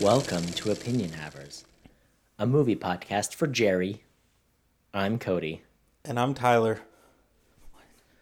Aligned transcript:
Welcome 0.00 0.44
to 0.44 0.70
Opinion 0.70 1.12
Havers, 1.12 1.64
a 2.38 2.46
movie 2.46 2.76
podcast 2.76 3.34
for 3.34 3.46
Jerry. 3.46 4.02
I'm 4.92 5.18
Cody. 5.18 5.62
And 6.04 6.20
I'm 6.20 6.34
Tyler. 6.34 6.80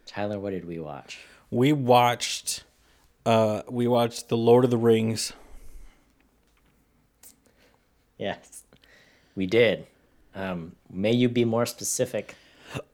Tyler, 0.07 0.39
what 0.39 0.51
did 0.51 0.67
we 0.67 0.79
watch? 0.79 1.19
We 1.51 1.73
watched 1.73 2.63
uh 3.27 3.63
we 3.69 3.89
watched 3.89 4.29
The 4.29 4.37
Lord 4.37 4.65
of 4.65 4.71
the 4.71 4.79
Rings. 4.79 5.33
Yes, 8.19 8.63
we 9.35 9.47
did. 9.47 9.87
Um, 10.35 10.77
may 10.89 11.13
you 11.13 11.29
be 11.29 11.45
more 11.45 11.67
specific? 11.67 12.37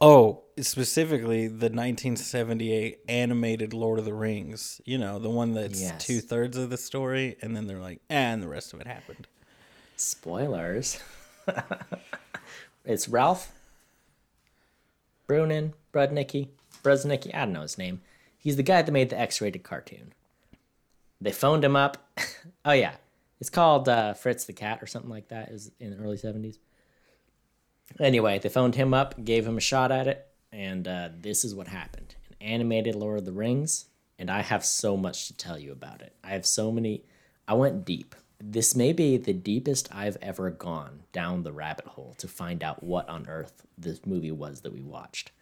Oh, 0.00 0.42
specifically 0.60 1.46
the 1.46 1.66
1978 1.70 3.00
animated 3.08 3.72
Lord 3.72 3.98
of 3.98 4.04
the 4.04 4.14
Rings. 4.14 4.80
You 4.84 4.98
know, 4.98 5.18
the 5.18 5.30
one 5.30 5.54
that's 5.54 5.80
Yes. 5.80 6.04
two 6.04 6.20
thirds 6.20 6.56
of 6.56 6.70
the 6.70 6.76
story, 6.76 7.36
and 7.40 7.56
then 7.56 7.66
they're 7.66 7.78
like, 7.80 8.00
and 8.08 8.42
the 8.42 8.48
rest 8.48 8.72
of 8.72 8.80
it 8.80 8.86
happened. 8.86 9.26
Spoilers. 9.96 11.00
it's 12.84 13.08
Ralph 13.08 13.52
Brunin, 15.28 15.72
Brudnicki, 15.92 16.48
Brudnicki. 16.82 17.34
I 17.34 17.40
don't 17.40 17.52
know 17.52 17.62
his 17.62 17.78
name. 17.78 18.00
He's 18.36 18.56
the 18.56 18.62
guy 18.62 18.82
that 18.82 18.90
made 18.90 19.10
the 19.10 19.18
X-rated 19.20 19.62
cartoon. 19.62 20.12
They 21.20 21.30
phoned 21.32 21.64
him 21.64 21.76
up. 21.76 21.98
oh 22.64 22.72
yeah, 22.72 22.94
it's 23.40 23.50
called 23.50 23.88
uh, 23.88 24.14
Fritz 24.14 24.44
the 24.44 24.52
Cat 24.52 24.82
or 24.82 24.86
something 24.86 25.10
like 25.10 25.28
that. 25.28 25.50
Is 25.50 25.70
in 25.78 25.90
the 25.90 26.02
early 26.02 26.16
seventies. 26.16 26.58
Anyway, 27.98 28.38
they 28.38 28.48
phoned 28.48 28.74
him 28.74 28.94
up, 28.94 29.24
gave 29.24 29.46
him 29.46 29.58
a 29.58 29.60
shot 29.60 29.90
at 29.90 30.06
it, 30.06 30.26
and 30.52 30.86
uh, 30.86 31.08
this 31.18 31.44
is 31.44 31.54
what 31.54 31.68
happened: 31.68 32.14
an 32.30 32.46
animated 32.46 32.94
Lord 32.94 33.18
of 33.18 33.24
the 33.24 33.32
Rings. 33.32 33.86
And 34.18 34.30
I 34.30 34.42
have 34.42 34.66
so 34.66 34.98
much 34.98 35.28
to 35.28 35.36
tell 35.36 35.58
you 35.58 35.72
about 35.72 36.02
it. 36.02 36.14
I 36.22 36.30
have 36.30 36.44
so 36.44 36.70
many. 36.70 37.04
I 37.48 37.54
went 37.54 37.86
deep. 37.86 38.14
This 38.38 38.76
may 38.76 38.92
be 38.92 39.16
the 39.16 39.32
deepest 39.32 39.88
I've 39.94 40.18
ever 40.20 40.50
gone 40.50 41.04
down 41.12 41.42
the 41.42 41.52
rabbit 41.52 41.86
hole 41.86 42.14
to 42.18 42.28
find 42.28 42.62
out 42.62 42.82
what 42.82 43.08
on 43.08 43.26
earth 43.28 43.64
this 43.78 44.04
movie 44.04 44.30
was 44.30 44.60
that 44.60 44.74
we 44.74 44.82
watched. 44.82 45.32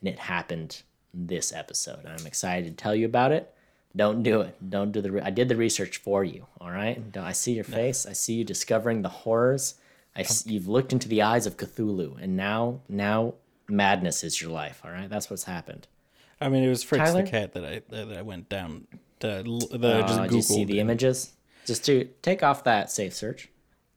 And 0.00 0.10
it 0.10 0.18
happened 0.18 0.82
this 1.14 1.54
episode. 1.54 2.04
I'm 2.04 2.26
excited 2.26 2.66
to 2.66 2.82
tell 2.82 2.94
you 2.94 3.06
about 3.06 3.32
it. 3.32 3.54
Don't 3.96 4.22
do 4.22 4.42
it. 4.42 4.56
Don't 4.68 4.92
do 4.92 5.00
the. 5.00 5.10
Re- 5.10 5.22
I 5.22 5.30
did 5.30 5.48
the 5.48 5.56
research 5.56 5.96
for 5.96 6.22
you. 6.22 6.46
All 6.60 6.70
right. 6.70 7.02
I 7.16 7.32
see 7.32 7.52
your 7.52 7.64
face. 7.64 8.04
I 8.04 8.12
see 8.12 8.34
you 8.34 8.44
discovering 8.44 9.00
the 9.00 9.08
horrors. 9.08 9.74
I 10.16 10.20
s- 10.20 10.46
you've 10.46 10.66
looked 10.68 10.92
into 10.92 11.08
the 11.08 11.22
eyes 11.22 11.46
of 11.46 11.56
Cthulhu, 11.56 12.20
and 12.20 12.36
now 12.36 12.80
now 12.88 13.34
madness 13.68 14.24
is 14.24 14.40
your 14.40 14.50
life. 14.50 14.80
All 14.84 14.90
right. 14.90 15.08
That's 15.08 15.30
what's 15.30 15.44
happened. 15.44 15.86
I 16.40 16.48
mean, 16.48 16.62
it 16.64 16.68
was 16.68 16.82
Fritz 16.82 17.04
Tyler? 17.10 17.22
the 17.22 17.30
cat 17.30 17.52
that 17.54 17.64
I 17.64 17.82
that 17.88 18.16
I 18.16 18.22
went 18.22 18.48
down. 18.48 18.86
The 19.20 19.40
Uh, 19.40 20.02
just 20.06 20.22
did 20.22 20.32
you 20.32 20.42
see 20.42 20.64
Googled. 20.64 20.66
the 20.68 20.80
images? 20.80 21.32
Just 21.66 21.84
to 21.86 22.04
take 22.22 22.42
off 22.42 22.64
that 22.64 22.90
safe 22.90 23.12
search. 23.14 23.48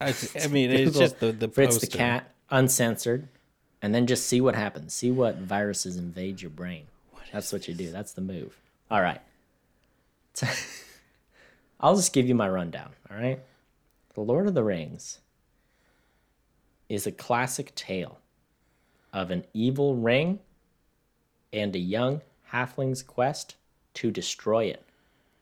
I, 0.02 0.14
I 0.44 0.48
mean, 0.48 0.72
it's 0.72 0.98
just 0.98 1.20
the 1.20 1.32
the 1.32 1.48
Fritz 1.48 1.78
the 1.78 1.86
cat, 1.88 2.32
uncensored, 2.50 3.28
and 3.82 3.94
then 3.94 4.08
just 4.08 4.26
see 4.26 4.42
what 4.42 4.56
happens. 4.56 4.94
See 4.94 5.12
what 5.12 5.38
viruses 5.38 5.96
invade 5.98 6.42
your 6.42 6.50
brain. 6.52 6.88
That's 7.32 7.54
what 7.54 7.68
you 7.68 7.74
do. 7.76 7.92
That's 7.92 8.12
the 8.14 8.22
move. 8.22 8.58
All 8.90 9.02
right. 9.02 9.22
I'll 11.80 11.96
just 11.96 12.14
give 12.14 12.28
you 12.28 12.36
my 12.36 12.50
rundown. 12.50 12.92
All 13.10 13.18
right. 13.18 13.40
The 14.14 14.22
Lord 14.22 14.48
of 14.48 14.54
the 14.54 14.64
Rings 14.64 15.20
is 16.92 17.08
a 17.08 17.12
classic 17.12 17.74
tale 17.74 18.20
of 19.14 19.32
an 19.32 19.46
evil 19.54 19.96
ring 19.96 20.40
and 21.54 21.74
a 21.74 21.80
young 21.80 22.22
halfling's 22.52 23.02
quest 23.02 23.56
to 23.94 24.12
destroy 24.12 24.66
it 24.66 24.84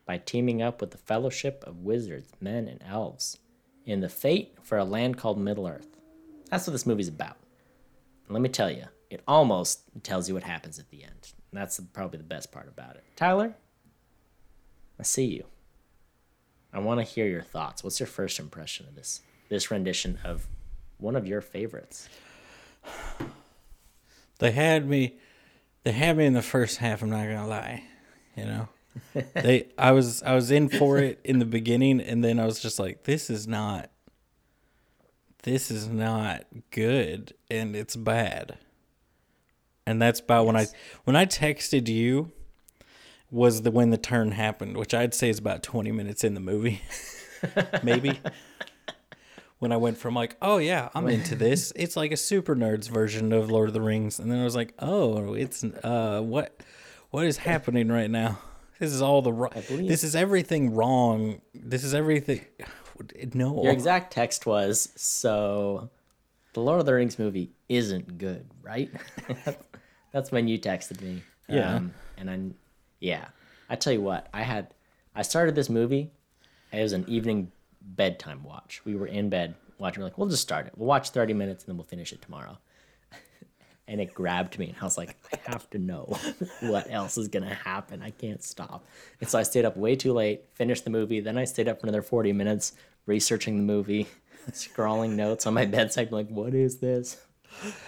by 0.05 0.19
teaming 0.19 0.61
up 0.61 0.79
with 0.79 0.91
the 0.91 0.97
Fellowship 0.99 1.63
of 1.65 1.79
Wizards, 1.79 2.31
Men, 2.39 2.67
and 2.67 2.79
Elves 2.87 3.39
in 3.83 3.99
the 3.99 4.09
fate 4.09 4.57
for 4.61 4.77
a 4.77 4.85
land 4.85 5.17
called 5.17 5.39
Middle 5.39 5.67
Earth. 5.67 5.87
That's 6.51 6.67
what 6.67 6.73
this 6.73 6.85
movie's 6.85 7.07
about. 7.07 7.37
Let 8.29 8.43
me 8.43 8.49
tell 8.49 8.69
you, 8.69 8.83
it 9.09 9.23
almost 9.27 9.81
tells 10.03 10.29
you 10.29 10.35
what 10.35 10.43
happens 10.43 10.77
at 10.77 10.91
the 10.91 11.03
end. 11.03 11.33
That's 11.51 11.79
probably 11.93 12.19
the 12.19 12.23
best 12.25 12.51
part 12.51 12.67
about 12.67 12.95
it. 12.95 13.03
Tyler, 13.15 13.55
I 14.99 15.03
see 15.03 15.25
you. 15.25 15.45
I 16.71 16.77
want 16.77 16.99
to 16.99 17.03
hear 17.03 17.25
your 17.25 17.41
thoughts. 17.41 17.83
What's 17.83 17.99
your 17.99 18.05
first 18.05 18.39
impression 18.39 18.85
of 18.87 18.93
this 18.93 19.21
this 19.49 19.71
rendition 19.71 20.19
of 20.23 20.47
one 20.99 21.15
of 21.15 21.27
your 21.27 21.41
favorites? 21.41 22.09
They 24.39 24.51
had 24.51 24.87
me. 24.87 25.15
They 25.83 25.91
had 25.91 26.17
me 26.17 26.25
in 26.25 26.33
the 26.33 26.41
first 26.41 26.77
half. 26.77 27.01
I'm 27.01 27.09
not 27.09 27.23
gonna 27.23 27.47
lie. 27.47 27.83
You 28.35 28.45
know, 28.45 28.69
they. 29.33 29.67
I 29.77 29.91
was. 29.91 30.23
I 30.23 30.33
was 30.33 30.51
in 30.51 30.69
for 30.69 30.97
it 30.97 31.19
in 31.23 31.39
the 31.39 31.45
beginning, 31.45 31.99
and 31.99 32.23
then 32.23 32.39
I 32.39 32.45
was 32.45 32.59
just 32.59 32.79
like, 32.79 33.03
"This 33.03 33.29
is 33.29 33.47
not. 33.47 33.89
This 35.43 35.71
is 35.71 35.87
not 35.87 36.45
good, 36.71 37.33
and 37.49 37.75
it's 37.75 37.95
bad." 37.95 38.57
And 39.85 40.01
that's 40.01 40.19
about 40.19 40.45
when 40.45 40.55
I 40.55 40.67
when 41.03 41.15
I 41.15 41.25
texted 41.25 41.87
you 41.87 42.31
was 43.31 43.63
the 43.63 43.71
when 43.71 43.89
the 43.89 43.97
turn 43.97 44.31
happened, 44.31 44.77
which 44.77 44.93
I'd 44.93 45.13
say 45.13 45.29
is 45.29 45.39
about 45.39 45.63
20 45.63 45.91
minutes 45.91 46.23
in 46.23 46.33
the 46.33 46.39
movie, 46.39 46.81
maybe. 47.83 48.19
When 49.59 49.71
I 49.71 49.77
went 49.77 49.97
from 49.97 50.13
like, 50.15 50.35
oh 50.41 50.57
yeah, 50.57 50.89
I'm 50.95 51.07
into 51.07 51.35
this. 51.35 51.71
It's 51.75 51.95
like 51.95 52.11
a 52.11 52.17
super 52.17 52.55
nerds 52.55 52.89
version 52.89 53.31
of 53.31 53.51
Lord 53.51 53.69
of 53.69 53.73
the 53.73 53.81
Rings, 53.81 54.19
and 54.19 54.31
then 54.31 54.39
I 54.39 54.43
was 54.43 54.55
like, 54.55 54.73
oh, 54.79 55.33
it's 55.33 55.63
uh, 55.63 56.21
what, 56.21 56.61
what 57.11 57.25
is 57.25 57.37
happening 57.37 57.89
right 57.89 58.09
now? 58.09 58.39
This 58.79 58.93
is 58.93 59.01
all 59.01 59.21
the 59.21 59.33
wrong. 59.33 59.51
This 59.69 60.03
is 60.05 60.15
everything 60.15 60.73
wrong. 60.73 61.41
This 61.53 61.83
is 61.83 61.93
everything. 61.93 62.45
No, 63.33 63.63
Your 63.63 63.71
exact 63.71 64.11
text 64.11 64.45
was 64.45 64.89
so 64.97 65.89
the 66.51 66.59
Lord 66.59 66.81
of 66.81 66.85
the 66.85 66.93
Rings 66.93 67.17
movie 67.17 67.51
isn't 67.69 68.17
good, 68.17 68.45
right? 68.61 68.91
That's 70.11 70.33
when 70.33 70.49
you 70.49 70.59
texted 70.59 71.01
me. 71.01 71.23
Yeah. 71.47 71.75
Um, 71.75 71.93
and 72.17 72.29
I, 72.29 72.39
yeah. 72.99 73.25
I 73.69 73.77
tell 73.77 73.93
you 73.93 74.01
what, 74.01 74.27
I 74.33 74.41
had, 74.41 74.73
I 75.15 75.21
started 75.21 75.55
this 75.55 75.69
movie. 75.69 76.11
It 76.73 76.81
was 76.81 76.91
an 76.91 77.05
evening 77.07 77.53
bedtime 77.95 78.43
watch. 78.43 78.81
We 78.85 78.95
were 78.95 79.07
in 79.07 79.29
bed 79.29 79.55
watching. 79.77 80.01
We're 80.01 80.07
like, 80.07 80.17
we'll 80.17 80.29
just 80.29 80.41
start 80.41 80.67
it. 80.67 80.73
We'll 80.75 80.87
watch 80.87 81.09
30 81.09 81.33
minutes 81.33 81.63
and 81.63 81.69
then 81.69 81.77
we'll 81.77 81.85
finish 81.85 82.11
it 82.13 82.21
tomorrow. 82.21 82.57
and 83.87 83.99
it 83.99 84.13
grabbed 84.13 84.57
me 84.59 84.69
and 84.69 84.75
I 84.81 84.83
was 84.83 84.97
like, 84.97 85.15
I 85.33 85.51
have 85.51 85.69
to 85.71 85.79
know 85.79 86.17
what 86.61 86.87
else 86.89 87.17
is 87.17 87.27
gonna 87.27 87.53
happen. 87.53 88.01
I 88.01 88.11
can't 88.11 88.43
stop. 88.43 88.85
And 89.19 89.29
so 89.29 89.39
I 89.39 89.43
stayed 89.43 89.65
up 89.65 89.77
way 89.77 89.95
too 89.95 90.13
late, 90.13 90.41
finished 90.53 90.83
the 90.83 90.89
movie, 90.89 91.19
then 91.19 91.37
I 91.37 91.45
stayed 91.45 91.67
up 91.67 91.79
for 91.79 91.87
another 91.87 92.01
40 92.01 92.33
minutes 92.33 92.73
researching 93.05 93.57
the 93.57 93.63
movie, 93.63 94.07
scrawling 94.53 95.15
notes 95.15 95.45
on 95.47 95.53
my 95.53 95.65
bedside, 95.65 96.11
like, 96.11 96.29
what 96.29 96.53
is 96.53 96.77
this? 96.77 97.17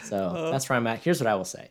So 0.03 0.17
uh, 0.17 0.51
that's 0.51 0.67
where 0.69 0.77
I'm 0.77 0.87
at. 0.87 0.99
Here's 0.99 1.19
what 1.19 1.27
I 1.27 1.35
will 1.35 1.45
say. 1.45 1.69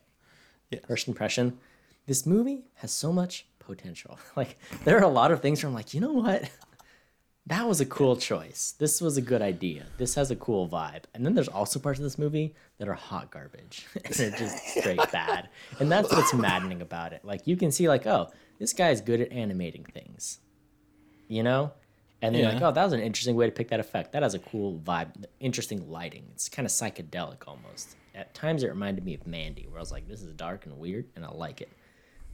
Yes. 0.71 0.83
First 0.87 1.09
impression, 1.09 1.59
this 2.07 2.25
movie 2.25 2.65
has 2.77 2.93
so 2.93 3.12
much 3.12 3.47
potential. 3.59 4.19
Like 4.37 4.59
there 4.85 4.99
are 4.99 5.05
a 5.05 5.09
lot 5.09 5.33
of 5.33 5.43
things 5.43 5.62
where 5.62 5.69
I'm 5.69 5.75
like, 5.75 5.95
you 5.95 6.01
know 6.01 6.12
what? 6.12 6.49
That 7.47 7.67
was 7.67 7.81
a 7.81 7.87
cool 7.87 8.17
choice. 8.17 8.75
This 8.78 9.01
was 9.01 9.17
a 9.17 9.23
good 9.23 9.43
idea. 9.43 9.87
This 9.97 10.15
has 10.15 10.31
a 10.31 10.37
cool 10.37 10.69
vibe. 10.69 11.05
And 11.15 11.25
then 11.25 11.34
there's 11.34 11.49
also 11.49 11.81
parts 11.81 11.99
of 11.99 12.05
this 12.05 12.19
movie 12.19 12.55
that 12.78 12.89
are 12.89 12.95
hot 12.95 13.31
garbage. 13.31 13.87
and 14.05 14.15
they're 14.15 14.31
just 14.31 14.59
straight 14.77 15.01
bad. 15.11 15.49
And 15.79 15.91
that's 15.91 16.12
what's 16.12 16.34
maddening 16.34 16.83
about 16.83 17.12
it. 17.12 17.25
Like 17.25 17.47
you 17.47 17.56
can 17.56 17.73
see 17.73 17.89
like, 17.89 18.06
oh, 18.06 18.31
this 18.59 18.73
guy's 18.73 19.00
good 19.00 19.21
at 19.21 19.33
animating 19.33 19.84
things. 19.84 20.39
You 21.29 21.43
know? 21.43 21.73
And 22.23 22.34
then 22.34 22.43
you're 22.43 22.53
like, 22.53 22.62
oh, 22.62 22.71
that 22.71 22.84
was 22.84 22.93
an 22.93 23.00
interesting 23.00 23.34
way 23.34 23.47
to 23.47 23.53
pick 23.53 23.69
that 23.69 23.81
effect. 23.81 24.12
That 24.12 24.23
has 24.23 24.34
a 24.34 24.39
cool 24.39 24.79
vibe, 24.79 25.25
interesting 25.41 25.91
lighting. 25.91 26.27
It's 26.33 26.50
kind 26.50 26.67
of 26.67 26.73
psychedelic 26.73 27.49
almost. 27.49 27.97
At 28.15 28.34
times 28.34 28.62
it 28.62 28.69
reminded 28.69 29.05
me 29.05 29.15
of 29.15 29.27
Mandy, 29.27 29.67
where 29.67 29.79
I 29.79 29.81
was 29.81 29.91
like, 29.91 30.06
this 30.06 30.21
is 30.21 30.34
dark 30.34 30.67
and 30.67 30.79
weird, 30.79 31.06
and 31.17 31.25
I 31.25 31.31
like 31.31 31.62
it. 31.62 31.71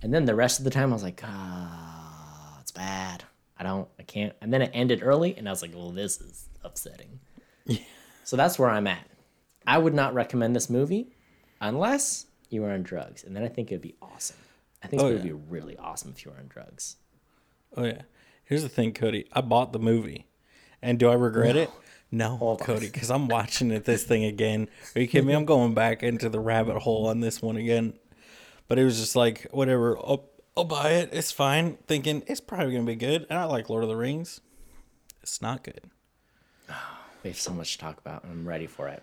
And 0.03 0.13
then 0.13 0.25
the 0.25 0.35
rest 0.35 0.59
of 0.59 0.65
the 0.65 0.71
time 0.71 0.91
I 0.91 0.93
was 0.95 1.05
like, 1.05 1.21
ah, 1.25 2.59
it's 2.61 2.73
bad. 2.73 3.25
I 3.59 3.63
don't, 3.65 3.89
I 3.99 4.03
can't. 4.03 4.35
And 4.41 4.53
then 4.53 4.63
it 4.63 4.71
ended 4.75 5.01
early, 5.03 5.37
and 5.37 5.49
I 5.49 5.53
was 5.53 5.63
like, 5.63 5.75
well, 5.75 5.91
this 5.91 6.21
is 6.21 6.49
upsetting. 6.65 7.21
Yeah. 7.65 7.79
So 8.25 8.37
that's 8.37 8.59
where 8.59 8.69
I'm 8.69 8.87
at. 8.87 9.07
I 9.67 9.79
would 9.79 9.95
not 9.95 10.15
recommend 10.15 10.55
this 10.55 10.69
movie 10.71 11.09
unless 11.61 12.27
you 12.51 12.63
were 12.63 12.71
on 12.71 12.83
drugs. 12.83 13.25
And 13.25 13.35
then 13.35 13.43
I 13.43 13.49
think 13.49 13.71
it 13.71 13.75
would 13.77 13.83
be 13.83 13.97
awesome. 14.03 14.37
I 14.83 14.89
think 14.89 15.03
Oh, 15.03 15.07
it 15.09 15.13
would 15.15 15.19
yeah. 15.25 15.33
be 15.33 15.41
really 15.49 15.77
awesome 15.77 16.13
if 16.15 16.25
you 16.25 16.31
were 16.31 16.37
on 16.39 16.47
drugs. 16.49 16.97
Oh 17.77 17.85
yeah. 17.85 18.03
Here's 18.45 18.63
the 18.63 18.69
thing, 18.69 18.93
Cody. 18.93 19.27
I 19.33 19.41
bought 19.41 19.73
the 19.73 19.79
movie, 19.81 20.27
and 20.81 20.99
do 20.99 21.09
I 21.09 21.15
regret 21.15 21.57
it? 21.57 21.71
No, 22.13 22.37
Hold. 22.37 22.61
Cody, 22.61 22.87
because 22.87 23.11
I'm 23.11 23.27
watching 23.37 23.73
it 23.73 23.85
this 23.85 24.05
thing 24.05 24.25
again. 24.25 24.69
Are 24.95 25.01
you 25.01 25.09
kidding 25.09 25.27
me? 25.27 25.35
I'm 25.35 25.45
going 25.45 25.75
back 25.75 26.03
into 26.05 26.29
the 26.29 26.39
rabbit 26.39 26.79
hole 26.79 27.09
on 27.09 27.19
this 27.21 27.43
one 27.43 27.57
again. 27.57 27.95
But 28.69 28.79
it 28.79 28.85
was 28.85 28.99
just 29.01 29.17
like 29.17 29.49
whatever. 29.51 29.99
I'll, 29.99 30.29
I'll 30.57 30.65
buy 30.65 30.91
it. 30.91 31.11
It's 31.13 31.31
fine. 31.31 31.77
Thinking 31.87 32.23
it's 32.27 32.41
probably 32.41 32.73
gonna 32.73 32.85
be 32.85 32.97
good. 32.97 33.27
And 33.29 33.39
I 33.39 33.45
like 33.45 33.69
Lord 33.69 33.83
of 33.83 33.89
the 33.89 33.97
Rings. 33.97 34.41
It's 35.23 35.43
not 35.43 35.63
good. 35.63 35.91
We 37.23 37.31
have 37.31 37.41
so 37.41 37.53
much 37.53 37.73
to 37.73 37.79
talk 37.79 37.99
about, 37.99 38.23
and 38.23 38.31
I'm 38.31 38.47
ready 38.47 38.69
for 38.69 38.87
it. 38.87 39.03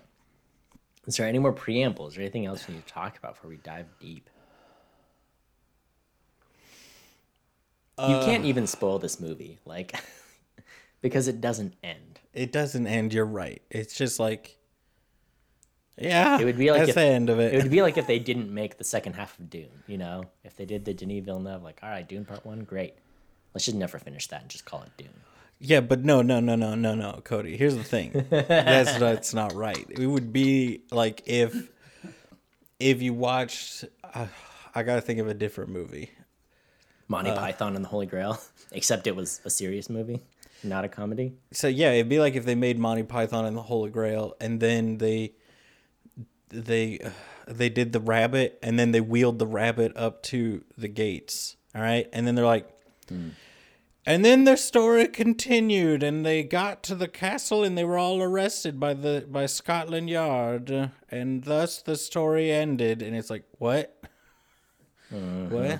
Is 1.05 1.17
there 1.17 1.27
any 1.27 1.39
more 1.39 1.51
preambles? 1.51 2.13
Is 2.13 2.15
there 2.15 2.23
anything 2.23 2.45
else 2.45 2.65
we 2.69 2.75
need 2.75 2.88
to 2.88 2.94
talk 2.94 3.17
about 3.17 3.33
before 3.33 3.50
we 3.50 3.57
dive 3.57 3.88
deep? 4.00 4.29
you 8.00 8.05
uh. 8.05 8.25
can't 8.25 8.45
even 8.45 8.65
spoil 8.65 9.00
this 9.00 9.19
movie, 9.19 9.59
like, 9.65 9.94
because 11.01 11.27
it 11.27 11.41
doesn't 11.41 11.73
end. 11.83 12.19
It 12.33 12.51
doesn't 12.51 12.88
end. 12.88 13.13
You're 13.13 13.25
right. 13.25 13.61
It's 13.69 13.95
just 13.95 14.19
like, 14.19 14.57
yeah. 15.98 16.40
It 16.40 16.45
would 16.45 16.57
be 16.57 16.72
like 16.72 16.80
that's 16.81 16.90
if- 16.90 16.95
the 16.95 17.01
end 17.01 17.30
of 17.30 17.40
it. 17.40 17.54
It 17.54 17.62
would 17.63 17.72
be 17.72 17.81
like 17.81 17.98
if 17.98 18.07
they 18.07 18.19
didn't 18.19 18.54
make 18.54 18.78
the 18.78 18.84
second 18.84 19.13
half 19.13 19.38
of 19.40 19.50
Dune, 19.50 19.69
you 19.88 19.98
know? 19.98 20.25
If 20.44 20.56
they 20.56 20.66
did 20.66 20.86
the 20.86 20.94
Denis 20.94 21.24
Villeneuve, 21.25 21.63
like, 21.63 21.80
all 21.84 21.90
right, 21.90 22.07
Dune 22.07 22.25
Part 22.25 22.45
1, 22.45 22.62
great. 22.63 22.95
Let's 23.54 23.66
just 23.66 23.78
never 23.78 24.00
finish 24.00 24.28
that 24.28 24.42
and 24.42 24.50
just 24.50 24.66
call 24.66 24.81
it 24.84 24.90
Dune. 24.98 25.10
Yeah, 25.60 25.80
but 25.81 26.04
no, 26.04 26.22
no, 26.22 26.40
no, 26.40 26.56
no, 26.56 26.75
no, 26.75 26.95
no, 26.95 27.22
Cody. 27.24 27.56
Here's 27.56 27.75
the 27.75 27.84
thing. 27.84 28.25
that's 28.30 28.98
that's 28.98 29.34
not 29.34 29.54
right. 29.54 29.86
It 29.90 30.07
would 30.07 30.34
be 30.34 30.81
like 30.92 31.22
if 31.25 31.69
if 32.80 33.01
you 33.01 33.13
watched. 33.13 33.86
Uh, 34.13 34.28
I 34.75 34.84
gotta 34.84 35.01
think 35.01 35.19
of 35.19 35.28
a 35.28 35.34
different 35.34 35.69
movie. 35.69 36.10
Monty 37.07 37.30
Uh. 37.30 37.36
Python 37.38 37.75
and 37.75 37.86
the 37.86 37.89
Holy 37.89 38.07
Grail, 38.07 38.39
except 38.72 39.07
it 39.07 39.16
was 39.16 39.39
a 39.46 39.50
serious 39.50 39.89
movie, 39.89 40.19
not 40.63 40.84
a 40.84 40.89
comedy. 40.89 41.34
So 41.54 41.68
yeah, 41.68 41.92
it'd 41.92 42.10
be 42.10 42.19
like 42.19 42.36
if 42.36 42.44
they 42.44 42.56
made 42.56 42.78
Monty 42.80 43.04
Python 43.04 43.46
and 43.46 43.56
the 43.56 43.62
Holy 43.62 43.92
Grail, 43.92 44.36
and 44.42 44.60
then 44.60 44.98
they 44.98 45.34
they 46.53 47.00
uh, 47.00 47.09
they 47.47 47.69
did 47.69 47.91
the 47.94 48.00
rabbit, 48.00 48.59
and 48.63 48.77
then 48.79 48.91
they 48.91 49.01
wheeled 49.01 49.39
the 49.39 49.47
rabbit 49.47 49.91
up 49.95 50.23
to 50.23 50.63
the 50.77 50.88
gates. 50.88 51.55
All 51.75 51.81
right, 51.81 52.07
and 52.13 52.25
then 52.27 52.35
they're 52.35 52.45
like. 52.45 52.69
And 54.05 54.25
then 54.25 54.44
the 54.44 54.57
story 54.57 55.07
continued, 55.07 56.03
and 56.03 56.25
they 56.25 56.44
got 56.44 56.83
to 56.83 56.95
the 56.95 57.07
castle, 57.07 57.63
and 57.63 57.77
they 57.77 57.85
were 57.85 57.97
all 57.97 58.21
arrested 58.21 58.77
by 58.79 58.94
the 58.94 59.25
by 59.29 59.45
Scotland 59.45 60.09
Yard, 60.09 60.91
and 61.09 61.44
thus 61.44 61.81
the 61.81 61.95
story 61.95 62.51
ended. 62.51 63.01
And 63.01 63.15
it's 63.15 63.29
like, 63.29 63.45
what? 63.59 63.97
What? 65.09 65.79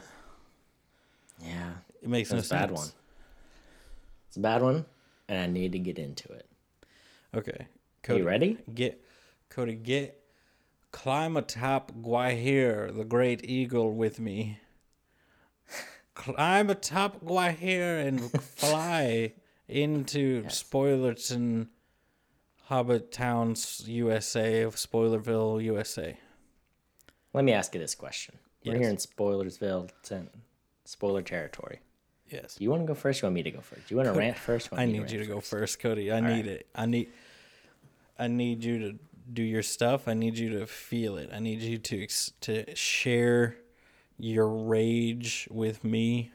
Yeah, 1.44 1.72
It 2.02 2.08
makes 2.08 2.32
no 2.32 2.38
a 2.38 2.44
sense. 2.44 2.62
bad 2.62 2.72
one. 2.72 2.88
It's 4.30 4.38
a 4.38 4.40
bad 4.40 4.62
one, 4.62 4.86
and 5.28 5.40
I 5.40 5.48
need 5.48 5.74
to 5.74 5.80
get 5.80 6.00
into 6.00 6.32
it. 6.32 6.46
Okay, 7.36 7.52
Are 7.52 7.68
Cody, 8.04 8.20
you 8.22 8.26
ready? 8.28 8.58
Get 8.74 9.04
Cody, 9.50 9.74
get 9.76 10.23
climb 10.94 11.36
atop 11.36 11.92
Gwaihir, 12.02 12.96
the 12.96 13.04
great 13.04 13.44
eagle, 13.44 13.94
with 13.94 14.20
me. 14.22 14.60
Climb 16.14 16.70
atop 16.70 17.26
Gwaihir 17.26 18.08
and 18.08 18.32
fly 18.42 19.34
into 19.68 20.44
Spoilerton, 20.44 21.68
Hobbit 22.66 23.12
Towns, 23.12 23.84
USA, 23.88 24.62
of 24.62 24.76
Spoilerville, 24.76 25.62
USA. 25.64 26.16
Let 27.34 27.44
me 27.44 27.52
ask 27.52 27.74
you 27.74 27.82
this 27.82 27.96
question. 27.96 28.38
We're 28.64 28.74
Yes. 28.74 28.82
here 28.82 28.90
in 28.90 28.98
Spoilersville, 28.98 29.90
it's 30.00 30.12
in 30.12 30.30
spoiler 30.86 31.24
territory. 31.24 31.80
Yes. 32.30 32.56
Do 32.56 32.64
you 32.64 32.70
want 32.70 32.84
to 32.84 32.88
go 32.88 32.94
first? 32.94 33.22
You 33.22 33.26
want 33.26 33.36
me 33.36 33.44
to 33.44 33.52
go 33.52 33.62
first? 33.62 33.88
Do 33.88 33.94
you 33.94 33.98
want 33.98 34.14
to 34.14 34.18
rant 34.18 34.38
first? 34.38 34.70
I 34.72 34.86
need 34.86 35.10
you 35.12 35.20
to 35.20 35.26
go 35.26 35.42
first, 35.42 35.80
Cody. 35.80 36.12
I 36.12 36.20
need 36.20 36.48
it. 36.48 36.68
I 36.76 36.86
need 36.86 37.10
I 38.18 38.28
need 38.28 38.64
you 38.64 38.80
to 38.80 39.00
do 39.32 39.44
your 39.44 39.64
stuff. 39.64 40.08
I 40.08 40.14
need 40.14 40.38
you 40.38 40.60
to 40.60 40.68
feel 40.68 41.18
it. 41.18 41.30
I 41.34 41.40
need 41.40 41.62
you 41.62 41.78
to 41.78 42.08
to 42.42 42.76
share 42.76 43.58
your 44.20 44.48
rage 44.48 45.48
with 45.52 45.84
me 45.84 46.32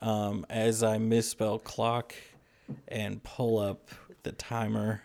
um, 0.00 0.46
as 0.48 0.82
I 0.82 0.98
misspell 0.98 1.58
clock 1.58 2.14
and 2.86 3.22
pull 3.22 3.58
up 3.58 3.88
the 4.22 4.32
timer 4.32 5.02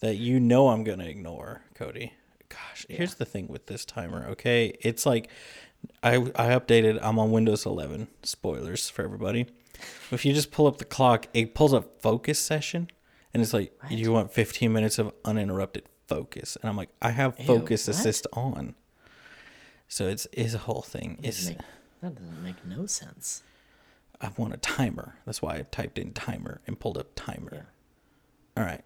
that 0.00 0.16
you 0.16 0.40
know 0.40 0.68
I'm 0.68 0.84
going 0.84 0.98
to 0.98 1.08
ignore, 1.08 1.62
Cody. 1.74 2.14
Gosh, 2.48 2.86
here's 2.88 3.14
the 3.14 3.24
thing 3.24 3.46
with 3.48 3.66
this 3.66 3.84
timer, 3.84 4.26
okay? 4.30 4.76
It's 4.80 5.06
like 5.06 5.28
I 6.02 6.16
I 6.16 6.48
updated. 6.48 6.98
I'm 7.00 7.18
on 7.18 7.30
Windows 7.30 7.64
11. 7.66 8.08
Spoilers 8.22 8.90
for 8.90 9.04
everybody. 9.04 9.46
If 10.10 10.24
you 10.24 10.32
just 10.32 10.50
pull 10.50 10.66
up 10.66 10.78
the 10.78 10.84
clock, 10.84 11.26
it 11.32 11.54
pulls 11.54 11.72
up 11.72 12.02
focus 12.02 12.38
session, 12.38 12.90
and 13.32 13.42
it's 13.42 13.52
like 13.52 13.72
you 13.88 14.12
want 14.12 14.32
15 14.32 14.72
minutes 14.72 14.98
of 14.98 15.12
uninterrupted 15.24 15.84
focus, 16.06 16.56
and 16.60 16.68
I'm 16.68 16.76
like, 16.76 16.90
I 17.00 17.10
have 17.10 17.36
focus 17.36 17.86
what? 17.86 17.96
assist 17.96 18.26
on. 18.32 18.74
So 19.88 20.08
it's 20.08 20.26
is 20.26 20.54
a 20.54 20.58
whole 20.58 20.82
thing. 20.82 21.18
That 21.20 21.26
doesn't 21.26 21.56
make, 21.56 21.66
that 22.00 22.14
doesn't 22.14 22.44
make 22.44 22.64
no 22.64 22.86
sense. 22.86 23.42
I 24.20 24.30
want 24.36 24.52
a 24.52 24.58
timer. 24.58 25.16
That's 25.24 25.40
why 25.40 25.56
I 25.56 25.62
typed 25.70 25.98
in 25.98 26.12
timer 26.12 26.60
and 26.66 26.78
pulled 26.78 26.98
up 26.98 27.08
timer. 27.14 27.50
Yeah. 27.52 27.62
All 28.62 28.64
right. 28.64 28.82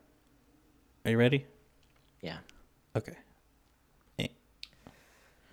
Are 1.04 1.10
you 1.10 1.18
ready? 1.18 1.46
Yeah. 2.22 2.38
Okay. 2.96 3.16
Eh. 4.18 4.28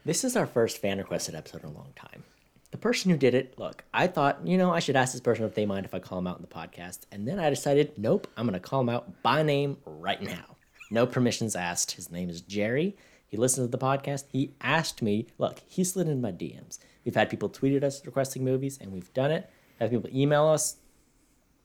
This 0.06 0.24
is 0.24 0.36
our 0.36 0.46
first 0.46 0.78
fan 0.78 1.00
requested 1.00 1.36
episode 1.36 1.64
in 1.64 1.70
a 1.70 1.74
long 1.74 1.94
time. 1.96 2.24
The 2.72 2.78
person 2.78 3.12
who 3.12 3.18
did 3.18 3.36
it, 3.36 3.60
look, 3.60 3.84
I 3.94 4.08
thought, 4.08 4.40
you 4.46 4.58
know, 4.58 4.72
I 4.72 4.80
should 4.80 4.96
ask 4.96 5.12
this 5.12 5.22
person 5.22 5.46
if 5.46 5.56
they 5.56 5.66
mind 5.66 5.86
if 5.86 5.94
I 5.94 6.00
call 6.00 6.18
them 6.18 6.28
out 6.28 6.38
in 6.38 6.42
the 6.42 6.48
podcast. 6.48 7.02
And 7.12 7.28
then 7.28 7.38
I 7.38 7.50
decided, 7.50 7.94
nope, 7.98 8.28
I'm 8.38 8.46
going 8.48 8.54
to 8.54 8.60
call 8.60 8.82
him 8.82 8.90
out 8.90 9.22
by 9.22 9.44
name 9.44 9.78
right 9.86 10.22
now. 10.22 10.56
No 10.90 11.06
permissions 11.06 11.56
asked. 11.56 11.92
His 11.92 12.10
name 12.10 12.30
is 12.30 12.42
Jerry. 12.42 12.96
He 13.28 13.38
listened 13.38 13.66
to 13.70 13.78
the 13.78 13.84
podcast. 13.84 14.26
He 14.30 14.52
asked 14.62 15.02
me, 15.02 15.28
look, 15.38 15.62
he 15.66 15.84
slid 15.84 16.08
in 16.08 16.22
my 16.22 16.32
DMs. 16.32 16.80
We've 17.06 17.16
had 17.16 17.30
people 17.30 17.50
tweet 17.50 17.76
at 17.76 17.84
us 17.84 18.06
requesting 18.06 18.44
movies, 18.44 18.78
and 18.80 18.92
we've 18.92 19.14
done 19.14 19.32
it. 19.32 19.50
Have 19.80 19.90
people 19.90 20.10
email 20.14 20.48
us, 20.48 20.76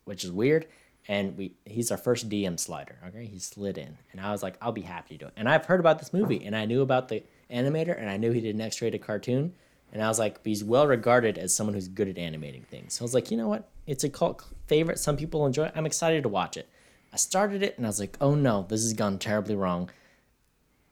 which 0.04 0.24
is 0.24 0.32
weird. 0.32 0.66
And 1.08 1.36
we 1.36 1.54
he's 1.64 1.92
our 1.92 1.96
first 1.96 2.28
DM 2.28 2.58
slider. 2.58 2.98
Okay, 3.08 3.26
he 3.26 3.38
slid 3.38 3.78
in, 3.78 3.96
and 4.10 4.20
I 4.20 4.32
was 4.32 4.42
like, 4.42 4.56
I'll 4.60 4.72
be 4.72 4.82
happy 4.82 5.14
to 5.16 5.18
do 5.18 5.26
it. 5.26 5.34
And 5.36 5.48
I've 5.48 5.66
heard 5.66 5.78
about 5.78 6.00
this 6.00 6.12
movie, 6.12 6.44
and 6.44 6.56
I 6.56 6.64
knew 6.64 6.82
about 6.82 7.08
the 7.08 7.22
animator, 7.48 7.96
and 7.96 8.10
I 8.10 8.16
knew 8.16 8.32
he 8.32 8.40
did 8.40 8.56
an 8.56 8.60
X-rated 8.60 9.02
cartoon, 9.02 9.54
and 9.92 10.02
I 10.02 10.08
was 10.08 10.18
like, 10.18 10.44
he's 10.44 10.64
well 10.64 10.86
regarded 10.86 11.38
as 11.38 11.54
someone 11.54 11.74
who's 11.74 11.88
good 11.88 12.08
at 12.08 12.18
animating 12.18 12.62
things. 12.64 12.94
So 12.94 13.02
I 13.02 13.04
was 13.04 13.14
like, 13.14 13.30
you 13.30 13.36
know 13.36 13.48
what? 13.48 13.68
It's 13.86 14.04
a 14.04 14.08
cult 14.08 14.44
favorite. 14.66 14.98
Some 14.98 15.16
people 15.16 15.46
enjoy 15.46 15.66
it. 15.66 15.72
I'm 15.74 15.86
excited 15.86 16.22
to 16.24 16.28
watch 16.28 16.56
it. 16.56 16.68
I 17.12 17.16
started 17.16 17.62
it, 17.62 17.76
and 17.76 17.86
I 17.86 17.88
was 17.88 18.00
like, 18.00 18.16
oh 18.20 18.34
no, 18.34 18.66
this 18.68 18.82
has 18.82 18.92
gone 18.92 19.18
terribly 19.18 19.54
wrong. 19.54 19.90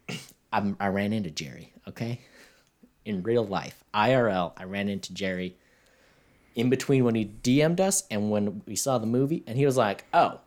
I'm, 0.53 0.77
I 0.81 0.87
ran 0.87 1.13
into 1.13 1.31
Jerry. 1.31 1.73
Okay, 1.87 2.21
in 3.05 3.23
real 3.23 3.45
life, 3.47 3.85
IRL, 3.93 4.53
I 4.57 4.65
ran 4.65 4.89
into 4.89 5.13
Jerry 5.13 5.57
in 6.55 6.71
between 6.71 7.05
when 7.05 7.15
he 7.15 7.27
DM'd 7.27 7.81
us 7.81 8.05
and 8.11 8.31
when 8.31 8.63
we 8.65 8.77
saw 8.77 8.97
the 8.99 9.07
movie, 9.07 9.43
and 9.47 9.59
he 9.59 9.67
was 9.67 9.77
like, 9.77 10.05
"Oh, 10.15 10.41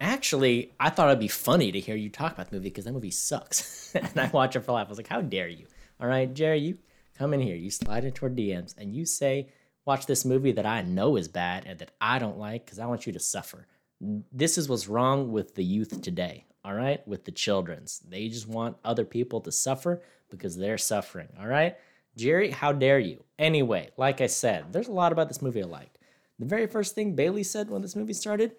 actually, 0.00 0.72
I 0.78 0.90
thought 0.90 1.08
it'd 1.08 1.20
be 1.20 1.28
funny 1.28 1.72
to 1.72 1.80
hear 1.80 1.96
you 1.96 2.10
talk 2.10 2.32
about 2.32 2.50
the 2.50 2.56
movie 2.56 2.68
because 2.68 2.84
that 2.84 2.92
movie 2.92 3.12
sucks." 3.12 3.94
and 3.94 4.18
I 4.18 4.26
watch 4.26 4.56
it 4.56 4.60
for 4.60 4.72
life. 4.72 4.86
I 4.86 4.90
was 4.90 4.98
like, 4.98 5.08
"How 5.08 5.22
dare 5.22 5.48
you?" 5.48 5.66
All 6.00 6.08
right, 6.08 6.32
Jerry, 6.32 6.60
you 6.60 6.78
come 7.16 7.34
in 7.34 7.40
here, 7.40 7.56
you 7.56 7.70
slide 7.70 8.04
into 8.04 8.24
our 8.24 8.30
DMs, 8.30 8.74
and 8.78 8.94
you 8.94 9.04
say, 9.04 9.48
"Watch 9.84 10.06
this 10.06 10.24
movie 10.24 10.52
that 10.52 10.66
I 10.66 10.82
know 10.82 11.16
is 11.16 11.28
bad 11.28 11.64
and 11.66 11.78
that 11.78 11.90
I 12.00 12.18
don't 12.18 12.38
like 12.38 12.64
because 12.64 12.78
I 12.78 12.86
want 12.86 13.06
you 13.06 13.12
to 13.12 13.18
suffer." 13.18 13.66
This 14.00 14.56
is 14.56 14.68
what's 14.68 14.88
wrong 14.88 15.30
with 15.30 15.54
the 15.54 15.64
youth 15.64 16.00
today. 16.00 16.46
All 16.64 16.74
right, 16.74 17.06
with 17.06 17.24
the 17.24 17.32
childrens, 17.32 18.00
they 18.06 18.28
just 18.28 18.46
want 18.46 18.76
other 18.84 19.04
people 19.04 19.40
to 19.42 19.52
suffer 19.52 20.02
because 20.30 20.56
they're 20.56 20.78
suffering. 20.78 21.28
All 21.38 21.46
right. 21.46 21.76
Jerry, 22.16 22.50
how 22.50 22.72
dare 22.72 22.98
you? 22.98 23.24
Anyway, 23.38 23.90
like 23.96 24.20
I 24.20 24.26
said, 24.26 24.72
there's 24.72 24.88
a 24.88 24.92
lot 24.92 25.12
about 25.12 25.28
this 25.28 25.42
movie 25.42 25.62
I 25.62 25.66
liked. 25.66 25.98
The 26.38 26.46
very 26.46 26.66
first 26.66 26.94
thing 26.94 27.14
Bailey 27.14 27.42
said 27.42 27.70
when 27.70 27.82
this 27.82 27.96
movie 27.96 28.12
started, 28.12 28.56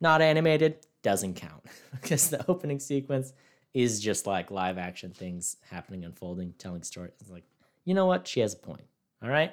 not 0.00 0.20
animated, 0.20 0.78
doesn't 1.02 1.34
count. 1.34 1.64
because 1.92 2.30
the 2.30 2.44
opening 2.48 2.80
sequence 2.80 3.32
is 3.74 4.00
just 4.00 4.26
like 4.26 4.50
live 4.50 4.78
action 4.78 5.10
things 5.10 5.56
happening, 5.68 6.04
unfolding, 6.04 6.54
telling 6.58 6.82
stories. 6.82 7.12
It's 7.20 7.30
like, 7.30 7.44
you 7.84 7.92
know 7.92 8.06
what? 8.06 8.26
She 8.26 8.40
has 8.40 8.54
a 8.54 8.58
point. 8.58 8.84
All 9.22 9.28
right. 9.28 9.52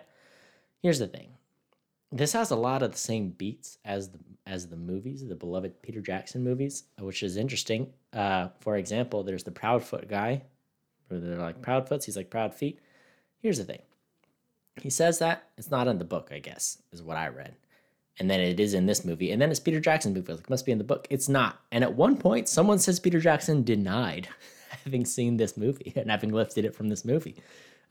Here's 0.82 1.00
the 1.00 1.08
thing. 1.08 1.30
This 2.12 2.34
has 2.34 2.51
a 2.51 2.56
lot 2.56 2.84
of 2.84 2.92
the 2.92 2.98
same 2.98 3.30
beats 3.30 3.78
as 3.84 4.10
the 4.10 4.20
as 4.48 4.68
the 4.68 4.75
movies, 4.75 5.25
the 5.25 5.36
beloved 5.36 5.82
Peter 5.82 6.01
Jackson 6.01 6.44
movies, 6.44 6.84
which 7.00 7.24
is 7.24 7.38
interesting. 7.38 7.94
Uh, 8.12 8.50
for 8.60 8.75
example, 8.75 9.24
there's 9.24 9.44
the 9.44 9.51
Proudfoot 9.51 10.10
guy, 10.10 10.42
where 11.08 11.20
they're 11.20 11.38
like 11.38 11.62
Proudfoots. 11.62 12.06
He's 12.06 12.18
like 12.18 12.30
Proud 12.30 12.54
Feet. 12.54 12.80
Here's 13.40 13.60
the 13.60 13.63
thing. 13.63 13.82
He 14.82 14.90
says 14.90 15.20
that 15.20 15.50
it's 15.58 15.70
not 15.70 15.88
in 15.88 16.00
the 16.00 16.06
book, 16.06 16.30
I 16.34 16.40
guess, 16.40 16.82
is 16.92 17.04
what 17.04 17.18
I 17.18 17.28
read. 17.28 17.56
And 18.20 18.30
then 18.30 18.39
it 18.39 18.60
is 18.60 18.74
in 18.74 18.86
this 18.86 19.06
movie. 19.06 19.32
And 19.32 19.41
then 19.41 19.50
it's 19.51 19.60
Peter 19.60 19.80
Jackson 19.80 20.13
movie. 20.13 20.34
Like, 20.34 20.41
it 20.41 20.50
must 20.50 20.65
be 20.65 20.72
in 20.72 20.77
the 20.77 20.84
book. 20.84 21.08
It's 21.10 21.30
not. 21.30 21.62
And 21.72 21.84
at 21.84 21.96
one 21.96 22.18
point, 22.18 22.48
someone 22.48 22.80
says 22.80 23.00
Peter 23.00 23.20
Jackson 23.20 23.63
denied 23.63 24.27
having 24.84 25.06
seen 25.06 25.38
this 25.38 25.58
movie 25.58 25.94
and 25.96 26.12
having 26.12 26.32
lifted 26.32 26.65
it 26.65 26.75
from 26.75 26.89
this 26.89 27.06
movie. 27.06 27.36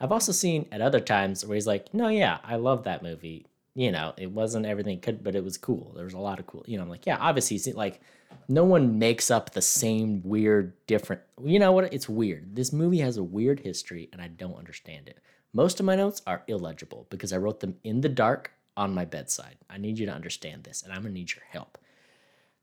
I've 0.00 0.12
also 0.12 0.32
seen 0.32 0.66
at 0.72 0.80
other 0.80 1.00
times 1.00 1.44
where 1.44 1.54
he's 1.54 1.66
like, 1.66 1.92
no, 1.92 2.08
yeah, 2.08 2.38
I 2.44 2.56
love 2.56 2.84
that 2.84 3.02
movie. 3.02 3.46
You 3.74 3.92
know, 3.92 4.14
it 4.16 4.30
wasn't 4.30 4.66
everything 4.66 4.96
it 4.96 5.02
could, 5.02 5.22
but 5.22 5.34
it 5.34 5.44
was 5.44 5.56
cool. 5.56 5.92
There 5.94 6.04
was 6.04 6.14
a 6.14 6.18
lot 6.18 6.38
of 6.38 6.46
cool. 6.46 6.64
You 6.66 6.76
know, 6.76 6.82
I'm 6.82 6.88
like, 6.88 7.06
yeah, 7.06 7.18
obviously, 7.20 7.72
like, 7.72 8.00
no 8.48 8.64
one 8.64 8.98
makes 8.98 9.30
up 9.30 9.52
the 9.52 9.62
same 9.62 10.22
weird, 10.24 10.74
different. 10.86 11.22
You 11.42 11.58
know 11.58 11.72
what? 11.72 11.92
It's 11.92 12.08
weird. 12.08 12.56
This 12.56 12.72
movie 12.72 12.98
has 12.98 13.16
a 13.16 13.22
weird 13.22 13.60
history, 13.60 14.08
and 14.12 14.20
I 14.20 14.28
don't 14.28 14.58
understand 14.58 15.08
it. 15.08 15.18
Most 15.52 15.80
of 15.80 15.86
my 15.86 15.96
notes 15.96 16.22
are 16.26 16.42
illegible 16.46 17.06
because 17.10 17.32
I 17.32 17.38
wrote 17.38 17.60
them 17.60 17.76
in 17.84 18.00
the 18.00 18.08
dark 18.08 18.52
on 18.80 18.94
my 18.94 19.04
bedside. 19.04 19.56
I 19.68 19.76
need 19.78 19.98
you 19.98 20.06
to 20.06 20.12
understand 20.12 20.64
this, 20.64 20.82
and 20.82 20.92
I'm 20.92 21.02
gonna 21.02 21.14
need 21.14 21.34
your 21.34 21.44
help. 21.50 21.78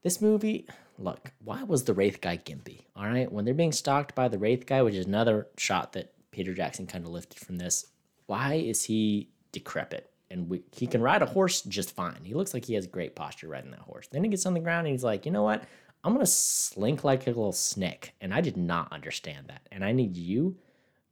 This 0.01 0.21
movie, 0.21 0.67
look, 0.97 1.31
why 1.43 1.63
was 1.63 1.83
the 1.83 1.93
Wraith 1.93 2.21
guy 2.21 2.37
gimpy? 2.37 2.85
All 2.95 3.05
right, 3.05 3.31
when 3.31 3.45
they're 3.45 3.53
being 3.53 3.71
stalked 3.71 4.15
by 4.15 4.27
the 4.27 4.39
Wraith 4.39 4.65
guy, 4.65 4.81
which 4.81 4.95
is 4.95 5.05
another 5.05 5.47
shot 5.57 5.93
that 5.93 6.13
Peter 6.31 6.53
Jackson 6.53 6.87
kind 6.87 7.05
of 7.05 7.11
lifted 7.11 7.39
from 7.39 7.57
this, 7.57 7.85
why 8.25 8.55
is 8.55 8.83
he 8.83 9.29
decrepit? 9.51 10.09
and 10.29 10.49
we, 10.49 10.61
he 10.73 10.85
can 10.87 11.01
ride 11.01 11.21
a 11.21 11.25
horse 11.25 11.61
just 11.61 11.95
fine. 11.95 12.19
He 12.25 12.33
looks 12.33 12.53
like 12.53 12.65
he 12.65 12.73
has 12.73 12.85
great 12.85 13.15
posture 13.15 13.47
riding 13.47 13.71
that 13.71 13.79
horse. 13.79 14.09
Then 14.09 14.25
he 14.25 14.29
gets 14.29 14.45
on 14.45 14.53
the 14.53 14.59
ground 14.59 14.85
and 14.85 14.93
he's 14.93 15.03
like, 15.03 15.25
you 15.25 15.31
know 15.31 15.43
what? 15.43 15.63
I'm 16.03 16.11
gonna 16.13 16.25
slink 16.25 17.05
like 17.05 17.27
a 17.27 17.29
little 17.29 17.53
snake, 17.53 18.13
and 18.21 18.33
I 18.33 18.41
did 18.41 18.55
not 18.57 18.91
understand 18.91 19.47
that, 19.47 19.61
and 19.71 19.85
I 19.85 19.93
need 19.93 20.15
you 20.15 20.57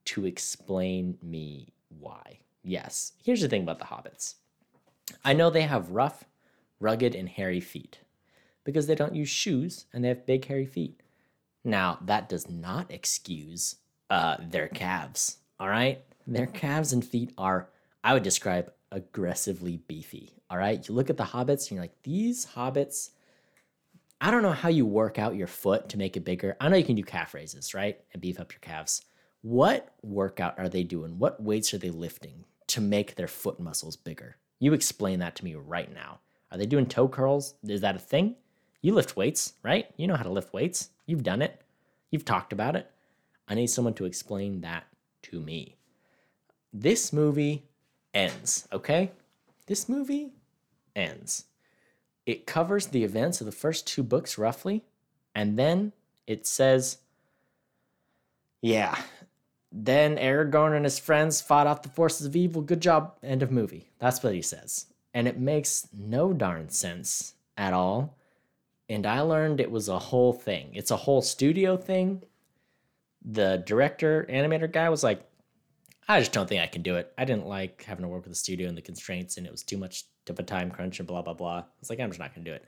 to 0.05 0.25
explain 0.25 1.17
me 1.21 1.69
why. 2.00 2.39
Yes, 2.63 3.13
here's 3.24 3.41
the 3.41 3.47
thing 3.47 3.63
about 3.63 3.79
the 3.79 3.85
hobbits. 3.85 4.35
I 5.24 5.33
know 5.33 5.50
they 5.50 5.63
have 5.63 5.91
rough, 5.91 6.25
rugged, 6.79 7.15
and 7.15 7.29
hairy 7.29 7.59
feet 7.59 8.00
because 8.63 8.88
they 8.88 8.95
don't 8.95 9.15
use 9.15 9.29
shoes 9.29 9.85
and 9.93 10.03
they 10.03 10.09
have 10.09 10.25
big, 10.25 10.45
hairy 10.45 10.65
feet. 10.65 11.01
Now, 11.63 12.00
that 12.01 12.29
does 12.29 12.50
not 12.50 12.91
excuse 12.91 13.77
uh, 14.09 14.38
their 14.39 14.67
calves, 14.67 15.38
all 15.59 15.69
right? 15.69 16.03
Their 16.27 16.47
calves 16.62 16.93
and 16.93 17.03
feet 17.03 17.33
are, 17.38 17.69
I 18.03 18.13
would 18.13 18.24
describe, 18.24 18.71
aggressively 18.91 19.77
beefy, 19.88 20.31
all 20.50 20.57
right? 20.57 20.88
You 20.88 20.95
look 20.95 21.09
at 21.09 21.17
the 21.17 21.24
hobbits 21.24 21.63
and 21.63 21.71
you're 21.71 21.81
like, 21.81 22.01
these 22.03 22.45
hobbits, 22.45 23.09
I 24.21 24.31
don't 24.31 24.43
know 24.43 24.51
how 24.51 24.69
you 24.69 24.85
work 24.85 25.19
out 25.19 25.35
your 25.35 25.47
foot 25.47 25.89
to 25.89 25.97
make 25.97 26.15
it 26.15 26.25
bigger. 26.25 26.55
I 26.59 26.69
know 26.69 26.77
you 26.77 26.83
can 26.83 26.95
do 26.95 27.03
calf 27.03 27.33
raises, 27.33 27.74
right? 27.74 28.00
And 28.13 28.21
beef 28.21 28.39
up 28.39 28.53
your 28.53 28.59
calves. 28.59 29.03
What 29.41 29.93
workout 30.01 30.57
are 30.57 30.69
they 30.69 30.83
doing? 30.83 31.19
What 31.19 31.41
weights 31.41 31.74
are 31.74 31.77
they 31.77 31.91
lifting 31.91 32.45
to 32.67 32.81
make 32.81 33.15
their 33.15 33.27
foot 33.27 33.59
muscles 33.59 33.95
bigger? 33.95 34.38
You 34.59 34.74
explain 34.74 35.19
that 35.19 35.35
to 35.35 35.45
me 35.45 35.55
right 35.55 35.93
now. 35.93 36.19
Are 36.51 36.57
they 36.57 36.65
doing 36.65 36.85
toe 36.85 37.07
curls? 37.07 37.55
Is 37.67 37.81
that 37.81 37.95
a 37.95 38.00
thing? 38.00 38.35
You 38.81 38.93
lift 38.93 39.17
weights, 39.17 39.53
right? 39.63 39.88
You 39.97 40.07
know 40.07 40.15
how 40.15 40.24
to 40.24 40.29
lift 40.29 40.53
weights. 40.53 40.89
You've 41.05 41.24
done 41.24 41.41
it. 41.41 41.62
You've 42.12 42.25
talked 42.25 42.53
about 42.53 42.75
it. 42.75 42.89
I 43.47 43.55
need 43.55 43.67
someone 43.67 43.93
to 43.95 44.05
explain 44.05 44.62
that 44.62 44.85
to 45.24 45.39
me. 45.39 45.75
This 46.71 47.12
movie 47.12 47.63
ends, 48.13 48.67
okay? 48.71 49.12
This 49.67 49.89
movie 49.89 50.33
ends. 50.95 51.45
It 52.25 52.47
covers 52.47 52.88
the 52.88 53.03
events 53.03 53.41
of 53.41 53.45
the 53.45 53.51
first 53.51 53.88
two 53.88 54.03
books 54.03 54.38
roughly, 54.38 54.83
and 55.33 55.59
then 55.59 55.93
it 56.25 56.47
says, 56.47 57.00
yeah, 58.62 58.97
then 59.77 60.15
Aragorn 60.15 60.74
and 60.74 60.86
his 60.86 61.00
friends 61.00 61.41
fought 61.41 61.67
off 61.67 61.82
the 61.82 61.89
forces 61.89 62.25
of 62.25 62.36
evil. 62.36 62.62
Good 62.62 62.82
job. 62.82 63.17
End 63.22 63.44
of 63.44 63.51
movie. 63.51 63.91
That's 64.00 64.24
what 64.24 64.34
he 64.34 64.41
says. 64.41 64.86
And 65.13 65.27
it 65.27 65.38
makes 65.38 65.89
no 65.94 66.32
darn 66.32 66.70
sense 66.70 67.34
at 67.58 67.74
all. 67.74 68.17
And 68.88 69.05
I 69.05 69.20
learned 69.20 69.60
it 69.60 69.70
was 69.70 69.89
a 69.89 70.00
whole 70.00 70.32
thing. 70.32 70.70
It's 70.74 70.91
a 70.91 70.96
whole 70.96 71.22
studio 71.22 71.75
thing. 71.75 72.24
The 73.25 73.63
director, 73.65 74.25
animator 74.29 74.72
guy 74.72 74.88
was 74.88 75.03
like, 75.03 75.22
I 76.08 76.20
just 76.20 76.32
don't 76.32 76.48
think 76.48 76.62
I 76.62 76.67
can 76.67 76.82
do 76.84 76.96
it. 76.96 77.12
I 77.17 77.25
didn't 77.25 77.48
like 77.48 77.84
having 77.84 78.03
to 78.03 78.08
work 78.08 78.24
with 78.24 78.32
the 78.32 78.38
studio 78.38 78.70
and 78.70 78.77
the 78.77 78.82
constraints, 78.82 79.38
and 79.38 79.46
it 79.46 79.51
was 79.51 79.63
too 79.63 79.77
much 79.77 80.05
of 80.29 80.39
a 80.39 80.44
time 80.44 80.72
crunch 80.72 81.00
and 81.00 81.08
blah, 81.08 81.24
blah, 81.24 81.34
blah. 81.34 81.63
It's 81.82 81.89
like, 81.89 82.00
I'm 82.00 82.12
just 82.12 82.20
not 82.20 82.34
going 82.34 82.46
to 82.46 82.51
do 82.51 82.55
it. 82.55 82.63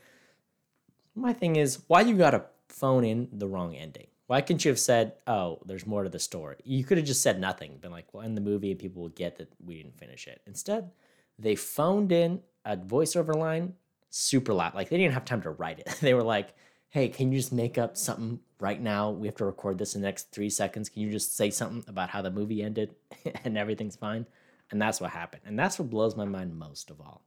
My 1.15 1.31
thing 1.31 1.55
is, 1.55 1.83
why 1.87 2.01
you 2.01 2.17
got 2.17 2.31
to 2.31 2.45
phone 2.67 3.05
in 3.05 3.29
the 3.31 3.47
wrong 3.47 3.75
ending? 3.75 4.07
Why 4.27 4.41
couldn't 4.41 4.65
you 4.65 4.69
have 4.69 4.79
said, 4.79 5.13
"Oh, 5.25 5.59
there's 5.65 5.87
more 5.87 6.03
to 6.03 6.09
the 6.09 6.19
story"? 6.19 6.57
You 6.63 6.83
could 6.83 6.97
have 6.97 7.07
just 7.07 7.21
said 7.21 7.39
nothing, 7.39 7.77
been 7.77 7.91
like, 7.91 8.13
"Well, 8.13 8.25
in 8.25 8.35
the 8.35 8.41
movie, 8.41 8.71
and 8.71 8.79
people 8.79 9.01
will 9.01 9.09
get 9.09 9.37
that 9.37 9.51
we 9.59 9.77
didn't 9.77 9.97
finish 9.97 10.27
it." 10.27 10.41
Instead, 10.45 10.91
they 11.39 11.55
phoned 11.55 12.11
in 12.11 12.41
a 12.65 12.77
voiceover 12.77 13.35
line 13.35 13.75
super 14.09 14.53
loud. 14.53 14.75
Like 14.75 14.89
they 14.89 14.97
didn't 14.97 15.13
have 15.13 15.25
time 15.25 15.41
to 15.43 15.51
write 15.51 15.79
it. 15.79 15.87
They 16.01 16.13
were 16.13 16.23
like, 16.23 16.53
"Hey, 16.89 17.07
can 17.09 17.31
you 17.31 17.39
just 17.39 17.53
make 17.53 17.77
up 17.77 17.95
something 17.97 18.39
right 18.59 18.81
now? 18.81 19.11
We 19.11 19.27
have 19.27 19.35
to 19.37 19.45
record 19.45 19.77
this 19.77 19.95
in 19.95 20.01
the 20.01 20.07
next 20.07 20.31
three 20.31 20.49
seconds. 20.49 20.89
Can 20.89 21.03
you 21.03 21.11
just 21.11 21.37
say 21.37 21.49
something 21.49 21.83
about 21.87 22.09
how 22.09 22.21
the 22.21 22.31
movie 22.31 22.61
ended 22.63 22.95
and 23.45 23.57
everything's 23.57 23.95
fine?" 23.95 24.25
And 24.71 24.81
that's 24.81 24.99
what 24.99 25.11
happened. 25.11 25.43
And 25.45 25.57
that's 25.57 25.79
what 25.79 25.89
blows 25.89 26.17
my 26.17 26.25
mind 26.25 26.57
most 26.57 26.89
of 26.91 26.99
all. 26.99 27.23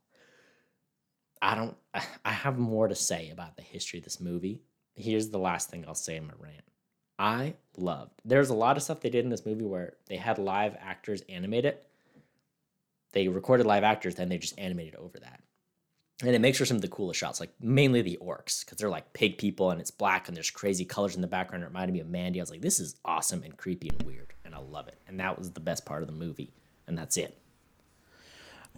I 1.41 1.55
don't. 1.55 1.77
I 2.25 2.33
have 2.33 2.59
more 2.59 2.89
to 2.89 2.95
say 2.95 3.31
about 3.31 3.57
the 3.57 3.63
history 3.63 4.01
of 4.01 4.05
this 4.05 4.21
movie. 4.21 4.63
Here's 4.95 5.31
the 5.31 5.39
last 5.39 5.71
thing 5.71 5.85
I'll 5.89 5.95
say 5.95 6.17
in 6.17 6.27
my 6.27 6.35
rant. 6.39 6.70
I 7.21 7.53
loved. 7.77 8.13
There's 8.25 8.49
a 8.49 8.55
lot 8.55 8.79
of 8.79 8.83
stuff 8.83 9.01
they 9.01 9.11
did 9.11 9.25
in 9.25 9.31
this 9.31 9.45
movie 9.45 9.67
where 9.67 9.93
they 10.09 10.17
had 10.17 10.39
live 10.39 10.75
actors 10.81 11.23
animate 11.29 11.67
it. 11.67 11.87
They 13.13 13.29
recorded 13.29 13.67
live 13.67 13.85
actors, 13.85 14.15
then 14.15 14.31
they 14.31 14.39
just 14.39 14.59
animated 14.59 14.95
over 14.95 15.21
that. 15.21 15.43
And 16.23 16.35
it 16.35 16.41
makes 16.41 16.57
for 16.57 16.65
some 16.65 16.77
of 16.77 16.81
the 16.83 16.89
coolest 16.89 17.21
shots, 17.21 17.39
like 17.39 17.51
mainly 17.61 18.01
the 18.01 18.19
orcs, 18.23 18.65
because 18.65 18.79
they're 18.79 18.89
like 18.89 19.13
pig 19.13 19.37
people 19.37 19.71
and 19.71 19.83
it's 19.83 19.91
black 19.91 20.29
and 20.29 20.37
there's 20.37 20.51
crazy 20.51 20.87
colors 20.87 21.15
in 21.15 21.21
the 21.21 21.27
background. 21.27 21.63
It 21.63 21.67
reminded 21.67 21.93
me 21.93 22.01
of 22.01 22.09
Mandy. 22.09 22.41
I 22.41 22.43
was 22.43 22.51
like, 22.51 22.63
this 22.63 22.81
is 22.81 22.97
awesome 23.05 23.43
and 23.43 23.55
creepy 23.55 23.91
and 23.91 24.03
weird, 24.07 24.33
and 24.47 24.55
I 24.55 24.59
love 24.59 24.89
it. 24.89 24.97
And 25.07 25.21
that 25.21 25.39
was 25.39 25.51
the 25.51 25.61
best 25.61 25.85
part 25.85 26.03
of 26.03 26.09
the 26.09 26.15
movie, 26.15 26.55
and 26.87 26.97
that's 26.97 27.19
it. 27.19 27.37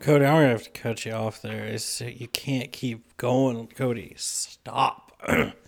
Cody, 0.00 0.24
I'm 0.24 0.34
gonna 0.34 0.48
have 0.48 0.64
to 0.64 0.70
cut 0.70 1.04
you 1.04 1.12
off 1.12 1.40
there. 1.42 1.64
It's, 1.64 2.00
you 2.00 2.26
can't 2.26 2.72
keep 2.72 3.16
going, 3.18 3.68
Cody. 3.68 4.14
Stop. 4.16 5.12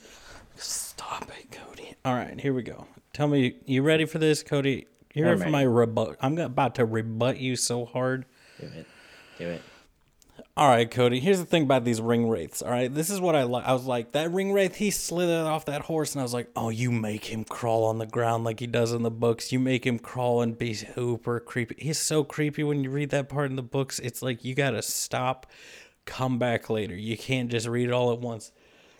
Stop 0.57 1.31
it, 1.39 1.51
Cody. 1.51 1.95
All 2.05 2.15
right, 2.15 2.41
here 2.41 2.53
we 2.53 2.63
go. 2.63 2.87
Tell 3.13 3.29
me, 3.29 3.57
you 3.67 3.83
ready 3.83 4.05
for 4.05 4.19
this, 4.19 4.43
Cody? 4.43 4.87
You 5.15 5.25
ready 5.25 5.41
for 5.41 5.51
my 5.51 5.63
rebut? 5.63 6.17
I'm 6.21 6.37
about 6.39 6.75
to 6.77 6.85
rebut 6.85 7.39
you 7.39 7.57
so 7.57 7.85
hard. 7.85 8.27
Do 8.61 8.67
it. 8.67 8.87
Do 9.39 9.49
it. 9.49 9.63
All 10.57 10.69
right, 10.69 10.89
Cody. 10.89 11.19
Here's 11.19 11.39
the 11.39 11.45
thing 11.45 11.65
about 11.65 11.85
these 11.85 12.01
ring 12.01 12.29
wraiths. 12.29 12.63
All 12.63 12.71
right, 12.71 12.93
this 12.93 13.11
is 13.11 13.21
what 13.21 13.35
I 13.35 13.43
like. 13.43 13.65
I 13.65 13.73
was 13.73 13.87
like, 13.87 14.13
that 14.13 14.31
ring 14.31 14.53
wraith, 14.53 14.77
he 14.77 14.91
slithered 14.91 15.47
off 15.47 15.65
that 15.65 15.83
horse, 15.83 16.15
and 16.15 16.21
I 16.21 16.23
was 16.23 16.35
like, 16.35 16.49
oh, 16.55 16.69
you 16.69 16.91
make 16.91 17.25
him 17.25 17.45
crawl 17.45 17.85
on 17.85 17.99
the 17.99 18.07
ground 18.07 18.45
like 18.45 18.61
he 18.61 18.67
does 18.67 18.93
in 18.93 19.03
the 19.03 19.11
books. 19.11 19.53
You 19.53 19.59
make 19.59 19.85
him 19.87 19.99
crawl 19.99 20.43
and 20.43 20.57
be 20.57 20.75
super 20.75 21.41
creepy. 21.41 21.77
He's 21.79 21.99
so 21.99 22.23
creepy 22.23 22.63
when 22.63 22.85
you 22.85 22.91
read 22.91 23.11
that 23.11 23.29
part 23.29 23.51
in 23.51 23.57
the 23.57 23.63
books. 23.63 23.99
It's 23.99 24.23
like 24.23 24.45
you 24.45 24.55
gotta 24.55 24.83
stop, 24.83 25.47
come 26.05 26.39
back 26.39 26.71
later. 26.71 26.95
You 26.95 27.17
can't 27.17 27.51
just 27.51 27.67
read 27.67 27.89
it 27.89 27.93
all 27.93 28.13
at 28.13 28.21
once 28.21 28.53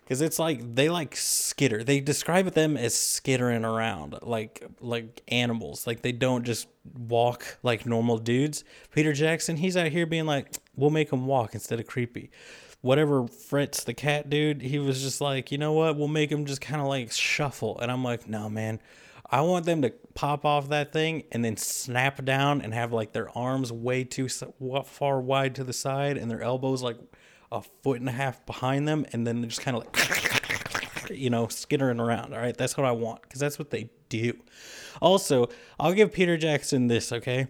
because 0.05 0.21
it's 0.21 0.39
like 0.39 0.75
they 0.75 0.91
like 0.91 1.17
skitter. 1.17 1.83
They 1.83 2.01
describe 2.01 2.53
them 2.53 2.77
as 2.77 2.95
skittering 2.95 3.65
around 3.65 4.19
like 4.23 4.63
like 4.81 5.23
animals. 5.29 5.87
Like 5.87 6.03
they 6.03 6.13
don't 6.13 6.45
just 6.45 6.69
walk 6.95 7.59
like 7.63 7.87
normal 7.87 8.19
dudes. 8.19 8.65
Peter 8.91 9.15
Jackson, 9.15 9.57
he's 9.57 9.77
out 9.77 9.89
here 9.89 10.05
being 10.05 10.27
like, 10.27 10.55
we'll 10.77 10.91
make 10.91 11.11
them 11.11 11.27
walk 11.27 11.55
instead 11.55 11.81
of 11.81 11.87
creepy. 11.87 12.31
Whatever 12.83 13.27
Fritz 13.27 13.83
the 13.85 13.95
cat 13.95 14.29
dude, 14.29 14.61
he 14.61 14.79
was 14.79 15.03
just 15.03 15.23
like, 15.23 15.51
you 15.51 15.57
know 15.57 15.73
what? 15.73 15.97
We'll 15.97 16.09
make 16.09 16.31
him 16.31 16.45
just 16.45 16.61
kind 16.61 16.83
of 16.83 16.87
like 16.87 17.11
shuffle. 17.11 17.79
And 17.81 17.91
I'm 17.91 18.05
like, 18.05 18.29
no 18.29 18.51
man. 18.51 18.81
I 19.31 19.41
want 19.41 19.65
them 19.65 19.81
to 19.83 19.91
pop 20.13 20.45
off 20.45 20.69
that 20.69 20.93
thing 20.93 21.25
and 21.33 21.43
then 21.43 21.57
snap 21.57 22.23
down 22.27 22.61
and 22.61 22.75
have 22.75 22.93
like 22.93 23.13
their 23.13 23.37
arms 23.37 23.73
way 23.73 24.05
too 24.05 24.29
far 24.29 25.21
wide 25.21 25.55
to 25.55 25.65
the 25.65 25.73
side 25.73 26.19
and 26.19 26.31
their 26.31 26.43
elbows 26.43 26.83
like 26.83 26.99
a 27.55 27.63
foot 27.83 28.01
and 28.01 28.09
a 28.09 28.13
half 28.13 28.45
behind 28.47 28.87
them 28.89 29.07
and 29.13 29.27
then 29.27 29.49
just 29.49 29.61
kind 29.61 29.77
of 29.77 29.85
like 29.85 31.11
you 31.11 31.31
know 31.31 31.47
skittering 31.47 32.01
around 32.01 32.35
all 32.35 32.41
right? 32.41 32.57
That's 32.57 32.77
what 32.77 32.85
i 32.85 32.91
want 32.91 33.23
because 33.23 33.41
that's 33.41 33.59
what 33.59 33.71
they 33.71 33.91
do. 34.09 34.35
Also 35.01 35.49
i'll 35.79 35.93
give 35.93 36.13
peter 36.13 36.37
jackson 36.37 36.89
this 36.89 37.13
okay? 37.13 37.47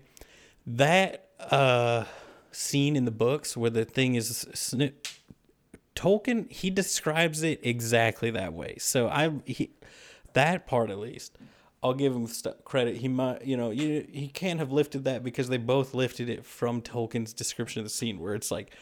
That 0.67 1.31
uh 1.41 2.05
scene 2.53 2.97
in 2.97 3.05
the 3.05 3.11
books 3.11 3.57
where 3.57 3.71
the 3.71 3.85
thing 3.85 4.15
is 4.15 4.47
snip 4.55 5.09
tolkien 5.97 6.51
he 6.53 6.71
describes 6.71 7.43
it 7.43 7.61
exactly 7.63 8.31
that 8.31 8.53
way. 8.53 8.77
So 8.79 9.09
i 9.09 9.33
he, 9.47 9.71
that 10.35 10.67
part 10.67 10.91
at 10.91 10.99
least 10.99 11.39
I'll 11.83 11.93
give 11.93 12.15
him 12.17 12.27
st- 12.27 12.65
credit. 12.65 12.97
He 12.97 13.09
might, 13.09 13.45
you 13.45 13.59
know, 13.59 13.71
you, 13.71 14.07
he 14.11 14.29
can't 14.29 14.59
have 14.59 14.73
lifted 14.73 15.05
that 15.05 15.23
because 15.23 15.51
they 15.51 15.59
both 15.59 15.93
lifted 15.93 16.31
it 16.31 16.43
from 16.47 16.81
Tolkien's 16.81 17.35
description 17.35 17.81
of 17.81 17.85
the 17.85 17.91
scene, 17.91 18.19
where 18.21 18.35
it's 18.35 18.51
like 18.51 18.75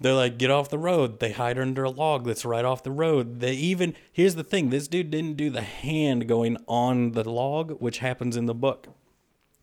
they're 0.00 0.14
like, 0.14 0.38
get 0.38 0.50
off 0.50 0.70
the 0.70 0.78
road. 0.78 1.18
They 1.20 1.32
hide 1.32 1.58
under 1.58 1.84
a 1.84 1.90
log 1.90 2.24
that's 2.24 2.44
right 2.44 2.64
off 2.64 2.82
the 2.82 2.90
road. 2.90 3.40
They 3.40 3.54
even, 3.54 3.94
here's 4.12 4.36
the 4.36 4.44
thing 4.44 4.70
this 4.70 4.88
dude 4.88 5.10
didn't 5.10 5.36
do 5.36 5.50
the 5.50 5.62
hand 5.62 6.28
going 6.28 6.56
on 6.68 7.12
the 7.12 7.28
log, 7.28 7.80
which 7.80 7.98
happens 7.98 8.36
in 8.36 8.46
the 8.46 8.54
book. 8.54 8.88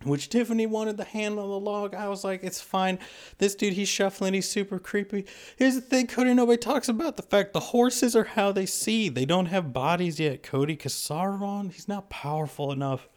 Which 0.03 0.29
Tiffany 0.29 0.67
wanted 0.67 0.97
the 0.97 1.03
hand 1.03 1.39
on 1.39 1.49
the 1.49 1.59
log. 1.59 1.95
I 1.95 2.09
was 2.09 2.23
like, 2.23 2.43
it's 2.43 2.61
fine. 2.61 2.99
This 3.39 3.55
dude, 3.55 3.73
he's 3.73 3.89
shuffling. 3.89 4.35
He's 4.35 4.47
super 4.47 4.77
creepy. 4.77 5.25
Here's 5.55 5.75
the 5.75 5.81
thing, 5.81 6.05
Cody. 6.05 6.33
Nobody 6.33 6.57
talks 6.57 6.87
about 6.87 7.15
the 7.15 7.23
fact 7.23 7.53
the 7.53 7.59
horses 7.59 8.15
are 8.15 8.25
how 8.25 8.51
they 8.51 8.67
see. 8.67 9.09
They 9.09 9.25
don't 9.25 9.47
have 9.47 9.73
bodies 9.73 10.19
yet, 10.19 10.43
Cody. 10.43 10.73
Because 10.73 10.93
Sauron, 10.93 11.71
he's 11.71 11.87
not 11.87 12.09
powerful 12.09 12.71
enough 12.71 13.09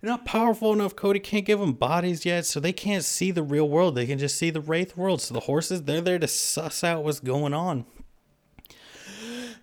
they're 0.00 0.10
not 0.10 0.24
powerful 0.24 0.72
enough. 0.72 0.96
Cody 0.96 1.20
can't 1.20 1.44
give 1.44 1.60
them 1.60 1.72
bodies 1.72 2.24
yet, 2.24 2.46
so 2.46 2.58
they 2.58 2.72
can't 2.72 3.04
see 3.04 3.30
the 3.30 3.42
real 3.42 3.68
world. 3.68 3.94
They 3.94 4.06
can 4.06 4.18
just 4.18 4.36
see 4.36 4.50
the 4.50 4.60
wraith 4.60 4.96
world. 4.96 5.20
So 5.20 5.34
the 5.34 5.40
horses, 5.40 5.82
they're 5.82 6.00
there 6.00 6.18
to 6.18 6.28
suss 6.28 6.82
out 6.82 7.04
what's 7.04 7.20
going 7.20 7.52
on. 7.52 7.84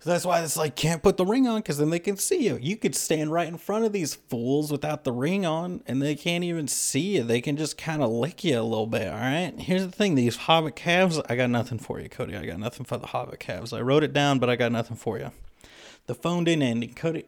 So 0.00 0.10
that's 0.10 0.24
why 0.24 0.42
it's 0.42 0.56
like 0.56 0.76
can't 0.76 1.02
put 1.02 1.16
the 1.16 1.26
ring 1.26 1.48
on 1.48 1.58
because 1.58 1.78
then 1.78 1.90
they 1.90 1.98
can 1.98 2.16
see 2.16 2.46
you. 2.46 2.56
You 2.62 2.76
could 2.76 2.94
stand 2.94 3.32
right 3.32 3.48
in 3.48 3.58
front 3.58 3.84
of 3.84 3.92
these 3.92 4.14
fools 4.14 4.70
without 4.70 5.02
the 5.02 5.10
ring 5.10 5.44
on, 5.44 5.82
and 5.86 6.00
they 6.00 6.14
can't 6.14 6.44
even 6.44 6.68
see 6.68 7.16
you. 7.16 7.24
They 7.24 7.40
can 7.40 7.56
just 7.56 7.76
kind 7.76 8.00
of 8.00 8.10
lick 8.10 8.44
you 8.44 8.60
a 8.60 8.62
little 8.62 8.86
bit. 8.86 9.08
All 9.08 9.18
right. 9.18 9.52
Here's 9.58 9.84
the 9.84 9.90
thing: 9.90 10.14
these 10.14 10.36
hobbit 10.36 10.76
calves. 10.76 11.20
I 11.28 11.34
got 11.34 11.50
nothing 11.50 11.80
for 11.80 11.98
you, 11.98 12.08
Cody. 12.08 12.36
I 12.36 12.46
got 12.46 12.60
nothing 12.60 12.86
for 12.86 12.96
the 12.96 13.08
hobbit 13.08 13.40
calves. 13.40 13.72
I 13.72 13.80
wrote 13.80 14.04
it 14.04 14.12
down, 14.12 14.38
but 14.38 14.48
I 14.48 14.54
got 14.54 14.70
nothing 14.70 14.96
for 14.96 15.18
you. 15.18 15.32
The 16.06 16.14
phone 16.14 16.44
didn't 16.44 16.62
ending, 16.62 16.94
Cody 16.94 17.24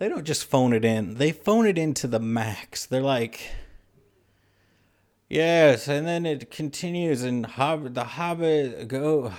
they 0.00 0.08
don't 0.08 0.24
just 0.24 0.46
phone 0.46 0.72
it 0.72 0.82
in. 0.82 1.16
They 1.16 1.30
phone 1.30 1.66
it 1.66 1.76
into 1.76 2.06
the 2.06 2.18
max. 2.18 2.86
They're 2.86 3.02
like 3.02 3.50
Yes, 5.28 5.86
and 5.86 6.08
then 6.08 6.26
it 6.26 6.50
continues, 6.50 7.22
and 7.22 7.46
Hobbit, 7.46 7.94
the 7.94 8.02
Hobbit 8.02 8.88
go. 8.88 9.32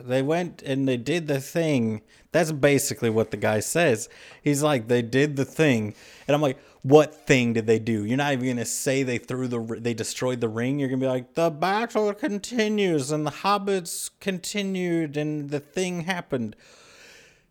They 0.00 0.22
went 0.22 0.62
and 0.62 0.88
they 0.88 0.96
did 0.96 1.28
the 1.28 1.40
thing. 1.40 2.02
That's 2.32 2.50
basically 2.52 3.10
what 3.10 3.30
the 3.30 3.36
guy 3.36 3.60
says. 3.60 4.08
He's 4.42 4.62
like, 4.62 4.88
they 4.88 5.02
did 5.02 5.36
the 5.36 5.44
thing, 5.44 5.94
and 6.26 6.34
I'm 6.34 6.42
like, 6.42 6.58
what 6.82 7.26
thing 7.26 7.52
did 7.52 7.66
they 7.66 7.78
do? 7.78 8.04
You're 8.04 8.16
not 8.16 8.32
even 8.32 8.48
gonna 8.48 8.64
say 8.64 9.02
they 9.02 9.18
threw 9.18 9.46
the, 9.46 9.60
they 9.78 9.94
destroyed 9.94 10.40
the 10.40 10.48
ring. 10.48 10.78
You're 10.78 10.88
gonna 10.88 11.00
be 11.00 11.06
like, 11.06 11.34
the 11.34 11.50
battle 11.50 12.14
continues, 12.14 13.10
and 13.12 13.26
the 13.26 13.30
hobbits 13.30 14.10
continued, 14.20 15.18
and 15.18 15.50
the 15.50 15.60
thing 15.60 16.00
happened 16.02 16.56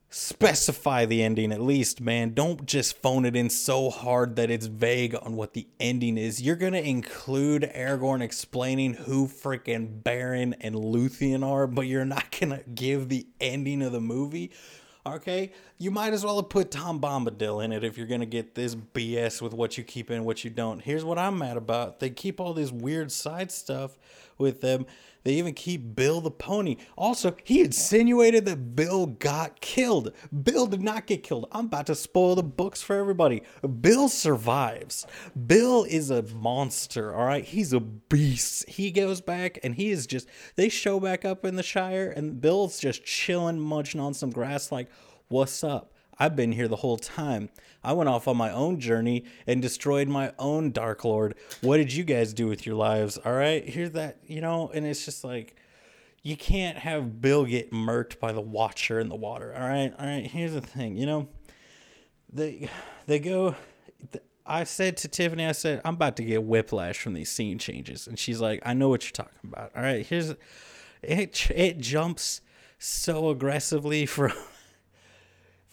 specify 0.10 1.06
the 1.06 1.22
ending 1.22 1.52
at 1.52 1.62
least, 1.62 2.00
man. 2.00 2.34
Don't 2.34 2.66
just 2.66 2.98
phone 2.98 3.26
it 3.26 3.36
in 3.36 3.50
so 3.50 3.90
hard 3.90 4.36
that 4.38 4.50
it's 4.50 4.68
vague 4.68 5.16
on 5.22 5.36
what 5.36 5.54
the 5.54 5.68
ending 5.80 6.18
is. 6.18 6.42
You're 6.42 6.56
going 6.56 6.74
to 6.74 6.84
include 6.84 7.64
Aragorn 7.76 8.22
explaining 8.22 8.94
who 8.94 9.28
freaking 9.28 10.02
Beren 10.02 10.56
and 10.62 10.76
Luthien 10.76 11.46
are, 11.46 11.68
but 11.68 11.88
you're 11.88 12.06
not 12.06 12.32
going 12.40 12.52
to 12.52 12.64
give 12.74 13.10
the 13.10 13.28
ending 13.42 13.82
of 13.82 13.92
the 13.92 14.02
movie. 14.02 14.52
Okay, 15.06 15.54
you 15.78 15.90
might 15.90 16.12
as 16.12 16.26
well 16.26 16.36
have 16.36 16.50
put 16.50 16.70
Tom 16.70 17.00
Bombadil 17.00 17.64
in 17.64 17.72
it 17.72 17.86
if 17.86 17.98
you're 17.98 18.08
gonna 18.08 18.26
get 18.26 18.56
this 18.56 18.76
BS 18.76 19.42
with 19.42 19.54
what 19.54 19.78
you 19.78 19.84
keep 19.86 20.12
in, 20.12 20.26
what 20.26 20.44
you 20.44 20.50
don't. 20.50 20.82
Here's 20.82 21.06
what 21.06 21.18
I'm 21.18 21.38
mad 21.38 21.56
about: 21.56 22.02
they 22.02 22.10
keep 22.10 22.42
all 22.42 22.54
this 22.54 22.74
weird 22.74 23.10
side 23.10 23.50
stuff 23.50 23.98
with 24.38 24.62
them. 24.62 24.86
They 25.24 25.34
even 25.34 25.56
keep 25.56 25.94
Bill 25.94 26.22
the 26.22 26.32
pony. 26.32 26.78
Also, 26.96 27.36
he 27.44 27.60
insinuated 27.60 28.46
that 28.46 28.78
Bill 28.78 29.08
got 29.08 29.60
killed. 29.60 30.14
Bill 30.44 30.68
did 30.68 30.82
not 30.82 31.06
get 31.06 31.22
killed. 31.22 31.48
I'm 31.52 31.66
about 31.66 31.88
to 31.88 31.96
spoil 31.96 32.36
the 32.36 32.44
books 32.44 32.82
for 32.82 32.96
everybody. 32.96 33.44
Bill 33.82 34.08
survives. 34.08 35.06
Bill 35.48 35.84
is 35.84 36.10
a 36.12 36.22
monster, 36.24 37.14
all 37.14 37.26
right? 37.26 37.44
He's 37.44 37.74
a 37.74 37.82
beast. 37.82 38.70
He 38.70 38.90
goes 38.90 39.20
back 39.20 39.60
and 39.64 39.76
he 39.76 39.92
is 39.92 40.08
just, 40.08 40.30
they 40.56 40.70
show 40.70 40.98
back 40.98 41.26
up 41.26 41.44
in 41.44 41.58
the 41.58 41.64
Shire 41.64 42.10
and 42.10 42.40
Bill's 42.40 42.80
just 42.80 43.04
chilling, 43.04 43.60
munching 43.60 44.00
on 44.00 44.14
some 44.14 44.30
grass, 44.30 44.72
like, 44.72 44.90
what's 45.28 45.62
up? 45.62 45.92
I've 46.20 46.36
been 46.36 46.52
here 46.52 46.68
the 46.68 46.78
whole 46.78 46.98
time. 46.98 47.50
I 47.84 47.94
went 47.94 48.10
off 48.10 48.28
on 48.28 48.38
my 48.38 48.52
own 48.52 48.80
journey 48.80 49.26
and 49.46 49.62
destroyed 49.62 50.08
my 50.08 50.34
own 50.40 50.72
Dark 50.72 51.06
Lord. 51.06 51.36
What 51.62 51.78
did 51.78 51.94
you 51.94 52.04
guys 52.04 52.34
do 52.34 52.48
with 52.48 52.66
your 52.66 52.76
lives? 52.76 53.18
All 53.18 53.34
right, 53.34 53.68
here's 53.68 53.92
that, 53.92 54.18
you 54.26 54.42
know, 54.42 54.72
and 54.74 54.86
it's 54.86 55.06
just 55.06 55.24
like 55.24 55.56
you 56.24 56.36
can't 56.36 56.78
have 56.78 57.22
Bill 57.22 57.46
get 57.46 57.72
murked 57.72 58.20
by 58.20 58.32
the 58.32 58.42
Watcher 58.42 59.00
in 59.00 59.10
the 59.10 59.16
water. 59.16 59.56
All 59.56 59.68
right, 59.68 59.94
all 59.98 60.06
right. 60.06 60.26
Here's 60.28 60.54
the 60.54 60.62
thing, 60.62 60.98
you 60.98 61.06
know, 61.06 61.28
they 62.32 62.70
they 63.06 63.20
go. 63.20 63.56
I 64.46 64.64
said 64.64 64.96
to 64.98 65.10
Tiffany, 65.10 65.46
I 65.46 65.52
said 65.52 65.82
I'm 65.84 65.96
about 65.96 66.16
to 66.18 66.24
get 66.24 66.44
whiplash 66.44 66.98
from 67.00 67.14
these 67.14 67.30
scene 67.30 67.60
changes, 67.60 68.08
and 68.08 68.18
she's 68.18 68.42
like, 68.42 68.62
I 68.66 68.74
know 68.74 68.90
what 68.90 69.04
you're 69.04 69.12
talking 69.12 69.40
about. 69.44 69.72
All 69.76 69.84
right, 69.84 70.06
here's 70.06 70.30
it. 70.30 70.40
It 71.04 71.78
jumps 71.78 72.42
so 72.80 73.30
aggressively 73.30 74.06
from 74.08 74.34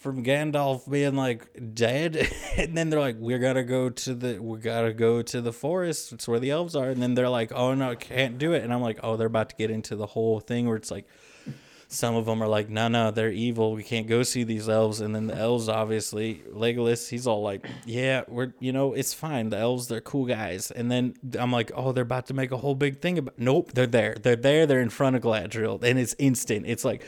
from 0.05 0.23
Gandalf 0.23 0.87
being 0.87 1.15
like 1.15 1.73
dead, 1.73 2.29
and 2.57 2.77
then 2.77 2.91
they're 2.91 2.99
like, 2.99 3.17
"We 3.19 3.35
gotta 3.39 3.63
go 3.63 3.89
to 3.89 4.13
the 4.13 4.37
we 4.37 4.59
gotta 4.59 4.93
go 4.93 5.23
to 5.23 5.41
the 5.41 5.51
forest. 5.51 6.13
It's 6.13 6.27
where 6.27 6.39
the 6.39 6.51
elves 6.51 6.75
are." 6.75 6.89
And 6.89 7.01
then 7.01 7.15
they're 7.15 7.27
like, 7.27 7.51
"Oh 7.51 7.73
no, 7.73 7.95
can't 7.95 8.37
do 8.37 8.53
it." 8.53 8.63
And 8.63 8.71
I'm 8.71 8.81
like, 8.81 8.99
"Oh, 9.01 9.17
they're 9.17 9.25
about 9.25 9.49
to 9.49 9.55
get 9.55 9.71
into 9.71 9.95
the 9.95 10.05
whole 10.05 10.39
thing 10.39 10.67
where 10.67 10.77
it's 10.77 10.91
like." 10.91 11.07
Some 11.87 12.15
of 12.15 12.25
them 12.25 12.41
are 12.41 12.47
like, 12.47 12.67
no, 12.67 12.87
no, 12.87 13.11
they're 13.11 13.31
evil. 13.31 13.73
We 13.73 13.83
can't 13.83 14.07
go 14.07 14.23
see 14.23 14.43
these 14.43 14.67
elves. 14.67 15.01
And 15.01 15.13
then 15.13 15.27
the 15.27 15.35
elves, 15.35 15.69
obviously, 15.69 16.41
Legolas, 16.51 17.09
he's 17.09 17.27
all 17.27 17.43
like, 17.43 17.67
yeah, 17.85 18.23
we're, 18.27 18.53
you 18.59 18.73
know, 18.73 18.93
it's 18.93 19.13
fine. 19.13 19.49
The 19.49 19.59
elves, 19.59 19.87
they're 19.87 20.01
cool 20.01 20.25
guys. 20.25 20.71
And 20.71 20.91
then 20.91 21.13
I'm 21.37 21.51
like, 21.51 21.71
oh, 21.75 21.91
they're 21.91 22.01
about 22.01 22.25
to 22.27 22.33
make 22.33 22.51
a 22.51 22.57
whole 22.57 22.73
big 22.73 23.01
thing 23.01 23.19
about. 23.19 23.37
Nope, 23.37 23.73
they're 23.73 23.85
there. 23.85 24.15
They're 24.19 24.35
there. 24.35 24.65
They're 24.65 24.81
in 24.81 24.89
front 24.89 25.15
of 25.15 25.21
Galadriel, 25.21 25.81
and 25.83 25.99
it's 25.99 26.15
instant. 26.17 26.65
It's 26.65 26.83
like, 26.83 27.05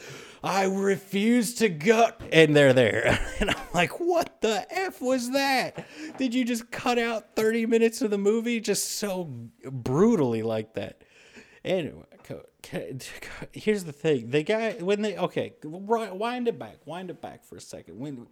I 0.48 0.64
refuse 0.64 1.56
to 1.56 1.68
go. 1.68 2.10
And 2.32 2.56
they're 2.56 2.74
there. 2.74 3.20
And 3.40 3.52
I'm 3.52 3.58
like, 3.72 4.00
what 4.00 4.42
the 4.42 4.66
F 4.74 5.00
was 5.00 5.30
that? 5.32 5.86
Did 6.18 6.34
you 6.34 6.44
just 6.44 6.72
cut 6.72 6.98
out 6.98 7.36
30 7.36 7.68
minutes 7.68 8.02
of 8.02 8.10
the 8.10 8.18
movie 8.18 8.60
just 8.60 8.94
so 8.98 9.26
brutally 9.64 10.42
like 10.42 10.74
that? 10.74 11.04
Anyway, 11.64 12.06
here's 13.52 13.84
the 13.84 13.92
thing. 13.92 14.32
The 14.32 14.42
guy, 14.42 14.72
when 14.74 15.04
they, 15.04 15.18
okay, 15.18 15.54
wind 15.64 16.48
it 16.48 16.58
back. 16.58 16.78
Wind 16.86 17.12
it 17.12 17.22
back 17.22 17.46
for 17.46 17.58
a 17.58 17.62
second. 17.62 18.00
When 18.00 18.26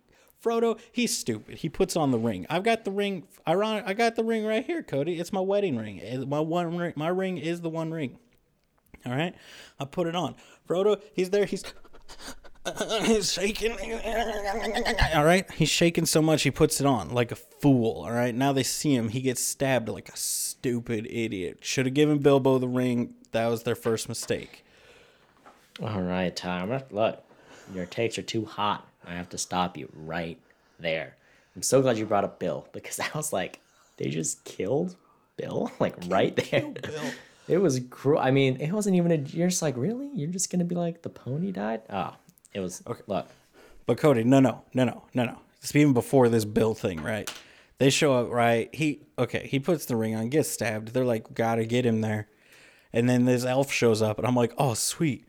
Frodo, 0.44 0.80
he's 0.92 1.16
stupid. 1.16 1.60
He 1.60 1.70
puts 1.70 1.96
on 1.96 2.10
the 2.10 2.20
ring. 2.20 2.48
I've 2.50 2.64
got 2.64 2.84
the 2.84 2.92
ring. 2.92 3.28
Ironic. 3.48 3.84
I 3.86 3.94
got 3.94 4.16
the 4.16 4.24
ring 4.24 4.44
right 4.44 4.66
here, 4.66 4.82
Cody. 4.82 5.20
It's 5.20 5.34
my 5.34 5.42
wedding 5.42 5.78
ring. 5.78 6.02
My 6.28 6.40
one 6.40 6.76
ring. 6.76 6.94
My 6.96 7.10
ring 7.10 7.38
is 7.38 7.62
the 7.62 7.70
one 7.70 7.92
ring. 7.92 8.18
All 9.06 9.12
right. 9.12 9.36
I 9.80 9.86
put 9.86 10.08
it 10.08 10.16
on. 10.16 10.36
Frodo, 10.68 11.00
he's 11.14 11.30
there. 11.30 11.46
He's 11.46 11.64
he's 13.04 13.32
shaking. 13.32 13.74
All 15.14 15.24
right, 15.24 15.50
he's 15.52 15.70
shaking 15.70 16.06
so 16.06 16.22
much 16.22 16.44
he 16.44 16.52
puts 16.52 16.80
it 16.80 16.88
on 16.88 17.10
like 17.10 17.32
a 17.32 17.36
fool. 17.36 18.04
All 18.04 18.12
right, 18.12 18.34
now 18.34 18.54
they 18.54 18.64
see 18.64 18.96
him. 18.96 19.10
He 19.10 19.22
gets 19.22 19.42
stabbed 19.42 19.88
like 19.90 20.10
a 20.10 20.18
stupid 20.18 21.08
idiot. 21.10 21.60
Should 21.62 21.86
have 21.86 21.94
given 21.94 22.20
Bilbo 22.20 22.58
the 22.58 22.68
ring. 22.68 23.14
That 23.32 23.48
was 23.48 23.64
their 23.64 23.76
first 23.76 24.10
mistake. 24.10 24.64
All 25.82 26.02
right, 26.02 26.36
Tom. 26.36 26.82
Look, 26.90 27.24
your 27.74 27.86
takes 27.86 28.18
are 28.18 28.24
too 28.24 28.46
hot. 28.46 28.88
I 29.06 29.14
have 29.14 29.30
to 29.30 29.38
stop 29.38 29.78
you 29.78 29.90
right 29.94 30.40
there. 30.80 31.16
I'm 31.56 31.62
so 31.62 31.82
glad 31.82 31.98
you 31.98 32.06
brought 32.06 32.24
up 32.24 32.40
Bill 32.40 32.68
because 32.72 33.00
I 33.00 33.08
was 33.14 33.32
like, 33.32 33.60
they 33.98 34.10
just 34.10 34.44
killed 34.44 34.96
Bill, 35.38 35.72
like 35.80 35.96
right 36.08 36.36
there. 36.36 36.74
It 37.48 37.60
was 37.60 37.80
cruel. 37.90 38.20
I 38.20 38.32
mean, 38.32 38.58
it 38.60 38.72
wasn't 38.72 38.96
even 38.96 39.12
a. 39.12 39.18
You're 39.18 39.50
just 39.50 39.62
like, 39.62 39.78
really? 39.78 40.10
You're 40.14 40.32
just 40.32 40.52
gonna 40.52 40.66
be 40.66 40.76
like, 40.76 41.02
the 41.02 41.10
pony 41.10 41.52
died? 41.52 41.82
Oh, 41.90 42.16
it 42.54 42.60
was. 42.60 42.82
Okay. 42.88 43.02
Look. 43.08 43.28
But 43.86 43.98
Cody, 43.98 44.24
no, 44.24 44.40
no, 44.40 44.64
no, 44.74 44.84
no, 44.84 45.04
no, 45.14 45.26
no. 45.26 45.38
It's 45.62 45.76
even 45.76 45.94
before 45.94 46.28
this 46.30 46.46
Bill 46.46 46.74
thing, 46.74 47.02
right? 47.04 47.32
They 47.78 47.90
show 47.90 48.14
up, 48.14 48.32
right? 48.32 48.74
He 48.74 49.02
okay. 49.20 49.48
He 49.48 49.60
puts 49.60 49.86
the 49.86 49.96
ring 49.96 50.16
on, 50.16 50.30
gets 50.30 50.50
stabbed. 50.50 50.90
They're 50.90 51.06
like, 51.06 51.34
gotta 51.34 51.66
get 51.66 51.86
him 51.86 52.02
there. 52.02 52.28
And 52.94 53.10
then 53.10 53.26
this 53.26 53.46
elf 53.46 53.72
shows 53.72 54.02
up, 54.02 54.18
and 54.18 54.26
I'm 54.26 54.36
like, 54.36 54.54
oh, 54.58 54.74
sweet. 54.74 55.28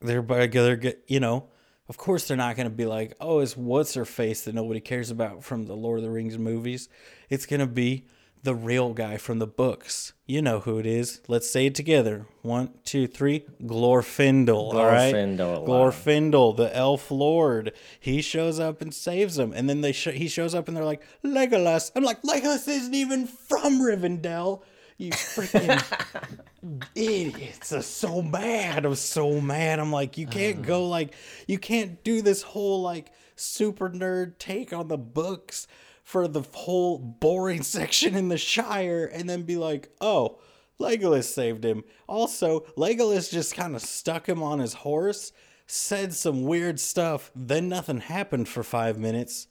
They're 0.00 0.22
they're 0.22 0.76
get 0.76 1.04
you 1.06 1.20
know. 1.20 1.48
Of 1.88 1.96
course, 1.96 2.28
they're 2.28 2.36
not 2.36 2.54
going 2.56 2.68
to 2.68 2.74
be 2.74 2.84
like, 2.84 3.14
oh, 3.18 3.38
it's 3.38 3.56
what's 3.56 3.94
her 3.94 4.04
face 4.04 4.42
that 4.42 4.54
nobody 4.54 4.78
cares 4.78 5.10
about 5.10 5.42
from 5.42 5.64
the 5.64 5.74
Lord 5.74 6.00
of 6.00 6.04
the 6.04 6.10
Rings 6.10 6.36
movies. 6.36 6.88
It's 7.30 7.46
going 7.46 7.60
to 7.60 7.66
be 7.66 8.04
the 8.42 8.54
real 8.54 8.94
guy 8.94 9.16
from 9.16 9.38
the 9.38 9.46
books. 9.46 10.12
You 10.26 10.42
know 10.42 10.60
who 10.60 10.78
it 10.78 10.86
is. 10.86 11.20
Let's 11.28 11.48
say 11.48 11.66
it 11.66 11.74
together. 11.74 12.26
One, 12.42 12.70
two, 12.84 13.06
three. 13.06 13.46
Glorfindel. 13.62 14.72
Glorfindel. 14.72 14.74
All 14.74 14.86
right. 14.86 15.14
Glorfindel, 15.14 16.56
the 16.56 16.74
elf 16.76 17.10
lord. 17.10 17.72
He 17.98 18.20
shows 18.20 18.60
up 18.60 18.82
and 18.82 18.92
saves 18.92 19.36
them, 19.36 19.52
and 19.54 19.68
then 19.68 19.80
they 19.80 19.92
sh- 19.92 20.08
he 20.14 20.28
shows 20.28 20.54
up 20.54 20.68
and 20.68 20.76
they're 20.76 20.84
like 20.84 21.02
Legolas. 21.24 21.90
I'm 21.96 22.04
like 22.04 22.22
Legolas 22.22 22.68
isn't 22.68 22.94
even 22.94 23.26
from 23.26 23.80
Rivendell. 23.80 24.62
You 24.98 25.12
freaking 25.12 25.80
idiots! 26.94 27.72
I'm 27.72 27.82
so 27.82 28.20
mad. 28.20 28.84
I'm 28.84 28.96
so 28.96 29.40
mad. 29.40 29.78
I'm 29.78 29.92
like, 29.92 30.18
you 30.18 30.26
can't 30.26 30.62
go 30.62 30.88
like, 30.88 31.14
you 31.46 31.58
can't 31.58 32.02
do 32.02 32.20
this 32.20 32.42
whole 32.42 32.82
like 32.82 33.12
super 33.36 33.88
nerd 33.88 34.38
take 34.38 34.72
on 34.72 34.88
the 34.88 34.98
books 34.98 35.68
for 36.08 36.26
the 36.26 36.42
whole 36.54 36.96
boring 36.96 37.62
section 37.76 38.14
in 38.14 38.28
the 38.28 38.38
Shire 38.38 39.04
and 39.04 39.28
then 39.28 39.42
be 39.42 39.56
like, 39.56 39.90
oh, 40.00 40.38
Legolas 40.80 41.24
saved 41.24 41.62
him. 41.62 41.84
Also, 42.06 42.60
Legolas 42.78 43.30
just 43.30 43.54
kind 43.54 43.76
of 43.76 43.82
stuck 43.82 44.26
him 44.26 44.42
on 44.42 44.58
his 44.58 44.72
horse, 44.72 45.32
said 45.66 46.14
some 46.14 46.44
weird 46.44 46.80
stuff, 46.80 47.30
then 47.36 47.68
nothing 47.68 48.00
happened 48.00 48.48
for 48.48 48.62
five 48.62 48.98
minutes. 48.98 49.48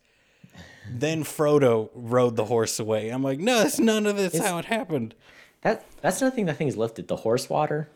Then 0.89 1.24
Frodo 1.24 1.91
rode 1.93 2.36
the 2.36 2.46
horse 2.46 2.80
away. 2.80 3.10
I'm 3.10 3.22
like, 3.22 3.38
no, 3.38 3.60
that's 3.60 3.78
none 3.78 4.08
of 4.08 4.17
this 4.17 4.34
it's, 4.34 4.43
how 4.43 4.58
it 4.58 4.65
happened. 4.65 5.13
That 5.62 5.86
that's 6.02 6.22
another 6.22 6.36
thing 6.36 6.48
that 6.48 6.58
thing 6.58 6.70
is 6.70 6.78
lifted. 6.78 7.08
The 7.08 7.17
horse 7.17 7.52
water. 7.52 7.88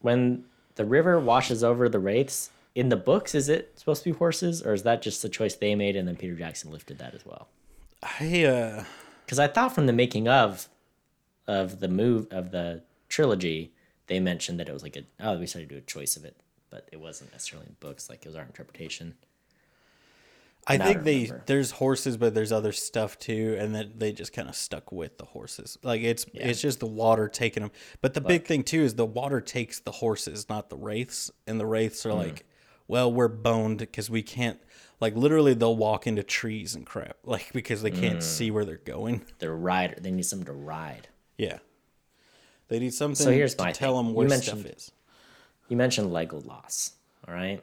When 0.00 0.44
the 0.76 0.84
river 0.84 1.18
washes 1.18 1.64
over 1.64 1.88
the 1.88 1.98
wraiths, 1.98 2.50
in 2.76 2.90
the 2.90 2.96
books, 2.96 3.34
is 3.34 3.48
it 3.48 3.72
supposed 3.76 4.04
to 4.04 4.12
be 4.12 4.16
horses, 4.16 4.62
or 4.62 4.72
is 4.72 4.84
that 4.84 5.02
just 5.02 5.20
the 5.20 5.28
choice 5.28 5.56
they 5.56 5.74
made 5.74 5.96
and 5.96 6.06
then 6.06 6.14
Peter 6.16 6.36
Jackson 6.36 6.70
lifted 6.70 6.98
that 6.98 7.14
as 7.14 7.26
well? 7.26 7.48
I 8.02 8.44
uh 8.44 8.84
because 9.24 9.38
I 9.38 9.46
thought 9.46 9.74
from 9.74 9.86
the 9.86 9.92
making 9.92 10.28
of 10.28 10.68
of 11.46 11.80
the 11.80 11.88
move 11.88 12.26
of 12.30 12.50
the 12.50 12.82
trilogy, 13.08 13.72
they 14.06 14.20
mentioned 14.20 14.58
that 14.60 14.68
it 14.68 14.72
was 14.72 14.82
like 14.82 14.96
a 14.96 15.04
oh 15.20 15.38
we 15.38 15.46
started 15.46 15.68
to 15.68 15.74
do 15.74 15.78
a 15.78 15.82
choice 15.82 16.16
of 16.16 16.24
it, 16.24 16.36
but 16.70 16.88
it 16.92 17.00
wasn't 17.00 17.32
necessarily 17.32 17.68
in 17.68 17.76
books. 17.80 18.08
Like 18.10 18.24
it 18.24 18.28
was 18.28 18.36
our 18.36 18.44
interpretation. 18.44 19.14
I 20.66 20.78
think 20.78 20.98
I 20.98 21.02
they 21.02 21.32
there's 21.46 21.72
horses, 21.72 22.16
but 22.16 22.34
there's 22.34 22.52
other 22.52 22.72
stuff 22.72 23.18
too, 23.18 23.56
and 23.58 23.74
that 23.74 23.98
they 23.98 24.12
just 24.12 24.32
kind 24.32 24.48
of 24.48 24.54
stuck 24.54 24.92
with 24.92 25.18
the 25.18 25.24
horses. 25.24 25.76
Like 25.82 26.02
it's 26.02 26.24
yeah. 26.32 26.46
it's 26.46 26.60
just 26.60 26.78
the 26.78 26.86
water 26.86 27.28
taking 27.28 27.62
them. 27.64 27.72
But 28.00 28.14
the 28.14 28.20
big 28.20 28.46
thing 28.46 28.62
too 28.62 28.82
is 28.82 28.94
the 28.94 29.04
water 29.04 29.40
takes 29.40 29.80
the 29.80 29.90
horses, 29.90 30.48
not 30.48 30.70
the 30.70 30.76
wraiths, 30.76 31.32
and 31.48 31.58
the 31.58 31.66
wraiths 31.66 32.06
are 32.06 32.10
mm. 32.10 32.18
like, 32.18 32.46
well, 32.86 33.12
we're 33.12 33.28
boned 33.28 33.78
because 33.78 34.08
we 34.08 34.22
can't 34.22 34.60
like 35.02 35.16
literally, 35.16 35.52
they'll 35.54 35.74
walk 35.74 36.06
into 36.06 36.22
trees 36.22 36.76
and 36.76 36.86
crap, 36.86 37.16
like 37.24 37.52
because 37.52 37.82
they 37.82 37.90
can't 37.90 38.20
mm. 38.20 38.22
see 38.22 38.52
where 38.52 38.64
they're 38.64 38.76
going. 38.76 39.22
They're 39.40 39.52
rider. 39.52 39.96
They 40.00 40.12
need 40.12 40.24
something 40.24 40.46
to 40.46 40.52
ride. 40.52 41.08
Yeah. 41.36 41.58
They 42.68 42.78
need 42.78 42.94
something 42.94 43.16
So 43.16 43.32
here's 43.32 43.56
to 43.56 43.64
my 43.64 43.72
tell 43.72 43.96
thing. 43.96 44.04
them 44.04 44.12
You 44.12 44.16
where 44.16 44.28
mentioned- 44.28 44.60
stuff 44.60 44.72
is. 44.72 44.92
You 45.68 45.76
mentioned 45.76 46.10
Legolas, 46.12 46.92
all 47.26 47.34
right? 47.34 47.60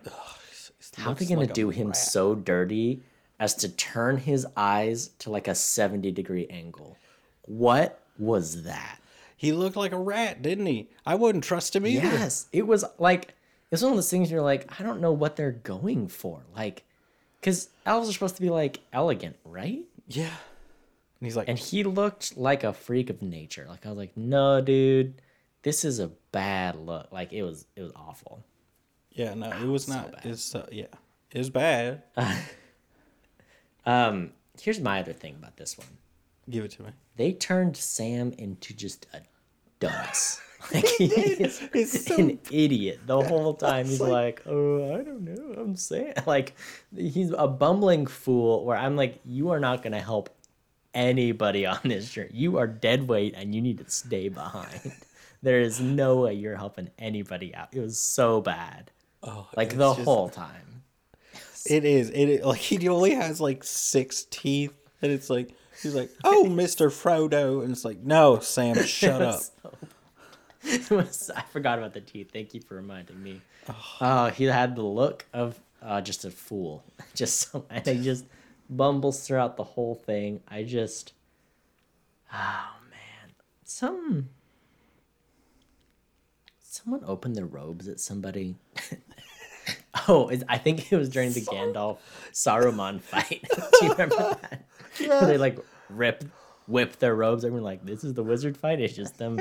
How 0.97 1.12
are 1.12 1.13
they 1.15 1.28
gonna 1.28 1.41
like 1.41 1.54
do 1.54 1.69
him 1.69 1.93
so 1.93 2.36
dirty 2.36 3.04
as 3.39 3.54
to 3.56 3.69
turn 3.69 4.17
his 4.17 4.45
eyes 4.58 5.12
to 5.19 5.30
like 5.30 5.47
a 5.47 5.56
seventy 5.56 6.12
degree 6.12 6.45
angle? 6.47 6.97
What 7.43 8.04
was 8.17 8.63
that? 8.63 8.99
He 9.38 9.54
looked 9.54 9.78
like 9.78 9.93
a 9.93 9.97
rat, 9.97 10.41
didn't 10.41 10.65
he? 10.65 10.89
I 11.06 11.15
wouldn't 11.15 11.45
trust 11.45 11.73
him 11.73 11.86
either. 11.86 12.06
Yes, 12.06 12.47
it 12.52 12.67
was 12.67 12.84
like 12.97 13.36
it's 13.71 13.82
one 13.82 13.91
of 13.91 13.97
those 13.97 14.10
things 14.10 14.30
you're 14.30 14.41
like, 14.41 14.80
I 14.80 14.84
don't 14.84 14.99
know 14.99 15.13
what 15.13 15.36
they're 15.36 15.52
going 15.52 16.08
for, 16.08 16.41
like, 16.56 16.84
because 17.39 17.69
elves 17.86 18.10
are 18.10 18.13
supposed 18.13 18.36
to 18.36 18.41
be 18.41 18.49
like 18.49 18.80
elegant, 18.93 19.36
right? 19.45 19.84
Yeah. 20.08 20.25
And 20.25 21.25
he's 21.28 21.36
like, 21.36 21.47
And 21.49 21.58
he 21.60 21.84
looked 21.84 22.38
like 22.38 22.63
a 22.63 22.73
freak 22.73 23.10
of 23.10 23.21
nature. 23.21 23.65
Like 23.67 23.86
I 23.86 23.89
was 23.89 23.97
like, 23.97 24.15
no, 24.15 24.62
dude, 24.62 25.21
this 25.63 25.84
is 25.84 25.99
a 25.99 26.08
bad 26.32 26.75
look. 26.75 27.12
Like 27.12 27.34
it 27.34 27.43
was, 27.43 27.65
it 27.75 27.82
was 27.82 27.91
awful. 27.95 28.43
yeah, 29.12 29.34
no, 29.34 29.49
it 29.52 29.65
was 29.67 29.86
so 29.86 29.93
not. 29.93 30.12
bad. 30.13 30.25
It's 30.25 30.56
uh, 30.56 30.67
yeah, 30.71 30.86
it's 31.32 31.49
bad. 31.49 32.04
Um, 33.86 34.32
here's 34.62 34.80
my 34.80 34.99
other 34.99 35.13
thing 35.13 35.36
about 35.36 35.58
this 35.58 35.78
one. 35.78 35.88
Give 36.49 36.63
it 36.65 36.71
to 36.71 36.84
me. 36.84 36.89
They 37.15 37.32
turned 37.34 37.75
Sam 37.78 38.34
into 38.38 38.73
just 38.73 39.08
a 39.13 39.21
dunce. 39.80 40.41
Like 40.74 40.86
he's 40.86 41.62
It's 41.74 42.06
so 42.06 42.15
an 42.17 42.39
idiot 42.52 43.00
the 43.06 43.22
whole 43.22 43.54
time. 43.54 43.86
He's 43.86 44.02
like, 44.02 44.41
"Oh, 44.45 44.93
I 44.95 45.04
don't 45.04 45.22
know. 45.22 45.56
I'm 45.62 45.76
saying 45.76 46.13
like 46.28 46.56
he's 46.95 47.32
a 47.38 47.48
bumbling 47.48 48.06
fool." 48.08 48.65
Where 48.65 48.78
I'm 48.78 48.95
like, 48.95 49.19
"You 49.26 49.52
are 49.52 49.60
not 49.60 49.82
going 49.84 49.93
to 49.93 50.02
help 50.02 50.30
anybody 50.93 51.65
on 51.65 51.80
this 51.86 52.10
journey. 52.12 52.32
You 52.34 52.58
are 52.58 52.67
dead 52.67 53.08
weight, 53.08 53.34
and 53.38 53.56
you 53.56 53.62
need 53.62 53.78
to 53.80 53.89
stay 53.89 54.28
behind. 54.30 54.91
there 55.41 55.62
is 55.62 55.80
no 55.80 56.17
way 56.17 56.34
you're 56.34 56.58
helping 56.58 56.89
anybody 57.00 57.56
out. 57.56 57.69
It 57.72 57.80
was 57.80 57.98
so 57.98 58.41
bad, 58.41 58.91
Oh, 59.24 59.48
like 59.56 59.69
the 59.78 59.93
just- 59.93 60.02
whole 60.06 60.30
time. 60.30 60.84
It 61.65 61.86
is. 61.86 62.10
It 62.10 62.30
is, 62.30 62.45
like 62.45 62.60
he 62.60 62.88
only 62.89 63.13
has 63.15 63.39
like 63.41 63.63
six 63.63 64.26
teeth, 64.30 64.74
and 65.02 65.12
it's 65.12 65.30
like 65.30 65.52
he's 65.82 65.95
like, 65.95 66.10
"Oh, 66.24 66.45
Mister 66.50 66.89
Frodo," 66.89 67.62
and 67.63 67.72
it's 67.72 67.86
like, 67.86 68.00
"No, 68.00 68.39
Sam, 68.39 68.82
shut 68.84 69.22
up." 69.22 69.41
It 69.65 69.74
was, 70.89 71.32
I 71.36 71.41
forgot 71.41 71.78
about 71.78 71.93
the 71.93 72.02
teeth. 72.02 72.32
Thank 72.32 72.54
you 72.54 72.62
for 72.62 72.76
reminding 72.76 73.22
me. 73.22 73.41
Oh, 74.02 74.28
he 74.28 74.45
had 74.45 74.76
the 74.76 74.84
look 74.84 75.26
of 75.34 75.60
uh, 75.82 76.02
just 76.02 76.26
a 76.26 76.32
fool. 76.32 76.84
Just 77.15 77.52
so, 77.52 77.65
and 77.69 77.86
he 77.86 78.04
just 78.04 78.26
bumbles 78.69 79.26
throughout 79.26 79.58
the 79.58 79.63
whole 79.63 79.95
thing. 79.95 80.41
I 80.48 80.63
just, 80.63 81.13
oh 82.34 82.76
man, 82.89 83.32
some 83.63 84.30
someone 86.62 87.02
opened 87.06 87.36
their 87.36 87.45
robes 87.45 87.88
at 87.88 88.00
somebody. 88.00 88.56
oh, 90.08 90.32
I 90.48 90.58
think 90.58 90.91
it 90.91 90.95
was 90.95 91.10
during 91.10 91.34
the 91.34 91.41
Gandalf 91.41 91.98
Saruman 92.32 93.02
fight. 93.02 93.45
Do 93.80 93.86
you 93.86 93.91
remember 93.91 94.15
that? 94.15 94.65
Yeah. 95.00 95.26
they 95.26 95.38
like 95.38 95.58
rip, 95.89 96.24
whip 96.67 96.98
their 97.00 97.15
robes. 97.15 97.43
Everyone 97.43 97.63
like, 97.63 97.86
this 97.86 98.04
is 98.04 98.13
the 98.13 98.24
wizard 98.24 98.56
fight. 98.56 98.80
It's 98.80 98.95
just 98.95 99.17
them 99.17 99.39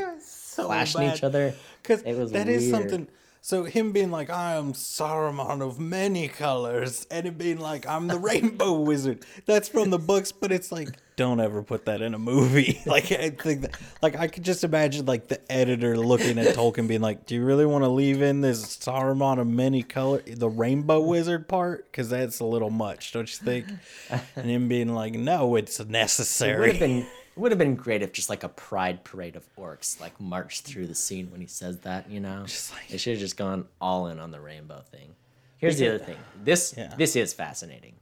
So 0.63 0.67
flashing 0.67 1.01
bad. 1.03 1.17
each 1.17 1.25
other. 1.25 1.55
Because 1.83 2.03
It 2.03 2.17
was 2.17 2.33
that 2.33 2.49
is 2.49 2.65
weird. 2.71 2.75
something. 2.91 3.09
So 3.41 3.63
him 3.65 3.93
being 3.93 4.11
like, 4.11 4.31
I 4.31 4.57
am 4.57 4.73
Saruman 4.73 5.63
of 5.63 5.79
many 5.79 6.27
colors, 6.27 7.07
and 7.09 7.25
it 7.25 7.39
being 7.39 7.59
like, 7.61 7.87
I'm 7.87 8.09
the 8.09 8.19
Rainbow 8.19 8.73
Wizard. 8.81 9.25
That's 9.47 9.69
from 9.69 9.91
the 9.91 9.99
books, 9.99 10.33
but 10.33 10.51
it's 10.51 10.73
like, 10.73 10.89
don't 11.15 11.39
ever 11.41 11.63
put 11.63 11.85
that 11.87 12.03
in 12.03 12.15
a 12.15 12.19
movie. 12.19 12.81
like 12.87 13.11
I 13.13 13.31
think 13.31 13.63
that, 13.63 13.77
like 14.03 14.17
I 14.17 14.27
could 14.27 14.43
just 14.45 14.65
imagine 14.65 15.07
like 15.07 15.29
the 15.29 15.41
editor 15.51 15.97
looking 15.97 16.37
at 16.39 16.55
Tolkien 16.57 16.89
being 16.89 17.01
like, 17.01 17.27
Do 17.27 17.37
you 17.37 17.45
really 17.45 17.65
want 17.65 17.85
to 17.85 17.89
leave 17.89 18.23
in 18.23 18.41
this 18.41 18.77
Saruman 18.77 19.39
of 19.41 19.47
many 19.47 19.83
color, 19.85 20.21
the 20.27 20.49
Rainbow 20.49 21.01
Wizard 21.01 21.49
part? 21.49 21.91
Because 21.91 22.11
that's 22.11 22.41
a 22.41 22.45
little 22.45 22.71
much, 22.71 23.13
don't 23.13 23.29
you 23.31 23.45
think? 23.45 23.67
And 24.37 24.47
him 24.51 24.69
being 24.69 24.95
like, 24.95 25.15
No, 25.15 25.55
it's 25.57 25.79
It 25.79 25.85
would 25.85 25.91
necessary. 25.93 26.71
have 26.73 26.81
been 26.81 27.07
would 27.39 27.53
have 27.53 27.59
been 27.59 27.75
great 27.77 28.03
if 28.03 28.13
just 28.13 28.29
like 28.29 28.43
a 28.45 28.49
pride 28.49 29.05
parade 29.05 29.37
of 29.37 29.45
orcs 29.57 30.01
like 30.01 30.19
marched 30.21 30.65
through 30.65 30.87
the 30.87 30.95
scene 30.95 31.31
when 31.31 31.41
he 31.41 31.47
says 31.47 31.79
that. 31.81 32.11
You 32.11 32.21
know, 32.21 32.45
Just 32.47 32.73
like- 32.73 32.89
they 32.89 32.97
should 32.99 33.13
have 33.13 33.21
just 33.21 33.37
gone 33.37 33.67
all 33.81 34.09
in 34.09 34.19
on 34.19 34.31
the 34.31 34.41
rainbow 34.41 34.83
thing. 34.91 35.15
Here's 35.59 35.79
the 35.79 35.89
other 35.89 35.99
thing. 35.99 36.17
This 36.45 36.75
Yeah. 36.77 36.95
this 36.97 37.17
is 37.17 37.33
fascinating. 37.33 37.95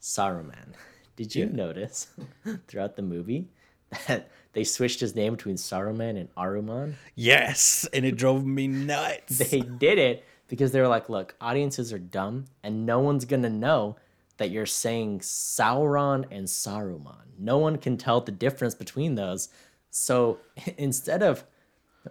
Saruman. 0.00 0.74
Did 1.16 1.34
you 1.34 1.44
Yeah. 1.46 1.52
notice 1.52 2.08
throughout 2.68 2.96
the 2.96 3.02
movie 3.02 3.48
that 4.06 4.28
they 4.52 4.64
switched 4.64 5.00
his 5.00 5.14
name 5.14 5.34
between 5.34 5.56
Saruman 5.56 6.18
and 6.18 6.34
Aruman? 6.34 6.94
yes, 7.14 7.86
and 7.92 8.04
it 8.04 8.16
drove 8.16 8.44
me 8.44 8.66
nuts. 8.68 9.38
They 9.38 9.60
did 9.60 9.98
it 9.98 10.24
because 10.48 10.72
they 10.72 10.80
were 10.80 10.88
like, 10.88 11.08
look, 11.08 11.34
audiences 11.40 11.92
are 11.92 11.98
dumb 11.98 12.46
and 12.62 12.86
no 12.86 12.98
one's 13.00 13.24
going 13.24 13.42
to 13.42 13.50
know 13.50 13.96
that 14.40 14.50
you're 14.50 14.64
saying 14.64 15.20
Sauron 15.20 16.24
and 16.30 16.46
Saruman. 16.46 17.26
No 17.38 17.58
one 17.58 17.76
can 17.76 17.98
tell 17.98 18.22
the 18.22 18.32
difference 18.32 18.74
between 18.74 19.14
those. 19.14 19.50
So 19.90 20.38
instead 20.78 21.22
of 21.22 21.44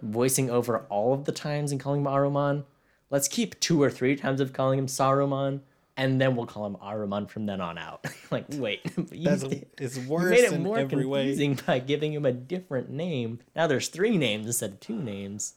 voicing 0.00 0.48
over 0.48 0.86
all 0.88 1.12
of 1.12 1.24
the 1.24 1.32
times 1.32 1.72
and 1.72 1.80
calling 1.80 2.02
him 2.02 2.06
Aruman, 2.06 2.64
let's 3.10 3.26
keep 3.26 3.58
two 3.58 3.82
or 3.82 3.90
three 3.90 4.14
times 4.14 4.40
of 4.40 4.52
calling 4.52 4.78
him 4.78 4.86
Saruman 4.86 5.62
and 5.96 6.20
then 6.20 6.36
we'll 6.36 6.46
call 6.46 6.64
him 6.66 6.76
Aruman 6.76 7.28
from 7.28 7.46
then 7.46 7.60
on 7.60 7.76
out. 7.78 8.06
like, 8.30 8.44
wait, 8.52 8.80
you 9.10 9.24
That's 9.24 9.42
it's 9.76 9.98
you 9.98 10.08
worse 10.08 10.30
made 10.30 10.44
it 10.44 10.60
more 10.60 10.78
every 10.78 11.04
way. 11.04 11.24
confusing 11.24 11.58
by 11.66 11.80
giving 11.80 12.12
him 12.12 12.24
a 12.24 12.32
different 12.32 12.90
name. 12.90 13.40
Now 13.56 13.66
there's 13.66 13.88
three 13.88 14.16
names 14.16 14.46
instead 14.46 14.70
of 14.70 14.78
two 14.78 14.96
names. 14.96 15.54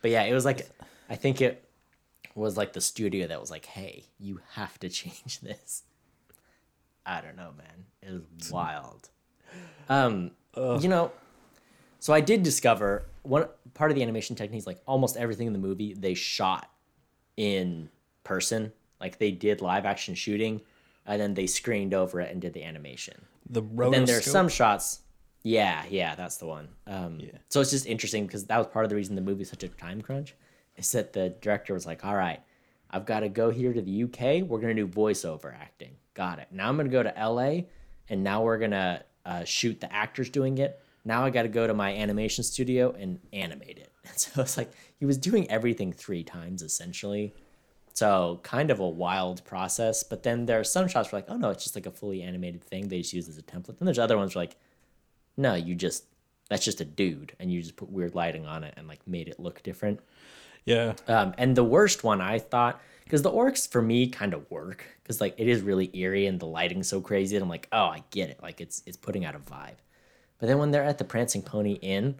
But 0.00 0.10
yeah, 0.10 0.22
it 0.22 0.32
was 0.32 0.46
like 0.46 0.70
I 1.10 1.16
think 1.16 1.42
it 1.42 1.68
was 2.34 2.56
like 2.56 2.72
the 2.72 2.80
studio 2.80 3.26
that 3.28 3.40
was 3.40 3.50
like, 3.50 3.66
"Hey, 3.66 4.04
you 4.18 4.40
have 4.52 4.78
to 4.80 4.88
change 4.88 5.40
this." 5.40 5.82
I 7.04 7.20
don't 7.20 7.36
know, 7.36 7.50
man. 7.58 7.84
It 8.02 8.22
was 8.38 8.50
wild. 8.52 9.08
Um, 9.88 10.30
you 10.56 10.88
know, 10.88 11.10
so 11.98 12.12
I 12.12 12.20
did 12.20 12.42
discover 12.42 13.06
one 13.22 13.46
part 13.74 13.90
of 13.90 13.96
the 13.96 14.02
animation 14.02 14.36
techniques. 14.36 14.66
like 14.66 14.80
almost 14.86 15.16
everything 15.16 15.46
in 15.46 15.52
the 15.52 15.58
movie 15.58 15.94
they 15.94 16.14
shot 16.14 16.70
in 17.36 17.88
person. 18.24 18.72
Like 19.00 19.18
they 19.18 19.30
did 19.32 19.60
live 19.60 19.84
action 19.84 20.14
shooting, 20.14 20.60
and 21.06 21.20
then 21.20 21.34
they 21.34 21.46
screened 21.46 21.92
over 21.92 22.20
it 22.20 22.30
and 22.30 22.40
did 22.40 22.52
the 22.54 22.62
animation. 22.64 23.20
The 23.50 23.60
Then 23.62 24.04
there's 24.04 24.22
rotoscope. 24.24 24.30
some 24.30 24.48
shots. 24.48 25.00
Yeah, 25.42 25.82
yeah, 25.90 26.14
that's 26.14 26.36
the 26.36 26.46
one. 26.46 26.68
Um, 26.86 27.20
So 27.48 27.60
it's 27.60 27.70
just 27.72 27.86
interesting 27.86 28.26
because 28.26 28.44
that 28.44 28.58
was 28.58 28.68
part 28.68 28.84
of 28.84 28.90
the 28.90 28.94
reason 28.94 29.16
the 29.16 29.20
movie's 29.22 29.50
such 29.50 29.64
a 29.64 29.68
time 29.68 30.00
crunch. 30.00 30.36
Is 30.76 30.92
that 30.92 31.12
the 31.12 31.30
director 31.40 31.74
was 31.74 31.86
like, 31.86 32.04
"All 32.04 32.16
right, 32.16 32.40
I've 32.90 33.06
got 33.06 33.20
to 33.20 33.28
go 33.28 33.50
here 33.50 33.72
to 33.72 33.80
the 33.80 34.04
UK. 34.04 34.42
We're 34.42 34.60
gonna 34.60 34.74
do 34.74 34.86
voiceover 34.86 35.54
acting. 35.54 35.96
Got 36.14 36.38
it. 36.38 36.48
Now 36.50 36.68
I'm 36.68 36.76
gonna 36.76 36.88
go 36.88 37.02
to 37.02 37.14
LA, 37.16 37.62
and 38.08 38.22
now 38.22 38.42
we're 38.42 38.58
gonna 38.58 39.04
uh, 39.24 39.44
shoot 39.44 39.80
the 39.80 39.92
actors 39.92 40.28
doing 40.30 40.58
it. 40.58 40.80
Now 41.04 41.24
I 41.24 41.30
got 41.30 41.42
to 41.42 41.48
go 41.48 41.66
to 41.66 41.74
my 41.74 41.94
animation 41.94 42.44
studio 42.44 42.94
and 42.98 43.18
animate 43.32 43.78
it. 43.78 43.92
And 44.04 44.18
so 44.18 44.42
it's 44.42 44.56
like 44.56 44.72
he 44.98 45.06
was 45.06 45.18
doing 45.18 45.50
everything 45.50 45.92
three 45.92 46.22
times 46.22 46.62
essentially. 46.62 47.34
So 47.94 48.40
kind 48.42 48.70
of 48.70 48.80
a 48.80 48.88
wild 48.88 49.44
process. 49.44 50.02
But 50.02 50.22
then 50.22 50.46
there 50.46 50.60
are 50.60 50.64
some 50.64 50.88
shots 50.88 51.12
where 51.12 51.20
like, 51.20 51.30
oh 51.30 51.36
no, 51.36 51.50
it's 51.50 51.64
just 51.64 51.74
like 51.74 51.86
a 51.86 51.90
fully 51.90 52.22
animated 52.22 52.62
thing 52.62 52.88
they 52.88 52.98
just 52.98 53.12
use 53.12 53.28
as 53.28 53.38
a 53.38 53.42
template. 53.42 53.78
Then 53.78 53.86
there's 53.86 53.98
other 53.98 54.16
ones 54.16 54.34
where 54.34 54.42
like, 54.42 54.56
no, 55.36 55.54
you 55.54 55.74
just 55.74 56.04
that's 56.48 56.64
just 56.64 56.82
a 56.82 56.84
dude, 56.84 57.34
and 57.40 57.50
you 57.50 57.62
just 57.62 57.76
put 57.76 57.90
weird 57.90 58.14
lighting 58.14 58.44
on 58.46 58.62
it 58.62 58.74
and 58.76 58.86
like 58.86 59.06
made 59.06 59.28
it 59.28 59.40
look 59.40 59.62
different. 59.62 60.00
Yeah. 60.64 60.94
Um, 61.08 61.34
and 61.38 61.56
the 61.56 61.64
worst 61.64 62.04
one 62.04 62.20
I 62.20 62.38
thought, 62.38 62.80
because 63.04 63.22
the 63.22 63.30
orcs 63.30 63.68
for 63.70 63.82
me 63.82 64.08
kind 64.08 64.32
of 64.34 64.50
work, 64.50 64.84
because 65.02 65.20
like 65.20 65.34
it 65.38 65.48
is 65.48 65.60
really 65.62 65.90
eerie 65.96 66.26
and 66.26 66.38
the 66.38 66.46
lighting's 66.46 66.88
so 66.88 67.00
crazy. 67.00 67.36
And 67.36 67.42
I'm 67.42 67.48
like, 67.48 67.68
oh, 67.72 67.84
I 67.86 68.02
get 68.10 68.30
it. 68.30 68.40
Like 68.42 68.60
it's 68.60 68.82
it's 68.86 68.96
putting 68.96 69.24
out 69.24 69.34
a 69.34 69.38
vibe. 69.38 69.76
But 70.38 70.46
then 70.48 70.58
when 70.58 70.70
they're 70.70 70.84
at 70.84 70.98
the 70.98 71.04
Prancing 71.04 71.42
Pony 71.42 71.74
Inn, 71.74 72.16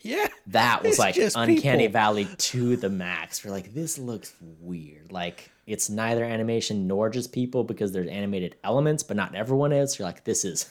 Yeah. 0.00 0.28
that 0.48 0.82
was 0.82 0.98
like 0.98 1.16
uncanny 1.16 1.84
people. 1.84 1.92
valley 1.92 2.28
to 2.36 2.76
the 2.76 2.88
max. 2.88 3.44
We're 3.44 3.50
like, 3.50 3.74
this 3.74 3.98
looks 3.98 4.34
weird. 4.60 5.12
Like 5.12 5.50
it's 5.66 5.90
neither 5.90 6.24
animation 6.24 6.86
nor 6.86 7.10
just 7.10 7.32
people 7.32 7.64
because 7.64 7.92
there's 7.92 8.08
animated 8.08 8.56
elements, 8.64 9.02
but 9.02 9.16
not 9.16 9.34
everyone 9.34 9.72
is. 9.72 9.92
So 9.94 10.02
you're 10.02 10.08
like, 10.08 10.24
this 10.24 10.44
is 10.44 10.70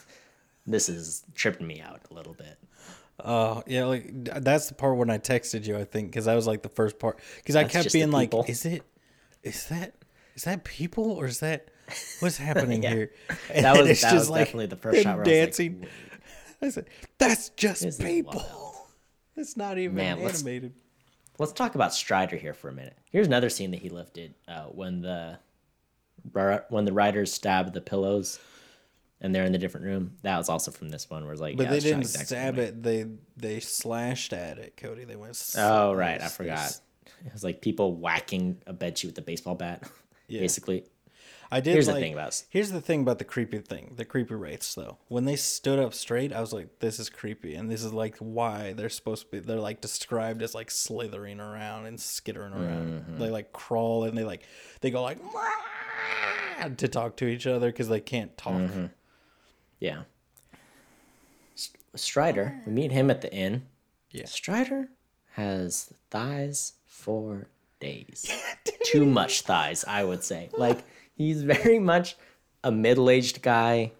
this 0.66 0.88
is 0.88 1.24
tripping 1.34 1.66
me 1.66 1.80
out 1.80 2.00
a 2.10 2.14
little 2.14 2.34
bit. 2.34 2.58
Oh, 3.24 3.62
yeah. 3.66 3.84
Like 3.86 4.10
that's 4.42 4.68
the 4.68 4.74
part 4.74 4.96
when 4.96 5.10
I 5.10 5.18
texted 5.18 5.66
you, 5.66 5.76
I 5.76 5.84
think, 5.84 6.10
because 6.10 6.26
that 6.26 6.34
was 6.34 6.46
like 6.46 6.62
the 6.62 6.68
first 6.68 6.98
part. 6.98 7.18
Because 7.36 7.56
I 7.56 7.62
That's 7.64 7.72
kept 7.72 7.92
being 7.92 8.10
like, 8.10 8.32
"Is 8.48 8.64
it? 8.64 8.82
Is 9.42 9.66
that? 9.68 9.94
Is 10.36 10.44
that 10.44 10.62
people 10.64 11.10
or 11.12 11.26
is 11.26 11.40
that 11.40 11.68
what's 12.20 12.36
happening 12.48 12.82
Yeah. 12.84 12.90
here?" 12.94 13.10
That 13.54 13.76
was- 13.76 14.00
that 14.02 14.14
was 14.14 14.30
like, 14.30 14.46
definitely 14.46 14.66
the 14.66 14.76
first 14.76 15.02
shot 15.02 15.04
where 15.04 15.14
I 15.16 15.18
was 15.18 15.26
like, 15.26 15.34
dancing. 15.46 15.86
I 16.62 16.70
said, 16.70 16.86
"That's 17.18 17.48
just 17.50 17.82
This 17.82 17.98
is 17.98 18.04
people. 18.04 18.86
It's 19.36 19.56
not 19.56 19.78
even 19.78 19.96
Man, 19.96 20.22
let's- 20.22 20.40
animated." 20.42 20.74
Let's 21.40 21.52
talk 21.52 21.76
about 21.76 21.94
Strider 21.94 22.36
here 22.36 22.52
for 22.52 22.68
a 22.68 22.72
minute. 22.72 22.98
Here's 23.12 23.28
another 23.28 23.48
scene 23.48 23.70
that 23.70 23.78
he 23.80 23.90
lifted 23.90 24.34
uh, 24.48 24.64
when 24.64 25.02
the 25.02 25.38
when 26.68 26.84
the 26.84 26.92
riders 26.92 27.32
stab 27.32 27.72
the 27.72 27.80
pillows 27.80 28.40
and 29.20 29.34
they're 29.34 29.44
in 29.44 29.52
the 29.52 29.58
different 29.58 29.86
room. 29.86 30.16
That 30.22 30.38
was 30.38 30.48
also 30.48 30.70
from 30.70 30.90
this 30.90 31.10
one, 31.10 31.24
where 31.24 31.32
it's 31.32 31.40
like, 31.40 31.56
But 31.56 31.64
yeah, 31.64 31.70
they 31.70 31.80
didn't 31.80 32.04
stab 32.04 32.58
it. 32.58 32.82
They 32.82 33.06
they 33.36 33.60
slashed 33.60 34.32
at 34.32 34.58
it, 34.58 34.76
Cody. 34.76 35.04
They 35.04 35.16
went. 35.16 35.40
Oh 35.56 35.92
right, 35.92 36.20
I 36.20 36.28
forgot. 36.28 36.80
It 37.24 37.32
was 37.32 37.42
like 37.42 37.60
people 37.60 37.96
whacking 37.96 38.62
a 38.66 38.72
bed 38.72 38.96
sheet 38.96 39.08
with 39.08 39.18
a 39.18 39.22
baseball 39.22 39.54
bat. 39.54 39.82
Yeah. 40.30 40.40
Basically, 40.40 40.84
I 41.50 41.60
did. 41.60 41.72
here's 41.72 41.86
the 41.86 41.94
thing 41.94 42.12
about 42.12 42.44
Here's 42.50 42.70
the 42.70 42.82
thing 42.82 43.00
about 43.00 43.18
the 43.18 43.24
creepy 43.24 43.60
thing, 43.60 43.94
the 43.96 44.04
creepy 44.04 44.34
wraiths 44.34 44.74
though. 44.74 44.98
When 45.08 45.24
they 45.24 45.36
stood 45.36 45.78
up 45.78 45.94
straight, 45.94 46.34
I 46.34 46.42
was 46.42 46.52
like, 46.52 46.80
"This 46.80 46.98
is 46.98 47.08
creepy," 47.08 47.54
and 47.54 47.70
this 47.70 47.82
is 47.82 47.94
like 47.94 48.16
why 48.18 48.74
they're 48.74 48.90
supposed 48.90 49.24
to 49.24 49.30
be. 49.30 49.38
They're 49.38 49.58
like 49.58 49.80
described 49.80 50.42
as 50.42 50.54
like 50.54 50.70
slithering 50.70 51.40
around 51.40 51.86
and 51.86 51.98
skittering 51.98 52.52
around. 52.52 53.00
Mm-hmm. 53.00 53.18
They 53.18 53.30
like 53.30 53.52
crawl 53.52 54.04
and 54.04 54.18
they 54.18 54.24
like 54.24 54.42
they 54.82 54.90
go 54.90 55.02
like 55.02 55.18
to 56.76 56.88
talk 56.88 57.16
to 57.16 57.26
each 57.26 57.46
other 57.46 57.68
because 57.68 57.88
they 57.88 58.00
can't 58.00 58.36
talk. 58.36 58.52
Mm-hmm. 58.54 58.86
Yeah. 59.80 60.02
Strider, 61.94 62.60
we 62.66 62.72
meet 62.72 62.92
him 62.92 63.10
at 63.10 63.20
the 63.20 63.32
inn. 63.32 63.62
Yeah. 64.10 64.26
Strider 64.26 64.88
has 65.32 65.92
thighs 66.10 66.74
for 66.86 67.48
days. 67.80 68.30
Too 68.84 69.04
much 69.04 69.42
thighs, 69.42 69.84
I 69.86 70.04
would 70.04 70.22
say. 70.22 70.50
Like 70.56 70.84
he's 71.14 71.42
very 71.42 71.78
much 71.78 72.16
a 72.62 72.70
middle-aged 72.70 73.42
guy 73.42 73.92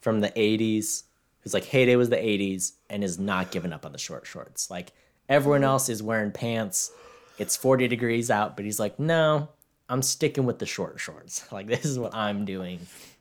from 0.00 0.20
the 0.20 0.30
80s 0.30 1.04
who's 1.40 1.54
like 1.54 1.64
heyday 1.64 1.96
was 1.96 2.08
the 2.08 2.16
80s 2.16 2.72
and 2.90 3.04
is 3.04 3.18
not 3.18 3.50
giving 3.50 3.72
up 3.72 3.86
on 3.86 3.92
the 3.92 3.98
short 3.98 4.26
shorts. 4.26 4.70
Like 4.70 4.92
everyone 5.28 5.60
mm-hmm. 5.60 5.68
else 5.68 5.88
is 5.88 6.02
wearing 6.02 6.32
pants. 6.32 6.90
It's 7.38 7.56
40 7.56 7.88
degrees 7.88 8.30
out, 8.30 8.56
but 8.56 8.64
he's 8.64 8.80
like, 8.80 8.98
"No, 8.98 9.50
I'm 9.88 10.02
sticking 10.02 10.44
with 10.44 10.58
the 10.58 10.66
short 10.66 11.00
shorts. 11.00 11.44
Like 11.52 11.66
this 11.66 11.84
is 11.84 11.98
what 11.98 12.14
I'm 12.14 12.44
doing. 12.44 12.80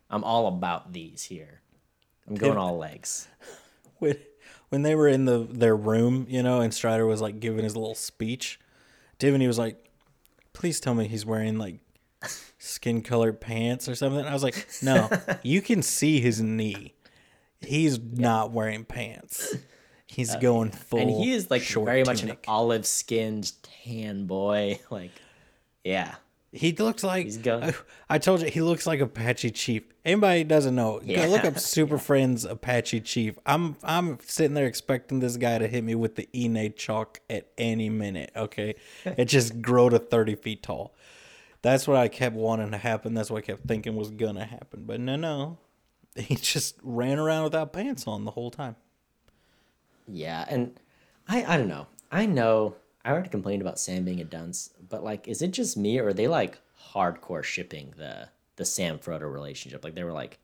I'm 0.09 0.23
all 0.23 0.47
about 0.47 0.93
these 0.93 1.23
here. 1.23 1.61
I'm 2.27 2.35
going 2.35 2.57
all 2.57 2.77
legs." 2.77 3.27
when 3.99 4.17
when 4.69 4.81
they 4.81 4.95
were 4.95 5.07
in 5.07 5.25
the 5.25 5.47
their 5.49 5.75
room, 5.75 6.25
you 6.29 6.43
know, 6.43 6.61
and 6.61 6.73
Strider 6.73 7.05
was 7.05 7.21
like 7.21 7.39
giving 7.39 7.63
his 7.63 7.75
little 7.75 7.95
speech, 7.95 8.59
Tiffany 9.19 9.47
was 9.47 9.57
like, 9.57 9.89
"Please 10.53 10.79
tell 10.79 10.93
me 10.93 11.07
he's 11.07 11.25
wearing 11.25 11.57
like 11.57 11.79
skin 12.57 13.01
colored 13.01 13.39
pants 13.39 13.87
or 13.87 13.95
something." 13.95 14.25
I 14.25 14.33
was 14.33 14.43
like, 14.43 14.67
"No, 14.81 15.09
you 15.43 15.61
can 15.61 15.81
see 15.81 16.19
his 16.19 16.41
knee. 16.41 16.93
He's 17.61 17.99
not 17.99 18.51
wearing 18.51 18.85
pants. 18.85 19.55
He's 20.07 20.35
going 20.35 20.71
full." 20.71 20.99
Uh, 20.99 21.01
and 21.03 21.11
he 21.11 21.31
is 21.31 21.49
like 21.49 21.63
very 21.63 22.03
much 22.03 22.23
an 22.23 22.37
olive 22.47 22.85
skinned 22.85 23.51
tan 23.63 24.25
boy 24.25 24.79
like 24.89 25.11
yeah 25.83 26.15
He 26.55 26.71
looks 26.71 27.03
like 27.03 27.25
He's 27.25 27.45
I, 27.45 27.73
I 28.09 28.17
told 28.17 28.41
you 28.41 28.47
he 28.49 28.61
looks 28.61 28.87
like 28.87 29.01
Apache 29.01 29.51
Chief. 29.51 29.83
Anybody 30.05 30.43
doesn't 30.45 30.73
know, 30.73 30.99
go 30.99 31.27
look 31.27 31.43
up 31.43 31.59
Super 31.59 31.97
Friends 31.97 32.45
Apache 32.45 33.01
Chief. 33.01 33.37
I'm 33.45 33.75
I'm 33.83 34.19
sitting 34.21 34.53
there 34.53 34.65
expecting 34.65 35.19
this 35.19 35.35
guy 35.37 35.57
to 35.57 35.67
hit 35.67 35.83
me 35.83 35.95
with 35.95 36.15
the 36.15 36.29
Inukchuk 36.33 37.17
at 37.29 37.47
any 37.57 37.89
minute. 37.89 38.31
Okay, 38.35 38.75
it 39.05 39.25
just 39.25 39.61
grow 39.61 39.89
to 39.89 39.99
thirty 39.99 40.35
feet 40.35 40.63
tall. 40.63 40.95
That's 41.61 41.87
what 41.87 41.97
I 41.97 42.07
kept 42.07 42.35
wanting 42.35 42.71
to 42.71 42.77
happen. 42.77 43.13
That's 43.13 43.29
what 43.29 43.39
I 43.39 43.41
kept 43.41 43.67
thinking 43.67 43.95
was 43.95 44.11
gonna 44.11 44.45
happen. 44.45 44.83
But 44.85 45.01
no, 45.01 45.15
no, 45.17 45.57
he 46.15 46.35
just 46.35 46.77
ran 46.83 47.19
around 47.19 47.43
without 47.43 47.73
pants 47.73 48.07
on 48.07 48.23
the 48.23 48.31
whole 48.31 48.51
time. 48.51 48.75
yeah 50.07 50.45
and 50.47 50.79
i 51.27 51.43
i 51.45 51.57
don't 51.57 51.67
know 51.67 51.87
i 52.11 52.25
know 52.27 52.75
i 53.05 53.11
already 53.11 53.29
complained 53.29 53.61
about 53.61 53.79
sam 53.79 54.03
being 54.03 54.19
a 54.19 54.25
dunce 54.25 54.71
but 54.89 55.03
like 55.03 55.27
is 55.27 55.41
it 55.41 55.51
just 55.51 55.77
me 55.77 55.97
or 55.99 56.07
are 56.07 56.13
they 56.13 56.27
like 56.27 56.59
hardcore 56.93 57.43
shipping 57.43 57.93
the 57.97 58.27
the 58.57 58.65
sam 58.65 58.97
frodo 58.97 59.31
relationship? 59.31 59.83
Like 59.83 59.95
they 59.95 60.03
were 60.03 60.11
like 60.11 60.39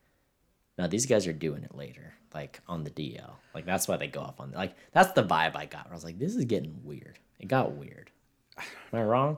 no 0.78 0.88
these 0.88 1.06
guys 1.06 1.28
are 1.28 1.34
doing 1.34 1.64
it 1.64 1.76
later 1.76 2.14
like 2.34 2.62
on 2.68 2.84
the 2.84 2.90
dl 2.90 3.32
like 3.54 3.66
that's 3.66 3.88
why 3.88 3.98
they 3.98 4.08
go 4.08 4.22
off 4.22 4.40
on 4.40 4.52
like 4.52 4.74
that's 4.94 5.12
the 5.12 5.24
vibe 5.24 5.56
i 5.56 5.66
got. 5.66 5.88
I 5.90 5.94
was 5.94 6.04
like 6.04 6.18
this 6.18 6.36
is 6.36 6.46
getting 6.46 6.80
weird. 6.84 7.20
It 7.40 7.48
got 7.48 7.74
weird. 7.74 8.12
Am 8.58 9.00
i 9.00 9.04
wrong? 9.04 9.38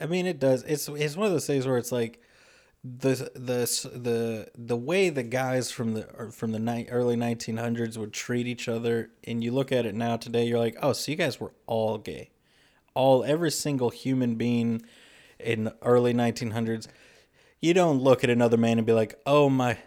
I 0.00 0.06
mean, 0.06 0.26
it 0.26 0.38
does. 0.38 0.62
It's 0.64 0.88
it's 0.88 1.16
one 1.16 1.26
of 1.26 1.32
those 1.32 1.46
things 1.46 1.66
where 1.66 1.78
it's 1.78 1.92
like 1.92 2.20
the 2.84 3.30
the 3.34 3.90
the 3.92 4.48
the 4.56 4.76
way 4.76 5.10
the 5.10 5.22
guys 5.22 5.70
from 5.70 5.94
the 5.94 6.30
from 6.32 6.52
the 6.52 6.58
ni- 6.58 6.88
early 6.88 7.16
1900s 7.16 7.96
would 7.98 8.12
treat 8.12 8.46
each 8.46 8.68
other, 8.68 9.10
and 9.24 9.42
you 9.42 9.50
look 9.50 9.72
at 9.72 9.86
it 9.86 9.94
now 9.94 10.16
today, 10.16 10.44
you're 10.46 10.58
like, 10.58 10.76
oh, 10.80 10.92
so 10.92 11.10
you 11.10 11.16
guys 11.16 11.40
were 11.40 11.52
all 11.66 11.98
gay, 11.98 12.30
all 12.98 13.22
every 13.22 13.50
single 13.50 13.90
human 13.90 14.34
being 14.34 14.82
in 15.38 15.64
the 15.64 15.74
early 15.82 16.12
1900s. 16.12 16.88
You 17.60 17.72
don't 17.72 18.00
look 18.00 18.24
at 18.24 18.30
another 18.30 18.56
man 18.56 18.76
and 18.78 18.86
be 18.86 18.92
like, 18.92 19.14
oh 19.24 19.48
my 19.48 19.78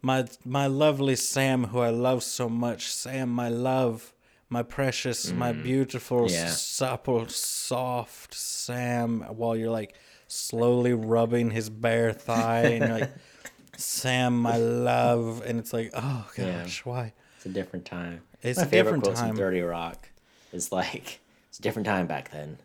my 0.00 0.26
my 0.44 0.66
lovely 0.68 1.16
Sam, 1.16 1.64
who 1.64 1.80
I 1.80 1.90
love 1.90 2.22
so 2.22 2.48
much, 2.48 2.92
Sam, 2.92 3.28
my 3.28 3.48
love. 3.48 4.12
My 4.52 4.64
precious, 4.64 5.32
my 5.32 5.52
mm. 5.52 5.62
beautiful, 5.62 6.28
Yeah. 6.28 6.48
supple, 6.48 7.28
soft 7.28 8.34
Sam 8.34 9.20
while 9.36 9.54
you're 9.56 9.70
like 9.70 9.94
slowly 10.26 10.92
rubbing 10.92 11.50
his 11.50 11.70
bare 11.70 12.12
thigh 12.12 12.62
and 12.74 12.84
you're 12.86 12.98
like, 13.00 13.10
Sam, 13.76 14.40
my 14.40 14.56
love. 14.56 15.42
And 15.46 15.58
it's 15.60 15.72
like, 15.72 15.90
oh 15.94 16.28
Yeah. 16.36 16.62
gosh, 16.62 16.84
why? 16.84 17.12
it's 17.36 17.46
a 17.46 17.48
different 17.48 17.84
time 17.84 18.22
It's 18.42 18.58
My 18.58 18.64
a 18.64 18.66
favorite 18.66 18.82
different 18.84 19.04
quote 19.04 19.16
time. 19.16 19.28
from 19.28 19.36
Dirty 19.38 19.60
Rock 19.60 20.08
is 20.52 20.72
like, 20.72 21.20
it's 21.50 21.58
a 21.58 21.62
different 21.62 21.84
time 21.86 22.06
back 22.06 22.30
then. 22.30 22.56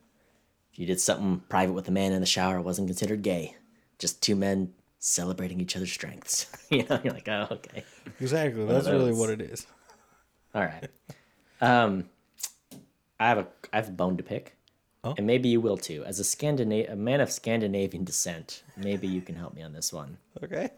If 0.71 0.79
you 0.79 0.85
did 0.85 1.01
something 1.01 1.41
private 1.49 1.73
with 1.73 1.87
a 1.89 1.91
man 1.91 2.13
in 2.13 2.21
the 2.21 2.25
shower, 2.25 2.57
it 2.57 2.61
wasn't 2.61 2.87
considered 2.87 3.21
gay. 3.21 3.57
Just 3.99 4.21
two 4.23 4.35
men 4.35 4.73
celebrating 4.99 5.59
each 5.59 5.75
other's 5.75 5.91
strengths. 5.91 6.47
you 6.69 6.85
know, 6.89 6.99
you're 7.03 7.13
like, 7.13 7.27
oh, 7.27 7.47
okay. 7.51 7.83
Exactly. 8.21 8.65
That's 8.65 8.87
really 8.87 9.13
what 9.13 9.29
it 9.29 9.41
is. 9.41 9.67
All 10.53 10.61
right. 10.63 10.87
Um, 11.61 12.09
I 13.19 13.27
have 13.27 13.39
a 13.39 13.47
I 13.73 13.77
have 13.77 13.89
a 13.89 13.91
bone 13.91 14.17
to 14.17 14.23
pick, 14.23 14.55
Oh. 15.03 15.13
and 15.17 15.25
maybe 15.27 15.49
you 15.49 15.61
will 15.61 15.77
too. 15.77 16.03
As 16.05 16.19
a 16.19 16.23
Scandina- 16.23 16.91
a 16.91 16.95
man 16.95 17.21
of 17.21 17.31
Scandinavian 17.31 18.03
descent, 18.03 18.63
maybe 18.77 19.07
you 19.07 19.21
can 19.21 19.35
help 19.35 19.53
me 19.53 19.61
on 19.61 19.73
this 19.73 19.91
one. 19.93 20.17
Okay. 20.43 20.69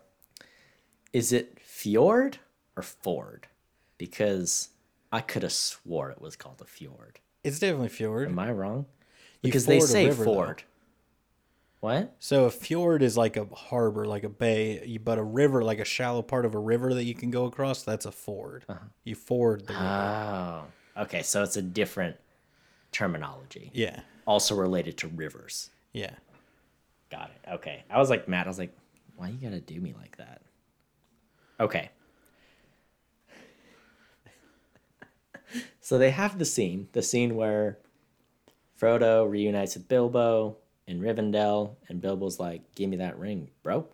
Is 1.14 1.32
it 1.34 1.60
fjord 1.60 2.38
or 2.76 2.84
ford? 2.84 3.48
Because 3.98 4.70
I 5.12 5.22
could 5.22 5.44
have 5.44 5.54
swore 5.54 6.12
it 6.12 6.22
was 6.22 6.36
called 6.36 6.62
a 6.62 6.66
fjord. 6.66 7.20
It's 7.48 7.60
definitely 7.60 7.90
fjord. 7.90 8.28
Am 8.28 8.38
I 8.40 8.52
wrong? 8.52 8.86
You 9.42 9.50
Because 9.50 9.66
they 9.66 9.80
say 9.80 10.08
river, 10.08 10.26
though. 10.26 10.34
ford. 10.34 10.64
What? 11.80 12.16
So 12.20 12.46
a 12.46 12.52
fjord 12.52 13.04
is 13.04 13.16
like 13.16 13.38
a 13.38 13.46
harbor, 13.46 14.06
like 14.06 14.24
a 14.24 14.30
bay, 14.30 14.98
but 15.04 15.18
a 15.18 15.24
river, 15.24 15.64
like 15.64 15.80
a 15.80 15.86
shallow 15.86 16.22
part 16.22 16.46
of 16.46 16.56
a 16.56 16.60
river 16.60 16.94
that 16.94 17.04
you 17.04 17.14
can 17.14 17.30
go 17.32 17.46
across, 17.46 17.84
that's 17.84 18.06
a 18.06 18.12
ford. 18.12 18.66
Uh-huh. 18.68 18.80
You 19.04 19.16
ford 19.16 19.66
the 19.68 19.74
river. 19.74 19.86
Oh, 19.86 21.02
okay. 21.04 21.22
So 21.22 21.44
it's 21.44 21.56
a 21.56 21.62
different 21.62 22.16
terminology, 22.92 23.70
yeah. 23.74 24.02
also 24.26 24.56
related 24.56 24.98
to 24.98 25.08
rivers. 25.08 25.70
Yeah. 25.94 26.16
Got 27.12 27.30
it. 27.30 27.50
Okay. 27.54 27.84
I 27.90 28.00
was 28.00 28.10
like 28.10 28.28
mad. 28.28 28.48
I 28.48 28.50
was 28.50 28.60
like, 28.60 28.76
why 29.16 29.30
you 29.30 29.38
gotta 29.38 29.62
do 29.62 29.80
me 29.80 29.94
like 29.98 30.18
that? 30.18 30.42
Okay. 31.60 31.92
So 35.88 35.98
they 35.98 36.12
have 36.12 36.38
the 36.38 36.44
scene, 36.44 36.90
the 36.92 37.02
scene 37.02 37.38
where 37.38 37.78
Frodo 38.78 39.26
reunites 39.26 39.76
with 39.78 39.88
Bilbo 39.88 40.58
in 40.86 41.00
Rivendell, 41.00 41.76
and 41.88 42.02
Bilbo's 42.02 42.42
like, 42.42 42.76
"Give 42.76 42.90
me 42.90 42.98
that 42.98 43.18
ring, 43.18 43.52
bro." 43.64 43.88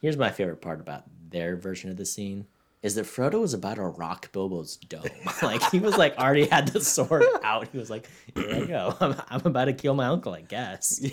Here's 0.00 0.16
my 0.16 0.30
favorite 0.30 0.62
part 0.62 0.80
about 0.80 1.04
their 1.28 1.54
version 1.54 1.90
of 1.90 1.98
the 1.98 2.06
scene 2.06 2.46
is 2.82 2.94
that 2.94 3.04
Frodo 3.04 3.38
was 3.38 3.52
about 3.52 3.74
to 3.74 3.82
rock 3.82 4.32
Bilbo's 4.32 4.76
dome. 4.76 5.04
like 5.42 5.62
he 5.64 5.78
was 5.78 5.98
like 5.98 6.16
already 6.16 6.46
had 6.46 6.68
the 6.68 6.80
sword 6.80 7.24
out. 7.44 7.68
He 7.68 7.76
was 7.76 7.90
like, 7.90 8.08
"Here 8.34 8.54
I 8.54 8.64
go. 8.64 8.96
I'm, 8.98 9.20
I'm 9.28 9.42
about 9.44 9.66
to 9.66 9.74
kill 9.74 9.92
my 9.92 10.06
uncle, 10.06 10.32
I 10.32 10.40
guess." 10.40 11.04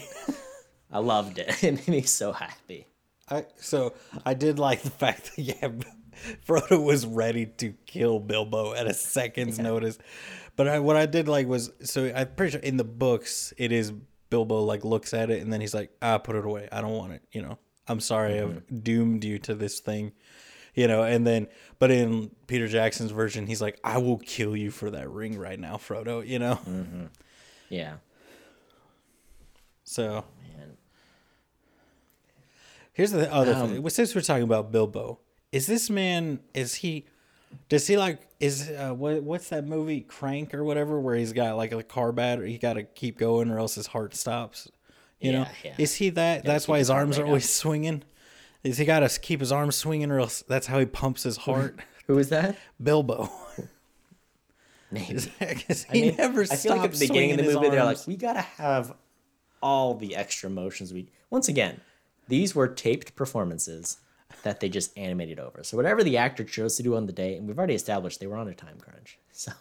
I 0.89 0.99
loved 0.99 1.38
it. 1.38 1.53
It 1.65 1.73
made 1.73 1.88
me 1.89 2.01
so 2.03 2.31
happy. 2.31 2.88
I 3.29 3.45
so 3.57 3.93
I 4.25 4.36
did 4.36 4.57
like 4.57 4.83
the 4.83 4.89
fact 4.89 5.36
that 5.36 5.41
yeah, 5.41 5.67
Frodo 6.47 6.84
was 6.84 7.06
ready 7.06 7.45
to 7.45 7.73
kill 7.86 8.19
Bilbo 8.19 8.73
at 8.73 8.88
a 8.88 8.93
second's 8.93 9.60
notice. 9.60 9.97
But 10.56 10.67
I, 10.67 10.80
what 10.80 10.95
I 10.95 11.06
did 11.06 11.28
like 11.28 11.47
was 11.47 11.71
so 11.84 12.12
I'm 12.15 12.28
pretty 12.36 12.52
sure 12.52 12.62
in 12.62 12.78
the 12.78 12.84
books 12.84 13.54
it 13.58 13.71
is 13.71 13.91
Bilbo 14.30 14.62
like 14.62 14.84
looks 14.86 15.13
at 15.13 15.30
it 15.30 15.41
and 15.41 15.52
then 15.52 15.62
he's 15.62 15.73
like, 15.73 15.91
ah, 16.02 16.17
put 16.17 16.36
it 16.36 16.45
away. 16.45 16.67
I 16.71 16.82
don't 16.82 16.93
want 16.93 17.13
it. 17.13 17.23
You 17.32 17.41
know, 17.41 17.58
I'm 17.88 17.99
sorry 17.99 18.39
I've 18.39 18.84
doomed 18.84 19.23
you 19.23 19.39
to 19.39 19.56
this 19.56 19.80
thing. 19.80 20.12
You 20.76 20.88
know, 20.88 21.04
and 21.04 21.26
then 21.26 21.47
but 21.80 21.91
in 21.91 22.32
Peter 22.47 22.67
Jackson's 22.67 23.12
version, 23.12 23.45
he's 23.47 23.62
like, 23.62 23.80
I 23.84 23.97
will 23.99 24.17
kill 24.17 24.56
you 24.58 24.71
for 24.71 24.89
that 24.91 25.10
ring 25.10 25.38
right 25.38 25.60
now, 25.60 25.76
Frodo. 25.78 26.26
You 26.28 26.39
know, 26.39 26.60
Yeah. 27.69 27.95
so. 29.84 30.26
Here's 32.95 33.10
the 33.12 33.32
other 33.34 33.54
Um, 33.56 33.69
thing. 33.82 33.89
Since 33.89 34.13
we're 34.13 34.21
talking 34.21 34.43
about 34.43 34.71
Bilbo, 34.71 35.19
is 35.53 35.67
this 35.67 35.89
man? 35.89 36.39
Is 36.53 36.73
he? 36.73 37.05
Does 37.69 37.85
he 37.85 37.95
like? 37.95 38.27
Is 38.39 38.69
uh, 38.69 38.93
what? 38.93 39.21
What's 39.23 39.49
that 39.49 39.65
movie 39.65 40.01
Crank 40.01 40.53
or 40.53 40.63
whatever, 40.63 40.99
where 40.99 41.15
he's 41.15 41.31
got 41.31 41.55
like 41.55 41.71
a 41.71 41.83
car 41.83 42.11
battery? 42.11 42.51
He 42.51 42.57
got 42.57 42.73
to 42.73 42.83
keep 42.83 43.17
going, 43.19 43.51
or 43.51 43.59
else 43.59 43.75
his 43.75 43.87
heart 43.87 44.15
stops. 44.15 44.69
You 45.21 45.31
know? 45.31 45.39
Yeah, 45.39 45.51
yeah. 45.63 45.75
Is 45.77 45.95
he 45.95 46.09
that? 46.09 46.43
That's 46.43 46.67
why 46.67 46.79
his 46.79 46.87
his 46.87 46.89
heart 46.89 47.01
arms 47.01 47.19
are 47.19 47.25
always 47.25 47.45
up. 47.45 47.49
swinging. 47.51 48.03
Is 48.63 48.79
he 48.79 48.85
got 48.85 49.01
to 49.01 49.19
keep 49.19 49.39
his 49.39 49.51
arms 49.51 49.75
swinging, 49.75 50.09
or 50.09 50.19
else 50.19 50.43
that's 50.47 50.67
how 50.67 50.79
he 50.79 50.85
pumps 50.85 51.23
his 51.23 51.37
heart? 51.37 51.79
Who 52.07 52.17
is 52.17 52.29
that? 52.29 52.57
Bilbo. 52.81 53.29
Maybe. 54.91 55.31
Because 55.39 55.85
I 55.89 55.93
he 55.93 56.01
mean, 56.01 56.15
never 56.17 56.41
I 56.41 56.45
stops 56.45 56.63
feel 56.63 56.75
like 56.75 56.85
at 56.85 56.91
the 56.93 57.07
beginning 57.07 57.31
of 57.31 57.37
the 57.37 57.43
swinging 57.43 57.45
his 57.45 57.55
movie, 57.55 57.69
they're 57.69 57.85
like, 57.85 58.07
we 58.07 58.17
gotta 58.17 58.41
have 58.41 58.93
all 59.61 59.93
the 59.93 60.15
extra 60.15 60.49
motions. 60.49 60.91
We 60.91 61.09
once 61.29 61.47
again, 61.47 61.79
these 62.27 62.55
were 62.55 62.67
taped 62.67 63.15
performances 63.15 63.97
that 64.43 64.60
they 64.60 64.69
just 64.69 64.97
animated 64.97 65.39
over. 65.39 65.63
So 65.63 65.75
whatever 65.77 66.03
the 66.03 66.17
actor 66.17 66.43
chose 66.43 66.77
to 66.77 66.84
do 66.84 66.95
on 66.95 67.06
the 67.06 67.13
day, 67.13 67.36
and 67.36 67.47
we've 67.47 67.58
already 67.58 67.75
established 67.75 68.19
they 68.19 68.27
were 68.27 68.38
on 68.38 68.47
a 68.47 68.53
time 68.53 68.77
crunch. 68.79 69.17
So 69.36 69.51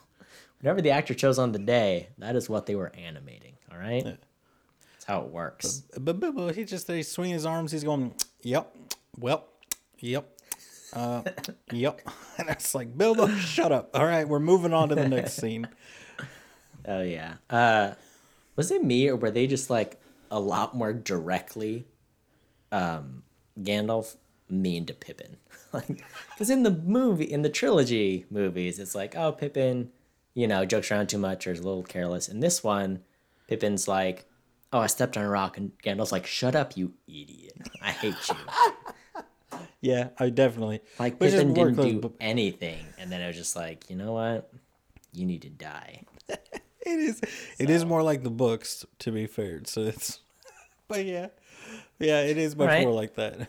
whatever 0.61 0.83
the 0.83 0.91
actor 0.91 1.15
chose 1.15 1.39
on 1.39 1.53
the 1.53 1.59
day, 1.59 2.09
that 2.19 2.37
is 2.37 2.49
what 2.49 2.67
they 2.67 2.75
were 2.75 2.93
animating. 2.95 3.55
All 3.73 3.79
right, 3.79 4.05
that's 4.05 5.05
how 5.07 5.23
it 5.23 5.29
works. 5.29 5.83
But 5.99 6.21
Bilbo, 6.21 6.53
he 6.53 6.65
just 6.65 6.87
he's 6.89 7.11
swinging 7.11 7.33
his 7.35 7.47
arms. 7.47 7.73
He's 7.73 7.85
going, 7.85 8.15
"Yep, 8.43 8.71
well, 9.19 9.49
yep, 9.99 10.29
uh, 10.93 11.23
yep." 11.73 12.01
And 12.39 12.49
it's 12.49 12.75
like, 12.75 12.97
Bilbo, 12.97 13.29
shut 13.29 13.73
up. 13.73 13.91
All 13.95 14.05
right, 14.05 14.27
we're 14.27 14.41
moving 14.41 14.73
on 14.73 14.89
to 14.89 14.95
the 14.95 15.09
next 15.09 15.35
scene. 15.35 15.69
Oh 16.87 17.03
yeah. 17.03 17.35
Uh, 17.49 17.93
was 18.57 18.71
it 18.71 18.83
me 18.83 19.09
or 19.09 19.17
were 19.17 19.31
they 19.31 19.47
just 19.47 19.71
like 19.71 20.01
a 20.31 20.41
lot 20.41 20.75
more 20.75 20.93
directly, 20.93 21.87
um, 22.73 23.23
Gandalf 23.61 24.17
mean 24.53 24.87
to 24.87 24.95
Pippin? 24.95 25.37
like, 25.73 26.05
because 26.31 26.51
in 26.51 26.63
the 26.63 26.71
movie, 26.71 27.25
in 27.25 27.43
the 27.43 27.49
trilogy 27.51 28.27
movies, 28.31 28.79
it's 28.79 28.95
like, 28.95 29.17
oh, 29.17 29.33
Pippin, 29.33 29.91
you 30.35 30.47
know, 30.47 30.65
jokes 30.65 30.91
around 30.91 31.09
too 31.09 31.19
much 31.19 31.47
or 31.47 31.53
is 31.53 31.61
a 31.61 31.63
little 31.65 31.83
careless. 31.83 32.29
In 32.29 32.41
this 32.41 32.63
one, 32.63 33.01
Pippin's 33.49 33.89
like, 33.89 34.27
oh, 34.73 34.79
I 34.81 34.87
stepped 34.87 35.17
on 35.17 35.25
a 35.25 35.29
rock, 35.29 35.57
and 35.59 35.73
Gandalf's 35.83 36.13
like, 36.13 36.27
shut 36.27 36.55
up, 36.55 36.77
you 36.77 36.93
idiot. 37.09 37.57
I 37.83 37.91
hate 37.91 38.15
you. 38.29 38.35
Yeah, 39.83 40.11
I 40.17 40.31
definitely 40.31 40.81
Like 41.01 41.19
Which 41.21 41.33
Pippin 41.33 41.53
didn't 41.55 41.75
close, 41.75 41.93
do 41.93 42.01
but 42.01 42.13
anything, 42.21 42.85
and 42.99 43.11
then 43.11 43.21
it 43.21 43.27
was 43.27 43.37
just 43.37 43.57
like, 43.57 43.91
you 43.91 43.97
know 43.97 44.13
what? 44.13 44.51
You 45.13 45.27
need 45.27 45.43
to 45.43 45.51
die. 45.51 46.05
It 46.85 46.99
is. 46.99 47.21
It 47.61 47.71
is 47.71 47.85
more 47.85 48.03
like 48.03 48.25
the 48.25 48.31
books, 48.31 48.85
to 49.01 49.13
be 49.13 49.27
fair. 49.29 49.61
So 49.67 49.83
it's. 49.83 50.19
But 50.89 51.05
yeah, 51.05 51.29
yeah, 52.01 52.23
it 52.23 52.37
is 52.37 52.57
much 52.57 52.67
Right. 52.69 52.83
more 52.85 52.93
like 52.93 53.15
that. 53.15 53.49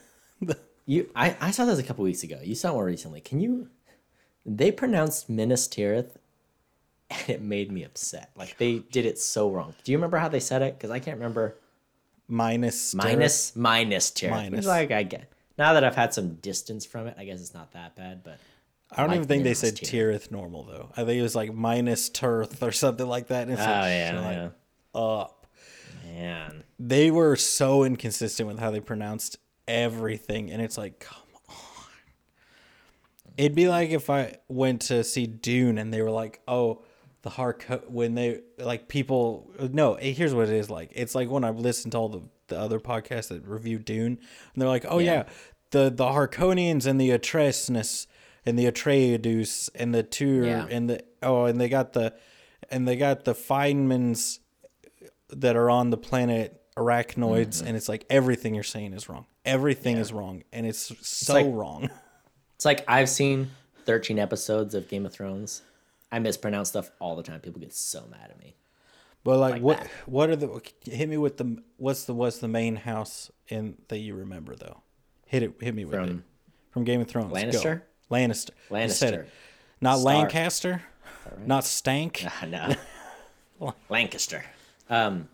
You, 0.86 1.10
I, 1.15 1.36
I 1.39 1.52
saw 1.52 1.65
this 1.65 1.80
a 1.80 1.84
couple 1.84 2.04
weeks 2.04 2.24
ago. 2.24 2.39
You 2.43 2.56
saw 2.56 2.74
more 2.74 2.86
recently. 2.86 3.22
Can 3.22 3.39
you? 3.39 3.69
They 4.46 4.72
pronounced 4.72 5.30
Minas 5.30 5.67
Tirith, 5.67 6.17
and 7.10 7.30
it 7.30 7.41
made 7.41 7.72
me 7.72 7.84
upset. 7.84 8.32
Like 8.36 8.58
they 8.58 8.80
did 8.80 9.06
it 9.06 9.17
so 9.19 9.50
wrong. 9.50 9.74
Do 9.84 9.91
you 9.91 9.98
remember 9.98 10.17
how 10.17 10.28
they 10.28 10.41
said 10.41 10.62
it? 10.62 10.78
Because 10.78 10.91
I 10.91 11.00
can't 11.00 11.17
remember. 11.17 11.56
Minus. 12.28 12.93
Minus 12.93 13.56
minus 13.56 14.12
Tirith. 14.12 14.30
Minus. 14.32 14.52
Minus. 14.52 14.65
Like 14.65 14.91
I 14.91 15.04
get. 15.04 15.32
Now 15.58 15.74
that 15.74 15.84
I've 15.84 15.96
had 15.96 16.13
some 16.13 16.36
distance 16.36 16.86
from 16.86 17.08
it, 17.08 17.15
I 17.17 17.26
guess 17.26 17.39
it's 17.39 17.54
not 17.54 17.72
that 17.74 17.96
bad. 17.96 18.24
But 18.24 18.39
I 18.91 18.98
don't 18.98 19.10
like 19.10 19.17
even 19.17 19.28
think 19.28 19.43
they 19.43 19.54
said 19.54 19.76
Tirith. 19.76 20.28
Tirith 20.28 20.32
normal 20.32 20.63
though. 20.63 20.89
I 20.98 21.06
think 21.06 21.19
it 21.19 21.22
was 21.22 21.36
like 21.36 21.54
minus 21.54 22.10
Tirth 22.10 22.62
or 22.62 22.72
something 22.72 23.08
like 23.08 23.28
that. 23.28 23.43
And 23.43 23.54
it's 23.54 23.62
oh 23.62 23.65
like, 23.65 23.72
yeah, 23.72 24.50
yeah. 24.93 25.00
up. 25.00 25.48
man. 26.06 26.63
They 26.80 27.12
were 27.12 27.36
so 27.36 27.84
inconsistent 27.84 28.48
with 28.48 28.60
how 28.60 28.72
they 28.72 28.80
pronounced 28.80 29.38
everything, 29.67 30.52
and 30.52 30.62
it's 30.62 30.78
like, 30.78 30.99
come 30.99 31.17
on. 31.49 31.56
It'd 33.38 33.56
be 33.56 33.67
like 33.67 33.89
if 33.89 34.10
I 34.10 34.36
went 34.47 34.82
to 34.84 35.04
see 35.04 35.26
Dune 35.26 35.78
and 35.78 35.93
they 35.93 36.02
were 36.02 36.12
like, 36.12 36.41
oh, 36.47 36.84
the 37.23 37.32
Harco 37.32 37.82
when 37.89 38.15
they 38.15 38.41
like 38.58 38.88
people. 38.88 39.49
No, 39.60 39.95
eh, 39.95 40.12
here's 40.12 40.34
what 40.34 40.49
it 40.49 40.56
is 40.56 40.69
like. 40.69 40.91
It's 40.93 41.15
like 41.15 41.30
when 41.30 41.43
I've 41.43 41.58
listened 41.58 41.93
to 41.93 41.97
all 41.97 42.10
the 42.10 42.21
the 42.47 42.60
other 42.60 42.80
podcasts 42.80 43.30
that 43.30 43.47
review 43.47 43.80
Dune, 43.80 44.19
and 44.54 44.62
they're 44.62 44.67
like, 44.69 44.86
oh 44.88 44.99
yeah, 44.99 45.13
Yeah. 45.13 45.23
the 45.71 45.89
the 45.89 46.06
Harkonians 46.06 46.86
and 46.86 46.99
the 46.99 47.10
Atreusness 47.12 48.08
and 48.45 48.60
the 48.60 48.69
Atreides 48.69 49.69
and 49.73 49.95
the 49.95 50.04
Tur 50.04 50.43
Yeah. 50.45 50.67
and 50.69 50.89
the 50.89 51.04
oh, 51.23 51.45
and 51.45 51.60
they 51.62 51.69
got 51.69 51.93
the 51.93 52.13
and 52.69 52.86
they 52.88 52.97
got 52.97 53.23
the 53.23 53.34
Feynmans 53.34 54.39
that 55.30 55.56
are 55.56 55.69
on 55.69 55.89
the 55.89 55.97
planet 55.97 56.62
arachnoids 56.78 57.58
Mm-hmm. 57.60 57.67
and 57.67 57.78
it's 57.78 57.88
like 57.89 58.06
everything 58.10 58.54
you're 58.54 58.63
saying 58.63 58.93
is 58.93 59.08
wrong 59.08 59.26
everything 59.45 59.97
is 59.97 60.13
wrong 60.13 60.43
and 60.53 60.65
it's 60.65 60.91
so 61.08 61.34
like- 61.34 61.47
wrong 61.49 61.89
It's 62.56 62.65
like 62.65 62.86
I've 62.88 63.10
seen 63.10 63.51
13 63.86 64.17
episodes 64.19 64.73
of 64.73 64.88
Game 64.88 65.06
of 65.06 65.12
Thrones. 65.12 65.63
I 66.13 66.19
mispronounce 66.19 66.69
stuff 66.69 66.91
all 66.99 67.17
the 67.17 67.23
time. 67.23 67.41
People 67.41 67.60
get 67.60 67.73
so 67.73 68.06
mad 68.10 68.29
at 68.29 68.39
me. 68.39 68.56
but 69.25 69.38
like, 69.38 69.53
Like 69.56 69.62
what 69.62 69.77
that. 69.82 69.89
what 70.06 70.29
are 70.29 70.36
the 70.38 70.62
hit 70.89 71.10
me 71.10 71.17
with 71.17 71.36
the 71.38 71.62
what's 71.75 72.06
the 72.06 72.13
what's 72.13 72.38
the 72.38 72.47
main 72.47 72.77
house 72.77 73.32
in 73.49 73.75
that 73.89 73.97
you 73.97 74.15
remember 74.15 74.56
though 74.56 74.82
hit 75.25 75.43
it 75.43 75.53
hit 75.60 75.75
me 75.75 75.84
with 75.84 75.95
it 75.95 75.97
From 76.08 76.23
from 76.71 76.84
game 76.86 77.01
of 77.01 77.08
thrones 77.08 77.34
Go. 77.34 77.38
Lannister? 77.39 77.82
lannister 78.10 78.51
Lannister. 78.69 79.25
not 79.82 79.97
Stark. 79.99 80.06
lancaster 80.06 80.82
not 81.45 81.65
stank 81.65 82.25
I 82.41 82.45
know. 82.45 83.73
Lancaster. 83.89 84.43
Um, 84.89 85.27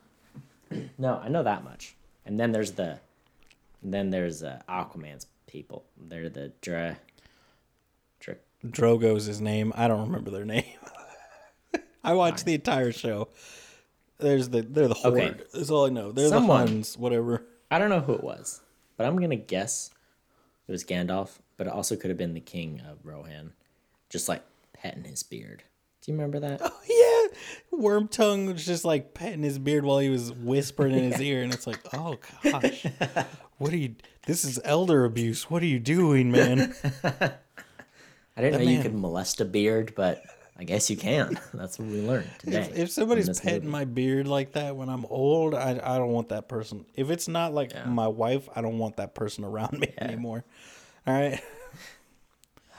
no, 0.98 1.18
I 1.24 1.30
know 1.30 1.44
that 1.44 1.64
much. 1.64 1.96
And 2.26 2.40
then 2.40 2.52
there's 2.52 2.72
the, 2.74 3.00
and 3.82 3.94
then 3.94 4.10
there's 4.10 4.44
uh, 4.44 4.62
Aquaman's 4.70 5.28
people. 5.48 5.86
They're 5.98 6.30
the 6.30 6.52
Dra, 6.62 6.98
Dra, 8.20 8.36
drogo's 8.68 9.26
his 9.26 9.40
name 9.42 9.72
i 9.76 9.88
don't 9.88 10.02
remember 10.08 10.30
their 10.32 10.46
name 10.56 10.64
i 12.04 12.12
watched 12.14 12.44
the 12.46 12.54
entire 12.54 12.92
show 12.92 13.30
there's 14.20 14.50
the 14.50 14.62
they're 14.62 14.88
the 14.90 14.94
horde 14.94 15.14
Okay. 15.18 15.44
that's 15.54 15.70
all 15.70 15.86
i 15.86 15.90
know 15.90 16.12
they're 16.12 16.28
Someone- 16.30 16.66
the 16.66 16.72
huns 16.74 16.98
whatever 16.98 17.46
I 17.72 17.78
don't 17.78 17.90
know 17.92 18.00
who 18.00 18.14
it 18.14 18.24
was, 18.24 18.62
but 18.98 19.06
I'm 19.06 19.16
gonna 19.20 19.36
guess 19.36 19.92
it 20.68 20.72
was 20.72 20.84
Gandalf. 20.84 21.38
But 21.56 21.68
it 21.68 21.74
also 21.74 21.96
could 21.96 22.10
have 22.10 22.18
been 22.18 22.34
the 22.34 22.40
king 22.40 22.82
of 22.82 23.06
Rohan, 23.06 23.54
just 24.10 24.28
like 24.28 24.42
petting 24.74 25.04
his 25.04 25.22
beard. 25.22 25.62
Do 26.10 26.14
you 26.14 26.20
remember 26.20 26.40
that? 26.40 26.60
Oh 26.90 27.30
Yeah, 27.72 27.80
Wormtongue 27.80 28.52
was 28.52 28.66
just 28.66 28.84
like 28.84 29.14
petting 29.14 29.44
his 29.44 29.60
beard 29.60 29.86
while 29.86 30.00
he 30.00 30.10
was 30.10 30.34
whispering 30.34 30.96
in 30.96 31.12
his 31.12 31.22
ear, 31.22 31.44
and 31.44 31.54
it's 31.54 31.68
like, 31.68 31.80
oh 31.94 32.18
gosh, 32.42 32.84
what 33.60 33.72
are 33.72 33.78
you? 33.78 33.94
This 34.26 34.44
is 34.44 34.60
elder 34.64 35.06
abuse. 35.06 35.52
What 35.52 35.62
are 35.62 35.68
you 35.68 35.78
doing, 35.78 36.32
man? 36.32 36.74
I 37.04 37.32
didn't 38.38 38.54
know 38.54 38.68
you 38.68 38.78
man. 38.78 38.82
could 38.82 38.96
molest 38.96 39.40
a 39.40 39.46
beard, 39.46 39.94
but 39.96 40.24
I 40.58 40.64
guess 40.64 40.90
you 40.90 40.98
can. 40.98 41.40
That's 41.54 41.78
what 41.78 41.90
we 41.90 42.02
learned 42.02 42.32
today. 42.40 42.62
if, 42.62 42.76
if 42.76 42.90
somebody's 42.90 43.28
in 43.28 43.36
petting 43.36 43.60
movie. 43.60 43.72
my 43.72 43.86
beard 43.86 44.28
like 44.28 44.54
that 44.54 44.76
when 44.76 44.90
I'm 44.90 45.06
old, 45.12 45.54
I 45.54 45.80
I 45.84 46.00
don't 46.00 46.12
want 46.12 46.30
that 46.30 46.50
person. 46.50 46.88
If 46.96 47.12
it's 47.12 47.28
not 47.28 47.54
like 47.54 47.86
my 47.86 48.08
wife, 48.08 48.50
I 48.56 48.64
don't 48.64 48.80
want 48.80 48.98
that 48.98 49.14
person 49.14 49.44
around 49.44 49.78
me 49.78 49.94
anymore. 50.00 50.44
All 51.06 51.14
right. 51.14 51.40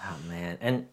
Oh 0.05 0.17
man, 0.29 0.59
and 0.61 0.89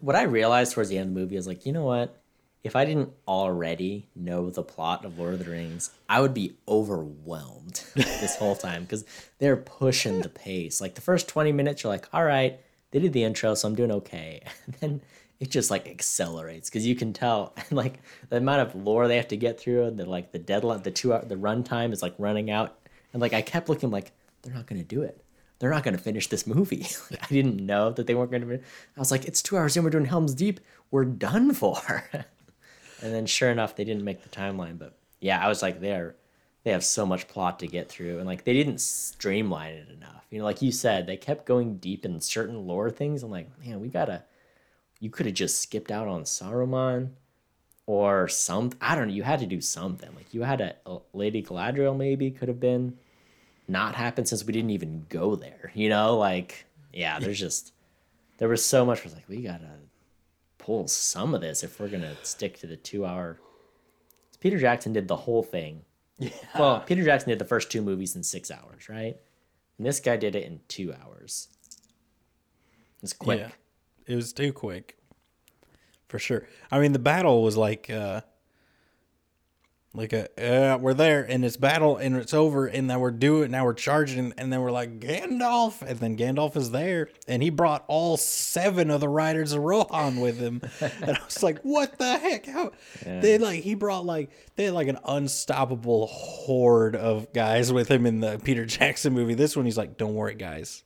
what 0.00 0.16
I 0.16 0.22
realized 0.22 0.72
towards 0.72 0.90
the 0.90 0.98
end 0.98 1.08
of 1.08 1.14
the 1.14 1.20
movie 1.20 1.36
is 1.36 1.46
like, 1.46 1.66
you 1.66 1.72
know 1.72 1.84
what? 1.84 2.20
If 2.64 2.74
I 2.74 2.84
didn't 2.84 3.12
already 3.26 4.08
know 4.16 4.50
the 4.50 4.62
plot 4.62 5.04
of 5.04 5.18
Lord 5.18 5.34
of 5.34 5.44
the 5.44 5.50
Rings, 5.50 5.90
I 6.08 6.20
would 6.20 6.34
be 6.34 6.56
overwhelmed 6.66 7.84
this 7.94 8.36
whole 8.36 8.56
time 8.56 8.82
because 8.82 9.04
they're 9.38 9.56
pushing 9.56 10.20
the 10.20 10.28
pace. 10.28 10.80
Like 10.80 10.94
the 10.94 11.00
first 11.00 11.28
twenty 11.28 11.52
minutes, 11.52 11.82
you're 11.82 11.92
like, 11.92 12.08
all 12.12 12.24
right, 12.24 12.60
they 12.90 12.98
did 12.98 13.12
the 13.12 13.24
intro, 13.24 13.54
so 13.54 13.68
I'm 13.68 13.74
doing 13.74 13.92
okay. 13.92 14.42
And 14.66 14.74
then 14.80 15.00
it 15.38 15.50
just 15.50 15.70
like 15.70 15.86
accelerates 15.86 16.68
because 16.68 16.84
you 16.84 16.96
can 16.96 17.12
tell, 17.12 17.54
and 17.56 17.72
like 17.72 18.00
the 18.28 18.38
amount 18.38 18.68
of 18.68 18.74
lore 18.74 19.06
they 19.06 19.16
have 19.16 19.28
to 19.28 19.36
get 19.36 19.60
through, 19.60 19.84
and 19.84 19.96
the 19.96 20.04
like 20.04 20.32
the 20.32 20.38
deadline, 20.38 20.82
the 20.82 20.90
two 20.90 21.14
hour, 21.14 21.24
the 21.24 21.36
runtime 21.36 21.92
is 21.92 22.02
like 22.02 22.14
running 22.18 22.50
out, 22.50 22.76
and 23.12 23.22
like 23.22 23.32
I 23.32 23.42
kept 23.42 23.68
looking 23.68 23.90
like 23.90 24.12
they're 24.42 24.54
not 24.54 24.66
gonna 24.66 24.82
do 24.82 25.02
it 25.02 25.22
they're 25.58 25.70
not 25.70 25.82
going 25.82 25.96
to 25.96 26.02
finish 26.02 26.28
this 26.28 26.46
movie. 26.46 26.86
I 27.22 27.26
didn't 27.28 27.64
know 27.64 27.90
that 27.90 28.06
they 28.06 28.14
weren't 28.14 28.30
going 28.30 28.48
to. 28.48 28.54
I 28.56 29.00
was 29.00 29.10
like, 29.10 29.24
it's 29.24 29.42
two 29.42 29.56
hours 29.56 29.76
in. 29.76 29.84
We're 29.84 29.90
doing 29.90 30.04
Helm's 30.04 30.34
Deep. 30.34 30.60
We're 30.90 31.04
done 31.04 31.52
for. 31.52 32.04
and 32.12 33.14
then, 33.14 33.26
sure 33.26 33.50
enough, 33.50 33.76
they 33.76 33.84
didn't 33.84 34.04
make 34.04 34.22
the 34.22 34.28
timeline. 34.28 34.78
But 34.78 34.96
yeah, 35.20 35.44
I 35.44 35.48
was 35.48 35.62
like, 35.62 35.80
they're 35.80 36.14
they 36.64 36.72
have 36.72 36.84
so 36.84 37.06
much 37.06 37.28
plot 37.28 37.60
to 37.60 37.66
get 37.66 37.88
through, 37.88 38.18
and 38.18 38.26
like 38.26 38.44
they 38.44 38.52
didn't 38.52 38.80
streamline 38.80 39.74
it 39.74 39.88
enough. 39.90 40.26
You 40.30 40.38
know, 40.38 40.44
like 40.44 40.60
you 40.60 40.72
said, 40.72 41.06
they 41.06 41.16
kept 41.16 41.46
going 41.46 41.78
deep 41.78 42.04
in 42.04 42.20
certain 42.20 42.66
lore 42.66 42.90
things. 42.90 43.22
I'm 43.22 43.30
like, 43.30 43.48
man, 43.64 43.80
we 43.80 43.88
gotta. 43.88 44.24
You 45.00 45.10
could 45.10 45.26
have 45.26 45.34
just 45.34 45.62
skipped 45.62 45.90
out 45.90 46.08
on 46.08 46.24
Saruman. 46.24 47.10
Or 47.86 48.28
some, 48.28 48.72
I 48.82 48.94
don't 48.94 49.08
know. 49.08 49.14
You 49.14 49.22
had 49.22 49.38
to 49.40 49.46
do 49.46 49.62
something. 49.62 50.10
Like 50.14 50.34
you 50.34 50.42
had 50.42 50.60
a, 50.60 50.74
a 50.84 50.98
Lady 51.14 51.42
Galadriel, 51.42 51.96
maybe 51.96 52.30
could 52.30 52.48
have 52.48 52.60
been 52.60 52.98
not 53.68 53.94
happen 53.94 54.24
since 54.24 54.44
we 54.44 54.52
didn't 54.52 54.70
even 54.70 55.06
go 55.08 55.36
there. 55.36 55.70
You 55.74 55.88
know, 55.88 56.16
like 56.16 56.66
yeah, 56.92 57.18
there's 57.18 57.38
just 57.38 57.72
there 58.38 58.48
was 58.48 58.64
so 58.64 58.84
much. 58.84 59.04
Was 59.04 59.14
like, 59.14 59.28
we 59.28 59.42
gotta 59.42 59.70
pull 60.56 60.88
some 60.88 61.34
of 61.34 61.40
this 61.40 61.62
if 61.62 61.78
we're 61.78 61.88
gonna 61.88 62.16
stick 62.22 62.58
to 62.60 62.66
the 62.66 62.76
two 62.76 63.04
hour. 63.04 63.38
Peter 64.40 64.58
Jackson 64.58 64.92
did 64.92 65.08
the 65.08 65.16
whole 65.16 65.42
thing. 65.42 65.82
Yeah. 66.18 66.30
Well, 66.58 66.80
Peter 66.80 67.04
Jackson 67.04 67.28
did 67.28 67.38
the 67.38 67.44
first 67.44 67.70
two 67.70 67.82
movies 67.82 68.16
in 68.16 68.22
six 68.24 68.50
hours, 68.50 68.88
right? 68.88 69.16
And 69.76 69.86
this 69.86 70.00
guy 70.00 70.16
did 70.16 70.34
it 70.34 70.44
in 70.44 70.60
two 70.66 70.92
hours. 70.92 71.48
It's 73.02 73.12
quick. 73.12 73.38
Yeah. 73.38 73.50
It 74.06 74.16
was 74.16 74.32
too 74.32 74.52
quick. 74.52 74.96
For 76.08 76.18
sure. 76.18 76.48
I 76.70 76.80
mean, 76.80 76.92
the 76.92 76.98
battle 76.98 77.42
was 77.42 77.56
like 77.56 77.90
uh 77.90 78.22
like 79.94 80.12
a 80.12 80.74
uh, 80.74 80.76
we're 80.76 80.92
there 80.92 81.24
and 81.24 81.44
it's 81.44 81.56
battle 81.56 81.96
and 81.96 82.14
it's 82.16 82.34
over 82.34 82.66
and 82.66 82.86
now 82.86 82.98
we're 82.98 83.10
doing 83.10 83.50
now 83.50 83.64
we're 83.64 83.72
charging 83.72 84.34
and 84.36 84.52
then 84.52 84.60
we're 84.60 84.70
like 84.70 85.00
Gandalf 85.00 85.80
and 85.80 85.98
then 85.98 86.16
Gandalf 86.16 86.56
is 86.56 86.70
there 86.70 87.08
and 87.26 87.42
he 87.42 87.48
brought 87.48 87.84
all 87.88 88.18
seven 88.18 88.90
of 88.90 89.00
the 89.00 89.08
riders 89.08 89.52
of 89.52 89.62
Rohan 89.62 90.20
with 90.20 90.38
him. 90.38 90.60
And 90.80 91.16
I 91.16 91.24
was 91.24 91.42
like 91.42 91.60
what 91.62 91.98
the 91.98 92.18
heck? 92.18 92.46
How? 92.46 92.72
They 93.02 93.38
like 93.38 93.62
he 93.62 93.74
brought 93.74 94.04
like 94.04 94.30
they 94.56 94.64
had 94.64 94.74
like 94.74 94.88
an 94.88 94.98
unstoppable 95.04 96.06
horde 96.08 96.94
of 96.94 97.32
guys 97.32 97.72
with 97.72 97.90
him 97.90 98.04
in 98.04 98.20
the 98.20 98.38
Peter 98.44 98.66
Jackson 98.66 99.14
movie. 99.14 99.34
This 99.34 99.56
one 99.56 99.64
he's 99.64 99.78
like 99.78 99.96
don't 99.96 100.14
worry 100.14 100.34
guys. 100.34 100.84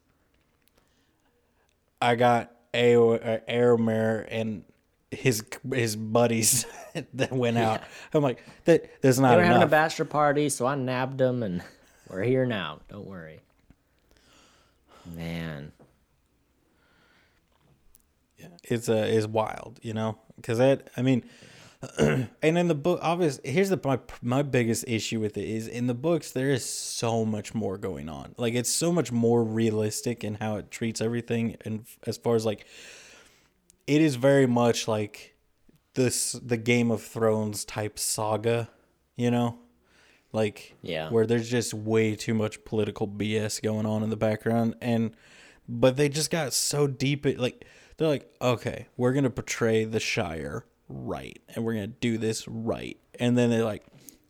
I 2.01 2.15
got 2.15 2.53
Eomer 2.73 3.43
Eomer 3.49 4.27
and 4.31 4.65
his 5.13 5.45
his 5.73 5.97
buddies 5.97 6.67
that 7.15 7.33
went 7.33 7.59
out. 7.59 7.83
I'm 8.13 8.23
like, 8.23 8.43
that 8.65 9.03
there's 9.03 9.21
not 9.21 9.31
They 9.31 9.37
were 9.37 9.45
having 9.45 9.63
a 9.63 9.67
bachelor 9.67 10.05
party, 10.05 10.49
so 10.49 10.67
I 10.67 10.75
nabbed 10.75 11.19
them, 11.19 11.43
and 11.43 11.63
we're 12.09 12.23
here 12.23 12.47
now. 12.47 12.81
Don't 12.89 13.07
worry. 13.07 13.41
Man, 15.17 15.73
Yeah, 18.39 18.47
it's 18.65 18.89
uh, 18.89 18.95
is 19.09 19.27
wild, 19.27 19.81
you 19.83 19.95
know, 19.95 20.17
because 20.37 20.59
that 20.59 20.89
I 20.97 21.03
mean, 21.03 21.25
and 21.99 22.29
in 22.43 22.69
the 22.69 22.75
book, 22.77 23.01
obviously, 23.03 23.51
here's 23.51 23.69
the 23.69 23.81
my 23.85 23.99
my 24.23 24.43
biggest 24.43 24.85
issue 24.87 25.19
with 25.19 25.37
it 25.37 25.49
is 25.49 25.67
in 25.67 25.89
the 25.89 25.95
books 25.95 26.31
there 26.31 26.51
is 26.51 26.65
so 26.65 27.25
much 27.25 27.55
more 27.55 27.77
going 27.77 28.09
on. 28.09 28.35
Like 28.39 28.55
it's 28.55 28.71
so 28.71 28.93
much 28.93 29.11
more 29.11 29.43
realistic 29.43 30.23
in 30.23 30.35
how 30.37 30.57
it 30.57 30.71
treats 30.71 31.01
everything, 31.01 31.57
and 31.65 31.85
as 32.07 32.17
far 32.17 32.37
as 32.37 32.47
like, 32.47 32.65
it 33.95 34.01
is 34.01 34.17
very 34.17 34.47
much 34.47 34.89
like 34.89 35.35
this 35.95 36.33
the 36.33 36.57
Game 36.57 36.91
of 36.91 37.03
Thrones 37.03 37.65
type 37.65 37.99
saga, 37.99 38.71
you 39.17 39.31
know, 39.31 39.59
like 40.33 40.75
Yeah. 40.83 41.11
where 41.11 41.27
there's 41.27 41.51
just 41.51 41.75
way 41.75 42.15
too 42.17 42.35
much 42.35 42.65
political 42.65 43.07
BS 43.07 43.61
going 43.63 43.87
on 43.87 44.03
in 44.03 44.11
the 44.11 44.17
background, 44.17 44.75
and 44.81 45.11
but 45.69 45.97
they 45.97 46.09
just 46.09 46.31
got 46.31 46.53
so 46.53 46.87
deep 46.87 47.27
it 47.27 47.39
like 47.39 47.65
they're 47.97 48.09
like 48.09 48.29
okay 48.41 48.89
we're 48.97 49.13
gonna 49.13 49.31
portray 49.31 49.85
the 49.85 50.01
shire 50.01 50.65
right 50.89 51.41
and 51.55 51.65
we're 51.65 51.75
gonna 51.75 51.87
do 51.87 52.19
this 52.19 52.49
right 52.49 52.99
and 53.21 53.39
then 53.39 53.49
they're 53.51 53.65
like 53.65 53.85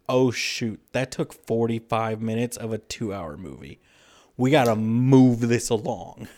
oh 0.08 0.30
shoot 0.30 0.78
that 0.92 1.10
took 1.10 1.32
45 1.32 2.20
minutes 2.20 2.56
of 2.56 2.72
a 2.72 2.78
two 2.78 3.14
hour 3.14 3.36
movie. 3.36 3.80
We 4.36 4.50
gotta 4.50 4.74
move 4.76 5.40
this 5.48 5.70
along 5.70 6.28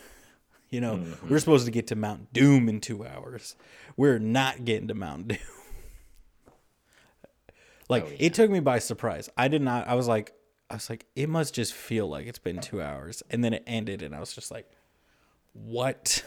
you 0.75 0.81
know 0.81 1.01
we're 1.29 1.39
supposed 1.39 1.65
to 1.65 1.71
get 1.71 1.87
to 1.87 1.95
mount 1.95 2.33
doom 2.33 2.67
in 2.67 2.81
two 2.81 3.05
hours. 3.05 3.55
We're 3.95 4.19
not 4.19 4.65
getting 4.65 4.89
to 4.89 4.93
mount 4.93 5.27
doom. 5.29 5.37
Like 7.87 8.03
Oh, 8.03 8.07
yeah. 8.09 8.15
it 8.19 8.33
took 8.33 8.49
me 8.51 8.59
by 8.59 8.79
surprise. 8.79 9.29
I 9.37 9.47
did 9.47 9.61
not 9.61 9.87
i 9.87 9.93
was 9.95 10.07
like 10.07 10.33
i 10.69 10.73
was 10.73 10.89
like 10.89 11.05
it 11.15 11.29
must 11.29 11.53
just 11.53 11.73
feel 11.73 12.07
like 12.09 12.27
it's 12.27 12.39
been 12.39 12.59
two 12.59 12.81
hours. 12.81 13.23
And 13.29 13.43
then 13.43 13.53
it 13.53 13.63
ended 13.65 14.01
and 14.01 14.13
i 14.13 14.19
was 14.19 14.33
just 14.33 14.51
like 14.51 14.69
what? 15.53 16.23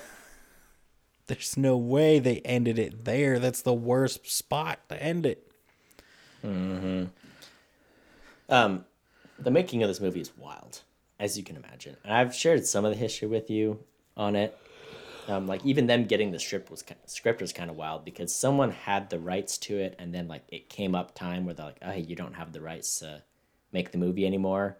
There's 1.27 1.59
no 1.59 1.77
way 1.77 2.19
they 2.19 2.39
ended 2.39 2.79
it 2.79 3.05
there. 3.05 3.39
That's 3.39 3.61
the 3.61 3.75
worst 3.75 4.27
spot 4.31 4.79
to 4.89 5.03
end 5.03 5.27
it. 5.27 5.53
Um, 8.49 8.85
the 9.39 9.51
making 9.51 9.83
of 9.83 9.89
this 9.89 10.01
movie 10.01 10.21
is 10.23 10.33
wild, 10.39 10.81
as 11.21 11.37
you 11.37 11.45
can 11.45 11.57
imagine. 11.57 11.97
And 12.05 12.15
I've 12.15 12.35
shared 12.35 12.65
some 12.67 12.85
of 12.87 12.93
the 12.93 12.97
history 12.99 13.29
with 13.29 13.51
you 13.51 13.81
on 14.19 14.37
it. 14.37 14.59
Um, 15.29 15.47
like 15.47 15.65
even 15.65 15.87
them 15.87 16.05
getting 16.05 16.33
the 16.33 16.39
script 16.39 16.71
was 16.71 16.83
ki- 16.83 16.95
script 17.07 17.41
was 17.41 17.53
kind 17.53 17.71
of 17.71 17.77
wild 17.77 18.05
because 18.05 18.35
someone 18.35 18.71
had 18.71 19.11
the 19.11 19.19
rights 19.19 19.57
to 19.59 19.79
it, 19.79 19.95
and 19.99 20.15
then 20.15 20.27
like 20.27 20.43
it 20.49 20.69
came 20.69 20.95
up 20.95 21.15
time 21.15 21.45
where 21.45 21.55
they're 21.55 21.67
like, 21.67 21.79
"Oh, 21.83 21.91
hey, 21.91 22.01
you 22.01 22.17
don't 22.17 22.35
have 22.35 22.53
the 22.53 22.61
rights 22.61 22.99
to 23.01 23.23
make 23.73 23.93
the 23.93 23.99
movie 23.99 24.27
anymore." 24.27 24.79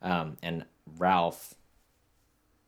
Um, 0.00 0.36
and 0.42 0.64
Ralph, 0.96 1.54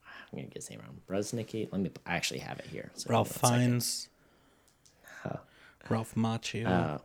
I'm 0.04 0.38
gonna 0.38 0.48
get 0.48 0.54
his 0.56 0.70
name 0.70 0.80
wrong. 0.80 1.00
Brusnicki. 1.08 1.68
Let 1.70 1.80
me. 1.80 1.90
I 2.04 2.16
actually 2.16 2.40
have 2.40 2.58
it 2.58 2.66
here. 2.66 2.90
So 2.94 3.06
ralph 3.10 3.28
fiennes 3.30 4.08
ralph 5.88 6.14
macchio 6.14 6.66
Uh, 6.66 6.98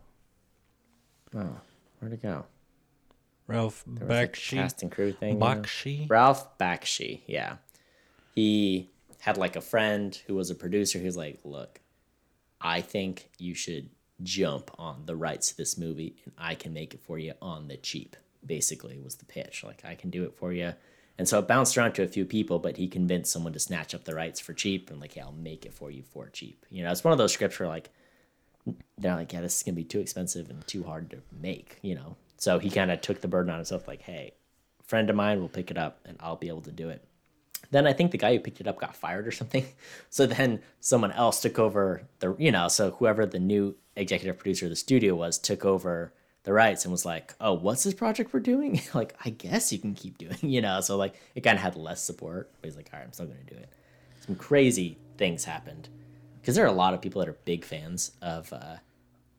Oh, 1.38 1.60
where'd 2.00 2.14
it 2.14 2.22
go? 2.22 2.46
ralph 3.48 3.84
like, 3.88 4.32
bakshi 4.32 4.56
cast 4.56 4.82
and 4.82 4.92
crew 4.92 5.12
thing. 5.12 5.34
you 5.34 5.40
know? 5.40 5.46
bakshi 5.46 6.10
Ralph 6.10 6.58
Bakshi, 6.58 7.22
yeah. 7.28 7.58
He 8.34 8.90
had 9.26 9.38
like 9.38 9.56
a 9.56 9.62
friend 9.62 10.22
who 10.28 10.36
was 10.36 10.52
a 10.52 10.56
producer 10.56 11.00
who's 11.00 11.18
like, 11.18 11.40
look, 11.44 11.80
I 12.62 12.82
think 12.82 13.32
you 13.40 13.56
should 13.56 13.90
jump 14.22 14.70
on 14.78 15.08
the 15.08 15.16
rights 15.16 15.50
to 15.50 15.58
this 15.58 15.80
movie 15.80 16.18
and 16.26 16.34
I 16.38 16.54
can 16.54 16.74
make 16.74 16.94
it 16.94 17.02
for 17.02 17.18
you 17.18 17.34
on 17.42 17.68
the 17.68 17.76
cheap, 17.76 18.16
basically 18.46 19.00
was 19.00 19.16
the 19.16 19.26
pitch. 19.26 19.64
Like 19.64 19.84
I 19.84 19.96
can 19.96 20.12
do 20.12 20.26
it 20.26 20.36
for 20.36 20.54
you. 20.54 20.74
And 21.18 21.28
so 21.28 21.40
it 21.40 21.48
bounced 21.48 21.76
around 21.76 21.94
to 21.94 22.04
a 22.04 22.08
few 22.08 22.24
people, 22.24 22.60
but 22.60 22.78
he 22.78 22.88
convinced 22.88 23.32
someone 23.32 23.54
to 23.54 23.60
snatch 23.60 23.96
up 23.96 24.04
the 24.04 24.14
rights 24.14 24.40
for 24.40 24.54
cheap 24.54 24.92
and 24.92 25.02
like, 25.02 25.16
yeah, 25.16 25.24
I'll 25.24 25.32
make 25.32 25.66
it 25.66 25.74
for 25.74 25.90
you 25.90 26.04
for 26.04 26.30
cheap. 26.30 26.64
You 26.70 26.84
know, 26.84 26.92
it's 26.92 27.04
one 27.04 27.12
of 27.12 27.18
those 27.18 27.34
scripts 27.34 27.60
where 27.60 27.68
like 27.68 27.90
they're 29.00 29.16
like, 29.16 29.34
yeah, 29.34 29.42
this 29.42 29.58
is 29.58 29.64
gonna 29.64 29.74
be 29.74 29.84
too 29.84 30.02
expensive 30.02 30.52
and 30.52 30.68
too 30.68 30.84
hard 30.84 31.10
to 31.10 31.18
make, 31.42 31.80
you 31.82 31.96
know. 31.96 32.16
So 32.38 32.60
he 32.60 32.70
kind 32.70 32.92
of 32.92 33.02
took 33.02 33.22
the 33.22 33.28
burden 33.28 33.50
on 33.50 33.58
himself, 33.58 33.88
like, 33.88 34.04
hey, 34.04 34.36
friend 34.84 35.10
of 35.10 35.16
mine 35.16 35.42
will 35.42 35.50
pick 35.50 35.72
it 35.72 35.80
up 35.80 36.02
and 36.06 36.16
I'll 36.20 36.36
be 36.36 36.48
able 36.50 36.62
to 36.62 36.72
do 36.72 36.90
it. 36.90 37.04
Then 37.72 37.88
I 37.88 37.94
think 37.94 38.12
the 38.12 38.18
guy 38.18 38.34
who 38.34 38.40
picked 38.40 38.62
it 38.62 38.68
up 38.68 38.80
got 38.80 38.96
fired 38.96 39.28
or 39.28 39.32
something. 39.32 39.66
So 40.10 40.26
then 40.26 40.62
someone 40.80 41.12
else 41.12 41.42
took 41.42 41.60
over 41.60 42.04
the, 42.20 42.36
you 42.38 42.52
know, 42.52 42.68
so 42.70 42.92
whoever 42.92 43.26
the 43.26 43.40
new 43.40 43.76
executive 43.96 44.38
producer 44.38 44.66
of 44.66 44.70
the 44.70 44.76
studio 44.76 45.14
was 45.16 45.38
took 45.38 45.66
over 45.66 46.14
the 46.44 46.54
rights 46.54 46.86
and 46.86 46.92
was 46.92 47.06
like, 47.06 47.34
oh, 47.42 47.54
what's 47.54 47.84
this 47.84 47.94
project 47.94 48.32
we're 48.34 48.40
doing? 48.40 48.80
like, 48.94 49.16
I 49.26 49.32
guess 49.32 49.74
you 49.74 49.80
can 49.80 49.94
keep 49.96 50.18
doing, 50.18 50.38
you 50.42 50.62
know. 50.62 50.80
So 50.82 50.96
like 50.96 51.20
it 51.36 51.42
kind 51.42 51.58
of 51.58 51.62
had 51.64 51.76
less 51.76 52.02
support. 52.02 52.50
But 52.62 52.68
he's 52.70 52.78
like, 52.78 52.90
all 52.94 53.00
right, 53.00 53.06
I'm 53.06 53.12
still 53.14 53.26
gonna 53.26 53.40
do 53.50 53.56
it. 53.56 53.70
Some 54.26 54.36
crazy 54.36 54.98
things 55.18 55.44
happened 55.44 55.90
because 56.42 56.56
there 56.56 56.64
are 56.66 56.70
a 56.70 56.72
lot 56.72 56.94
of 56.94 57.02
people 57.02 57.20
that 57.22 57.30
are 57.30 57.38
big 57.46 57.66
fans 57.66 58.12
of 58.22 58.52
uh, 58.54 58.78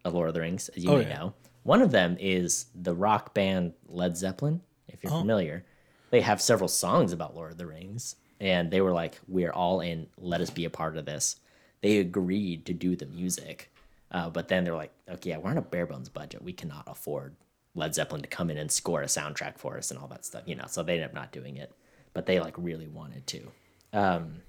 of 0.04 0.14
Lord 0.14 0.28
of 0.28 0.34
the 0.34 0.40
Rings, 0.40 0.68
as 0.70 0.84
you 0.84 0.90
Oh, 0.90 0.98
may 0.98 1.08
yeah. 1.08 1.16
know. 1.16 1.34
One 1.62 1.80
of 1.82 1.90
them 1.90 2.16
is 2.20 2.66
the 2.74 2.94
rock 2.94 3.34
band 3.34 3.72
Led 3.88 4.16
Zeppelin, 4.16 4.60
if 4.88 4.96
Oh. 4.96 4.98
you're 5.02 5.20
familiar. 5.20 5.64
They 6.10 6.20
have 6.20 6.40
several 6.40 6.68
songs 6.68 7.12
about 7.12 7.34
Lord 7.34 7.52
of 7.52 7.58
the 7.58 7.66
Rings, 7.66 8.16
and 8.40 8.70
they 8.70 8.80
were 8.80 8.92
like, 8.92 9.18
"We're 9.26 9.52
all 9.52 9.80
in. 9.80 10.06
Let 10.18 10.40
us 10.40 10.50
be 10.50 10.64
a 10.64 10.70
part 10.70 10.96
of 10.96 11.04
this." 11.04 11.36
They 11.82 11.98
agreed 11.98 12.64
to 12.66 12.72
do 12.72 12.96
the 12.96 13.06
music, 13.06 13.72
uh, 14.10 14.30
but 14.30 14.48
then 14.48 14.64
they're 14.64 14.74
like, 14.74 14.92
"Okay, 15.08 15.30
yeah, 15.30 15.38
we're 15.38 15.50
on 15.50 15.58
a 15.58 15.62
bare 15.62 15.86
bones 15.86 16.08
budget. 16.08 16.42
We 16.42 16.52
cannot 16.52 16.84
afford 16.86 17.36
Led 17.74 17.94
Zeppelin 17.94 18.22
to 18.22 18.28
come 18.28 18.50
in 18.50 18.58
and 18.58 18.70
score 18.70 19.02
a 19.02 19.06
soundtrack 19.06 19.58
for 19.58 19.76
us 19.76 19.90
and 19.90 19.98
all 20.00 20.08
that 20.08 20.24
stuff." 20.24 20.44
You 20.46 20.54
know, 20.54 20.66
so 20.68 20.82
they 20.82 20.94
ended 20.94 21.08
up 21.08 21.14
not 21.14 21.32
doing 21.32 21.56
it, 21.56 21.72
but 22.12 22.26
they 22.26 22.40
like 22.40 22.54
really 22.56 22.88
wanted 22.88 23.26
to. 23.28 23.52
Um, 23.92 24.42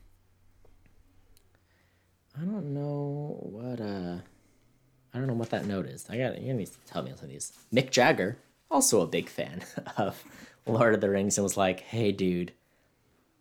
I 2.39 2.45
don't 2.45 2.73
know 2.73 3.37
what 3.41 3.81
uh 3.81 4.17
I 5.13 5.17
don't 5.17 5.27
know 5.27 5.33
what 5.33 5.49
that 5.49 5.65
note 5.65 5.87
is. 5.87 6.05
I 6.09 6.17
got 6.17 6.39
you 6.39 6.53
need 6.53 6.67
to 6.67 6.77
tell 6.85 7.01
me 7.01 7.11
some 7.15 7.25
of 7.25 7.29
these. 7.29 7.51
Mick 7.73 7.89
Jagger, 7.89 8.37
also 8.69 9.01
a 9.01 9.07
big 9.07 9.29
fan 9.29 9.63
of 9.97 10.23
Lord 10.68 10.93
of 10.93 11.01
the 11.01 11.09
Rings, 11.09 11.38
and 11.38 11.43
was 11.43 11.57
like, 11.57 11.82
"Hey, 11.82 12.11
dude, 12.11 12.53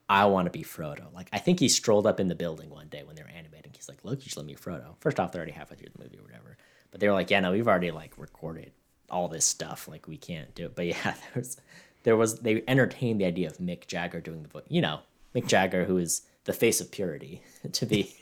I 0.09 0.27
want 0.27 0.47
to 0.47 0.51
be 0.51 0.65
Frodo." 0.65 1.13
Like, 1.13 1.29
I 1.33 1.39
think 1.39 1.61
he 1.61 1.69
strolled 1.69 2.07
up 2.07 2.21
in 2.21 2.29
the 2.29 2.35
building 2.35 2.71
one 2.71 2.89
day 2.89 3.03
when 3.05 3.17
they 3.17 3.23
were 3.23 3.29
animating. 3.29 3.73
He's 3.75 3.89
like, 3.89 4.05
"Look, 4.05 4.25
you 4.25 4.31
should 4.31 4.39
let 4.39 4.47
me 4.47 4.55
Frodo." 4.55 4.97
First 5.01 5.19
off, 5.21 5.33
they're 5.33 5.41
already 5.41 5.53
halfway 5.53 5.77
through 5.77 5.89
the 5.97 6.03
movie 6.03 6.19
or 6.19 6.23
whatever, 6.23 6.57
but 6.91 7.01
they 7.01 7.09
were 7.09 7.15
like, 7.15 7.31
"Yeah, 7.31 7.41
no, 7.41 7.53
we've 7.53 7.69
already 7.69 7.91
like 7.91 8.13
recorded 8.17 8.73
all 9.11 9.29
this 9.29 9.45
stuff. 9.45 9.89
Like, 9.89 10.07
we 10.09 10.17
can't 10.17 10.55
do 10.55 10.67
it." 10.67 10.75
But 10.77 10.87
yeah, 10.93 11.03
there 11.15 11.33
was 11.35 11.61
there 12.05 12.17
was 12.17 12.39
they 12.41 12.63
entertained 12.69 13.21
the 13.21 13.25
idea 13.27 13.49
of 13.49 13.59
Mick 13.59 13.87
Jagger 13.87 14.21
doing 14.21 14.43
the 14.43 14.49
book. 14.49 14.65
You 14.69 14.81
know, 14.81 15.01
Mick 15.35 15.47
Jagger, 15.49 15.85
who 15.85 15.99
is 15.99 16.23
the 16.45 16.53
face 16.53 16.81
of 16.81 16.91
purity, 16.91 17.43
to 17.73 17.87
be 17.87 18.15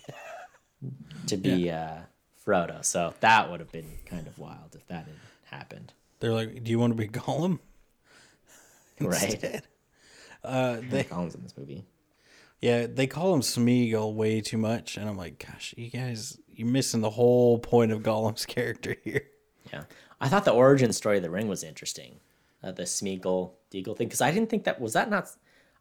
to 1.27 1.37
be 1.37 1.71
uh, 1.71 1.99
Frodo. 2.45 2.85
So 2.85 3.15
that 3.21 3.51
would 3.51 3.61
have 3.61 3.73
been 3.73 3.91
kind 4.07 4.27
of 4.27 4.39
wild 4.39 4.75
if 4.75 4.87
that 4.89 5.07
had 5.07 5.15
happened. 5.59 5.93
they're 6.21 6.33
like 6.33 6.65
do 6.65 6.71
you 6.71 6.79
want 6.79 6.91
to 6.93 6.97
be 6.97 7.07
gollum 7.07 7.59
Right. 9.01 9.63
Uh 10.43 10.81
they 10.89 11.05
Collins 11.05 11.35
in 11.35 11.43
this 11.43 11.57
movie. 11.57 11.85
Yeah, 12.61 12.87
they 12.87 13.07
call 13.07 13.35
him 13.35 13.41
Smeagol 13.41 14.15
way 14.15 14.41
too 14.41 14.57
much, 14.57 14.97
and 14.97 15.09
I'm 15.09 15.19
like, 15.19 15.45
gosh, 15.45 15.75
you 15.77 15.91
guys, 15.91 16.39
you're 16.49 16.69
missing 16.69 17.03
the 17.03 17.11
whole 17.11 17.59
point 17.59 17.93
of 17.93 18.03
Gollum's 18.03 18.47
character 18.57 18.97
here. 19.05 19.27
Yeah. 19.73 19.85
I 20.21 20.29
thought 20.29 20.45
the 20.47 20.53
origin 20.53 20.93
story 20.93 21.19
of 21.19 21.23
the 21.23 21.31
ring 21.31 21.49
was 21.49 21.63
interesting. 21.63 22.21
Uh, 22.63 22.73
the 22.73 22.85
Smeagol 22.85 23.53
Deagol 23.71 23.97
thing. 23.97 24.07
Because 24.07 24.23
I 24.23 24.31
didn't 24.31 24.49
think 24.49 24.65
that 24.65 24.81
was 24.81 24.95
that 24.95 25.11
not. 25.11 25.29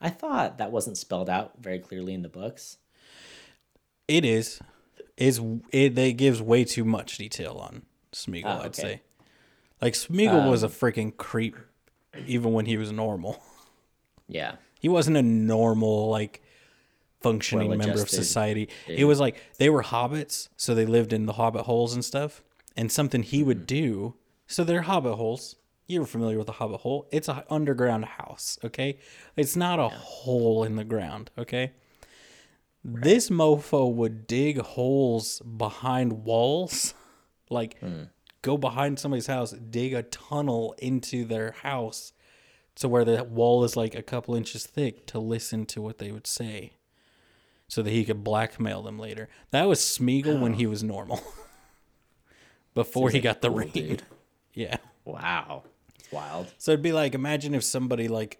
I 0.01 0.09
thought 0.09 0.57
that 0.57 0.71
wasn't 0.71 0.97
spelled 0.97 1.29
out 1.29 1.53
very 1.59 1.79
clearly 1.79 2.13
in 2.13 2.21
the 2.23 2.29
books. 2.29 2.77
It 4.09 4.25
is, 4.25 4.59
is 5.15 5.39
it? 5.71 5.97
It 5.97 6.13
gives 6.17 6.41
way 6.41 6.65
too 6.65 6.83
much 6.83 7.17
detail 7.17 7.57
on 7.57 7.83
Smeagol. 8.11 8.59
Oh, 8.59 8.63
I'd 8.63 8.75
say, 8.75 9.01
like 9.81 9.93
Smeagol 9.93 10.49
was 10.49 10.63
a 10.63 10.67
freaking 10.67 11.15
creep, 11.15 11.55
even 12.27 12.53
when 12.53 12.65
he 12.65 12.77
was 12.77 12.91
normal. 12.91 13.41
Yeah. 14.29 14.55
He 14.79 14.87
wasn't 14.87 15.17
a 15.17 15.21
normal 15.21 16.09
like 16.09 16.41
functioning 17.21 17.69
member 17.77 18.01
of 18.01 18.09
society. 18.09 18.69
It 18.87 19.03
was 19.05 19.19
like 19.19 19.35
they 19.57 19.69
were 19.69 19.83
hobbits, 19.83 20.47
so 20.55 20.73
they 20.73 20.85
lived 20.85 21.11
in 21.13 21.25
the 21.25 21.33
hobbit 21.33 21.63
holes 21.65 21.93
and 21.93 22.03
stuff. 22.03 22.41
And 22.75 22.89
something 22.91 23.21
he 23.21 23.39
Mm-hmm. 23.39 23.47
would 23.47 23.67
do, 23.67 24.15
so 24.47 24.63
they're 24.63 24.83
hobbit 24.83 25.15
holes. 25.15 25.57
You're 25.87 26.05
familiar 26.05 26.37
with 26.37 26.47
the 26.47 26.53
Hobbit 26.53 26.79
hole. 26.79 27.07
It's 27.11 27.27
an 27.27 27.43
underground 27.49 28.05
house, 28.05 28.57
okay? 28.63 28.97
It's 29.35 29.57
not 29.57 29.77
a 29.79 29.89
hole 29.89 30.63
in 30.63 30.77
the 30.77 30.85
ground, 30.85 31.29
okay? 31.37 31.73
This 32.85 33.29
mofo 33.29 33.93
would 33.93 34.25
dig 34.25 34.59
holes 34.59 35.41
behind 35.41 36.23
walls, 36.23 36.93
like 37.49 37.77
go 38.43 38.57
behind 38.57 38.99
somebody's 38.99 39.25
house, 39.27 39.51
dig 39.53 39.93
a 39.95 40.03
tunnel 40.03 40.75
into 40.77 41.25
their 41.25 41.53
house 41.63 42.13
to 42.75 42.87
where 42.87 43.03
the 43.05 43.23
wall 43.23 43.63
is 43.63 43.75
like 43.75 43.95
a 43.95 44.03
couple 44.03 44.35
inches 44.35 44.65
thick 44.67 45.07
to 45.07 45.17
listen 45.19 45.65
to 45.65 45.81
what 45.81 45.97
they 45.97 46.11
would 46.11 46.27
say 46.27 46.73
so 47.67 47.81
that 47.81 47.89
he 47.89 48.05
could 48.05 48.23
blackmail 48.23 48.83
them 48.83 48.99
later. 48.99 49.29
That 49.49 49.67
was 49.67 49.79
Smeagol 49.79 50.39
when 50.39 50.53
he 50.53 50.67
was 50.67 50.83
normal. 50.83 51.19
Before 52.75 53.09
he 53.09 53.13
Seems 53.15 53.23
got 53.23 53.41
the 53.41 53.49
cool, 53.49 53.57
ring. 53.57 53.69
dude. 53.73 54.03
Yeah. 54.55 54.77
Wow. 55.03 55.63
It's 55.97 56.11
wild. 56.11 56.53
So 56.59 56.73
it'd 56.73 56.83
be 56.83 56.91
like 56.93 57.15
imagine 57.15 57.55
if 57.55 57.63
somebody 57.63 58.07
like 58.07 58.37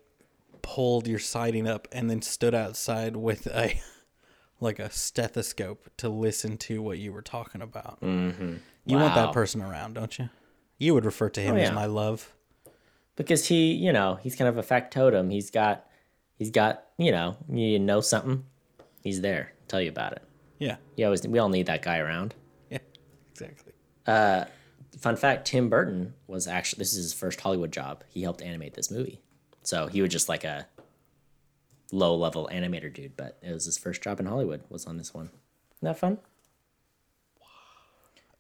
pulled 0.62 1.08
your 1.08 1.18
siding 1.18 1.68
up 1.68 1.88
and 1.92 2.08
then 2.08 2.22
stood 2.22 2.54
outside 2.54 3.16
with 3.16 3.48
a 3.48 3.82
like 4.64 4.80
a 4.80 4.90
stethoscope 4.90 5.90
to 5.98 6.10
listen 6.10 6.58
to 6.58 6.82
what 6.82 6.98
you 6.98 7.14
were 7.14 7.22
talking 7.22 7.62
about. 7.62 8.02
Mm-hmm. 8.02 8.56
You 8.86 8.98
want 8.98 9.16
that 9.16 9.34
person 9.34 9.62
around, 9.62 9.94
don't 9.94 10.18
you? 10.18 10.30
You 10.80 10.94
would 10.94 11.06
refer 11.06 11.30
to 11.30 11.42
him 11.42 11.56
Oh, 11.56 11.60
as 11.60 11.72
my 11.72 11.86
love. 11.86 12.34
because 13.16 13.48
he, 13.48 13.74
you 13.74 13.94
know, 13.94 14.16
he's 14.22 14.36
kind 14.36 14.48
of 14.50 14.58
a 14.58 14.64
factotum. 14.64 15.30
He's 15.32 15.52
got, 15.52 15.86
he's 16.36 16.50
got, 16.50 16.86
you 16.98 17.12
know, 17.12 17.38
you 17.50 17.80
know 17.80 18.02
something, 18.02 18.44
he's 19.02 19.22
there, 19.22 19.54
tell 19.68 19.82
you 19.82 19.90
about 19.90 20.14
it. 20.14 20.24
Yeah. 20.60 20.78
You 20.98 21.06
always, 21.06 21.26
we 21.28 21.40
all 21.40 21.50
need 21.50 21.68
that 21.68 21.82
guy 21.84 22.00
around. 22.00 22.34
Yeah. 22.70 22.80
Exactly. 23.32 23.74
Fun 25.00 25.16
fact: 25.16 25.48
Tim 25.48 25.70
Burton 25.70 26.14
was 26.28 26.48
actually 26.48 26.78
this 26.80 26.94
is 26.94 27.04
his 27.04 27.14
first 27.14 27.40
Hollywood 27.42 27.72
job. 27.74 28.04
He 28.10 28.22
helped 28.22 28.42
animate 28.44 28.74
this 28.76 28.92
movie, 28.92 29.20
so 29.64 29.88
he 29.88 30.02
was 30.04 30.12
just 30.12 30.30
like 30.30 30.44
a 30.44 30.68
low 31.94 32.16
level 32.16 32.50
animator 32.52 32.92
dude. 32.94 33.16
But 33.16 33.38
it 33.42 33.54
was 33.54 33.66
his 33.66 33.78
first 33.78 34.02
job 34.02 34.20
in 34.20 34.26
Hollywood. 34.26 34.64
Was 34.70 34.86
on 34.86 34.98
this 34.98 35.14
one. 35.14 35.26
Isn't 35.28 35.84
that 35.84 36.00
fun? 36.00 36.18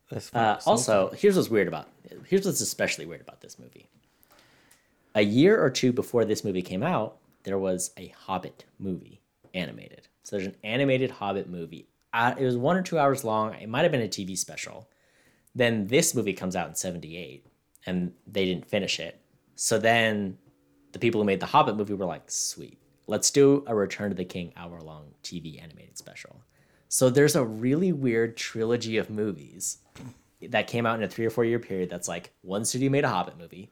That's 0.09 0.33
Uh, 0.33 0.59
also, 0.65 1.11
here's 1.17 1.35
what's 1.35 1.49
weird 1.49 1.67
about 1.67 1.87
here's 2.27 2.45
what's 2.45 2.61
especially 2.61 3.05
weird 3.05 3.21
about 3.21 3.41
this 3.41 3.57
movie. 3.57 3.87
A 5.15 5.21
year 5.21 5.61
or 5.63 5.69
two 5.69 5.93
before 5.93 6.25
this 6.25 6.43
movie 6.43 6.61
came 6.61 6.83
out, 6.83 7.17
there 7.43 7.57
was 7.57 7.91
a 7.97 8.07
Hobbit 8.25 8.65
movie 8.79 9.21
animated. 9.53 10.07
So 10.23 10.35
there's 10.35 10.47
an 10.47 10.55
animated 10.63 11.11
Hobbit 11.11 11.49
movie. 11.49 11.87
Uh, 12.13 12.33
it 12.37 12.43
was 12.45 12.57
one 12.57 12.77
or 12.77 12.81
two 12.81 12.99
hours 12.99 13.23
long. 13.23 13.53
It 13.55 13.69
might 13.69 13.83
have 13.83 13.91
been 13.91 14.01
a 14.01 14.07
TV 14.07 14.37
special. 14.37 14.87
Then 15.55 15.87
this 15.87 16.15
movie 16.15 16.33
comes 16.33 16.55
out 16.55 16.67
in 16.67 16.75
'78, 16.75 17.45
and 17.85 18.13
they 18.27 18.45
didn't 18.45 18.65
finish 18.65 18.99
it. 18.99 19.19
So 19.55 19.77
then 19.77 20.37
the 20.91 20.99
people 20.99 21.21
who 21.21 21.25
made 21.25 21.39
the 21.39 21.45
Hobbit 21.47 21.75
movie 21.75 21.93
were 21.93 22.05
like, 22.05 22.29
"Sweet, 22.29 22.77
let's 23.07 23.31
do 23.31 23.63
a 23.67 23.75
Return 23.75 24.09
to 24.09 24.15
the 24.15 24.25
King 24.25 24.53
hour-long 24.55 25.13
TV 25.23 25.61
animated 25.61 25.97
special." 25.97 26.41
So 26.89 27.09
there's 27.09 27.35
a 27.35 27.43
really 27.43 27.91
weird 27.91 28.37
trilogy 28.37 28.97
of 28.97 29.09
movies 29.09 29.79
that 30.49 30.67
came 30.67 30.85
out 30.85 30.97
in 30.97 31.03
a 31.03 31.07
three 31.07 31.25
or 31.25 31.29
four 31.29 31.45
year 31.45 31.59
period. 31.59 31.89
That's 31.89 32.07
like 32.07 32.31
one 32.41 32.65
studio 32.65 32.89
made 32.89 33.03
a 33.03 33.09
Hobbit 33.09 33.37
movie, 33.37 33.71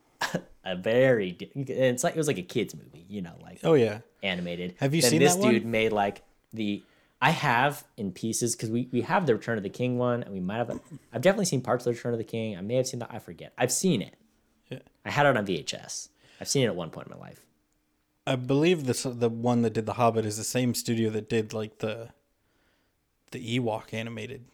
a 0.64 0.76
very 0.76 1.36
it's 1.54 2.04
like 2.04 2.14
it 2.14 2.18
was 2.18 2.26
like 2.26 2.38
a 2.38 2.42
kids 2.42 2.74
movie, 2.74 3.04
you 3.08 3.22
know, 3.22 3.34
like 3.42 3.60
oh 3.64 3.74
yeah. 3.74 3.98
animated. 4.22 4.74
Have 4.78 4.94
you 4.94 5.02
then 5.02 5.10
seen 5.10 5.20
this 5.20 5.34
that 5.34 5.42
one? 5.42 5.52
dude 5.52 5.66
made 5.66 5.92
like 5.92 6.22
the 6.52 6.82
I 7.20 7.30
have 7.30 7.84
in 7.96 8.12
pieces 8.12 8.54
because 8.54 8.70
we, 8.70 8.88
we 8.92 9.00
have 9.02 9.26
the 9.26 9.34
Return 9.34 9.56
of 9.56 9.62
the 9.62 9.70
King 9.70 9.98
one 9.98 10.22
and 10.22 10.32
we 10.32 10.40
might 10.40 10.56
have 10.56 10.80
I've 11.12 11.22
definitely 11.22 11.46
seen 11.46 11.60
parts 11.60 11.82
of 11.82 11.92
the 11.92 11.96
Return 11.96 12.12
of 12.12 12.18
the 12.18 12.24
King. 12.24 12.56
I 12.56 12.60
may 12.60 12.76
have 12.76 12.86
seen 12.86 13.00
that 13.00 13.10
I 13.12 13.18
forget. 13.18 13.52
I've 13.56 13.72
seen 13.72 14.02
it. 14.02 14.14
Yeah. 14.70 14.78
I 15.04 15.10
had 15.10 15.26
it 15.26 15.36
on 15.36 15.46
VHS. 15.46 16.08
I've 16.40 16.48
seen 16.48 16.64
it 16.64 16.66
at 16.66 16.76
one 16.76 16.90
point 16.90 17.08
in 17.08 17.18
my 17.18 17.20
life. 17.20 17.43
I 18.26 18.36
believe 18.36 18.86
this 18.86 19.02
the 19.02 19.28
one 19.28 19.62
that 19.62 19.72
did 19.72 19.86
the 19.86 19.94
Hobbit 19.94 20.24
is 20.24 20.36
the 20.36 20.44
same 20.44 20.74
studio 20.74 21.10
that 21.10 21.28
did 21.28 21.52
like 21.52 21.78
the 21.78 22.10
the 23.30 23.58
Ewok 23.58 23.92
animated 23.92 24.44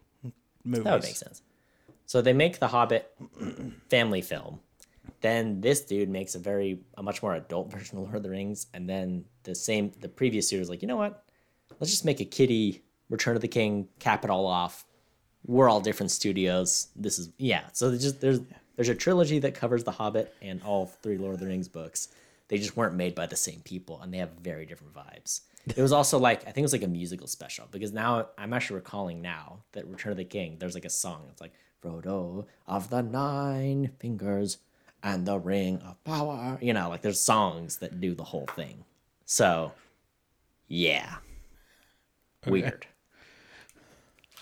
movies. 0.64 0.84
That 0.84 0.92
would 0.92 1.02
make 1.02 1.16
sense. 1.16 1.42
So 2.06 2.20
they 2.20 2.32
make 2.32 2.58
the 2.58 2.68
Hobbit 2.68 3.14
family 3.88 4.22
film. 4.22 4.60
Then 5.20 5.60
this 5.60 5.82
dude 5.82 6.08
makes 6.08 6.34
a 6.34 6.38
very 6.38 6.80
a 6.96 7.02
much 7.02 7.22
more 7.22 7.34
adult 7.34 7.70
version 7.72 7.98
of 7.98 8.04
Lord 8.04 8.16
of 8.16 8.22
the 8.22 8.30
Rings, 8.30 8.66
and 8.74 8.88
then 8.88 9.24
the 9.44 9.54
same 9.54 9.92
the 10.00 10.08
previous 10.08 10.50
was 10.52 10.68
like, 10.68 10.82
you 10.82 10.88
know 10.88 10.96
what? 10.96 11.24
Let's 11.78 11.92
just 11.92 12.04
make 12.04 12.20
a 12.20 12.24
kiddie 12.24 12.82
Return 13.10 13.34
of 13.34 13.42
the 13.42 13.48
King, 13.48 13.88
cap 13.98 14.24
it 14.24 14.30
all 14.30 14.46
off. 14.46 14.84
We're 15.44 15.68
all 15.68 15.80
different 15.80 16.12
studios. 16.12 16.88
This 16.94 17.18
is 17.18 17.30
yeah. 17.38 17.64
So 17.72 17.96
just 17.96 18.20
there's 18.20 18.40
there's 18.76 18.88
a 18.88 18.94
trilogy 18.94 19.40
that 19.40 19.54
covers 19.54 19.84
the 19.84 19.90
Hobbit 19.90 20.34
and 20.40 20.62
all 20.62 20.86
three 20.86 21.18
Lord 21.18 21.34
of 21.34 21.40
the 21.40 21.46
Rings 21.46 21.68
books. 21.68 22.08
They 22.50 22.58
just 22.58 22.76
weren't 22.76 22.96
made 22.96 23.14
by 23.14 23.26
the 23.26 23.36
same 23.36 23.60
people, 23.64 24.02
and 24.02 24.12
they 24.12 24.18
have 24.18 24.32
very 24.42 24.66
different 24.66 24.92
vibes. 24.92 25.42
It 25.66 25.80
was 25.80 25.92
also 25.92 26.18
like 26.18 26.40
I 26.42 26.44
think 26.50 26.58
it 26.58 26.62
was 26.62 26.72
like 26.72 26.82
a 26.82 26.88
musical 26.88 27.26
special 27.28 27.66
because 27.70 27.92
now 27.92 28.26
I'm 28.36 28.52
actually 28.52 28.76
recalling 28.76 29.22
now 29.22 29.60
that 29.72 29.86
Return 29.86 30.10
of 30.10 30.18
the 30.18 30.24
King. 30.24 30.56
There's 30.58 30.74
like 30.74 30.84
a 30.84 30.90
song. 30.90 31.26
It's 31.30 31.40
like 31.40 31.52
Frodo 31.82 32.46
of 32.66 32.90
the 32.90 33.02
Nine 33.02 33.92
Fingers 34.00 34.58
and 35.02 35.26
the 35.26 35.38
Ring 35.38 35.80
of 35.82 36.02
Power. 36.04 36.58
You 36.60 36.72
know, 36.74 36.88
like 36.88 37.02
there's 37.02 37.20
songs 37.20 37.76
that 37.78 38.00
do 38.00 38.14
the 38.16 38.24
whole 38.24 38.46
thing. 38.56 38.84
So, 39.26 39.72
yeah, 40.66 41.16
weird. 42.46 42.86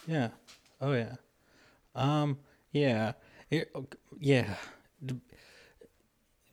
Yeah. 0.07 0.29
Oh 0.81 0.93
yeah. 0.95 1.17
Um. 1.95 2.39
Yeah. 2.73 3.13
It- 3.51 3.71
yeah. 4.19 4.55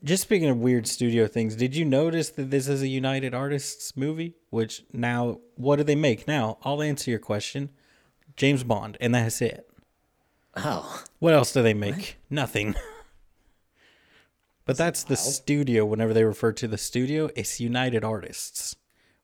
Just 0.05 0.21
speaking 0.21 0.49
of 0.49 0.59
weird 0.59 0.85
studio 0.85 1.25
things, 1.25 1.55
did 1.55 1.75
you 1.75 1.83
notice 1.83 2.29
that 2.29 2.51
this 2.51 2.67
is 2.67 2.83
a 2.83 2.87
United 2.87 3.33
Artists 3.33 3.97
movie? 3.97 4.35
Which 4.51 4.83
now, 4.93 5.39
what 5.55 5.77
do 5.77 5.83
they 5.83 5.95
make 5.95 6.27
now? 6.27 6.59
I'll 6.61 6.83
answer 6.83 7.09
your 7.09 7.19
question. 7.19 7.69
James 8.37 8.63
Bond, 8.63 8.97
and 9.01 9.15
that's 9.15 9.41
it. 9.41 9.67
Oh, 10.55 11.03
What 11.17 11.33
else 11.33 11.51
do 11.51 11.63
they 11.63 11.73
make? 11.73 12.17
Nothing. 12.29 12.75
but 14.65 14.77
that's 14.77 15.03
the 15.03 15.17
studio. 15.17 15.85
Whenever 15.85 16.13
they 16.13 16.23
refer 16.23 16.51
to 16.51 16.67
the 16.67 16.77
studio, 16.77 17.31
it's 17.35 17.59
United 17.59 18.03
Artists, 18.03 18.75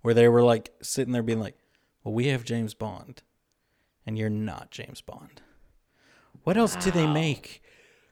where 0.01 0.15
they 0.15 0.27
were 0.27 0.41
like 0.41 0.73
sitting 0.82 1.13
there 1.13 1.21
being 1.21 1.39
like, 1.39 1.57
"Well, 2.03 2.15
we 2.15 2.27
have 2.27 2.43
James 2.43 2.73
Bond, 2.73 3.21
and 4.03 4.17
you're 4.17 4.32
not 4.32 4.71
James 4.71 5.01
Bond. 5.01 5.41
What 6.43 6.57
else 6.57 6.75
do 6.75 6.89
they 6.89 7.05
make, 7.05 7.61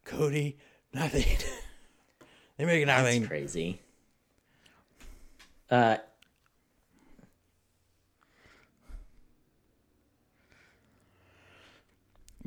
Cody? 0.05 0.55
Nothing. 0.93 1.25
they 2.59 2.65
make 2.65 2.85
that's 2.85 3.03
nothing. 3.03 3.25
crazy. 3.25 3.81
Uh, 5.71 5.97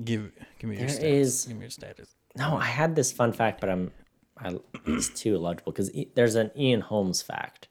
Give 0.02 0.32
give 0.58 0.70
me 0.70 0.78
your 0.78 0.88
status. 0.88 1.28
is- 1.28 1.44
Give 1.46 1.56
me 1.56 1.62
your 1.64 1.70
status. 1.70 2.14
no, 2.36 2.56
I 2.56 2.64
had 2.64 2.96
this 2.96 3.12
fun 3.12 3.32
fact, 3.32 3.60
but 3.60 3.68
I'm, 3.68 3.90
I, 4.38 4.58
it's 4.86 5.08
too 5.10 5.34
illegible 5.34 5.72
because 5.72 5.90
there's 6.14 6.34
an 6.34 6.50
Ian 6.56 6.80
Holmes 6.80 7.20
fact. 7.22 7.68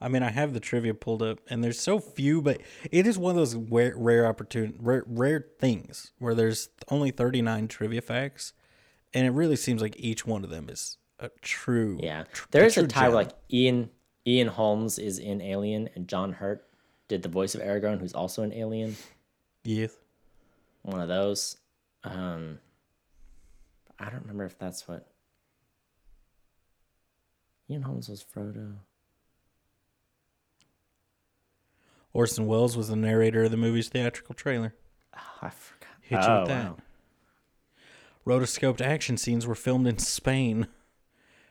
I 0.00 0.08
mean, 0.08 0.22
I 0.22 0.30
have 0.30 0.52
the 0.52 0.60
trivia 0.60 0.92
pulled 0.92 1.22
up, 1.22 1.38
and 1.48 1.64
there's 1.64 1.80
so 1.80 1.98
few, 1.98 2.42
but 2.42 2.60
it 2.90 3.06
is 3.06 3.16
one 3.16 3.30
of 3.30 3.36
those 3.36 3.54
rare, 3.54 3.94
rare 3.96 4.24
opportun 4.30 4.74
rare, 4.78 5.04
rare 5.06 5.46
things 5.58 6.12
where 6.18 6.34
there's 6.34 6.68
only 6.90 7.10
39 7.10 7.68
trivia 7.68 8.02
facts, 8.02 8.52
and 9.14 9.26
it 9.26 9.30
really 9.30 9.56
seems 9.56 9.80
like 9.80 9.94
each 9.98 10.26
one 10.26 10.44
of 10.44 10.50
them 10.50 10.68
is 10.68 10.98
a 11.18 11.30
true. 11.40 11.98
Yeah, 12.02 12.24
there 12.50 12.64
is 12.64 12.76
a 12.76 12.80
true 12.80 12.88
tie 12.88 13.06
gem. 13.06 13.14
like 13.14 13.30
Ian 13.52 13.90
Ian 14.26 14.48
Holmes 14.48 14.98
is 14.98 15.18
in 15.18 15.40
Alien, 15.40 15.88
and 15.94 16.08
John 16.08 16.32
Hurt 16.32 16.66
did 17.08 17.22
the 17.22 17.28
voice 17.28 17.54
of 17.54 17.60
Aragorn, 17.60 18.00
who's 18.00 18.12
also 18.12 18.42
an 18.42 18.52
Alien. 18.52 18.96
Yes. 19.64 19.96
One 20.82 21.00
of 21.00 21.08
those. 21.08 21.56
Um, 22.04 22.58
I 23.98 24.10
don't 24.10 24.22
remember 24.22 24.44
if 24.44 24.58
that's 24.58 24.86
what 24.86 25.06
Ian 27.70 27.82
Holmes 27.82 28.08
was 28.08 28.22
Frodo. 28.24 28.74
Orson 32.12 32.46
Welles 32.46 32.76
was 32.76 32.88
the 32.88 32.96
narrator 32.96 33.44
of 33.44 33.50
the 33.50 33.56
movie's 33.56 33.88
theatrical 33.88 34.34
trailer. 34.34 34.74
Oh, 35.14 35.38
I 35.42 35.50
forgot. 35.50 35.88
Hit 36.00 36.22
you 36.22 36.26
oh, 36.26 36.40
with 36.40 36.48
that. 36.48 36.64
wow. 36.64 36.76
Rotoscoped 38.26 38.80
action 38.80 39.16
scenes 39.16 39.46
were 39.46 39.54
filmed 39.54 39.86
in 39.86 39.98
Spain. 39.98 40.66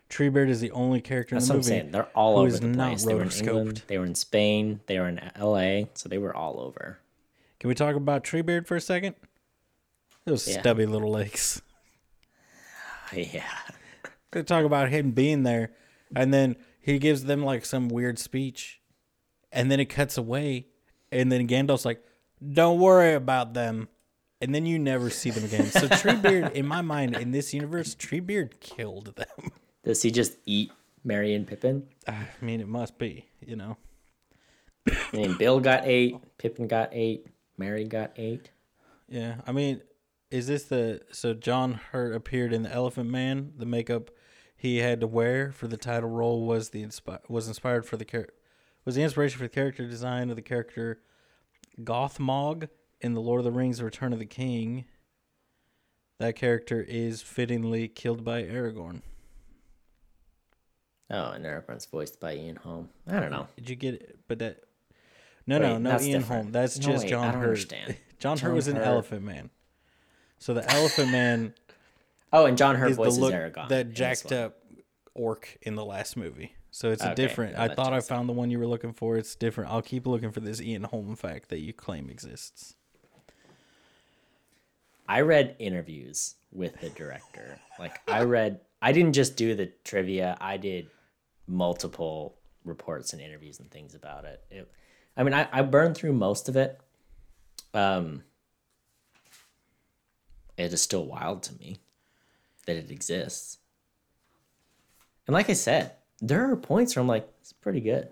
Treebeard 0.10 0.50
is 0.50 0.62
the 0.62 0.72
only 0.72 1.02
character 1.02 1.36
That's 1.36 1.50
in 1.50 1.56
what 1.58 1.66
the 1.66 1.72
I'm 1.72 1.78
movie. 1.78 1.82
saying. 1.82 1.92
They're 1.92 2.10
all 2.16 2.38
over 2.40 2.58
the 2.58 2.68
not 2.68 2.90
place. 2.90 3.04
They 3.06 3.14
were 3.16 3.24
in 3.24 3.32
England. 3.32 3.82
They 3.88 3.98
were 3.98 4.06
in 4.06 4.16
Spain. 4.16 4.80
They 4.88 5.00
were 5.00 5.08
in 5.08 5.20
L.A. 5.36 5.90
So 5.96 6.08
they 6.10 6.18
were 6.20 6.36
all 6.36 6.60
over. 6.60 7.00
Can 7.60 7.68
we 7.70 7.74
talk 7.76 7.96
about 7.96 8.24
Treebeard 8.24 8.68
for 8.68 8.76
a 8.76 8.82
second? 8.82 9.16
Those 10.26 10.48
Yeah. 10.48 10.60
stubby 10.62 10.86
little 10.86 11.12
legs. 11.12 11.62
Yeah. 13.14 13.44
They 14.32 14.44
talk 14.44 14.66
about 14.66 14.90
him 14.90 15.12
being 15.12 15.44
there, 15.44 15.72
and 16.16 16.34
then 16.34 16.56
he 16.82 17.00
gives 17.00 17.24
them 17.26 17.44
like 17.44 17.64
some 17.64 17.88
weird 17.88 18.20
speech, 18.20 18.82
and 19.52 19.72
then 19.72 19.80
it 19.80 19.86
cuts 19.86 20.18
away, 20.18 20.68
and 21.12 21.32
then 21.32 21.48
Gandalf's 21.48 21.86
like, 21.86 22.04
"Don't 22.54 22.80
worry 22.80 23.14
about 23.14 23.54
them," 23.54 23.88
and 24.42 24.54
then 24.54 24.66
you 24.66 24.78
never 24.80 25.10
see 25.10 25.30
them 25.30 25.46
again. 25.46 25.68
So 25.68 25.82
Treebeard, 25.88 26.52
in 26.54 26.66
my 26.66 26.82
mind, 26.82 27.16
in 27.16 27.32
this 27.32 27.54
universe, 27.54 27.96
Treebeard 27.96 28.60
killed 28.60 29.16
them. 29.16 29.52
Does 29.86 30.02
he 30.02 30.10
just 30.10 30.38
eat 30.46 30.72
Merry 31.04 31.36
and 31.36 31.48
Pippin? 31.48 31.88
I 32.08 32.28
mean, 32.42 32.60
it 32.60 32.68
must 32.68 32.98
be, 32.98 33.26
you 33.40 33.56
know. 33.56 33.78
I 34.90 35.16
mean, 35.16 35.38
Bill 35.38 35.60
got 35.60 35.86
eight, 35.86 36.18
Pippin 36.40 36.68
got 36.68 36.90
eight, 36.92 37.28
Merry 37.58 37.86
got 37.86 38.12
eight. 38.18 38.50
Yeah, 39.08 39.36
I 39.46 39.52
mean, 39.52 39.82
is 40.32 40.48
this 40.48 40.64
the 40.64 41.02
so 41.12 41.36
John 41.36 41.76
Hurt 41.92 42.16
appeared 42.16 42.52
in 42.52 42.64
the 42.64 42.74
Elephant 42.74 43.10
Man? 43.10 43.54
The 43.58 43.68
makeup 43.68 44.10
he 44.58 44.78
had 44.78 45.00
to 45.02 45.08
wear 45.08 45.52
for 45.52 45.68
the 45.68 45.78
title 45.78 46.10
role 46.10 46.46
was 46.46 46.70
the 46.70 46.84
inspi- 46.84 47.30
was 47.30 47.48
inspired 47.48 47.86
for 47.86 47.98
the 47.98 48.06
char- 48.06 48.30
was 48.84 48.96
the 48.96 49.04
inspiration 49.04 49.38
for 49.38 49.46
the 49.46 49.50
character 49.50 49.88
design 49.88 50.32
of 50.32 50.36
the 50.36 50.42
character 50.42 51.02
Gothmog 51.84 52.70
in 53.02 53.14
the 53.14 53.22
Lord 53.22 53.40
of 53.40 53.46
the 53.46 53.52
Rings: 53.52 53.84
Return 53.84 54.14
of 54.14 54.20
the 54.20 54.26
King. 54.26 54.86
That 56.18 56.36
character 56.36 56.84
is 56.88 57.22
fittingly 57.22 57.88
killed 57.88 58.24
by 58.24 58.42
Aragorn. 58.44 59.02
Oh, 61.12 61.32
and 61.32 61.46
Aragorn's 61.46 61.86
voiced 61.86 62.20
by 62.20 62.36
Ian 62.36 62.56
Holm. 62.56 62.90
I 63.08 63.20
don't 63.20 63.32
know. 63.32 63.48
Did 63.58 63.70
you 63.70 63.76
get 63.76 63.94
it? 63.96 64.20
But 64.28 64.40
that 64.40 64.64
no, 65.48 65.60
no, 65.60 65.74
Wait, 65.74 65.82
no, 65.82 65.90
that's 65.92 66.06
Ian 66.06 66.22
different. 66.22 66.44
Holm. 66.44 66.52
That's 66.52 66.80
No, 66.80 66.92
just 66.92 67.04
wait, 67.04 67.10
John 67.10 67.24
I 67.28 67.32
don't 67.32 67.42
Hurt. 67.42 67.48
understand. 67.50 67.96
John, 68.20 68.38
John 68.38 68.50
Hurt 68.50 68.56
was 68.56 68.68
an 68.68 68.78
Hurt. 68.78 68.86
Elephant 68.88 69.24
Man. 69.24 69.50
So 70.40 70.54
the 70.54 70.70
Elephant 70.72 71.12
Man 71.12 71.54
Oh, 72.34 72.46
and 72.46 72.58
John 72.58 72.76
Hurt 72.76 72.92
is 72.92 72.98
the 72.98 73.10
look 73.10 73.34
Aragorn. 73.34 73.70
that 73.70 73.94
jacked 73.94 74.32
up 74.32 74.58
orc 75.14 75.58
in 75.62 75.76
the 75.76 75.86
last 75.86 76.18
movie. 76.18 76.54
So 76.72 76.92
it's 76.92 77.04
a 77.04 77.16
different. 77.16 77.58
I 77.58 77.70
thought 77.70 77.94
I 77.94 78.02
found 78.02 78.28
the 78.28 78.34
one 78.34 78.50
you 78.52 78.60
were 78.60 78.68
looking 78.68 78.92
for. 78.92 79.16
It's 79.16 79.36
different. 79.36 79.72
I'll 79.72 79.82
keep 79.82 80.06
looking 80.06 80.32
for 80.32 80.42
this 80.42 80.60
Ian 80.60 80.84
Holm 80.84 81.16
fact 81.16 81.48
that 81.50 81.60
you 81.60 81.72
claim 81.72 82.10
exists. 82.10 82.76
I 85.08 85.22
read 85.22 85.56
interviews 85.60 86.36
with 86.52 86.80
the 86.82 86.90
director. 86.90 87.60
Like 87.80 88.00
I 88.10 88.24
read 88.24 88.60
I 88.82 88.92
didn't 88.92 89.14
just 89.14 89.38
do 89.38 89.56
the 89.56 89.72
trivia, 89.84 90.36
I 90.42 90.58
did 90.58 90.88
multiple 91.48 92.38
reports 92.64 93.14
and 93.14 93.22
interviews 93.22 93.60
and 93.60 93.70
things 93.70 93.96
about 93.96 94.26
it. 94.26 94.44
it 94.50 94.72
I 95.16 95.24
mean 95.24 95.34
I, 95.34 95.48
I 95.52 95.62
burned 95.62 95.96
through 95.96 96.14
most 96.14 96.50
of 96.50 96.56
it. 96.56 96.80
Um 97.74 98.24
it 100.58 100.72
is 100.74 100.82
still 100.82 101.06
wild 101.06 101.44
to 101.44 101.56
me 101.58 101.78
that 102.66 102.78
it 102.78 102.90
exists. 102.90 103.58
And 105.28 105.34
like 105.34 105.50
I 105.50 105.54
said, 105.54 105.94
there 106.22 106.50
are 106.50 106.56
points 106.56 106.96
where 106.96 107.02
I'm 107.02 107.08
like, 107.08 107.28
it's 107.42 107.54
pretty 107.54 107.82
good. 107.82 108.10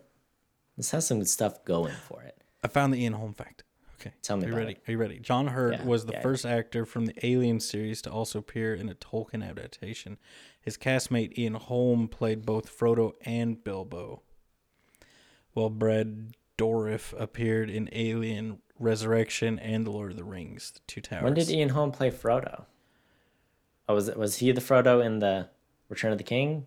This 0.78 0.92
has 0.92 1.08
some 1.08 1.20
good 1.20 1.30
stuff 1.30 1.64
going 1.64 1.94
for 1.94 2.22
it. 2.24 2.38
I 2.64 2.68
found 2.68 2.94
the 2.94 3.02
Ian 3.02 3.14
Holm 3.14 3.34
fact. 3.34 3.64
Okay, 4.06 4.14
Tell 4.22 4.36
me 4.36 4.44
Are 4.44 4.48
you 4.48 4.54
about 4.54 4.60
ready? 4.60 4.72
it. 4.74 4.84
Are 4.88 4.92
you 4.92 4.98
ready? 4.98 5.20
John 5.20 5.48
Hurt 5.48 5.74
Yeah, 5.74 5.84
was 5.86 6.06
the 6.06 6.14
yeah. 6.14 6.22
first 6.22 6.46
actor 6.46 6.86
from 6.86 7.06
the 7.06 7.26
Alien 7.26 7.60
series 7.62 8.02
to 8.02 8.12
also 8.12 8.40
appear 8.40 8.74
in 8.74 8.90
a 8.90 8.96
Tolkien 8.96 9.48
adaptation. 9.48 10.18
His 10.60 10.78
castmate 10.78 11.38
Ian 11.38 11.54
Holm 11.54 12.10
played 12.10 12.46
both 12.46 12.70
Frodo 12.78 13.14
and 13.26 13.64
Bilbo. 13.64 14.22
While 15.54 15.70
Brad 15.70 16.36
Dourif 16.58 17.14
appeared 17.20 17.70
in 17.70 17.88
Alien 17.94 18.60
Resurrection 18.78 19.58
and 19.60 19.86
The 19.86 19.92
Lord 19.92 20.12
of 20.12 20.18
the 20.18 20.24
Rings, 20.26 20.72
The 20.72 20.82
Two 20.88 21.00
Towers. 21.02 21.24
When 21.24 21.34
did 21.34 21.50
Ian 21.50 21.70
Holm 21.70 21.92
play 21.92 22.12
Frodo? 22.12 22.66
Oh, 23.88 23.96
was 23.96 24.10
it 24.10 24.18
was 24.18 24.38
he 24.38 24.52
the 24.52 24.62
Frodo 24.62 25.04
in 25.06 25.20
the 25.20 25.50
Return 25.90 26.12
of 26.12 26.18
the 26.18 26.24
King 26.24 26.66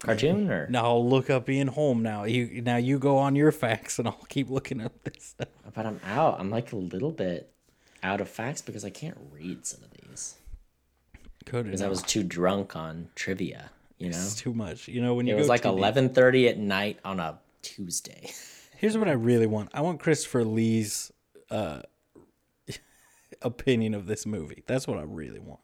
cartoon 0.00 0.50
or? 0.50 0.68
Now 0.68 0.84
I'll 0.84 1.08
look 1.08 1.30
up 1.30 1.48
Ian 1.48 1.68
Holm. 1.68 2.02
Now 2.02 2.24
you 2.24 2.62
now 2.62 2.76
you 2.76 2.98
go 2.98 3.18
on 3.18 3.36
your 3.36 3.52
facts, 3.52 3.98
and 3.98 4.08
I'll 4.08 4.26
keep 4.28 4.50
looking 4.50 4.80
up 4.80 5.02
this 5.04 5.24
stuff. 5.24 5.48
But 5.74 5.86
I'm 5.86 6.00
out. 6.04 6.40
I'm 6.40 6.50
like 6.50 6.72
a 6.72 6.76
little 6.76 7.12
bit 7.12 7.52
out 8.02 8.20
of 8.20 8.28
facts 8.28 8.62
because 8.62 8.84
I 8.84 8.90
can't 8.90 9.18
read 9.32 9.66
some 9.66 9.82
of 9.82 9.90
these 9.90 10.36
Cody, 11.46 11.64
because 11.64 11.82
I 11.82 11.88
was 11.88 12.02
too 12.02 12.22
drunk 12.22 12.76
on 12.76 13.08
trivia. 13.14 13.70
You 13.98 14.10
know, 14.10 14.16
it's 14.16 14.36
too 14.36 14.54
much. 14.54 14.88
You 14.88 15.02
know 15.02 15.14
when 15.14 15.26
you 15.26 15.34
it 15.34 15.38
was 15.38 15.48
like 15.48 15.64
eleven 15.64 16.10
thirty 16.10 16.48
at 16.48 16.58
night 16.58 16.98
on 17.04 17.20
a 17.20 17.38
Tuesday. 17.62 18.30
Here's 18.76 18.96
what 18.96 19.08
I 19.08 19.12
really 19.12 19.46
want. 19.46 19.70
I 19.74 19.80
want 19.80 19.98
Christopher 19.98 20.44
Lee's 20.44 21.10
uh, 21.50 21.82
opinion 23.42 23.94
of 23.94 24.06
this 24.06 24.24
movie. 24.24 24.62
That's 24.68 24.86
what 24.86 24.98
I 24.98 25.02
really 25.02 25.40
want. 25.40 25.60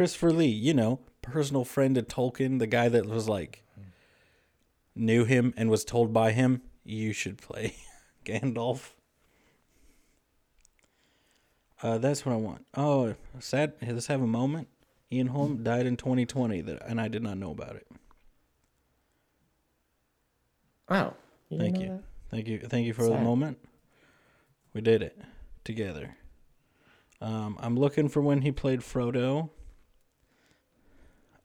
Christopher 0.00 0.32
Lee, 0.32 0.46
you 0.46 0.72
know, 0.72 1.00
personal 1.20 1.62
friend 1.62 1.94
of 1.98 2.08
Tolkien, 2.08 2.58
the 2.58 2.66
guy 2.66 2.88
that 2.88 3.04
was 3.04 3.28
like 3.28 3.62
knew 4.94 5.26
him 5.26 5.52
and 5.58 5.68
was 5.68 5.84
told 5.84 6.10
by 6.10 6.32
him, 6.32 6.62
you 6.84 7.12
should 7.12 7.36
play 7.36 7.74
Gandalf. 8.24 8.92
Uh, 11.82 11.98
that's 11.98 12.24
what 12.24 12.32
I 12.32 12.36
want. 12.36 12.64
Oh, 12.74 13.14
sad. 13.40 13.74
Let's 13.86 14.06
have 14.06 14.22
a 14.22 14.26
moment. 14.26 14.68
Ian 15.12 15.26
Holm 15.26 15.62
died 15.62 15.84
in 15.84 15.98
2020, 15.98 16.62
that, 16.62 16.82
and 16.88 16.98
I 16.98 17.08
did 17.08 17.22
not 17.22 17.36
know 17.36 17.50
about 17.50 17.76
it. 17.76 17.86
Wow. 20.88 21.12
Thank 21.54 21.78
you. 21.78 21.88
that? 21.88 22.02
Thank 22.30 22.48
you. 22.48 22.58
Thank 22.60 22.86
you 22.86 22.94
for 22.94 23.04
the 23.04 23.18
moment. 23.18 23.58
We 24.72 24.80
did 24.80 25.02
it 25.02 25.20
together. 25.62 26.16
Um, 27.20 27.58
I'm 27.60 27.76
looking 27.76 28.08
for 28.08 28.22
when 28.22 28.40
he 28.40 28.50
played 28.50 28.80
Frodo. 28.80 29.50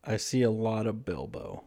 I 0.05 0.17
see 0.17 0.41
a 0.43 0.51
lot 0.51 0.87
of 0.87 1.05
Bilbo. 1.05 1.63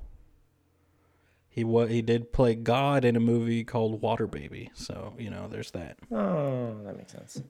He 1.49 1.65
wa- 1.65 1.87
he 1.87 2.03
did 2.03 2.33
play 2.33 2.55
God 2.55 3.05
in 3.05 3.17
a 3.17 3.21
movie 3.21 3.65
called 3.65 4.01
Water 4.01 4.27
Baby, 4.27 4.71
so 4.75 5.15
you 5.19 5.29
know 5.31 5.49
there's 5.49 5.73
that. 5.73 5.99
Oh, 6.13 6.77
that 6.85 6.97
makes 6.97 7.13
sense. 7.13 7.43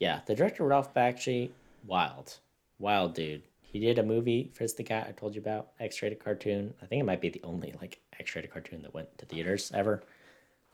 Yeah, 0.00 0.20
the 0.26 0.34
director 0.34 0.64
Ralph 0.64 0.92
Bakshi, 0.94 1.50
wild, 1.86 2.38
wild 2.78 3.14
dude. 3.14 3.42
He 3.60 3.78
did 3.78 3.98
a 3.98 4.02
movie, 4.02 4.50
Fritz 4.54 4.72
the 4.72 4.82
Cat, 4.82 5.06
I 5.08 5.12
told 5.12 5.34
you 5.34 5.40
about, 5.42 5.68
X-rated 5.78 6.18
cartoon. 6.18 6.72
I 6.82 6.86
think 6.86 7.00
it 7.00 7.04
might 7.04 7.20
be 7.20 7.28
the 7.28 7.42
only 7.44 7.74
like 7.80 8.00
X-rated 8.18 8.50
cartoon 8.50 8.82
that 8.82 8.94
went 8.94 9.16
to 9.18 9.26
theaters 9.26 9.70
ever. 9.74 10.02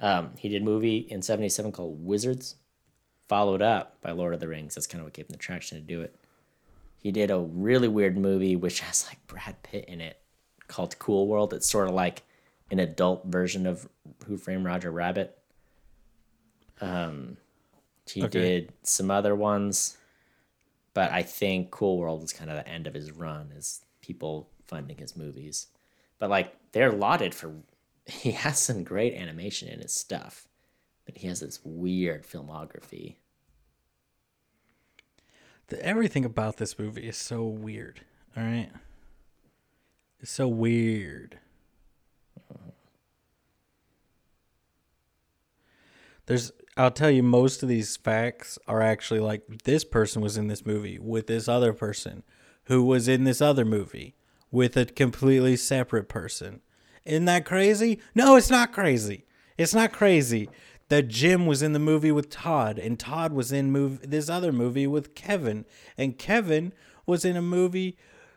Um, 0.00 0.30
he 0.38 0.48
did 0.48 0.62
a 0.62 0.64
movie 0.64 0.98
in 0.98 1.20
'77 1.20 1.72
called 1.72 2.04
Wizards, 2.04 2.56
followed 3.28 3.60
up 3.62 4.00
by 4.00 4.12
Lord 4.12 4.32
of 4.32 4.40
the 4.40 4.48
Rings. 4.48 4.74
That's 4.74 4.86
kind 4.86 5.00
of 5.00 5.06
what 5.06 5.12
gave 5.12 5.26
him 5.26 5.32
the 5.32 5.38
traction 5.38 5.76
to 5.78 5.84
do 5.84 6.00
it. 6.00 6.14
He 7.04 7.12
did 7.12 7.30
a 7.30 7.38
really 7.38 7.86
weird 7.86 8.16
movie 8.16 8.56
which 8.56 8.80
has 8.80 9.04
like 9.06 9.24
Brad 9.26 9.62
Pitt 9.62 9.84
in 9.88 10.00
it 10.00 10.18
called 10.68 10.98
Cool 10.98 11.28
World. 11.28 11.52
It's 11.52 11.68
sort 11.70 11.86
of 11.86 11.94
like 11.94 12.22
an 12.70 12.78
adult 12.78 13.26
version 13.26 13.66
of 13.66 13.86
Who 14.24 14.38
Framed 14.38 14.64
Roger 14.64 14.90
Rabbit. 14.90 15.36
Um, 16.80 17.36
he 18.06 18.22
Okay. 18.24 18.40
did 18.40 18.72
some 18.84 19.10
other 19.10 19.34
ones, 19.34 19.98
but 20.94 21.12
I 21.12 21.22
think 21.22 21.70
Cool 21.70 21.98
World 21.98 22.22
is 22.22 22.32
kind 22.32 22.48
of 22.50 22.56
the 22.56 22.66
end 22.66 22.86
of 22.86 22.94
his 22.94 23.12
run 23.12 23.52
as 23.54 23.82
people 24.00 24.48
funding 24.66 24.96
his 24.96 25.14
movies. 25.14 25.66
But 26.18 26.30
like 26.30 26.54
they're 26.72 26.90
lauded 26.90 27.34
for 27.34 27.54
he 28.06 28.30
has 28.30 28.58
some 28.58 28.82
great 28.82 29.12
animation 29.12 29.68
in 29.68 29.80
his 29.80 29.92
stuff, 29.92 30.48
but 31.04 31.18
he 31.18 31.26
has 31.28 31.40
this 31.40 31.60
weird 31.64 32.24
filmography. 32.26 33.16
The, 35.68 35.84
everything 35.84 36.24
about 36.24 36.58
this 36.58 36.78
movie 36.78 37.08
is 37.08 37.16
so 37.16 37.44
weird. 37.44 38.00
All 38.36 38.42
right, 38.42 38.70
it's 40.20 40.30
so 40.30 40.48
weird. 40.48 41.38
There's, 46.26 46.52
I'll 46.76 46.90
tell 46.90 47.10
you, 47.10 47.22
most 47.22 47.62
of 47.62 47.68
these 47.68 47.96
facts 47.96 48.58
are 48.66 48.80
actually 48.80 49.20
like 49.20 49.42
this 49.64 49.84
person 49.84 50.22
was 50.22 50.36
in 50.36 50.48
this 50.48 50.64
movie 50.64 50.98
with 50.98 51.26
this 51.26 51.48
other 51.48 51.72
person, 51.72 52.22
who 52.64 52.82
was 52.82 53.08
in 53.08 53.24
this 53.24 53.40
other 53.42 53.64
movie 53.64 54.14
with 54.50 54.76
a 54.76 54.86
completely 54.86 55.56
separate 55.56 56.08
person. 56.08 56.60
Isn't 57.04 57.26
that 57.26 57.44
crazy? 57.44 58.00
No, 58.14 58.36
it's 58.36 58.50
not 58.50 58.72
crazy. 58.72 59.26
It's 59.58 59.74
not 59.74 59.92
crazy. 59.92 60.48
That 60.88 61.08
Jim 61.08 61.46
was 61.46 61.62
in 61.62 61.72
the 61.72 61.78
movie 61.78 62.12
with 62.12 62.28
Todd, 62.30 62.78
and 62.78 62.98
Todd 62.98 63.32
was 63.32 63.50
in 63.50 63.72
move 63.72 64.10
this 64.10 64.28
other 64.28 64.52
movie 64.52 64.86
with 64.86 65.14
Kevin, 65.14 65.64
and 65.96 66.18
Kevin 66.18 66.72
was 67.06 67.24
in 67.24 67.36
a 67.36 67.42
movie 67.42 67.96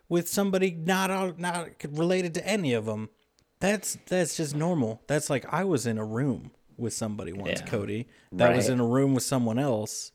with 0.10 0.30
somebody 0.30 0.72
not 0.72 1.40
not 1.40 1.70
related 1.90 2.34
to 2.36 2.48
any 2.48 2.74
of 2.74 2.86
them. 2.86 3.10
That's 3.60 3.98
that's 4.08 4.38
just 4.38 4.56
normal. 4.56 5.02
That's 5.08 5.30
like 5.30 5.46
I 5.52 5.64
was 5.64 5.86
in 5.86 5.98
a 5.98 6.06
room 6.06 6.52
with 6.78 6.94
somebody 6.94 7.34
once, 7.34 7.60
Yeah. 7.60 7.66
Cody. 7.66 8.08
That 8.32 8.56
was 8.56 8.70
in 8.70 8.80
a 8.80 8.86
room 8.86 9.14
with 9.14 9.24
someone 9.24 9.60
else. 9.60 10.12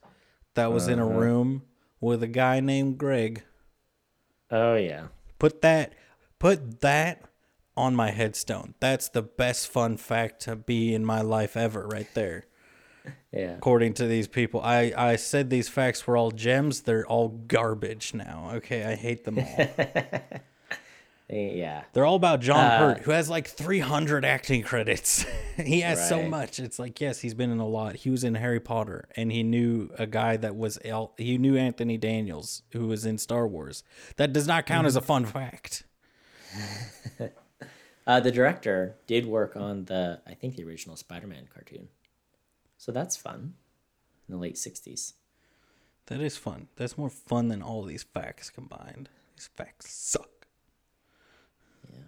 That 0.55 0.73
was 0.73 0.89
in 0.89 0.99
a 0.99 1.09
uh-huh. 1.09 1.19
room 1.19 1.63
with 2.01 2.23
a 2.23 2.29
guy 2.29 2.61
named 2.61 2.99
Greg. 2.99 3.43
Oh 4.51 4.75
yeah. 4.75 5.09
Put 5.39 5.63
that 5.63 5.95
put 6.39 6.81
that 6.81 7.25
on 7.77 7.95
my 7.97 8.11
headstone. 8.11 8.75
That's 8.81 9.09
the 9.09 9.23
best 9.23 9.69
fun 9.69 9.97
fact 9.97 10.41
to 10.43 10.57
be 10.57 10.95
in 10.95 11.05
my 11.05 11.21
life 11.23 11.57
ever 11.57 11.87
right 11.87 12.09
there. 12.15 12.45
Yeah. 13.33 13.55
According 13.57 13.95
to 13.95 14.07
these 14.07 14.29
people. 14.29 14.61
I, 14.61 14.93
I 14.97 15.17
said 15.17 15.49
these 15.51 15.69
facts 15.69 16.07
were 16.07 16.17
all 16.19 16.31
gems. 16.31 16.83
They're 16.83 17.07
all 17.07 17.29
garbage 17.31 18.13
now. 18.15 18.51
Okay, 18.57 18.85
I 18.85 18.95
hate 18.95 19.25
them 19.25 19.39
all. 19.41 19.67
Yeah. 21.31 21.85
They're 21.95 22.05
all 22.05 22.17
about 22.17 22.41
John 22.41 22.59
Uh, 22.63 22.79
Hurt, 22.79 22.99
who 23.05 23.11
has 23.13 23.31
like 23.31 23.49
300 23.49 24.23
acting 24.23 24.63
credits. 24.63 25.25
he 25.57 25.81
has 25.81 26.07
so 26.07 26.23
much. 26.25 26.61
It's 26.61 26.79
like, 26.79 27.01
yes, 27.01 27.21
he's 27.21 27.33
been 27.33 27.51
in 27.51 27.59
a 27.59 27.67
lot. 27.67 27.97
He 27.97 28.11
was 28.11 28.23
in 28.23 28.35
Harry 28.35 28.61
Potter, 28.61 29.09
and 29.17 29.33
he 29.33 29.43
knew 29.43 29.89
a 29.99 30.07
guy 30.07 30.37
that 30.37 30.55
was 30.57 30.79
El- 30.85 31.15
he 31.17 31.39
knew 31.39 31.57
Anthony 31.57 31.97
Daniels, 31.97 32.63
who 32.73 32.87
was 32.87 33.07
in 33.07 33.17
Star 33.17 33.47
Wars. 33.49 33.83
That 34.17 34.35
does 34.35 34.47
not 34.47 34.67
count 34.67 34.87
as 34.87 34.95
a 34.95 35.01
Mm-hmm. 35.01 35.07
fun 35.07 35.25
fact. 35.27 35.85
Uh, 38.07 38.21
the 38.21 38.33
director 38.33 38.97
did 39.07 39.27
work 39.27 39.57
on 39.57 39.85
the, 39.85 40.21
I 40.27 40.35
think, 40.35 40.57
the 40.57 40.65
original 40.65 40.97
Spider-Man 40.97 41.49
cartoon, 41.53 41.89
so 42.77 42.91
that's 42.93 43.17
fun. 43.17 43.55
In 44.29 44.35
the 44.35 44.41
late 44.41 44.57
'60s. 44.57 45.15
That 46.07 46.21
is 46.21 46.37
fun. 46.37 46.69
That's 46.77 46.99
more 46.99 47.11
fun 47.11 47.49
than 47.49 47.63
all 47.63 47.83
these 47.85 48.03
facts 48.03 48.51
combined. 48.51 49.09
These 49.37 49.51
facts 49.57 49.93
suck. 49.93 50.47
Yeah. 51.93 52.01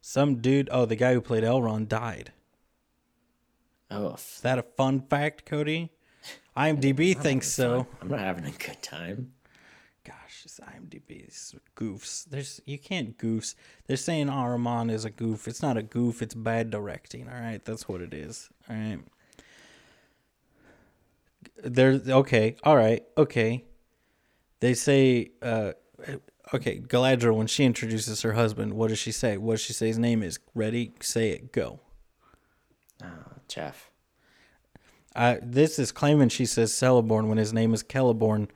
Some 0.00 0.36
dude, 0.40 0.68
oh, 0.72 0.86
the 0.86 0.96
guy 0.96 1.14
who 1.14 1.20
played 1.20 1.44
Elrond 1.44 1.88
died. 1.88 2.32
Oh, 3.90 4.14
Is 4.14 4.40
that 4.42 4.58
a 4.58 4.62
fun 4.62 5.00
fact, 5.02 5.46
Cody? 5.46 5.92
IMDb 6.56 7.16
thinks 7.16 7.48
so. 7.48 7.86
I'm 8.00 8.08
not 8.08 8.18
having 8.20 8.44
a 8.44 8.50
good 8.50 8.82
time. 8.82 9.32
Gosh, 10.58 10.66
this 10.90 11.54
IMDb 11.54 11.58
goofs. 11.76 12.24
There's 12.24 12.60
you 12.64 12.78
can't 12.78 13.16
goofs. 13.18 13.54
They're 13.86 13.96
saying 13.96 14.28
Aruman 14.28 14.90
is 14.90 15.04
a 15.04 15.10
goof. 15.10 15.48
It's 15.48 15.62
not 15.62 15.76
a 15.76 15.82
goof. 15.82 16.22
It's 16.22 16.34
bad 16.34 16.70
directing. 16.70 17.28
All 17.28 17.40
right, 17.40 17.64
that's 17.64 17.88
what 17.88 18.00
it 18.00 18.14
is. 18.14 18.48
All 18.68 18.76
right. 18.76 18.98
There's 21.62 22.08
okay. 22.08 22.56
All 22.64 22.76
right. 22.76 23.02
Okay. 23.16 23.64
They 24.60 24.74
say. 24.74 25.30
uh 25.42 25.72
Okay, 26.54 26.78
Galadriel. 26.78 27.34
When 27.34 27.48
she 27.48 27.64
introduces 27.64 28.22
her 28.22 28.34
husband, 28.34 28.74
what 28.74 28.88
does 28.88 29.00
she 29.00 29.10
say? 29.10 29.36
What 29.36 29.54
does 29.54 29.62
she 29.62 29.72
say 29.72 29.88
his 29.88 29.98
name 29.98 30.22
is? 30.22 30.38
Ready? 30.54 30.92
Say 31.00 31.30
it. 31.30 31.50
Go. 31.50 31.80
Oh, 33.02 33.08
Jeff. 33.48 33.90
Uh, 35.16 35.36
this 35.42 35.78
is 35.78 35.90
claiming 35.90 36.28
she 36.28 36.46
says 36.46 36.72
Celeborn 36.72 37.26
when 37.26 37.38
his 37.38 37.52
name 37.52 37.74
is 37.74 37.82
Celeborn. 37.82 38.48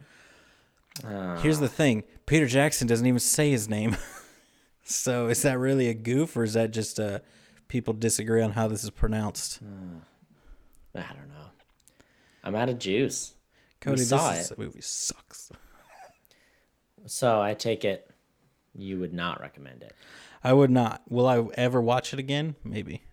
Here's 1.40 1.58
the 1.58 1.68
thing: 1.68 2.04
Peter 2.26 2.46
Jackson 2.46 2.86
doesn't 2.86 3.06
even 3.06 3.20
say 3.20 3.50
his 3.50 3.68
name. 3.68 3.96
so 4.84 5.28
is 5.28 5.42
that 5.42 5.58
really 5.58 5.88
a 5.88 5.94
goof, 5.94 6.36
or 6.36 6.42
is 6.42 6.54
that 6.54 6.70
just 6.72 7.00
uh, 7.00 7.20
people 7.68 7.94
disagree 7.94 8.42
on 8.42 8.52
how 8.52 8.68
this 8.68 8.84
is 8.84 8.90
pronounced? 8.90 9.60
I 10.94 10.98
don't 10.98 11.28
know. 11.28 11.50
I'm 12.42 12.54
out 12.54 12.68
of 12.68 12.78
juice. 12.78 13.34
Cody, 13.80 14.02
saw 14.02 14.32
this 14.32 14.50
it. 14.50 14.58
movie 14.58 14.82
sucks. 14.82 15.50
So 17.06 17.40
I 17.40 17.54
take 17.54 17.84
it 17.84 18.10
you 18.74 18.98
would 18.98 19.12
not 19.12 19.40
recommend 19.40 19.82
it. 19.82 19.94
I 20.42 20.52
would 20.52 20.70
not. 20.70 21.02
Will 21.08 21.26
I 21.26 21.44
ever 21.54 21.80
watch 21.80 22.12
it 22.12 22.18
again? 22.18 22.56
Maybe. 22.64 23.02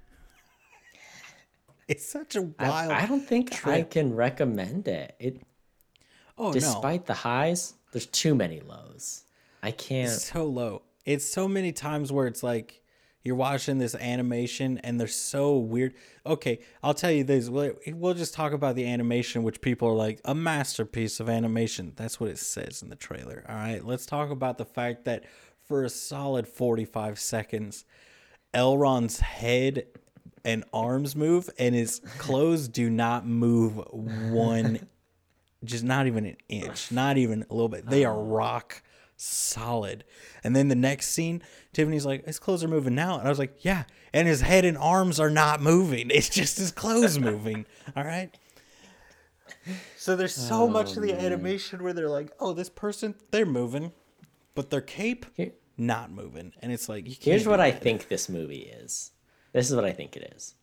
It's 1.89 2.05
such 2.05 2.35
a 2.35 2.41
wild. 2.41 2.91
I 2.91 3.05
don't 3.05 3.25
think 3.25 3.65
I 3.65 3.81
can 3.81 4.13
recommend 4.13 4.89
it. 4.89 5.15
It 5.21 5.41
oh 6.37 6.47
no, 6.47 6.51
despite 6.51 7.05
the 7.05 7.13
highs, 7.13 7.75
there's 7.91 8.05
too 8.05 8.35
many 8.35 8.59
lows. 8.59 9.23
I 9.63 9.71
can't. 9.71 10.11
it's 10.11 10.25
so 10.25 10.45
low. 10.45 10.83
It's 11.05 11.25
so 11.25 11.47
many 11.47 11.71
times 11.71 12.11
where 12.11 12.27
it's 12.27 12.43
like 12.43 12.81
you're 13.23 13.35
watching 13.35 13.77
this 13.77 13.95
animation 13.95 14.77
and 14.79 14.99
they're 14.99 15.07
so 15.07 15.57
weird. 15.57 15.93
Okay, 16.25 16.59
I'll 16.83 16.93
tell 16.93 17.11
you 17.11 17.23
this. 17.23 17.49
We'll, 17.49 17.73
we'll 17.87 18.13
just 18.13 18.33
talk 18.33 18.53
about 18.53 18.75
the 18.75 18.85
animation, 18.87 19.43
which 19.43 19.61
people 19.61 19.89
are 19.89 19.95
like 19.95 20.21
a 20.25 20.35
masterpiece 20.35 21.19
of 21.19 21.29
animation. 21.29 21.93
That's 21.95 22.19
what 22.19 22.29
it 22.29 22.37
says 22.37 22.81
in 22.81 22.89
the 22.89 22.95
trailer. 22.95 23.43
All 23.47 23.55
right, 23.55 23.83
let's 23.83 24.05
talk 24.05 24.29
about 24.29 24.57
the 24.57 24.65
fact 24.65 25.05
that 25.05 25.25
for 25.67 25.83
a 25.83 25.89
solid 25.89 26.47
45 26.47 27.19
seconds, 27.19 27.85
Elrond's 28.53 29.19
head 29.19 29.87
and 30.45 30.63
arms 30.71 31.15
move 31.15 31.49
and 31.59 31.75
his 31.75 31.99
clothes 32.17 32.69
do 32.69 32.89
not 32.89 33.27
move 33.27 33.75
one 33.91 34.87
just 35.63 35.83
not 35.83 36.07
even 36.07 36.25
an 36.25 36.37
inch, 36.49 36.91
not 36.91 37.17
even 37.17 37.45
a 37.49 37.53
little 37.53 37.69
bit. 37.69 37.85
They 37.87 38.05
are 38.05 38.15
oh. 38.15 38.23
rock 38.23 38.81
solid. 39.17 40.03
And 40.43 40.55
then 40.55 40.67
the 40.67 40.75
next 40.75 41.09
scene, 41.09 41.41
Tiffany's 41.73 42.05
like, 42.05 42.25
his 42.25 42.39
clothes 42.39 42.63
are 42.63 42.67
moving 42.67 42.95
now. 42.95 43.17
And 43.17 43.27
I 43.27 43.29
was 43.29 43.39
like, 43.39 43.65
yeah. 43.65 43.83
And 44.13 44.27
his 44.27 44.41
head 44.41 44.63
and 44.63 44.77
arms 44.77 45.19
are 45.19 45.29
not 45.29 45.61
moving. 45.61 46.09
It's 46.17 46.29
just 46.29 46.57
his 46.57 46.71
clothes 46.71 47.19
moving. 47.19 47.65
All 47.95 48.03
right. 48.03 48.35
So 49.97 50.15
there's 50.15 50.33
so 50.33 50.63
oh, 50.63 50.67
much 50.67 50.95
of 50.95 51.03
the 51.03 51.13
animation 51.13 51.83
where 51.83 51.93
they're 51.93 52.09
like, 52.09 52.31
oh, 52.39 52.53
this 52.53 52.69
person, 52.69 53.15
they're 53.31 53.45
moving, 53.45 53.91
but 54.55 54.69
their 54.69 54.81
cape, 54.81 55.25
Here- 55.33 55.53
not 55.77 56.11
moving. 56.11 56.53
And 56.61 56.71
it's 56.71 56.87
like, 56.87 57.05
you 57.05 57.15
can't. 57.15 57.23
Here's 57.23 57.43
do 57.43 57.49
what 57.49 57.59
I 57.59 57.71
think 57.71 58.07
this 58.07 58.29
movie 58.29 58.71
is. 58.81 59.11
This 59.53 59.69
is 59.69 59.75
what 59.75 59.85
I 59.85 59.91
think 59.91 60.15
it 60.15 60.33
is. 60.35 60.55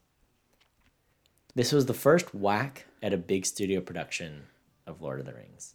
This 1.55 1.73
was 1.73 1.87
the 1.87 1.95
first 1.95 2.35
whack 2.35 2.87
at 3.03 3.13
a 3.13 3.17
big 3.17 3.47
studio 3.47 3.81
production 3.81 4.45
of 4.87 5.01
Lord 5.01 5.21
of 5.21 5.27
the 5.27 5.35
Rings. 5.35 5.75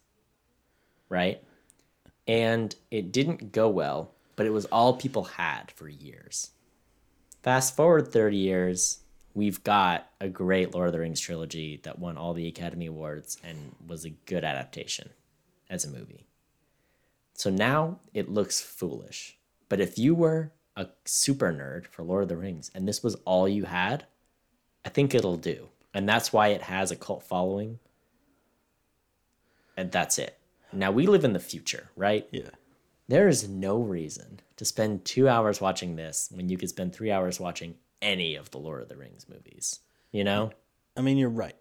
Right? 1.08 1.42
And 2.26 2.74
it 2.90 3.12
didn't 3.12 3.52
go 3.52 3.68
well, 3.68 4.12
but 4.36 4.46
it 4.46 4.50
was 4.50 4.66
all 4.66 4.96
people 4.96 5.24
had 5.24 5.70
for 5.72 5.88
years. 5.88 6.50
Fast 7.42 7.74
forward 7.74 8.08
30 8.08 8.36
years, 8.36 9.00
we've 9.34 9.62
got 9.64 10.10
a 10.20 10.28
great 10.28 10.74
Lord 10.74 10.88
of 10.88 10.92
the 10.92 11.00
Rings 11.00 11.20
trilogy 11.20 11.80
that 11.84 11.98
won 11.98 12.16
all 12.16 12.34
the 12.34 12.46
Academy 12.46 12.86
Awards 12.86 13.38
and 13.42 13.74
was 13.86 14.04
a 14.04 14.10
good 14.10 14.44
adaptation 14.44 15.10
as 15.68 15.84
a 15.84 15.90
movie. 15.90 16.26
So 17.34 17.48
now 17.48 18.00
it 18.12 18.28
looks 18.28 18.60
foolish. 18.60 19.38
But 19.68 19.80
if 19.80 19.98
you 19.98 20.14
were 20.14 20.52
a 20.76 20.88
super 21.04 21.52
nerd 21.52 21.86
for 21.86 22.02
Lord 22.02 22.24
of 22.24 22.28
the 22.28 22.36
Rings 22.36 22.70
and 22.74 22.86
this 22.86 23.02
was 23.02 23.14
all 23.24 23.48
you 23.48 23.64
had, 23.64 24.04
I 24.84 24.90
think 24.90 25.14
it'll 25.14 25.36
do. 25.36 25.68
And 25.94 26.08
that's 26.08 26.32
why 26.32 26.48
it 26.48 26.62
has 26.62 26.90
a 26.90 26.96
cult 26.96 27.22
following. 27.22 27.78
And 29.80 29.90
that's 29.90 30.18
it. 30.18 30.36
Now 30.74 30.90
we 30.92 31.06
live 31.06 31.24
in 31.24 31.32
the 31.32 31.40
future, 31.40 31.88
right? 31.96 32.28
Yeah. 32.30 32.50
There 33.08 33.28
is 33.28 33.48
no 33.48 33.78
reason 33.78 34.40
to 34.56 34.64
spend 34.66 35.06
two 35.06 35.26
hours 35.26 35.58
watching 35.58 35.96
this 35.96 36.28
when 36.34 36.50
you 36.50 36.58
could 36.58 36.68
spend 36.68 36.92
three 36.94 37.10
hours 37.10 37.40
watching 37.40 37.76
any 38.02 38.34
of 38.36 38.50
the 38.50 38.58
Lord 38.58 38.82
of 38.82 38.90
the 38.90 38.96
Rings 38.96 39.26
movies. 39.26 39.80
You 40.12 40.22
know? 40.24 40.52
I 40.98 41.00
mean, 41.00 41.16
you're 41.16 41.30
right. 41.30 41.56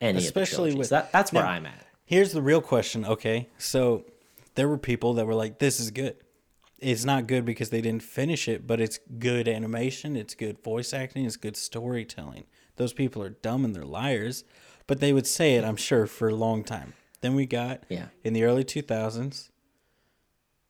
Any 0.00 0.18
Especially 0.20 0.70
of 0.70 0.74
the 0.74 0.78
with- 0.78 0.84
with 0.86 0.90
that, 0.90 1.12
that's 1.12 1.32
where 1.34 1.44
Now- 1.44 1.50
I'm 1.50 1.66
at. 1.66 1.86
Here's 2.06 2.32
the 2.32 2.40
real 2.42 2.62
question. 2.62 3.04
Okay, 3.04 3.48
so 3.58 4.04
there 4.54 4.66
were 4.68 4.78
people 4.78 5.12
that 5.14 5.26
were 5.26 5.34
like, 5.34 5.58
"This 5.58 5.78
is 5.78 5.90
good." 5.90 6.16
It's 6.80 7.04
not 7.04 7.26
good 7.28 7.44
because 7.44 7.68
they 7.70 7.82
didn't 7.82 8.02
finish 8.02 8.48
it, 8.48 8.66
but 8.66 8.80
it's 8.80 8.98
good 9.18 9.46
animation, 9.46 10.16
it's 10.16 10.34
good 10.34 10.58
voice 10.60 10.92
acting, 10.94 11.26
it's 11.26 11.36
good 11.36 11.56
storytelling. 11.56 12.46
Those 12.76 12.92
people 12.94 13.22
are 13.22 13.28
dumb 13.28 13.64
and 13.66 13.76
they're 13.76 13.84
liars, 13.84 14.42
but 14.88 14.98
they 15.00 15.12
would 15.12 15.26
say 15.26 15.54
it, 15.56 15.62
I'm 15.64 15.76
sure, 15.76 16.06
for 16.06 16.28
a 16.30 16.34
long 16.34 16.64
time. 16.64 16.94
Then 17.20 17.34
we 17.34 17.46
got 17.46 17.84
Yeah. 17.88 18.06
in 18.24 18.32
the 18.32 18.44
early 18.44 18.64
2000s, 18.64 19.50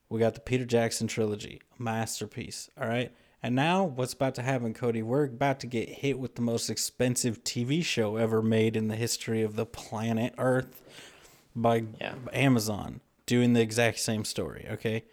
we 0.09 0.19
got 0.19 0.35
the 0.35 0.41
Peter 0.41 0.65
Jackson 0.65 1.07
trilogy, 1.07 1.61
masterpiece. 1.79 2.69
All 2.81 2.89
right. 2.89 3.13
And 3.43 3.55
now, 3.55 3.85
what's 3.85 4.13
about 4.13 4.35
to 4.35 4.43
happen, 4.43 4.75
Cody? 4.75 5.03
We're 5.03 5.25
about 5.25 5.61
to 5.61 5.67
get 5.67 5.89
hit 5.89 6.19
with 6.19 6.35
the 6.35 6.43
most 6.43 6.69
expensive 6.69 7.43
TV 7.43 7.83
show 7.83 8.17
ever 8.17 8.43
made 8.43 8.77
in 8.77 8.89
the 8.89 8.97
history 8.97 9.43
of 9.43 9.57
the 9.57 9.65
planet 9.65 10.35
Earth 10.37 10.83
by 11.57 11.85
Yeah. 12.01 12.17
Amazon, 12.33 13.01
doing 13.25 13.55
the 13.55 13.63
exact 13.63 13.99
same 14.01 14.25
story. 14.25 14.67
Okay. 14.71 15.05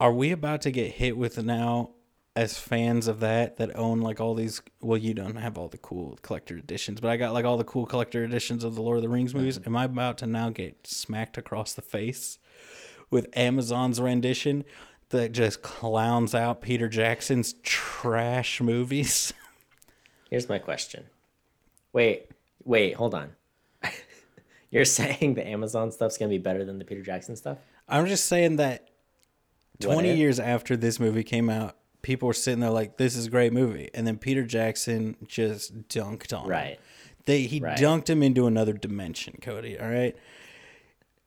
Are 0.00 0.12
we 0.12 0.32
about 0.32 0.60
to 0.62 0.70
get 0.72 0.92
hit 0.92 1.16
with 1.16 1.42
now, 1.42 1.90
as 2.36 2.58
fans 2.58 3.08
of 3.08 3.20
that, 3.20 3.56
that 3.56 3.76
own 3.76 4.00
like 4.00 4.20
all 4.20 4.34
these? 4.34 4.60
Well, 4.80 4.98
you 4.98 5.14
don't 5.14 5.36
have 5.36 5.56
all 5.56 5.68
the 5.68 5.78
cool 5.78 6.18
collector 6.22 6.56
editions, 6.56 7.00
but 7.00 7.10
I 7.10 7.16
got 7.16 7.32
like 7.32 7.44
all 7.44 7.56
the 7.56 7.64
cool 7.64 7.86
collector 7.86 8.22
editions 8.22 8.62
of 8.62 8.74
the 8.74 8.82
Lord 8.82 8.98
of 8.98 9.02
the 9.02 9.08
Rings 9.08 9.34
movies. 9.34 9.58
Mm-hmm. 9.58 9.70
Am 9.70 9.76
I 9.76 9.84
about 9.84 10.18
to 10.18 10.26
now 10.26 10.50
get 10.50 10.86
smacked 10.86 11.38
across 11.38 11.72
the 11.72 11.82
face 11.82 12.38
with 13.10 13.26
Amazon's 13.34 14.00
rendition 14.00 14.64
that 15.08 15.32
just 15.32 15.62
clowns 15.62 16.34
out 16.34 16.60
Peter 16.60 16.88
Jackson's 16.88 17.54
trash 17.62 18.60
movies? 18.60 19.32
Here's 20.30 20.48
my 20.48 20.58
question. 20.58 21.06
Wait, 21.92 22.30
wait, 22.64 22.94
hold 22.94 23.14
on. 23.14 23.32
You're 24.70 24.84
saying 24.84 25.34
the 25.34 25.46
Amazon 25.46 25.90
stuff's 25.90 26.18
gonna 26.18 26.28
be 26.28 26.38
better 26.38 26.64
than 26.64 26.78
the 26.78 26.84
Peter 26.84 27.02
Jackson 27.02 27.36
stuff? 27.36 27.58
I'm 27.88 28.06
just 28.06 28.26
saying 28.26 28.56
that 28.56 28.88
20 29.80 30.14
years 30.14 30.40
after 30.40 30.76
this 30.76 30.98
movie 30.98 31.22
came 31.22 31.48
out, 31.48 31.76
people 32.06 32.28
were 32.28 32.32
sitting 32.32 32.60
there 32.60 32.70
like, 32.70 32.96
this 32.98 33.16
is 33.16 33.26
a 33.26 33.30
great 33.30 33.52
movie. 33.52 33.90
And 33.92 34.06
then 34.06 34.16
Peter 34.16 34.44
Jackson 34.44 35.16
just 35.26 35.88
dunked 35.88 36.32
on 36.32 36.44
him. 36.44 36.50
Right. 36.50 36.80
They, 37.24 37.42
he 37.42 37.58
Right. 37.58 37.76
dunked 37.76 38.08
him 38.08 38.22
into 38.22 38.46
another 38.46 38.72
dimension, 38.72 39.38
Cody. 39.42 39.76
All 39.76 39.88
right. 39.88 40.16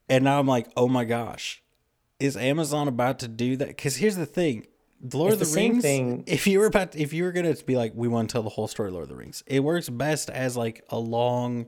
And 0.08 0.24
now 0.24 0.40
I'm 0.40 0.48
like, 0.48 0.72
oh 0.78 0.88
my 0.88 1.04
gosh, 1.04 1.62
is 2.20 2.38
Amazon 2.38 2.88
about 2.88 3.20
to 3.20 3.28
do 3.28 3.58
that? 3.58 3.68
Because 3.68 3.98
here's 3.98 4.16
the 4.16 4.26
thing. 4.26 4.68
The 5.02 5.18
Lord 5.18 5.34
It's 5.34 5.42
of 5.42 5.48
the 5.50 5.54
the, 5.56 5.62
Rings. 5.70 5.82
thing- 5.84 6.24
If 6.28 6.48
you 6.48 6.60
were 6.60 6.66
about, 6.66 6.96
if 6.96 7.12
you 7.14 7.24
were 7.26 7.32
gonna 7.34 7.56
be 7.66 7.76
like, 7.76 7.92
we 7.94 8.08
want 8.08 8.30
to 8.30 8.34
tell 8.34 8.44
the 8.44 8.50
whole 8.50 8.68
story, 8.70 8.88
of 8.88 8.94
Lord 8.94 9.04
of 9.04 9.10
the 9.10 9.16
Rings. 9.18 9.44
It 9.48 9.60
works 9.62 9.90
best 9.90 10.30
as 10.30 10.56
like 10.58 10.84
a 10.90 10.98
long, 10.98 11.68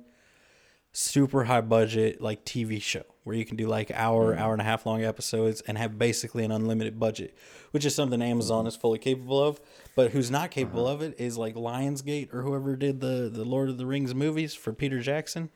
super 0.94 1.44
high 1.44 1.62
budget 1.62 2.22
like 2.22 2.46
TV 2.46 2.82
show. 2.82 3.04
Where 3.24 3.36
you 3.36 3.46
can 3.46 3.56
do 3.56 3.68
like 3.68 3.92
hour, 3.92 4.36
hour 4.36 4.54
and 4.54 4.62
a 4.62 4.66
half 4.66 4.86
long 4.86 5.04
episodes 5.04 5.62
and 5.62 5.78
have 5.78 6.00
basically 6.00 6.44
an 6.44 6.52
unlimited 6.52 7.00
budget, 7.00 7.36
which 7.72 7.86
is 7.86 7.94
something 7.94 8.22
Amazon 8.22 8.66
is 8.66 8.76
fully 8.76 9.00
capable 9.00 9.42
of. 9.42 9.62
But 9.96 10.12
who's 10.12 10.32
not 10.32 10.52
capable 10.52 10.88
of 10.88 11.02
it 11.02 11.20
is 11.20 11.38
like 11.38 11.56
Lionsgate 11.56 12.34
or 12.34 12.42
whoever 12.42 12.76
did 12.76 13.00
the 13.00 13.30
the 13.32 13.46
Lord 13.46 13.70
of 13.70 13.78
the 13.78 13.86
Rings 13.86 14.16
movies 14.16 14.54
for 14.54 14.74
Peter 14.74 15.00
Jackson. 15.00 15.50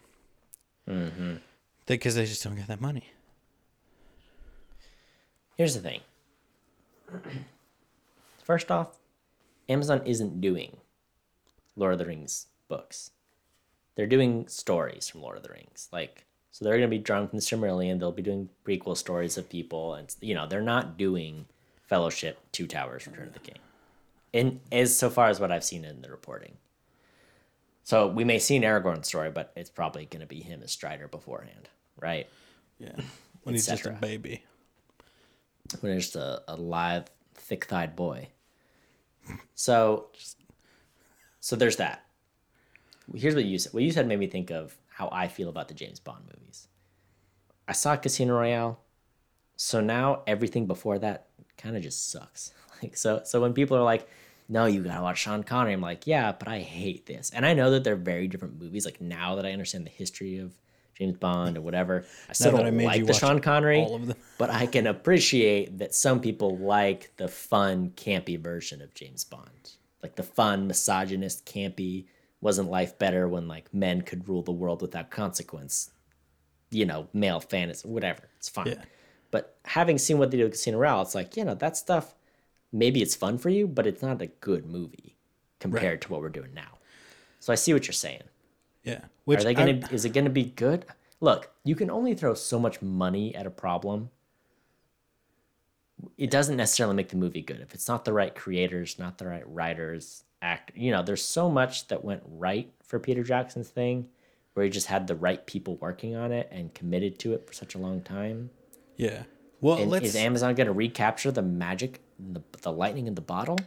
Mm-hmm. 0.88 1.36
Because 1.86 2.16
they 2.16 2.26
just 2.26 2.44
don't 2.44 2.56
get 2.56 2.68
that 2.68 2.82
money. 2.82 3.12
Here's 5.56 5.76
the 5.76 5.82
thing. 5.82 6.02
First 8.44 8.70
off, 8.70 9.00
Amazon 9.70 10.02
isn't 10.06 10.42
doing 10.42 10.78
Lord 11.76 11.94
of 11.94 12.00
the 12.00 12.06
Rings 12.06 12.48
books. 12.68 13.12
They're 13.96 14.06
doing 14.06 14.48
stories 14.48 15.08
from 15.08 15.22
Lord 15.22 15.38
of 15.38 15.44
the 15.44 15.50
Rings. 15.50 15.88
Like, 15.92 16.25
so 16.56 16.64
they're 16.64 16.78
going 16.78 16.90
to 16.90 16.98
be 16.98 17.04
drawn 17.04 17.28
from 17.28 17.38
the 17.38 17.44
Silmarillion. 17.44 18.00
They'll 18.00 18.14
be 18.14 18.22
doing 18.22 18.48
prequel 18.66 18.96
stories 18.96 19.38
of 19.38 19.50
people. 19.50 19.96
And, 19.96 20.16
you 20.22 20.34
know, 20.34 20.48
they're 20.48 20.62
not 20.62 20.98
doing 20.98 21.48
Fellowship, 21.84 22.40
Two 22.54 22.66
Towers, 22.66 23.06
Return 23.06 23.28
of 23.28 23.34
the 23.34 23.40
King. 23.40 23.58
In, 24.32 24.62
as 24.72 24.98
so 24.98 25.10
far 25.10 25.28
as 25.28 25.38
what 25.38 25.52
I've 25.52 25.66
seen 25.66 25.84
in 25.84 26.02
the 26.02 26.10
reporting. 26.10 26.54
So 27.84 28.08
we 28.08 28.24
may 28.24 28.40
see 28.40 28.56
an 28.56 28.64
Aragorn 28.64 29.04
story, 29.04 29.32
but 29.32 29.52
it's 29.58 29.70
probably 29.70 30.06
going 30.06 30.22
to 30.22 30.28
be 30.28 30.40
him 30.40 30.64
as 30.64 30.72
Strider 30.72 31.10
beforehand, 31.10 31.68
right? 32.00 32.30
Yeah. 32.80 32.96
When 33.44 33.54
he's 33.54 33.68
just 33.68 33.86
a 33.86 33.90
baby. 33.90 34.42
when 35.82 35.94
he's 35.96 36.06
just 36.06 36.16
a, 36.16 36.42
a 36.48 36.56
live, 36.56 37.04
thick 37.34 37.66
thighed 37.66 37.98
boy. 37.98 38.30
So, 39.56 40.06
so 41.42 41.58
there's 41.58 41.76
that. 41.76 42.06
Here's 43.14 43.36
what 43.36 43.44
you 43.44 43.60
said. 43.60 43.74
What 43.74 43.84
you 43.84 43.92
said 43.92 44.08
made 44.08 44.20
me 44.20 44.28
think 44.28 44.52
of 44.52 44.78
how 44.96 45.10
I 45.12 45.28
feel 45.28 45.50
about 45.50 45.68
the 45.68 45.74
James 45.74 46.00
Bond 46.00 46.24
movies. 46.24 46.70
I 47.68 47.74
saw 47.74 47.98
Casino 47.98 48.34
Royale, 48.34 48.80
so 49.58 49.82
now 49.82 50.22
everything 50.26 50.68
before 50.68 51.00
that 51.00 51.28
kind 51.58 51.76
of 51.76 51.84
just 51.84 52.12
sucks. 52.12 52.54
Like 52.84 52.98
so, 52.98 53.22
so 53.24 53.40
when 53.40 53.54
people 53.54 53.78
are 53.78 53.84
like, 53.84 54.06
"No, 54.50 54.66
you 54.66 54.84
gotta 54.84 55.02
watch 55.02 55.20
Sean 55.20 55.44
Connery," 55.44 55.72
I'm 55.72 55.80
like, 55.80 56.06
"Yeah, 56.06 56.34
but 56.34 56.50
I 56.50 56.60
hate 56.60 57.06
this." 57.06 57.32
And 57.34 57.46
I 57.46 57.54
know 57.54 57.72
that 57.72 57.86
they're 57.86 57.96
very 57.96 58.28
different 58.28 58.60
movies. 58.62 58.84
Like 58.84 59.00
now 59.00 59.36
that 59.36 59.46
I 59.46 59.54
understand 59.54 59.86
the 59.86 59.92
history 59.92 60.40
of 60.40 60.52
James 60.94 61.16
Bond 61.16 61.58
or 61.58 61.62
whatever, 61.62 62.06
I 62.28 62.34
still 62.34 62.58
I 62.58 62.64
don't 62.64 62.76
made 62.76 62.86
like 62.86 63.06
the 63.06 63.14
Sean 63.14 63.40
Connery 63.40 63.80
all 63.80 63.96
of 63.96 64.08
them. 64.08 64.18
but 64.38 64.50
I 64.50 64.66
can 64.66 64.88
appreciate 64.88 65.78
that 65.78 65.96
some 65.96 66.20
people 66.20 66.58
like 66.58 67.16
the 67.16 67.30
fun, 67.30 67.92
campy 67.96 68.38
version 68.38 68.82
of 68.82 68.94
James 68.94 69.24
Bond. 69.24 69.72
Like 70.04 70.18
the 70.18 70.24
fun, 70.24 70.68
misogynist, 70.68 71.46
campy, 71.46 72.08
wasn't 72.42 72.70
life 72.70 72.98
better 73.00 73.28
when 73.28 73.48
like 73.48 73.74
men 73.74 74.02
could 74.02 74.28
rule 74.28 74.42
the 74.42 74.52
world 74.52 74.82
without 74.82 75.10
consequence? 75.10 75.92
You 76.72 76.86
know, 76.86 77.08
male 77.14 77.40
fantasy, 77.40 77.88
whatever. 77.88 78.30
It's 78.38 78.50
fine. 78.50 78.68
Yeah. 78.68 78.84
But 79.32 79.58
having 79.66 79.98
seen 79.98 80.18
what 80.18 80.32
they 80.32 80.38
do 80.38 80.44
with 80.44 80.54
Casino 80.54 80.78
Royale, 80.78 81.02
it's 81.02 81.16
like, 81.16 81.36
you 81.36 81.44
know, 81.44 81.56
that 81.56 81.78
stuff, 81.78 82.16
maybe 82.72 83.02
it's 83.02 83.16
fun 83.16 83.38
for 83.38 83.50
you, 83.50 83.68
but 83.68 83.88
it's 83.88 84.02
not 84.02 84.22
a 84.22 84.28
good 84.28 84.66
movie 84.66 85.16
compared 85.60 86.02
to 86.02 86.12
what 86.12 86.22
we're 86.22 86.30
doing 86.30 86.54
now. 86.54 86.78
So 87.40 87.52
I 87.52 87.56
see 87.56 87.74
what 87.74 87.88
you're 87.88 87.94
saying. 87.94 88.24
Yeah. 88.84 89.02
Which 89.26 89.42
Are 89.42 89.44
they 89.44 89.54
gonna? 89.54 89.80
is 89.92 90.06
it 90.06 90.14
gonna 90.14 90.30
be 90.30 90.46
good? 90.46 90.86
Look, 91.20 91.50
you 91.64 91.76
can 91.76 91.90
only 91.90 92.14
throw 92.14 92.34
so 92.34 92.60
much 92.60 92.82
money 92.82 93.34
at 93.34 93.48
a 93.48 93.50
problem. 93.50 94.10
It 96.18 96.30
doesn't 96.30 96.58
necessarily 96.58 96.96
make 96.96 97.10
the 97.10 97.16
movie 97.18 97.42
good 97.42 97.62
if 97.62 97.74
it's 97.74 97.88
not 97.88 98.06
the 98.06 98.14
right 98.14 98.36
creators, 98.36 99.00
not 99.00 99.18
the 99.18 99.28
right 99.28 99.44
writers, 99.48 100.24
act. 100.42 100.72
You 100.76 100.92
know, 100.92 101.04
there's 101.04 101.24
so 101.24 101.50
much 101.50 101.88
that 101.88 102.04
went 102.04 102.24
right 102.26 102.72
for 102.84 103.00
Peter 103.00 103.24
Jackson's 103.24 103.70
thing, 103.70 104.08
where 104.54 104.64
he 104.64 104.70
just 104.70 104.88
had 104.88 105.08
the 105.08 105.16
right 105.16 105.46
people 105.46 105.78
working 105.78 106.16
on 106.16 106.32
it 106.32 106.48
and 106.52 106.74
committed 106.74 107.20
to 107.20 107.34
it 107.34 107.46
for 107.48 107.54
such 107.54 107.76
a 107.76 107.78
long 107.78 108.02
time. 108.02 108.50
yeah. 108.98 109.24
Well, 109.62 109.78
And 109.78 109.90
let's 109.90 110.06
is 110.08 110.16
Amazon 110.16 110.54
gonna 110.54 110.74
recapture 110.74 111.32
the 111.32 111.42
magic, 111.42 112.02
the 112.20 112.42
the 112.62 112.72
lightning 112.72 113.08
in 113.08 113.16
the 113.16 113.22
bottle? 113.22 113.58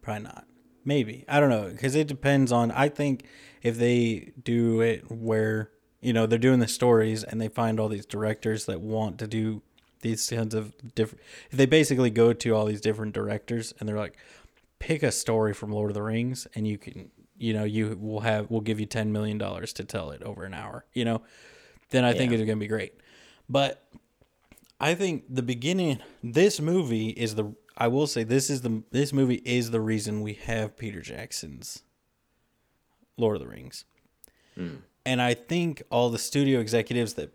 Probably 0.00 0.22
not. 0.22 0.46
Maybe. 0.84 1.24
I 1.28 1.40
don't 1.40 1.50
know. 1.50 1.68
Because 1.68 1.94
it 1.94 2.06
depends 2.06 2.52
on. 2.52 2.70
I 2.70 2.88
think 2.88 3.24
if 3.60 3.76
they 3.76 4.32
do 4.42 4.80
it 4.80 5.10
where, 5.10 5.70
you 6.00 6.12
know, 6.14 6.26
they're 6.26 6.38
doing 6.38 6.60
the 6.60 6.68
stories 6.68 7.22
and 7.22 7.38
they 7.40 7.48
find 7.48 7.78
all 7.78 7.88
these 7.88 8.06
directors 8.06 8.64
that 8.66 8.80
want 8.80 9.18
to 9.18 9.26
do 9.26 9.62
these 10.00 10.30
kinds 10.30 10.54
of 10.54 10.72
different. 10.94 11.22
If 11.50 11.58
they 11.58 11.66
basically 11.66 12.10
go 12.10 12.32
to 12.32 12.54
all 12.54 12.64
these 12.64 12.80
different 12.80 13.12
directors 13.12 13.74
and 13.78 13.86
they're 13.88 13.98
like, 13.98 14.16
pick 14.80 15.02
a 15.04 15.12
story 15.12 15.54
from 15.54 15.70
Lord 15.70 15.90
of 15.90 15.94
the 15.94 16.02
Rings 16.02 16.48
and 16.56 16.66
you 16.66 16.76
can, 16.78 17.10
you 17.38 17.52
know, 17.52 17.62
you 17.64 17.96
will 18.00 18.20
have, 18.20 18.50
we'll 18.50 18.60
give 18.60 18.80
you 18.80 18.86
$10 18.86 19.08
million 19.08 19.38
to 19.38 19.84
tell 19.84 20.10
it 20.10 20.22
over 20.24 20.42
an 20.44 20.52
hour, 20.54 20.84
you 20.92 21.04
know, 21.04 21.22
then 21.90 22.04
I 22.04 22.12
think 22.12 22.32
Yeah. 22.32 22.38
it's 22.38 22.46
going 22.46 22.58
to 22.58 22.64
be 22.64 22.66
great. 22.66 22.94
But 23.48 23.86
I 24.80 24.94
think 24.94 25.24
the 25.28 25.42
beginning 25.42 25.98
this 26.22 26.60
movie 26.60 27.10
is 27.10 27.34
the 27.36 27.54
I 27.76 27.88
will 27.88 28.06
say 28.06 28.24
this 28.24 28.50
is 28.50 28.60
the 28.62 28.82
this 28.90 29.12
movie 29.12 29.40
is 29.44 29.70
the 29.70 29.80
reason 29.80 30.20
we 30.22 30.34
have 30.34 30.76
Peter 30.76 31.00
Jackson's 31.00 31.82
Lord 33.16 33.36
of 33.36 33.42
the 33.42 33.48
Rings. 33.48 33.84
Hmm. 34.54 34.76
And 35.06 35.20
I 35.22 35.34
think 35.34 35.82
all 35.90 36.10
the 36.10 36.18
studio 36.18 36.60
executives 36.60 37.14
that 37.14 37.32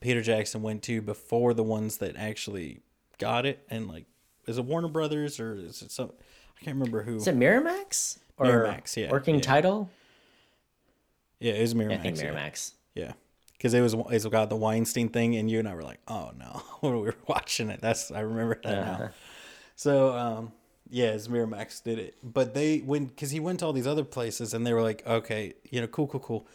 Peter 0.00 0.20
Jackson 0.20 0.62
went 0.62 0.82
to 0.84 1.00
before 1.00 1.54
the 1.54 1.62
ones 1.62 1.98
that 1.98 2.16
actually 2.16 2.80
got 3.18 3.46
it 3.46 3.64
and 3.70 3.88
like 3.88 4.04
is 4.46 4.58
it 4.58 4.64
Warner 4.64 4.88
Brothers 4.88 5.40
or 5.40 5.54
is 5.56 5.80
it 5.82 5.90
some 5.90 6.12
I 6.60 6.64
can't 6.64 6.76
remember 6.76 7.02
who. 7.02 7.16
Is 7.16 7.26
it 7.26 7.36
Miramax 7.36 8.18
or 8.36 8.46
Miramax, 8.46 8.96
yeah, 8.96 9.10
working 9.10 9.36
yeah. 9.36 9.40
title? 9.40 9.90
yeah, 11.40 11.52
it 11.54 11.60
was 11.60 11.74
Miramax. 11.74 11.92
I 11.92 11.98
think 11.98 12.16
yeah. 12.18 12.24
Miramax. 12.24 12.72
Yeah. 12.94 13.12
Because 13.52 13.74
it 13.74 13.80
was 13.80 13.94
it's 14.10 14.26
got 14.26 14.50
the 14.50 14.56
Weinstein 14.56 15.08
thing, 15.08 15.36
and 15.36 15.50
you 15.50 15.58
and 15.58 15.68
I 15.68 15.74
were 15.74 15.82
like, 15.82 16.00
"Oh 16.08 16.32
no!" 16.38 16.62
when 16.80 16.94
we 16.94 17.06
were 17.06 17.14
watching 17.26 17.70
it, 17.70 17.80
that's 17.80 18.10
I 18.10 18.20
remember 18.20 18.60
that 18.64 18.78
Uh-huh. 18.78 18.98
now. 19.04 19.10
So, 19.76 20.12
um, 20.16 20.52
yeah, 20.90 21.06
it's 21.12 21.28
Miramax 21.28 21.82
did 21.82 21.98
it, 21.98 22.16
but 22.22 22.54
they 22.54 22.78
when 22.78 23.06
because 23.06 23.30
he 23.30 23.40
went 23.40 23.60
to 23.60 23.66
all 23.66 23.72
these 23.72 23.86
other 23.86 24.04
places, 24.04 24.52
and 24.54 24.66
they 24.66 24.72
were 24.74 24.82
like, 24.82 25.06
"Okay, 25.06 25.54
you 25.70 25.80
know, 25.80 25.86
cool, 25.86 26.06
cool, 26.06 26.20
cool. 26.20 26.46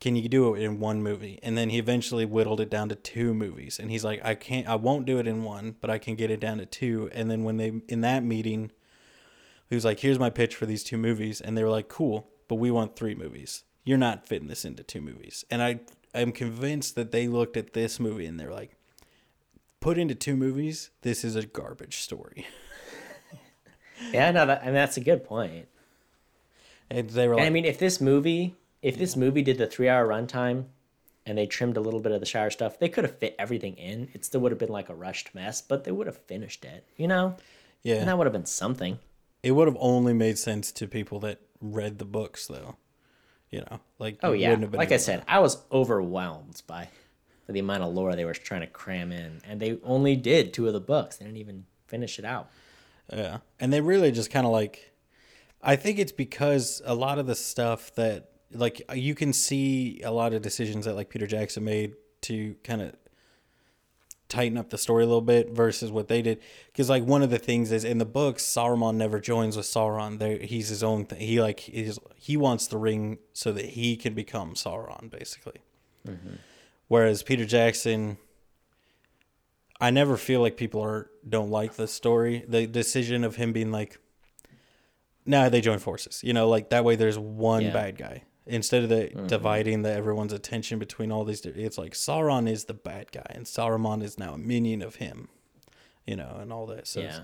Can 0.00 0.16
you 0.16 0.28
do 0.28 0.54
it 0.54 0.62
in 0.62 0.80
one 0.80 1.02
movie?" 1.02 1.38
And 1.42 1.56
then 1.56 1.70
he 1.70 1.78
eventually 1.78 2.26
whittled 2.26 2.60
it 2.60 2.68
down 2.70 2.88
to 2.90 2.94
two 2.94 3.32
movies, 3.32 3.78
and 3.78 3.90
he's 3.90 4.04
like, 4.04 4.22
"I 4.24 4.34
can't, 4.34 4.68
I 4.68 4.74
won't 4.74 5.06
do 5.06 5.18
it 5.18 5.26
in 5.26 5.42
one, 5.44 5.76
but 5.80 5.88
I 5.90 5.98
can 5.98 6.14
get 6.14 6.30
it 6.30 6.40
down 6.40 6.58
to 6.58 6.66
two. 6.66 7.08
And 7.14 7.30
then 7.30 7.42
when 7.44 7.56
they 7.56 7.72
in 7.88 8.02
that 8.02 8.22
meeting, 8.22 8.70
he 9.70 9.74
was 9.76 9.84
like, 9.84 10.00
"Here's 10.00 10.18
my 10.18 10.28
pitch 10.30 10.54
for 10.54 10.66
these 10.66 10.84
two 10.84 10.98
movies," 10.98 11.40
and 11.40 11.56
they 11.56 11.62
were 11.62 11.70
like, 11.70 11.88
"Cool, 11.88 12.28
but 12.48 12.56
we 12.56 12.70
want 12.70 12.96
three 12.96 13.14
movies. 13.14 13.64
You're 13.84 13.96
not 13.96 14.26
fitting 14.26 14.48
this 14.48 14.64
into 14.66 14.82
two 14.82 15.00
movies." 15.00 15.44
And 15.50 15.62
I 15.62 15.80
I'm 16.12 16.32
convinced 16.32 16.96
that 16.96 17.12
they 17.12 17.28
looked 17.28 17.56
at 17.56 17.72
this 17.72 17.98
movie 17.98 18.26
and 18.26 18.38
they're 18.38 18.52
like, 18.52 18.76
"Put 19.80 19.96
into 19.96 20.14
two 20.14 20.36
movies, 20.36 20.90
this 21.00 21.24
is 21.24 21.36
a 21.36 21.46
garbage 21.46 21.98
story." 21.98 22.46
Yeah, 24.12 24.30
no, 24.30 24.46
that, 24.46 24.62
and 24.64 24.74
that's 24.74 24.96
a 24.96 25.00
good 25.00 25.24
point. 25.24 25.68
And 26.90 27.10
they 27.10 27.28
were 27.28 27.34
And 27.34 27.42
I 27.42 27.50
mean, 27.50 27.64
if 27.64 27.78
this 27.78 28.00
movie, 28.00 28.54
if 28.82 28.96
this 28.96 29.14
movie 29.14 29.42
did 29.42 29.58
the 29.58 29.66
three-hour 29.66 30.08
runtime, 30.08 30.64
and 31.26 31.36
they 31.36 31.46
trimmed 31.46 31.76
a 31.76 31.80
little 31.80 32.00
bit 32.00 32.12
of 32.12 32.20
the 32.20 32.26
shower 32.26 32.50
stuff, 32.50 32.78
they 32.78 32.88
could 32.88 33.04
have 33.04 33.18
fit 33.18 33.36
everything 33.38 33.74
in. 33.74 34.08
It 34.14 34.24
still 34.24 34.40
would 34.40 34.52
have 34.52 34.58
been 34.58 34.70
like 34.70 34.88
a 34.88 34.94
rushed 34.94 35.34
mess, 35.34 35.60
but 35.60 35.84
they 35.84 35.92
would 35.92 36.06
have 36.06 36.16
finished 36.16 36.64
it. 36.64 36.84
You 36.96 37.08
know, 37.08 37.36
"Yeah." 37.82 37.96
and 37.96 38.08
that 38.08 38.16
would 38.16 38.26
have 38.26 38.32
been 38.32 38.46
something. 38.46 38.98
It 39.42 39.52
would 39.52 39.68
have 39.68 39.76
only 39.80 40.12
made 40.12 40.38
sense 40.38 40.72
to 40.72 40.86
people 40.86 41.20
that 41.20 41.40
read 41.60 41.98
the 41.98 42.04
books, 42.04 42.46
though. 42.46 42.76
You 43.50 43.60
know, 43.62 43.80
like 43.98 44.18
Oh 44.22 44.32
yeah, 44.32 44.50
wouldn't 44.50 44.62
have 44.62 44.70
been 44.70 44.78
like 44.78 44.92
I 44.92 44.96
said, 44.96 45.24
I 45.26 45.40
was 45.40 45.58
overwhelmed 45.72 46.62
by 46.68 46.88
the 47.48 47.58
amount 47.58 47.82
of 47.82 47.92
lore 47.92 48.14
they 48.14 48.24
were 48.24 48.32
trying 48.32 48.60
to 48.60 48.68
cram 48.68 49.10
in, 49.10 49.40
and 49.44 49.60
they 49.60 49.78
only 49.82 50.14
did 50.14 50.54
two 50.54 50.68
of 50.68 50.72
the 50.72 50.80
books. 50.80 51.16
They 51.16 51.24
didn't 51.24 51.38
even 51.38 51.64
finish 51.88 52.18
it 52.18 52.24
out. 52.24 52.48
Yeah. 53.12 53.38
And 53.58 53.72
they 53.72 53.80
really 53.80 54.12
just 54.12 54.30
kind 54.30 54.46
of 54.46 54.52
like 54.52 54.92
I 55.62 55.76
think 55.76 55.98
it's 55.98 56.12
because 56.12 56.80
a 56.84 56.94
lot 56.94 57.18
of 57.18 57.26
the 57.26 57.34
stuff 57.34 57.94
that 57.96 58.30
like 58.52 58.82
you 58.94 59.14
can 59.14 59.32
see 59.32 60.00
a 60.02 60.10
lot 60.10 60.32
of 60.32 60.42
decisions 60.42 60.84
that 60.86 60.94
like 60.94 61.10
Peter 61.10 61.26
Jackson 61.26 61.64
made 61.64 61.94
to 62.22 62.54
kind 62.64 62.82
of 62.82 62.94
tighten 64.30 64.56
up 64.56 64.70
the 64.70 64.78
story 64.78 65.02
a 65.02 65.06
little 65.06 65.20
bit 65.20 65.50
versus 65.50 65.90
what 65.90 66.08
they 66.08 66.22
did 66.22 66.40
because 66.72 66.88
like 66.88 67.04
one 67.04 67.22
of 67.22 67.28
the 67.30 67.38
things 67.38 67.70
is 67.72 67.84
in 67.84 67.98
the 67.98 68.04
books 68.06 68.42
Saruman 68.42 68.94
never 68.94 69.20
joins 69.20 69.56
with 69.56 69.66
Sauron 69.66 70.18
there 70.18 70.38
he's 70.38 70.68
his 70.68 70.82
own 70.82 71.04
thing 71.04 71.20
he 71.20 71.40
like 71.40 71.68
is 71.68 71.98
he 72.16 72.36
wants 72.36 72.66
the 72.68 72.78
ring 72.78 73.18
so 73.32 73.52
that 73.52 73.64
he 73.66 73.96
can 73.96 74.14
become 74.14 74.54
Sauron 74.54 75.10
basically 75.10 75.60
mm-hmm. 76.06 76.36
whereas 76.88 77.22
Peter 77.22 77.44
Jackson 77.44 78.16
I 79.80 79.90
never 79.90 80.16
feel 80.16 80.40
like 80.40 80.56
people 80.56 80.82
are 80.82 81.10
don't 81.26 81.50
like 81.50 81.74
the 81.74 81.88
story. 81.88 82.44
The 82.46 82.66
decision 82.66 83.24
of 83.24 83.36
him 83.36 83.52
being 83.54 83.72
like, 83.72 83.98
"Nah, 85.24 85.48
they 85.48 85.62
join 85.62 85.78
forces." 85.78 86.20
You 86.22 86.34
know, 86.34 86.50
like 86.50 86.68
that 86.68 86.84
way. 86.84 86.96
There's 86.96 87.18
one 87.18 87.62
Yeah. 87.62 87.72
bad 87.72 87.96
guy 87.96 88.24
instead 88.50 88.82
of 88.82 88.88
the 88.88 89.06
mm-hmm. 89.06 89.26
dividing 89.26 89.82
the 89.82 89.92
everyone's 89.92 90.32
attention 90.32 90.78
between 90.78 91.10
all 91.10 91.24
these. 91.24 91.44
It's 91.44 91.78
like 91.78 91.94
Sauron 91.94 92.48
is 92.48 92.64
the 92.64 92.74
bad 92.74 93.12
guy, 93.12 93.26
and 93.30 93.46
Saruman 93.46 94.02
is 94.02 94.18
now 94.18 94.34
a 94.34 94.38
minion 94.38 94.82
of 94.82 94.96
him. 94.96 95.28
You 96.06 96.16
know, 96.16 96.38
and 96.40 96.52
all 96.52 96.66
that. 96.66 96.86
So 96.86 97.00
Yeah. 97.00 97.20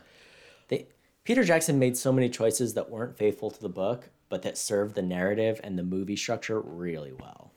They 0.68 0.86
Peter 1.24 1.42
Jackson 1.42 1.78
made 1.78 1.96
so 1.96 2.12
many 2.12 2.28
choices 2.28 2.74
that 2.74 2.88
weren't 2.88 3.18
faithful 3.18 3.50
to 3.50 3.60
the 3.60 3.68
book, 3.68 4.10
but 4.28 4.42
that 4.42 4.56
served 4.56 4.94
the 4.94 5.02
narrative 5.02 5.60
and 5.64 5.76
the 5.76 5.82
movie 5.82 6.14
structure 6.14 6.60
really 6.60 7.12
well. 7.12 7.52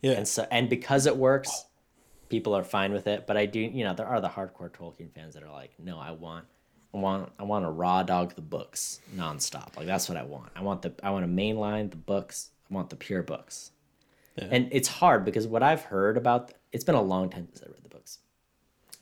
yeah, 0.00 0.12
And 0.12 0.28
so 0.28 0.46
and 0.52 0.70
because 0.70 1.06
it 1.06 1.16
works, 1.16 1.66
people 2.28 2.54
are 2.54 2.62
fine 2.62 2.92
with 2.92 3.06
it, 3.06 3.26
but 3.26 3.36
I 3.36 3.46
do, 3.46 3.60
you 3.60 3.84
know, 3.84 3.94
there 3.94 4.06
are 4.06 4.20
the 4.20 4.28
hardcore 4.28 4.70
Tolkien 4.70 5.12
fans 5.12 5.34
that 5.34 5.42
are 5.42 5.52
like, 5.52 5.72
no, 5.78 5.98
I 5.98 6.12
want, 6.12 6.44
I 6.94 6.98
want, 6.98 7.32
I 7.38 7.42
want 7.42 7.64
to 7.64 7.70
raw 7.70 8.02
dog 8.02 8.34
the 8.34 8.42
books 8.42 9.00
nonstop. 9.16 9.76
Like 9.76 9.86
that's 9.86 10.08
what 10.08 10.16
I 10.16 10.22
want. 10.22 10.50
I 10.54 10.62
want 10.62 10.82
the, 10.82 10.92
I 11.02 11.10
want 11.10 11.26
to 11.26 11.32
mainline 11.32 11.90
the 11.90 11.96
books. 11.96 12.50
Want 12.70 12.90
the 12.90 12.96
pure 12.96 13.22
books. 13.22 13.70
Yeah. 14.36 14.48
And 14.50 14.68
it's 14.70 14.88
hard 14.88 15.24
because 15.24 15.46
what 15.46 15.62
I've 15.62 15.82
heard 15.82 16.16
about, 16.16 16.52
it's 16.72 16.84
been 16.84 16.94
a 16.94 17.02
long 17.02 17.30
time 17.30 17.46
since 17.46 17.62
I 17.62 17.70
read 17.70 17.82
the 17.82 17.88
books. 17.88 18.18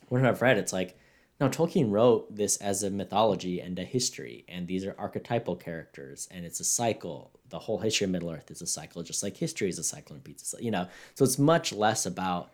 What 0.09 0.25
I've 0.25 0.41
read, 0.41 0.57
it's 0.57 0.73
like, 0.73 0.97
no, 1.39 1.49
Tolkien 1.49 1.91
wrote 1.91 2.35
this 2.35 2.57
as 2.57 2.81
a 2.81 2.89
mythology 2.89 3.59
and 3.59 3.77
a 3.77 3.83
history, 3.83 4.43
and 4.47 4.67
these 4.67 4.85
are 4.85 4.95
archetypal 4.97 5.55
characters, 5.55 6.27
and 6.31 6.43
it's 6.43 6.59
a 6.59 6.63
cycle. 6.63 7.31
The 7.49 7.59
whole 7.59 7.77
history 7.77 8.05
of 8.05 8.11
Middle 8.11 8.31
Earth 8.31 8.49
is 8.49 8.63
a 8.63 8.67
cycle, 8.67 9.03
just 9.03 9.21
like 9.21 9.37
history 9.37 9.69
is 9.69 9.77
a 9.77 9.83
cycle 9.83 10.15
and 10.15 10.23
pizza. 10.23 10.57
You 10.59 10.71
know, 10.71 10.87
so 11.13 11.23
it's 11.23 11.37
much 11.37 11.71
less 11.71 12.07
about 12.07 12.49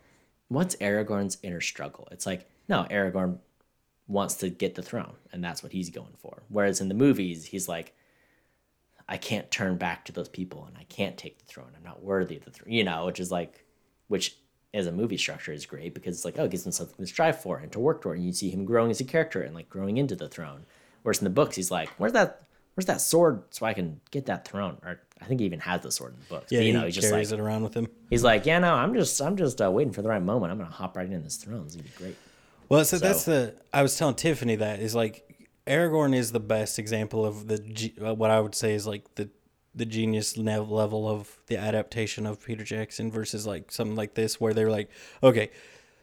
what's 0.49 0.75
Aragorn's 0.77 1.37
inner 1.43 1.61
struggle. 1.61 2.09
It's 2.11 2.25
like, 2.25 2.49
no, 2.67 2.85
Aragorn 2.91 3.37
wants 4.07 4.35
to 4.35 4.49
get 4.49 4.75
the 4.75 4.83
throne, 4.83 5.15
and 5.31 5.41
that's 5.41 5.63
what 5.63 5.71
he's 5.71 5.89
going 5.89 6.15
for. 6.17 6.43
Whereas 6.49 6.81
in 6.81 6.89
the 6.89 6.93
movies, 6.93 7.45
he's 7.45 7.69
like, 7.69 7.95
I 9.07 9.17
can't 9.17 9.49
turn 9.51 9.77
back 9.77 10.05
to 10.05 10.11
those 10.11 10.29
people, 10.29 10.65
and 10.65 10.77
I 10.77 10.83
can't 10.85 11.17
take 11.17 11.39
the 11.39 11.45
throne. 11.45 11.71
I'm 11.75 11.83
not 11.83 12.03
worthy 12.03 12.37
of 12.37 12.45
the 12.45 12.51
throne. 12.51 12.71
You 12.71 12.83
know, 12.83 13.05
which 13.05 13.19
is 13.19 13.31
like, 13.31 13.65
which 14.07 14.37
as 14.73 14.87
a 14.87 14.91
movie 14.91 15.17
structure 15.17 15.53
is 15.53 15.65
great 15.65 15.93
because 15.93 16.15
it's 16.15 16.25
like, 16.25 16.39
oh, 16.39 16.45
it 16.45 16.51
gives 16.51 16.65
him 16.65 16.71
something 16.71 16.97
to 16.97 17.07
strive 17.07 17.39
for 17.39 17.57
and 17.57 17.71
to 17.71 17.79
work 17.79 18.01
toward. 18.01 18.17
And 18.17 18.25
you 18.25 18.33
see 18.33 18.49
him 18.49 18.65
growing 18.65 18.89
as 18.89 18.99
a 18.99 19.03
character 19.03 19.41
and 19.41 19.53
like 19.53 19.69
growing 19.69 19.97
into 19.97 20.15
the 20.15 20.27
throne. 20.27 20.65
Whereas 21.03 21.19
in 21.19 21.25
the 21.25 21.29
books, 21.29 21.55
he's 21.55 21.69
like, 21.69 21.89
where's 21.97 22.13
that? 22.13 22.41
Where's 22.75 22.87
that 22.87 23.01
sword 23.01 23.43
so 23.51 23.67
I 23.67 23.73
can 23.73 24.01
get 24.09 24.25
that 24.25 24.47
throne? 24.47 24.77
Or 24.83 24.99
I 25.21 25.25
think 25.25 25.41
he 25.41 25.45
even 25.45 25.59
has 25.59 25.81
the 25.81 25.91
sword 25.91 26.13
in 26.13 26.19
the 26.21 26.25
books. 26.25 26.51
Yeah, 26.51 26.59
but, 26.59 26.65
you 26.65 26.71
he 26.71 26.79
know, 26.79 26.85
he's 26.85 26.95
just 26.95 27.05
like 27.05 27.11
carries 27.11 27.31
it 27.31 27.39
around 27.39 27.63
with 27.63 27.75
him. 27.75 27.87
he's 28.09 28.23
like, 28.23 28.47
yeah, 28.47 28.57
no, 28.57 28.73
I'm 28.73 28.95
just 28.95 29.21
I'm 29.21 29.37
just 29.37 29.61
uh, 29.61 29.69
waiting 29.69 29.93
for 29.93 30.01
the 30.01 30.09
right 30.09 30.21
moment. 30.21 30.51
I'm 30.51 30.57
gonna 30.57 30.71
hop 30.71 30.97
right 30.97 31.09
in 31.09 31.23
this 31.23 31.35
throne. 31.35 31.63
It's 31.65 31.75
gonna 31.75 31.83
be 31.83 31.93
great. 31.95 32.15
Well, 32.69 32.83
so, 32.83 32.97
that's 32.97 33.25
the. 33.25 33.53
I 33.71 33.83
was 33.83 33.95
telling 33.95 34.15
Tiffany 34.15 34.55
that 34.55 34.79
is 34.79 34.95
like 34.95 35.32
Aragorn 35.65 36.15
is 36.15 36.31
the 36.31 36.39
best 36.39 36.77
example 36.77 37.25
of 37.25 37.47
the 37.47 37.93
uh, 38.03 38.13
what 38.13 38.31
I 38.31 38.39
would 38.39 38.55
say 38.55 38.73
is 38.73 38.85
like 38.85 39.15
the 39.15 39.29
the 39.75 39.85
genius 39.85 40.37
level 40.37 41.09
of 41.09 41.39
the 41.47 41.57
adaptation 41.57 42.25
of 42.25 42.43
Peter 42.43 42.63
Jackson 42.63 43.11
versus 43.11 43.47
like 43.47 43.71
something 43.71 43.95
like 43.95 44.13
this 44.13 44.39
where 44.39 44.53
they're 44.53 44.69
like, 44.69 44.89
okay, 45.23 45.49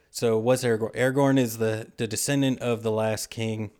so 0.09 0.37
what's 0.37 0.63
Aragorn? 0.63 0.93
Aragorn 0.95 1.39
is 1.39 1.57
the 1.57 1.91
the 1.97 2.07
descendant 2.07 2.59
of 2.59 2.83
the 2.83 2.91
last 2.91 3.29
king. 3.29 3.71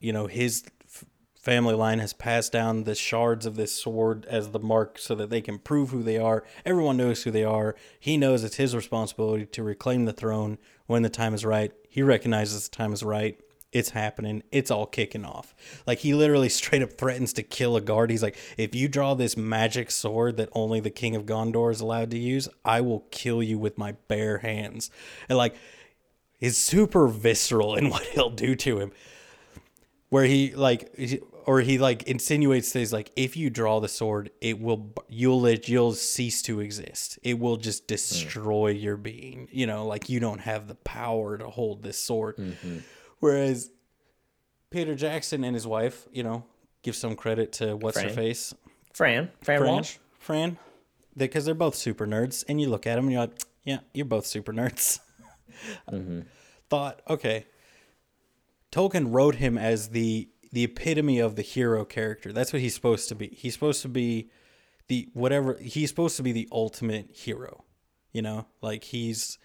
You 0.00 0.12
know, 0.12 0.26
his 0.26 0.64
f- 0.84 1.04
family 1.40 1.74
line 1.74 2.00
has 2.00 2.12
passed 2.12 2.52
down 2.52 2.82
the 2.82 2.96
shards 2.96 3.46
of 3.46 3.54
this 3.54 3.72
sword 3.72 4.26
as 4.28 4.50
the 4.50 4.58
mark 4.58 4.98
so 4.98 5.14
that 5.14 5.30
they 5.30 5.40
can 5.40 5.58
prove 5.58 5.90
who 5.90 6.02
they 6.02 6.18
are. 6.18 6.44
Everyone 6.66 6.96
knows 6.96 7.22
who 7.22 7.30
they 7.30 7.44
are. 7.44 7.76
He 7.98 8.16
knows 8.16 8.42
it's 8.42 8.56
his 8.56 8.74
responsibility 8.74 9.46
to 9.46 9.62
reclaim 9.62 10.04
the 10.04 10.12
throne 10.12 10.58
when 10.86 11.02
the 11.02 11.08
time 11.08 11.32
is 11.32 11.44
right. 11.44 11.72
He 11.88 12.02
recognizes 12.02 12.68
the 12.68 12.76
time 12.76 12.92
is 12.92 13.04
right. 13.04 13.38
It's 13.72 13.90
happening. 13.90 14.42
It's 14.52 14.70
all 14.70 14.86
kicking 14.86 15.24
off. 15.24 15.54
Like 15.86 16.00
he 16.00 16.14
literally 16.14 16.48
straight 16.50 16.82
up 16.82 16.92
threatens 16.92 17.32
to 17.34 17.42
kill 17.42 17.76
a 17.76 17.80
guard. 17.80 18.10
He's 18.10 18.22
like, 18.22 18.36
if 18.56 18.74
you 18.74 18.88
draw 18.88 19.14
this 19.14 19.36
magic 19.36 19.90
sword 19.90 20.36
that 20.36 20.50
only 20.52 20.80
the 20.80 20.90
king 20.90 21.16
of 21.16 21.24
Gondor 21.24 21.70
is 21.70 21.80
allowed 21.80 22.10
to 22.10 22.18
use, 22.18 22.48
I 22.64 22.80
will 22.80 23.06
kill 23.10 23.42
you 23.42 23.58
with 23.58 23.78
my 23.78 23.92
bare 24.08 24.38
hands. 24.38 24.90
And 25.28 25.38
like, 25.38 25.56
is 26.40 26.58
super 26.58 27.06
visceral 27.08 27.76
in 27.76 27.88
what 27.90 28.04
he'll 28.06 28.30
do 28.30 28.54
to 28.56 28.78
him 28.78 28.92
where 30.12 30.24
he 30.24 30.54
like 30.54 30.94
or 31.46 31.62
he 31.62 31.78
like 31.78 32.02
insinuates 32.02 32.70
things 32.70 32.92
like 32.92 33.10
if 33.16 33.34
you 33.34 33.48
draw 33.48 33.80
the 33.80 33.88
sword 33.88 34.30
it 34.42 34.60
will 34.60 34.92
you'll 35.08 35.48
you'll 35.48 35.94
cease 35.94 36.42
to 36.42 36.60
exist 36.60 37.18
it 37.22 37.38
will 37.38 37.56
just 37.56 37.84
mm. 37.84 37.86
destroy 37.86 38.68
your 38.68 38.98
being 38.98 39.48
you 39.50 39.66
know 39.66 39.86
like 39.86 40.10
you 40.10 40.20
don't 40.20 40.40
have 40.40 40.68
the 40.68 40.74
power 40.74 41.38
to 41.38 41.48
hold 41.48 41.82
this 41.82 41.98
sword 41.98 42.36
mm-hmm. 42.36 42.80
Whereas 43.22 43.70
peter 44.70 44.94
jackson 44.94 45.44
and 45.44 45.54
his 45.54 45.66
wife 45.66 46.06
you 46.12 46.22
know 46.22 46.44
give 46.82 46.96
some 46.96 47.14
credit 47.14 47.52
to 47.52 47.76
what's 47.76 48.00
her 48.00 48.08
face 48.08 48.54
Fran, 48.92 49.30
Fran, 49.40 49.58
fran 49.60 49.70
Walsh. 49.70 49.96
fran 50.18 50.58
because 51.16 51.44
they're 51.44 51.54
both 51.54 51.74
super 51.74 52.06
nerds 52.06 52.44
and 52.48 52.60
you 52.60 52.68
look 52.68 52.86
at 52.86 52.96
them 52.96 53.04
and 53.04 53.12
you're 53.12 53.20
like 53.22 53.42
yeah 53.64 53.78
you're 53.94 54.04
both 54.04 54.26
super 54.26 54.52
nerds 54.52 55.00
mm-hmm. 55.90 56.20
thought 56.68 57.00
okay 57.08 57.46
Tolkien 58.72 59.12
wrote 59.12 59.36
him 59.36 59.56
as 59.58 59.90
the 59.90 60.28
the 60.50 60.64
epitome 60.64 61.18
of 61.18 61.36
the 61.36 61.42
hero 61.42 61.84
character. 61.84 62.32
That's 62.32 62.52
what 62.52 62.60
he's 62.60 62.74
supposed 62.74 63.08
to 63.10 63.14
be. 63.14 63.28
He's 63.28 63.54
supposed 63.54 63.82
to 63.82 63.88
be 63.88 64.30
the 64.88 65.08
whatever 65.12 65.56
he's 65.60 65.90
supposed 65.90 66.16
to 66.16 66.22
be 66.22 66.32
the 66.32 66.48
ultimate 66.50 67.10
hero. 67.10 67.64
You 68.12 68.22
know, 68.22 68.46
like 68.60 68.84
he's 68.84 69.38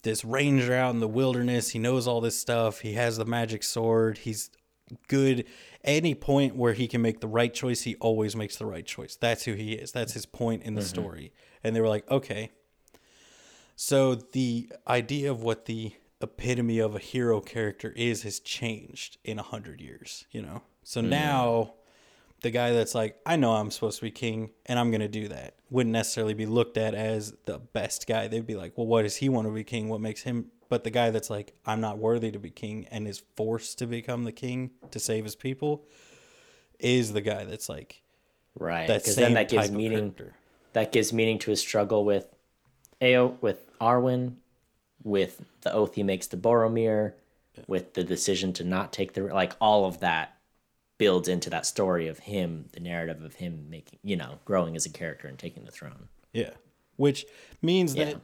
this 0.00 0.24
ranger 0.24 0.74
out 0.74 0.94
in 0.94 1.00
the 1.00 1.08
wilderness. 1.08 1.70
He 1.70 1.78
knows 1.78 2.06
all 2.06 2.20
this 2.20 2.38
stuff. 2.38 2.80
He 2.80 2.94
has 2.94 3.16
the 3.16 3.24
magic 3.24 3.62
sword. 3.62 4.18
He's 4.18 4.50
good. 5.08 5.44
Any 5.84 6.14
point 6.14 6.56
where 6.56 6.72
he 6.72 6.88
can 6.88 7.02
make 7.02 7.20
the 7.20 7.28
right 7.28 7.52
choice, 7.52 7.82
he 7.82 7.96
always 7.96 8.36
makes 8.36 8.56
the 8.56 8.66
right 8.66 8.84
choice. 8.84 9.16
That's 9.16 9.44
who 9.44 9.54
he 9.54 9.72
is. 9.72 9.92
That's 9.92 10.12
his 10.12 10.26
point 10.26 10.62
in 10.62 10.74
the 10.74 10.80
mm-hmm. 10.80 10.88
story. 10.88 11.32
And 11.62 11.74
they 11.74 11.80
were 11.80 11.88
like, 11.88 12.10
okay. 12.10 12.50
So 13.76 14.14
the 14.14 14.70
idea 14.86 15.30
of 15.30 15.42
what 15.42 15.64
the 15.64 15.92
epitome 16.20 16.78
of 16.78 16.94
a 16.94 16.98
hero 16.98 17.40
character 17.40 17.94
is 17.96 18.24
has 18.24 18.40
changed 18.40 19.16
in 19.24 19.38
a 19.38 19.42
hundred 19.42 19.80
years, 19.80 20.26
you 20.30 20.42
know? 20.42 20.62
So 20.82 21.00
mm-hmm. 21.00 21.10
now 21.10 21.74
the 22.42 22.50
guy 22.50 22.72
that's 22.72 22.94
like, 22.94 23.18
I 23.26 23.36
know 23.36 23.52
I'm 23.52 23.70
supposed 23.70 23.98
to 23.98 24.02
be 24.02 24.10
king 24.10 24.50
and 24.66 24.78
I'm 24.78 24.90
going 24.90 25.00
to 25.00 25.08
do 25.08 25.28
that, 25.28 25.54
wouldn't 25.70 25.92
necessarily 25.92 26.34
be 26.34 26.46
looked 26.46 26.76
at 26.76 26.94
as 26.94 27.34
the 27.44 27.58
best 27.58 28.06
guy. 28.06 28.28
They'd 28.28 28.46
be 28.46 28.56
like, 28.56 28.76
well, 28.76 28.86
what 28.86 29.02
does 29.02 29.16
he 29.16 29.28
want 29.28 29.46
to 29.46 29.52
be 29.52 29.64
king? 29.64 29.88
What 29.88 30.00
makes 30.00 30.22
him? 30.22 30.46
But 30.68 30.84
the 30.84 30.90
guy 30.90 31.10
that's 31.10 31.30
like, 31.30 31.54
I'm 31.66 31.80
not 31.80 31.98
worthy 31.98 32.30
to 32.30 32.38
be 32.38 32.50
king 32.50 32.86
and 32.90 33.06
is 33.08 33.22
forced 33.36 33.78
to 33.78 33.86
become 33.86 34.24
the 34.24 34.32
king 34.32 34.70
to 34.90 34.98
save 35.00 35.24
his 35.24 35.34
people 35.34 35.84
is 36.78 37.12
the 37.12 37.20
guy 37.20 37.44
that's 37.44 37.68
like, 37.68 38.02
Right, 38.58 38.88
that 38.88 39.02
because 39.02 39.16
then 39.16 39.34
that 39.34 39.48
gives 39.48 39.70
meaning. 39.70 40.14
That 40.72 40.92
gives 40.92 41.12
meaning 41.12 41.38
to 41.40 41.50
his 41.50 41.60
struggle 41.60 42.04
with 42.04 42.26
Ao, 43.00 43.36
with 43.40 43.70
Arwen, 43.80 44.34
with 45.02 45.44
the 45.62 45.72
oath 45.72 45.94
he 45.94 46.02
makes 46.02 46.26
to 46.28 46.36
Boromir, 46.36 47.14
with 47.66 47.94
the 47.94 48.04
decision 48.04 48.52
to 48.54 48.64
not 48.64 48.92
take 48.92 49.14
the 49.14 49.22
like 49.22 49.54
all 49.60 49.84
of 49.84 50.00
that 50.00 50.39
builds 51.00 51.28
into 51.28 51.48
that 51.48 51.64
story 51.64 52.06
of 52.08 52.18
him, 52.18 52.66
the 52.72 52.80
narrative 52.80 53.24
of 53.24 53.34
him 53.36 53.70
making, 53.70 53.98
you 54.02 54.16
know, 54.16 54.38
growing 54.44 54.76
as 54.76 54.84
a 54.84 54.90
character 54.90 55.26
and 55.26 55.38
taking 55.38 55.64
the 55.64 55.70
throne. 55.72 56.08
Yeah. 56.34 56.50
Which 56.96 57.24
means 57.62 57.94
Yeah. 57.94 58.04
that 58.04 58.20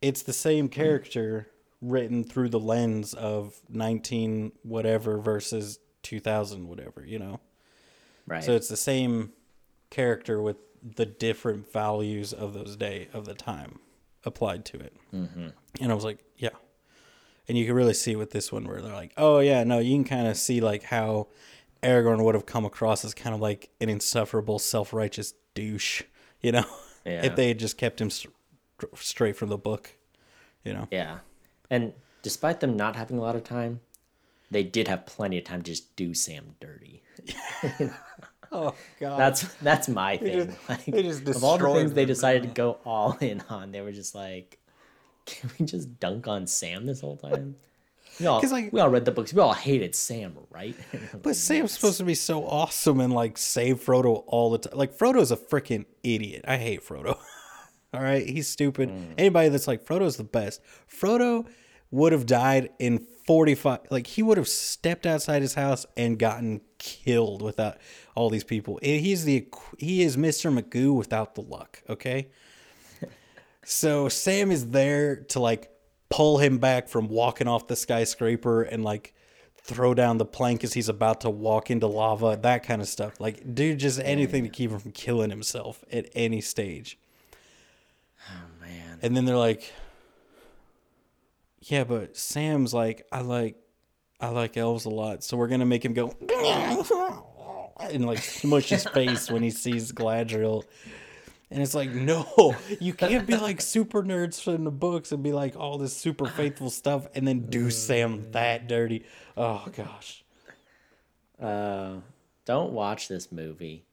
it's 0.00 0.22
the 0.22 0.32
same 0.32 0.68
character 0.68 1.48
written 1.80 2.22
through 2.22 2.50
the 2.50 2.60
lens 2.60 3.14
of 3.14 3.60
19 3.68 4.52
whatever 4.62 5.18
versus 5.18 5.80
2000 6.02 6.68
whatever, 6.68 7.04
you 7.04 7.18
know? 7.18 7.40
Right. 8.28 8.44
So 8.44 8.52
it's 8.52 8.68
the 8.68 8.76
same 8.76 9.32
character 9.90 10.40
with 10.40 10.58
the 10.84 11.04
different 11.06 11.72
values 11.72 12.32
of 12.32 12.54
those 12.54 12.76
day 12.76 13.08
of 13.12 13.24
the 13.24 13.34
time 13.34 13.80
applied 14.24 14.64
to 14.66 14.78
it. 14.78 14.94
Mm-hmm. 15.12 15.48
And 15.80 15.90
I 15.90 15.94
was 15.96 16.04
like, 16.04 16.24
yeah. 16.38 16.50
And 17.48 17.58
you 17.58 17.66
can 17.66 17.74
really 17.74 17.94
see 17.94 18.14
with 18.14 18.30
this 18.30 18.52
one 18.52 18.68
where 18.68 18.80
they're 18.80 18.92
like, 18.94 19.12
oh 19.16 19.40
yeah, 19.40 19.64
no, 19.64 19.80
you 19.80 19.96
can 19.96 20.04
kind 20.04 20.28
of 20.28 20.36
see 20.36 20.60
like 20.60 20.84
how 20.84 21.26
Aragorn 21.82 22.22
would 22.24 22.34
have 22.34 22.46
come 22.46 22.64
across 22.64 23.04
as 23.04 23.14
kind 23.14 23.34
of 23.34 23.40
like 23.40 23.70
an 23.80 23.88
insufferable, 23.88 24.58
self-righteous 24.58 25.34
douche, 25.54 26.02
you 26.40 26.52
know, 26.52 26.64
Yeah. 27.04 27.24
if 27.26 27.36
they 27.36 27.48
had 27.48 27.58
just 27.58 27.76
kept 27.76 28.00
him 28.00 28.10
st- 28.10 28.32
straight 28.94 29.36
from 29.36 29.48
the 29.48 29.58
book, 29.58 29.96
you 30.64 30.72
know. 30.72 30.86
yeah. 30.90 31.18
And 31.70 31.92
despite 32.22 32.60
them 32.60 32.76
not 32.76 32.94
having 32.96 33.18
a 33.18 33.20
lot 33.20 33.34
of 33.34 33.42
time, 33.44 33.80
they 34.50 34.62
did 34.62 34.86
have 34.86 35.06
plenty 35.06 35.38
of 35.38 35.44
time 35.44 35.62
to 35.62 35.70
just 35.72 35.96
do 35.96 36.14
Sam 36.14 36.54
dirty. 36.60 37.02
Oh 38.54 38.74
God, 39.00 39.18
That's 39.18 39.42
that's 39.62 39.88
my 39.88 40.18
thing. 40.18 40.46
just- 40.48 40.68
like, 40.68 40.86
of 41.36 41.42
all 41.42 41.56
the 41.56 41.72
things 41.72 41.94
they 41.94 42.04
decided 42.04 42.42
to 42.42 42.48
go 42.50 42.72
all 42.84 43.16
in 43.18 43.42
on, 43.48 43.72
they 43.72 43.80
were 43.80 43.92
just 43.92 44.14
like, 44.14 44.58
"Can 45.24 45.50
we 45.58 45.64
just 45.64 45.98
dunk 45.98 46.28
on 46.28 46.46
Sam 46.46 46.84
this 46.84 47.00
whole 47.00 47.16
time?" 47.16 47.56
We 48.22 48.26
all, 48.28 48.40
like- 48.40 48.72
we 48.72 48.80
all 48.80 48.88
read 48.88 49.04
the 49.04 49.10
books. 49.10 49.34
We 49.34 49.40
all 49.40 49.52
hated 49.52 49.94
Sam, 49.94 50.36
right? 50.50 50.76
But 51.22 51.36
Sam's 51.36 51.72
supposed 51.72 51.98
to 51.98 52.04
be 52.04 52.14
so 52.14 52.46
awesome 52.46 53.00
and 53.00 53.12
like 53.12 53.36
save 53.36 53.84
Frodo 53.84 54.22
all 54.26 54.50
the 54.50 54.58
time. 54.58 54.78
Like 54.78 54.96
Frodo's 54.96 55.32
a 55.32 55.36
freaking 55.36 55.84
idiot. 56.02 56.44
I 56.46 56.56
hate 56.56 56.86
Frodo. 56.86 57.18
all 57.94 58.00
right, 58.00 58.26
he's 58.26 58.48
stupid. 58.48 58.90
Mm. 58.90 59.14
Anybody 59.18 59.48
that's 59.48 59.66
like 59.66 59.84
Frodo's 59.84 60.16
the 60.16 60.24
best. 60.24 60.60
Frodo 60.88 61.46
would 61.90 62.12
have 62.12 62.24
died 62.24 62.70
in 62.78 63.04
45 63.26 63.80
like 63.90 64.06
he 64.06 64.22
would 64.22 64.36
have 64.38 64.48
stepped 64.48 65.06
outside 65.06 65.42
his 65.42 65.54
house 65.54 65.84
and 65.96 66.18
gotten 66.18 66.60
killed 66.78 67.42
without 67.42 67.78
all 68.14 68.30
these 68.30 68.44
people. 68.44 68.78
He's 68.82 69.24
the 69.24 69.46
he 69.78 70.02
is 70.02 70.16
Mr. 70.16 70.56
Magoo 70.56 70.94
without 70.94 71.34
the 71.34 71.42
luck, 71.42 71.82
okay? 71.88 72.28
So 73.64 74.08
Sam 74.08 74.50
is 74.50 74.70
there 74.70 75.16
to 75.28 75.38
like 75.38 75.70
pull 76.12 76.36
him 76.36 76.58
back 76.58 76.88
from 76.88 77.08
walking 77.08 77.48
off 77.48 77.66
the 77.68 77.74
skyscraper 77.74 78.62
and 78.62 78.84
like 78.84 79.14
throw 79.56 79.94
down 79.94 80.18
the 80.18 80.26
plank 80.26 80.62
as 80.62 80.74
he's 80.74 80.90
about 80.90 81.22
to 81.22 81.30
walk 81.30 81.70
into 81.70 81.86
lava, 81.86 82.38
that 82.42 82.62
kind 82.64 82.82
of 82.82 82.88
stuff. 82.88 83.18
Like, 83.18 83.54
dude, 83.54 83.78
just 83.78 83.98
anything 83.98 84.42
to 84.42 84.50
keep 84.50 84.70
him 84.70 84.78
from 84.78 84.92
killing 84.92 85.30
himself 85.30 85.82
at 85.90 86.10
any 86.14 86.42
stage. 86.42 86.98
oh 88.28 88.44
man, 88.60 88.98
And 89.00 89.16
then 89.16 89.24
they're 89.24 89.38
like, 89.38 89.72
Yeah, 91.62 91.84
but 91.84 92.14
Sam's 92.14 92.74
like, 92.74 93.06
I 93.10 93.22
like, 93.22 93.56
I 94.20 94.28
like 94.28 94.58
elves 94.58 94.84
a 94.84 94.90
lot, 94.90 95.24
so 95.24 95.38
we're 95.38 95.48
gonna 95.48 95.64
make 95.64 95.82
him 95.82 95.94
go 95.94 96.14
and 97.80 98.04
like 98.04 98.18
smush 98.18 98.68
his 98.68 98.84
face 98.94 99.30
when 99.30 99.42
he 99.42 99.50
sees 99.50 99.92
Galadriel. 99.92 100.64
And 101.52 101.62
it's 101.62 101.74
like, 101.74 101.90
no, 101.90 102.56
you 102.80 102.94
can't 102.94 103.26
be 103.26 103.36
like 103.36 103.60
super 103.60 104.02
nerds 104.02 104.40
from 104.42 104.64
the 104.64 104.70
books 104.70 105.12
and 105.12 105.22
be 105.22 105.32
like 105.32 105.54
all 105.56 105.76
this 105.78 105.94
super 105.94 106.26
faithful 106.26 106.70
stuff 106.70 107.06
and 107.14 107.28
then 107.28 107.46
do 107.50 107.70
Sam 107.70 108.30
that 108.32 108.68
dirty. 108.68 109.04
Oh 109.36 109.66
gosh. 109.76 110.24
Uh, 111.40 111.96
don't 112.44 112.72
watch 112.72 113.08
this 113.08 113.30
movie. 113.30 113.84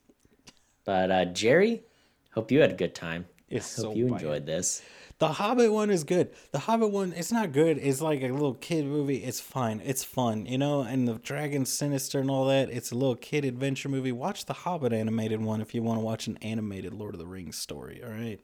But 0.86 1.12
uh, 1.12 1.26
Jerry, 1.26 1.84
hope 2.32 2.52
you 2.52 2.62
had 2.62 2.72
a 2.72 2.76
good 2.76 2.96
time. 2.96 3.26
It's 3.50 3.76
hope 3.76 3.86
so 3.86 3.94
you 3.94 4.06
bad. 4.08 4.14
enjoyed 4.14 4.46
this. 4.46 4.82
The 5.20 5.28
Hobbit 5.28 5.74
one 5.74 5.90
is 5.90 6.06
good. 6.06 6.32
The 6.52 6.60
Hobbit 6.60 6.92
one, 6.92 7.12
it's 7.12 7.32
not 7.32 7.52
good. 7.52 7.78
It's 7.78 8.00
like 8.00 8.22
a 8.22 8.30
little 8.30 8.54
kid 8.54 8.86
movie. 8.86 9.18
It's 9.18 9.42
fine. 9.42 9.82
It's 9.84 10.02
fun, 10.02 10.46
you 10.46 10.58
know. 10.58 10.82
And 10.82 11.08
the 11.10 11.16
Dragon 11.16 11.66
Sinister 11.66 12.20
and 12.20 12.32
all 12.32 12.48
that. 12.48 12.70
It's 12.70 12.92
a 12.92 12.96
little 12.96 13.18
kid 13.18 13.44
adventure 13.44 13.90
movie. 13.90 14.14
Watch 14.14 14.46
the 14.46 14.54
Hobbit 14.54 14.94
animated 14.94 15.42
one 15.42 15.60
if 15.60 15.76
you 15.76 15.84
want 15.84 16.00
to 16.00 16.06
watch 16.06 16.28
an 16.28 16.38
animated 16.42 16.94
Lord 16.94 17.16
of 17.16 17.20
the 17.20 17.28
Rings 17.28 17.58
story. 17.58 18.02
All 18.02 18.10
right. 18.10 18.40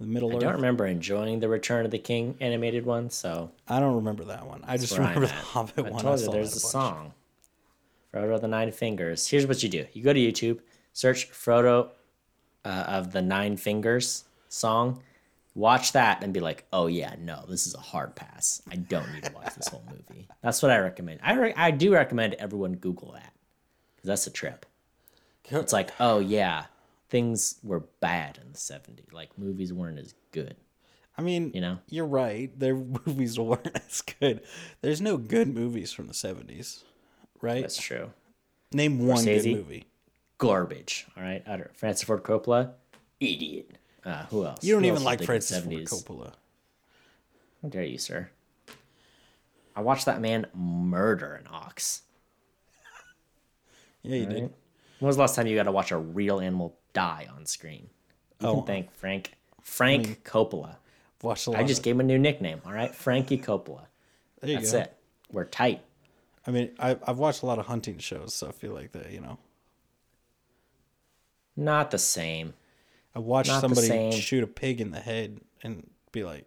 The 0.00 0.06
Middle 0.06 0.32
I 0.32 0.34
Earth. 0.34 0.40
don't 0.40 0.54
remember 0.54 0.86
enjoying 0.86 1.38
the 1.38 1.48
Return 1.48 1.84
of 1.84 1.92
the 1.92 1.98
King 1.98 2.36
animated 2.40 2.84
one, 2.84 3.08
so 3.10 3.50
I 3.68 3.78
don't 3.78 3.94
remember 3.94 4.24
that 4.24 4.46
one. 4.46 4.64
I 4.66 4.78
just 4.78 4.98
remember 4.98 5.26
the. 5.26 5.32
Hobbit 5.32 5.86
I 5.86 5.90
one. 5.90 6.02
told 6.02 6.18
you 6.18 6.26
saw 6.26 6.32
there's 6.32 6.50
that 6.52 6.56
a 6.56 6.60
song. 6.60 7.12
Frodo 8.12 8.40
the 8.40 8.48
Nine 8.48 8.72
Fingers. 8.72 9.28
Here's 9.28 9.46
what 9.46 9.62
you 9.62 9.68
do: 9.68 9.86
you 9.92 10.02
go 10.02 10.12
to 10.12 10.18
YouTube, 10.18 10.58
search 10.92 11.30
Frodo 11.30 11.90
uh, 12.64 12.84
of 12.88 13.12
the 13.12 13.22
Nine 13.22 13.56
Fingers 13.56 14.24
song, 14.48 15.02
watch 15.58 15.92
that, 15.92 16.22
and 16.22 16.32
be 16.32 16.40
like, 16.40 16.64
"Oh 16.72 16.86
yeah, 16.86 17.16
no, 17.18 17.44
this 17.48 17.66
is 17.66 17.74
a 17.74 17.78
hard 17.80 18.14
pass. 18.14 18.62
I 18.70 18.76
don't 18.76 19.12
need 19.12 19.24
to 19.24 19.32
watch 19.32 19.54
this 19.54 19.68
whole 19.68 19.84
movie." 19.90 20.28
That's 20.42 20.62
what 20.62 20.70
I 20.70 20.78
recommend. 20.78 21.20
I 21.22 21.34
re- 21.34 21.54
I 21.56 21.70
do 21.72 21.92
recommend 21.92 22.34
everyone 22.34 22.74
Google 22.76 23.12
that 23.12 23.32
because 23.96 24.08
that's 24.08 24.26
a 24.26 24.30
trip. 24.30 24.64
It's 25.50 25.72
like, 25.72 25.90
oh 25.98 26.18
yeah, 26.20 26.66
things 27.08 27.58
were 27.62 27.80
bad 28.00 28.38
in 28.44 28.52
the 28.52 28.58
'70s. 28.58 29.12
Like 29.12 29.36
movies 29.38 29.72
weren't 29.72 29.98
as 29.98 30.14
good. 30.32 30.56
I 31.16 31.22
mean, 31.22 31.50
You 31.52 31.60
know? 31.60 31.78
you're 31.88 32.06
right. 32.06 32.56
Their 32.56 32.74
movies 33.06 33.38
weren't 33.40 33.74
as 33.74 34.02
good. 34.02 34.40
There's 34.82 35.00
no 35.00 35.16
good 35.16 35.48
movies 35.48 35.90
from 35.90 36.06
the 36.06 36.12
70s, 36.14 36.84
right? 37.42 37.62
That's 37.62 37.76
true. 37.76 38.10
Name 38.72 39.04
one 39.04 39.24
good 39.24 39.44
movie. 39.46 39.86
garbage. 40.36 41.06
All 41.16 41.22
right, 41.24 41.42
utter 41.46 41.70
Francis 41.74 42.04
Ford 42.04 42.22
Coppola, 42.22 42.72
idiot. 43.18 43.77
Uh, 44.08 44.24
who 44.30 44.44
else? 44.46 44.64
You 44.64 44.74
don't 44.74 44.84
Who 44.84 44.88
even 44.90 45.04
like 45.04 45.22
Francis 45.22 45.62
Ford 45.62 45.74
70s? 45.74 45.88
Coppola. 45.90 46.32
How 47.62 47.68
dare 47.68 47.84
you, 47.84 47.98
sir? 47.98 48.30
I 49.76 49.80
watched 49.82 50.06
that 50.06 50.20
man 50.20 50.46
murder 50.54 51.34
an 51.34 51.46
ox. 51.52 52.02
Yeah, 54.02 54.16
you 54.16 54.26
Right? 54.26 54.28
did. 54.34 54.42
When 55.00 55.06
was 55.06 55.16
the 55.16 55.20
last 55.20 55.34
time 55.36 55.46
you 55.46 55.54
got 55.56 55.64
to 55.64 55.72
watch 55.72 55.90
a 55.92 55.98
real 55.98 56.40
animal 56.40 56.76
die 56.92 57.28
on 57.34 57.44
screen? 57.46 57.90
You 58.40 58.48
Oh. 58.48 58.54
can 58.56 58.66
thank 58.66 58.92
Frank 58.94 59.34
Frank 59.62 60.24
Coppola. 60.24 60.76
Watched 61.22 61.46
a 61.46 61.50
lot. 61.50 61.60
I 61.60 61.64
just 61.64 61.82
gave 61.82 61.96
him 61.96 62.00
a 62.00 62.04
new 62.04 62.18
nickname. 62.18 62.62
All 62.64 62.72
right, 62.72 62.94
Frankie 62.94 63.38
Coppola. 63.38 63.86
there 64.40 64.50
you 64.50 64.56
That's 64.56 64.72
go. 64.72 64.78
it. 64.78 64.96
We're 65.30 65.44
tight. 65.44 65.82
I 66.46 66.50
mean, 66.52 66.70
I, 66.78 66.96
I've 67.06 67.18
watched 67.18 67.42
a 67.42 67.46
lot 67.46 67.58
of 67.58 67.66
hunting 67.66 67.98
shows, 67.98 68.32
so 68.32 68.48
I 68.48 68.52
feel 68.52 68.72
like 68.72 68.92
that. 68.92 69.10
You 69.10 69.20
know, 69.20 69.38
Not 71.56 71.90
the 71.90 71.98
same. 71.98 72.54
I 73.18 73.20
watched 73.20 73.48
Not 73.48 73.62
somebody 73.62 74.12
shoot 74.12 74.44
a 74.44 74.46
pig 74.46 74.80
in 74.80 74.92
the 74.92 75.00
head 75.00 75.40
and 75.64 75.90
be 76.12 76.22
like, 76.22 76.46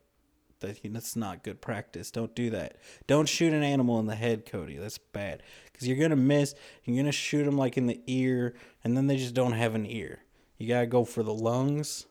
that's 0.61 1.17
not 1.17 1.43
good 1.43 1.59
practice. 1.59 2.11
Don't 2.11 2.33
do 2.33 2.49
that. 2.51 2.77
Don't 3.07 3.27
shoot 3.27 3.51
an 3.51 3.61
animal 3.61 3.99
in 3.99 4.05
the 4.05 4.15
head, 4.15 4.45
Cody. 4.45 4.77
That's 4.77 4.97
bad 4.97 5.43
because 5.65 5.85
you're 5.85 5.97
gonna 5.97 6.15
miss. 6.15 6.55
You're 6.85 6.95
gonna 6.95 7.11
shoot 7.11 7.43
them 7.43 7.57
like 7.57 7.77
in 7.77 7.87
the 7.87 7.99
ear, 8.07 8.53
and 8.85 8.95
then 8.95 9.07
they 9.07 9.17
just 9.17 9.33
don't 9.33 9.51
have 9.51 9.75
an 9.75 9.85
ear. 9.85 10.19
You 10.57 10.69
gotta 10.69 10.85
go 10.85 11.03
for 11.03 11.23
the 11.23 11.33
lungs 11.33 12.05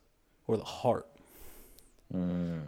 or 0.46 0.58
the 0.58 0.64
heart. 0.64 1.08
Mm. 2.14 2.60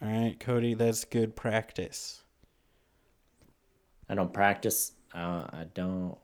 All 0.00 0.08
right, 0.08 0.40
Cody. 0.40 0.72
That's 0.72 1.04
good 1.04 1.36
practice. 1.36 2.22
I 4.08 4.14
don't 4.14 4.32
practice. 4.32 4.92
Uh, 5.14 5.44
I 5.52 5.66
don't 5.74 6.16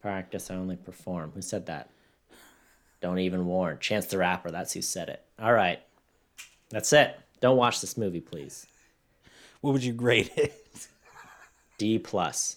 practice. 0.00 0.50
I 0.50 0.54
only 0.54 0.76
perform. 0.76 1.32
Who 1.34 1.42
said 1.42 1.66
that? 1.66 1.90
Don't 3.00 3.18
even 3.18 3.46
warn. 3.46 3.78
Chance 3.78 4.06
the 4.06 4.18
Rapper. 4.18 4.50
That's 4.50 4.72
who 4.72 4.82
said 4.82 5.08
it. 5.08 5.22
All 5.38 5.52
right. 5.52 5.80
That's 6.70 6.92
it. 6.92 7.18
Don't 7.40 7.56
watch 7.56 7.80
this 7.80 7.96
movie, 7.96 8.20
please. 8.20 8.66
What 9.60 9.72
would 9.72 9.84
you 9.84 9.92
grade 9.92 10.30
it? 10.36 10.88
D 11.78 11.98
plus. 11.98 12.56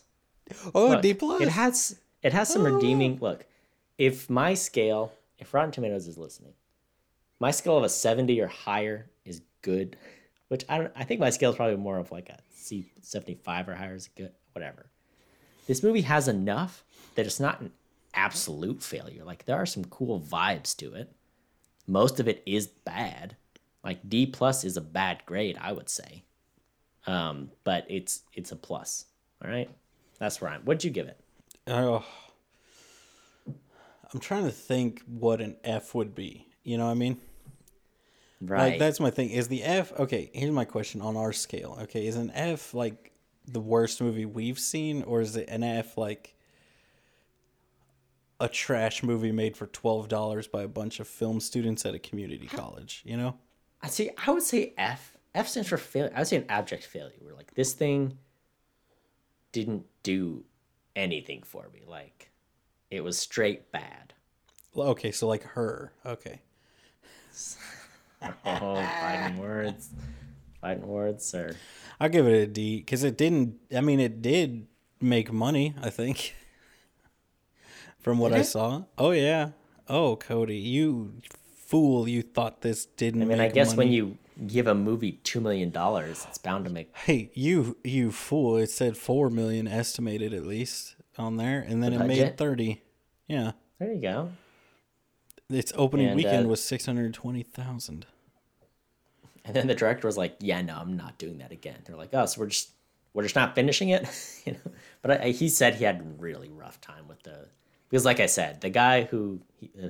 Oh, 0.73 0.89
Look, 0.89 1.01
D 1.01 1.13
plus. 1.13 1.41
It 1.41 1.49
has 1.49 1.99
it 2.23 2.33
has 2.33 2.49
some 2.49 2.65
oh. 2.65 2.71
redeeming 2.71 3.17
look. 3.21 3.45
If 3.97 4.29
my 4.29 4.53
scale, 4.53 5.11
if 5.37 5.53
Rotten 5.53 5.71
Tomatoes 5.71 6.07
is 6.07 6.17
listening, 6.17 6.53
my 7.39 7.51
scale 7.51 7.77
of 7.77 7.83
a 7.83 7.89
seventy 7.89 8.39
or 8.41 8.47
higher 8.47 9.09
is 9.25 9.41
good. 9.61 9.97
Which 10.47 10.65
I 10.69 10.77
don't. 10.77 10.93
I 10.95 11.03
think 11.03 11.19
my 11.19 11.29
scale 11.29 11.51
is 11.51 11.55
probably 11.55 11.75
more 11.75 11.99
of 11.99 12.11
like 12.11 12.29
a 12.29 12.39
C 12.49 12.91
seventy 13.01 13.35
five 13.35 13.67
or 13.67 13.75
higher 13.75 13.95
is 13.95 14.07
good. 14.07 14.31
Whatever. 14.53 14.87
This 15.67 15.83
movie 15.83 16.01
has 16.01 16.27
enough 16.27 16.83
that 17.15 17.25
it's 17.25 17.39
not 17.39 17.61
an 17.61 17.71
absolute 18.13 18.81
failure. 18.81 19.23
Like 19.23 19.45
there 19.45 19.57
are 19.57 19.65
some 19.65 19.85
cool 19.85 20.19
vibes 20.19 20.75
to 20.77 20.93
it. 20.93 21.11
Most 21.87 22.19
of 22.19 22.27
it 22.27 22.43
is 22.45 22.67
bad. 22.67 23.35
Like 23.83 24.07
D 24.07 24.25
plus 24.25 24.63
is 24.63 24.77
a 24.77 24.81
bad 24.81 25.23
grade, 25.25 25.57
I 25.59 25.71
would 25.71 25.89
say. 25.89 26.23
Um, 27.07 27.51
but 27.63 27.85
it's 27.89 28.21
it's 28.33 28.51
a 28.51 28.55
plus. 28.55 29.05
All 29.43 29.49
right. 29.49 29.69
That's 30.19 30.41
where 30.41 30.51
I'm. 30.51 30.61
What'd 30.61 30.83
you 30.83 30.91
give 30.91 31.07
it? 31.07 31.17
Oh, 31.67 32.05
I'm 34.13 34.19
trying 34.19 34.45
to 34.45 34.51
think 34.51 35.03
what 35.07 35.39
an 35.39 35.55
F 35.63 35.95
would 35.95 36.15
be. 36.15 36.47
You 36.63 36.77
know 36.77 36.85
what 36.85 36.91
I 36.91 36.95
mean? 36.95 37.17
Right. 38.41 38.71
Like 38.71 38.79
that's 38.79 38.99
my 38.99 39.09
thing. 39.09 39.29
Is 39.29 39.47
the 39.47 39.63
F 39.63 39.91
okay? 39.99 40.29
Here's 40.33 40.51
my 40.51 40.65
question 40.65 41.01
on 41.01 41.17
our 41.17 41.33
scale. 41.33 41.77
Okay, 41.83 42.07
is 42.07 42.15
an 42.15 42.31
F 42.33 42.73
like 42.73 43.11
the 43.47 43.59
worst 43.59 44.01
movie 44.01 44.25
we've 44.25 44.59
seen, 44.59 45.03
or 45.03 45.21
is 45.21 45.35
it 45.35 45.49
an 45.49 45.63
F 45.63 45.97
like 45.97 46.35
a 48.39 48.47
trash 48.47 49.03
movie 49.03 49.31
made 49.31 49.57
for 49.57 49.67
twelve 49.67 50.07
dollars 50.07 50.47
by 50.47 50.63
a 50.63 50.67
bunch 50.67 50.99
of 50.99 51.07
film 51.07 51.39
students 51.39 51.85
at 51.85 51.93
a 51.93 51.99
community 51.99 52.47
college? 52.47 53.01
You 53.05 53.17
know? 53.17 53.35
I 53.81 53.87
see. 53.87 54.09
I 54.25 54.31
would 54.31 54.43
say 54.43 54.73
F. 54.77 55.17
F 55.35 55.47
stands 55.47 55.69
for 55.69 55.77
failure. 55.77 56.11
I 56.15 56.19
would 56.19 56.27
say 56.27 56.37
an 56.37 56.45
abject 56.49 56.83
failure. 56.85 57.17
Where 57.21 57.33
like 57.35 57.53
this 57.53 57.73
thing 57.73 58.17
didn't 59.51 59.85
do 60.03 60.43
anything 60.95 61.43
for 61.43 61.69
me. 61.73 61.81
Like 61.87 62.31
it 62.89 63.03
was 63.03 63.17
straight 63.17 63.71
bad. 63.71 64.13
Well, 64.73 64.89
Okay, 64.89 65.11
so 65.11 65.27
like 65.27 65.43
her. 65.43 65.93
Okay. 66.05 66.41
Oh, 68.21 68.75
fighting 68.75 69.37
words, 69.37 69.91
fighting 70.59 70.85
words, 70.85 71.23
sir. 71.23 71.55
I'll 72.01 72.09
give 72.09 72.27
it 72.27 72.33
a 72.33 72.47
D 72.47 72.77
because 72.79 73.05
it 73.05 73.17
didn't. 73.17 73.55
I 73.73 73.79
mean, 73.79 74.01
it 74.01 74.21
did 74.21 74.67
make 74.99 75.31
money. 75.31 75.73
I 75.81 75.89
think 75.89 76.35
from 77.99 78.17
what 78.19 78.29
Did 78.29 78.37
I 78.37 78.41
it? 78.41 78.45
saw. 78.45 78.83
Oh 78.97 79.11
yeah. 79.11 79.51
Oh 79.87 80.15
Cody, 80.15 80.57
you 80.57 81.13
fool! 81.55 82.07
You 82.07 82.21
thought 82.21 82.61
this 82.61 82.85
didn't. 82.85 83.21
I 83.21 83.25
mean, 83.25 83.39
I 83.39 83.49
guess 83.49 83.75
when 83.75 83.91
you 83.91 84.17
give 84.47 84.67
a 84.67 84.75
movie 84.75 85.13
two 85.23 85.41
million 85.41 85.69
dollars, 85.71 86.25
it's 86.29 86.37
bound 86.37 86.65
to 86.65 86.71
make. 86.71 86.95
Hey, 86.95 87.31
you 87.33 87.77
you 87.83 88.11
fool! 88.11 88.57
It 88.57 88.69
said 88.69 88.97
four 88.97 89.29
million 89.29 89.67
estimated 89.67 90.33
at 90.33 90.45
least 90.45 90.95
on 91.17 91.37
there, 91.37 91.59
and 91.59 91.81
then 91.83 91.93
The 91.93 92.03
it 92.03 92.07
made 92.07 92.37
thirty. 92.37 92.81
Yeah, 93.27 93.51
There 93.79 93.91
you 93.93 94.01
go. 94.01 94.31
its 95.49 95.71
opening 95.75 96.07
And, 96.07 96.15
weekend 96.15 96.45
uh, 96.47 96.49
was 96.49 96.63
six 96.63 96.85
hundred 96.85 97.13
twenty 97.13 97.43
thousand. 97.43 98.05
And 99.45 99.55
then 99.55 99.67
the 99.67 99.75
director 99.75 100.07
was 100.07 100.17
like, 100.17 100.35
"Yeah, 100.39 100.61
no, 100.61 100.75
I'm 100.75 100.95
not 100.95 101.17
doing 101.17 101.39
that 101.39 101.51
again." 101.51 101.77
They're 101.85 101.95
like, 101.95 102.09
"Oh, 102.13 102.25
so 102.27 102.41
we're 102.41 102.47
just 102.47 102.69
we're 103.13 103.23
just 103.23 103.35
not 103.35 103.55
finishing 103.55 103.89
it," 103.89 104.07
you 104.45 104.53
know. 104.53 104.71
But 105.01 105.11
I, 105.21 105.25
I, 105.25 105.29
he 105.31 105.49
said 105.49 105.75
he 105.75 105.83
had 105.85 105.99
a 106.01 106.03
really 106.21 106.49
rough 106.49 106.79
time 106.81 107.07
with 107.07 107.23
the 107.23 107.47
because, 107.89 108.05
like 108.05 108.19
I 108.19 108.27
said, 108.27 108.61
the 108.61 108.69
guy 108.69 109.03
who 109.03 109.41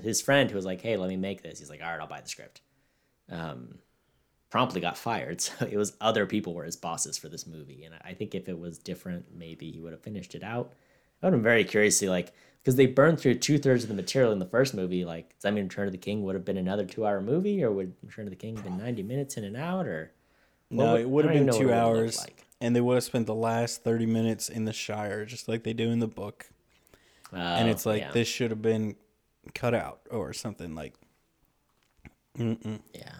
his 0.01 0.21
friend 0.21 0.49
who 0.49 0.55
was 0.55 0.65
like, 0.65 0.81
"Hey, 0.81 0.97
let 0.97 1.09
me 1.09 1.17
make 1.17 1.41
this," 1.43 1.59
he's 1.59 1.69
like, 1.69 1.81
"All 1.83 1.89
right, 1.91 1.99
I'll 1.99 2.07
buy 2.07 2.21
the 2.21 2.29
script." 2.29 2.61
Um, 3.29 3.79
promptly 4.49 4.81
got 4.81 4.97
fired. 5.07 5.41
So 5.41 5.65
it 5.65 5.77
was 5.77 5.95
other 6.01 6.25
people 6.25 6.53
were 6.53 6.63
his 6.65 6.75
bosses 6.75 7.17
for 7.17 7.29
this 7.29 7.45
movie, 7.45 7.83
and 7.83 7.95
I 8.03 8.13
think 8.13 8.33
if 8.35 8.49
it 8.49 8.57
was 8.59 8.77
different, 8.77 9.25
maybe 9.35 9.71
he 9.71 9.79
would 9.79 9.91
have 9.93 10.01
finished 10.01 10.35
it 10.35 10.43
out. 10.43 10.73
I 11.21 11.25
would 11.27 11.33
have 11.33 11.39
been 11.39 11.43
very 11.43 11.63
curious 11.65 11.95
to 11.95 12.05
see, 12.05 12.09
like 12.09 12.33
because 12.63 12.75
they 12.75 12.87
burned 12.87 13.19
through 13.19 13.35
two 13.35 13.57
thirds 13.57 13.83
of 13.83 13.89
the 13.89 13.95
material 13.95 14.31
in 14.31 14.39
the 14.39 14.45
first 14.45 14.73
movie. 14.73 15.05
Like, 15.05 15.29
does 15.35 15.43
that 15.43 15.53
mean 15.53 15.65
Return 15.65 15.85
of 15.87 15.91
the 15.93 15.97
King 15.97 16.23
would 16.23 16.35
have 16.35 16.45
been 16.45 16.57
another 16.57 16.85
two 16.85 17.05
hour 17.05 17.21
movie, 17.21 17.63
or 17.63 17.71
would 17.71 17.93
Return 18.03 18.25
of 18.25 18.31
the 18.31 18.35
King 18.37 18.55
have 18.55 18.63
been 18.65 18.77
ninety 18.77 19.03
minutes 19.03 19.37
in 19.37 19.43
and 19.43 19.57
out, 19.57 19.85
or 19.87 20.11
No, 20.69 20.93
would- 20.93 21.01
it 21.01 21.09
would 21.09 21.25
have 21.25 21.33
been 21.33 21.47
two 21.47 21.51
know 21.51 21.53
what 21.53 21.61
it 21.61 21.65
would 21.65 21.73
look 21.97 21.97
hours, 22.05 22.17
like. 22.19 22.45
and 22.61 22.75
they 22.75 22.81
would 22.81 22.95
have 22.95 23.03
spent 23.03 23.27
the 23.27 23.35
last 23.35 23.83
thirty 23.83 24.05
minutes 24.05 24.49
in 24.49 24.65
the 24.65 24.73
Shire, 24.73 25.25
just 25.25 25.47
like 25.47 25.63
they 25.63 25.73
do 25.73 25.91
in 25.91 25.99
the 25.99 26.07
book. 26.07 26.49
And 27.31 27.67
oh, 27.67 27.71
it's 27.71 27.85
like 27.85 28.01
Oh, 28.03 28.05
yeah. 28.07 28.11
this 28.11 28.27
should 28.27 28.51
have 28.51 28.61
been 28.61 28.95
cut 29.53 29.73
out 29.73 30.01
or 30.11 30.33
something 30.33 30.75
like 30.75 30.93
yeah. 32.37 33.15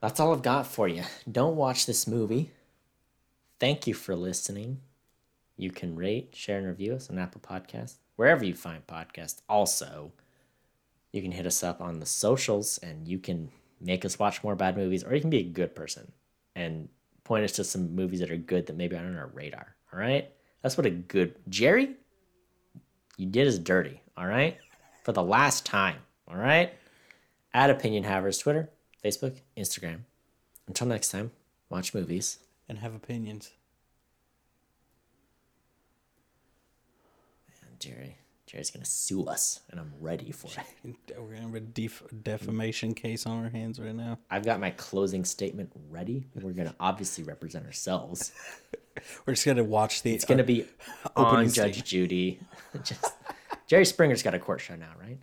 That's 0.00 0.20
all 0.20 0.32
I've 0.32 0.42
got 0.42 0.66
for 0.66 0.86
you. 0.88 1.02
Don't 1.30 1.56
watch 1.56 1.86
this 1.86 2.06
movie. 2.06 2.50
Thank 3.58 3.86
you 3.86 3.94
for 3.94 4.14
listening. 4.14 4.80
You 5.56 5.70
can 5.70 5.96
rate, 5.96 6.34
share, 6.36 6.58
and 6.58 6.66
review 6.66 6.94
us 6.94 7.08
on 7.10 7.18
Apple 7.18 7.40
Podcasts, 7.40 7.96
wherever 8.16 8.44
you 8.44 8.54
find 8.54 8.86
podcasts. 8.86 9.40
Also, 9.48 10.12
you 11.12 11.22
can 11.22 11.32
hit 11.32 11.46
us 11.46 11.62
up 11.62 11.80
on 11.80 11.98
the 11.98 12.06
socials 12.06 12.78
and 12.82 13.08
you 13.08 13.18
can 13.18 13.48
make 13.80 14.04
us 14.04 14.18
watch 14.18 14.44
more 14.44 14.54
bad 14.54 14.76
movies, 14.76 15.02
or 15.02 15.14
you 15.14 15.20
can 15.20 15.30
be 15.30 15.38
a 15.38 15.44
good 15.44 15.74
person 15.74 16.12
and 16.54 16.88
point 17.24 17.44
us 17.44 17.52
to 17.52 17.64
some 17.64 17.94
movies 17.94 18.20
that 18.20 18.30
are 18.30 18.36
good 18.36 18.66
that 18.66 18.76
maybe 18.76 18.94
aren't 18.96 19.08
on 19.08 19.16
our 19.16 19.28
radar. 19.28 19.74
All 19.92 19.98
right? 19.98 20.30
That's 20.62 20.76
what 20.76 20.86
a 20.86 20.90
good 20.90 21.36
Jerry, 21.48 21.96
you 23.16 23.26
did 23.26 23.48
us 23.48 23.58
dirty, 23.58 24.02
all 24.16 24.26
right? 24.26 24.58
For 25.04 25.12
the 25.12 25.22
last 25.22 25.64
time, 25.64 25.98
all 26.28 26.36
right? 26.36 26.72
At 27.54 27.70
Opinion 27.70 28.04
Havers, 28.04 28.38
Twitter, 28.38 28.70
Facebook, 29.04 29.40
Instagram. 29.56 30.00
Until 30.66 30.86
next 30.86 31.10
time, 31.10 31.30
watch 31.70 31.94
movies. 31.94 32.38
And 32.68 32.78
have 32.78 32.96
opinions. 32.96 33.52
And 37.62 37.78
Jerry, 37.78 38.16
Jerry's 38.46 38.70
gonna 38.70 38.84
sue 38.84 39.26
us, 39.26 39.60
and 39.70 39.80
I'm 39.80 39.92
ready 40.00 40.30
for 40.30 40.48
it. 40.84 40.96
We're 41.18 41.34
gonna 41.34 41.40
have 41.40 41.54
a 41.54 41.60
def- 41.60 42.04
defamation 42.22 42.94
case 42.94 43.26
on 43.26 43.42
our 43.42 43.50
hands 43.50 43.80
right 43.80 43.94
now. 43.94 44.18
I've 44.30 44.44
got 44.44 44.60
my 44.60 44.70
closing 44.70 45.24
statement 45.24 45.72
ready. 45.90 46.26
We're 46.34 46.52
gonna 46.52 46.74
obviously 46.78 47.24
represent 47.24 47.66
ourselves. 47.66 48.32
We're 49.26 49.34
just 49.34 49.44
gonna 49.44 49.64
watch 49.64 50.02
the. 50.02 50.14
It's 50.14 50.24
gonna 50.24 50.44
be 50.44 50.62
on 51.16 51.26
Opening 51.26 51.46
Judge 51.46 51.74
statement. 51.74 51.86
Judy. 51.86 52.40
Just 52.84 53.04
Jerry 53.66 53.84
Springer's 53.84 54.22
got 54.22 54.34
a 54.34 54.38
court 54.38 54.60
show 54.60 54.76
now, 54.76 54.92
right? 55.00 55.18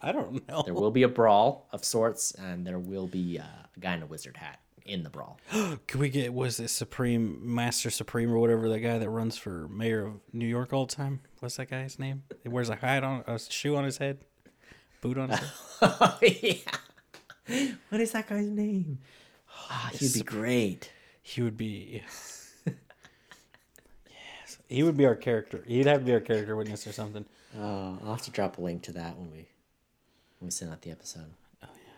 I 0.00 0.12
don't 0.12 0.46
know. 0.46 0.62
There 0.62 0.74
will 0.74 0.90
be 0.90 1.04
a 1.04 1.08
brawl 1.08 1.68
of 1.72 1.84
sorts, 1.84 2.32
and 2.32 2.66
there 2.66 2.78
will 2.78 3.06
be 3.06 3.38
uh, 3.38 3.44
a 3.76 3.80
guy 3.80 3.94
in 3.94 4.02
a 4.02 4.06
wizard 4.06 4.36
hat 4.36 4.58
in 4.84 5.02
the 5.02 5.10
brawl. 5.10 5.38
Can 5.86 6.00
we 6.00 6.08
get 6.08 6.32
was 6.32 6.58
it 6.60 6.68
Supreme 6.68 7.38
Master 7.42 7.90
Supreme 7.90 8.32
or 8.32 8.38
whatever 8.38 8.68
the 8.68 8.80
guy 8.80 8.98
that 8.98 9.08
runs 9.10 9.36
for 9.36 9.68
mayor 9.68 10.06
of 10.06 10.14
New 10.32 10.46
York 10.46 10.72
all 10.72 10.86
the 10.86 10.94
time? 10.94 11.20
What's 11.40 11.56
that 11.56 11.70
guy's 11.70 11.98
name? 11.98 12.24
He 12.42 12.48
wears 12.48 12.68
a 12.68 12.76
hat 12.76 13.04
on 13.04 13.24
a 13.26 13.38
shoe 13.38 13.76
on 13.76 13.84
his 13.84 13.98
head, 13.98 14.18
boot 15.00 15.18
on 15.18 15.30
his 15.30 15.38
head. 15.38 15.50
oh 15.82 16.18
yeah. 16.22 16.54
What 17.88 18.00
is 18.00 18.12
that 18.12 18.28
guy's 18.28 18.46
name? 18.48 19.00
Ah, 19.68 19.90
he'd 19.94 20.14
be 20.14 20.22
great. 20.22 20.90
He 21.22 21.42
would 21.42 21.56
be. 21.56 22.02
yes, 22.66 24.58
he 24.68 24.82
would 24.82 24.96
be 24.96 25.04
our 25.04 25.16
character. 25.16 25.64
He'd 25.66 25.86
have 25.86 26.00
to 26.00 26.06
be 26.06 26.12
our 26.12 26.20
character 26.20 26.56
witness 26.56 26.86
or 26.86 26.92
something. 26.92 27.24
Oh, 27.58 27.98
I'll 28.04 28.12
have 28.12 28.22
to 28.22 28.30
drop 28.30 28.58
a 28.58 28.60
link 28.60 28.82
to 28.84 28.92
that 28.92 29.18
when 29.18 29.30
we 29.30 29.48
when 30.38 30.46
we 30.46 30.50
send 30.50 30.70
out 30.72 30.82
the 30.82 30.90
episode. 30.92 31.34
Oh 31.62 31.68
yeah. 31.74 31.92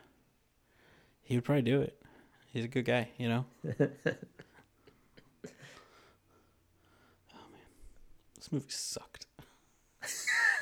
He 1.22 1.36
would 1.36 1.44
probably 1.44 1.62
do 1.62 1.80
it 1.82 2.02
he's 2.54 2.64
a 2.64 2.68
good 2.68 2.86
guy, 2.86 3.08
you 3.18 3.28
know. 3.28 3.44
oh 3.66 3.78
man, 7.34 7.60
this 8.36 8.50
movie 8.50 8.70
sucked. 8.70 9.26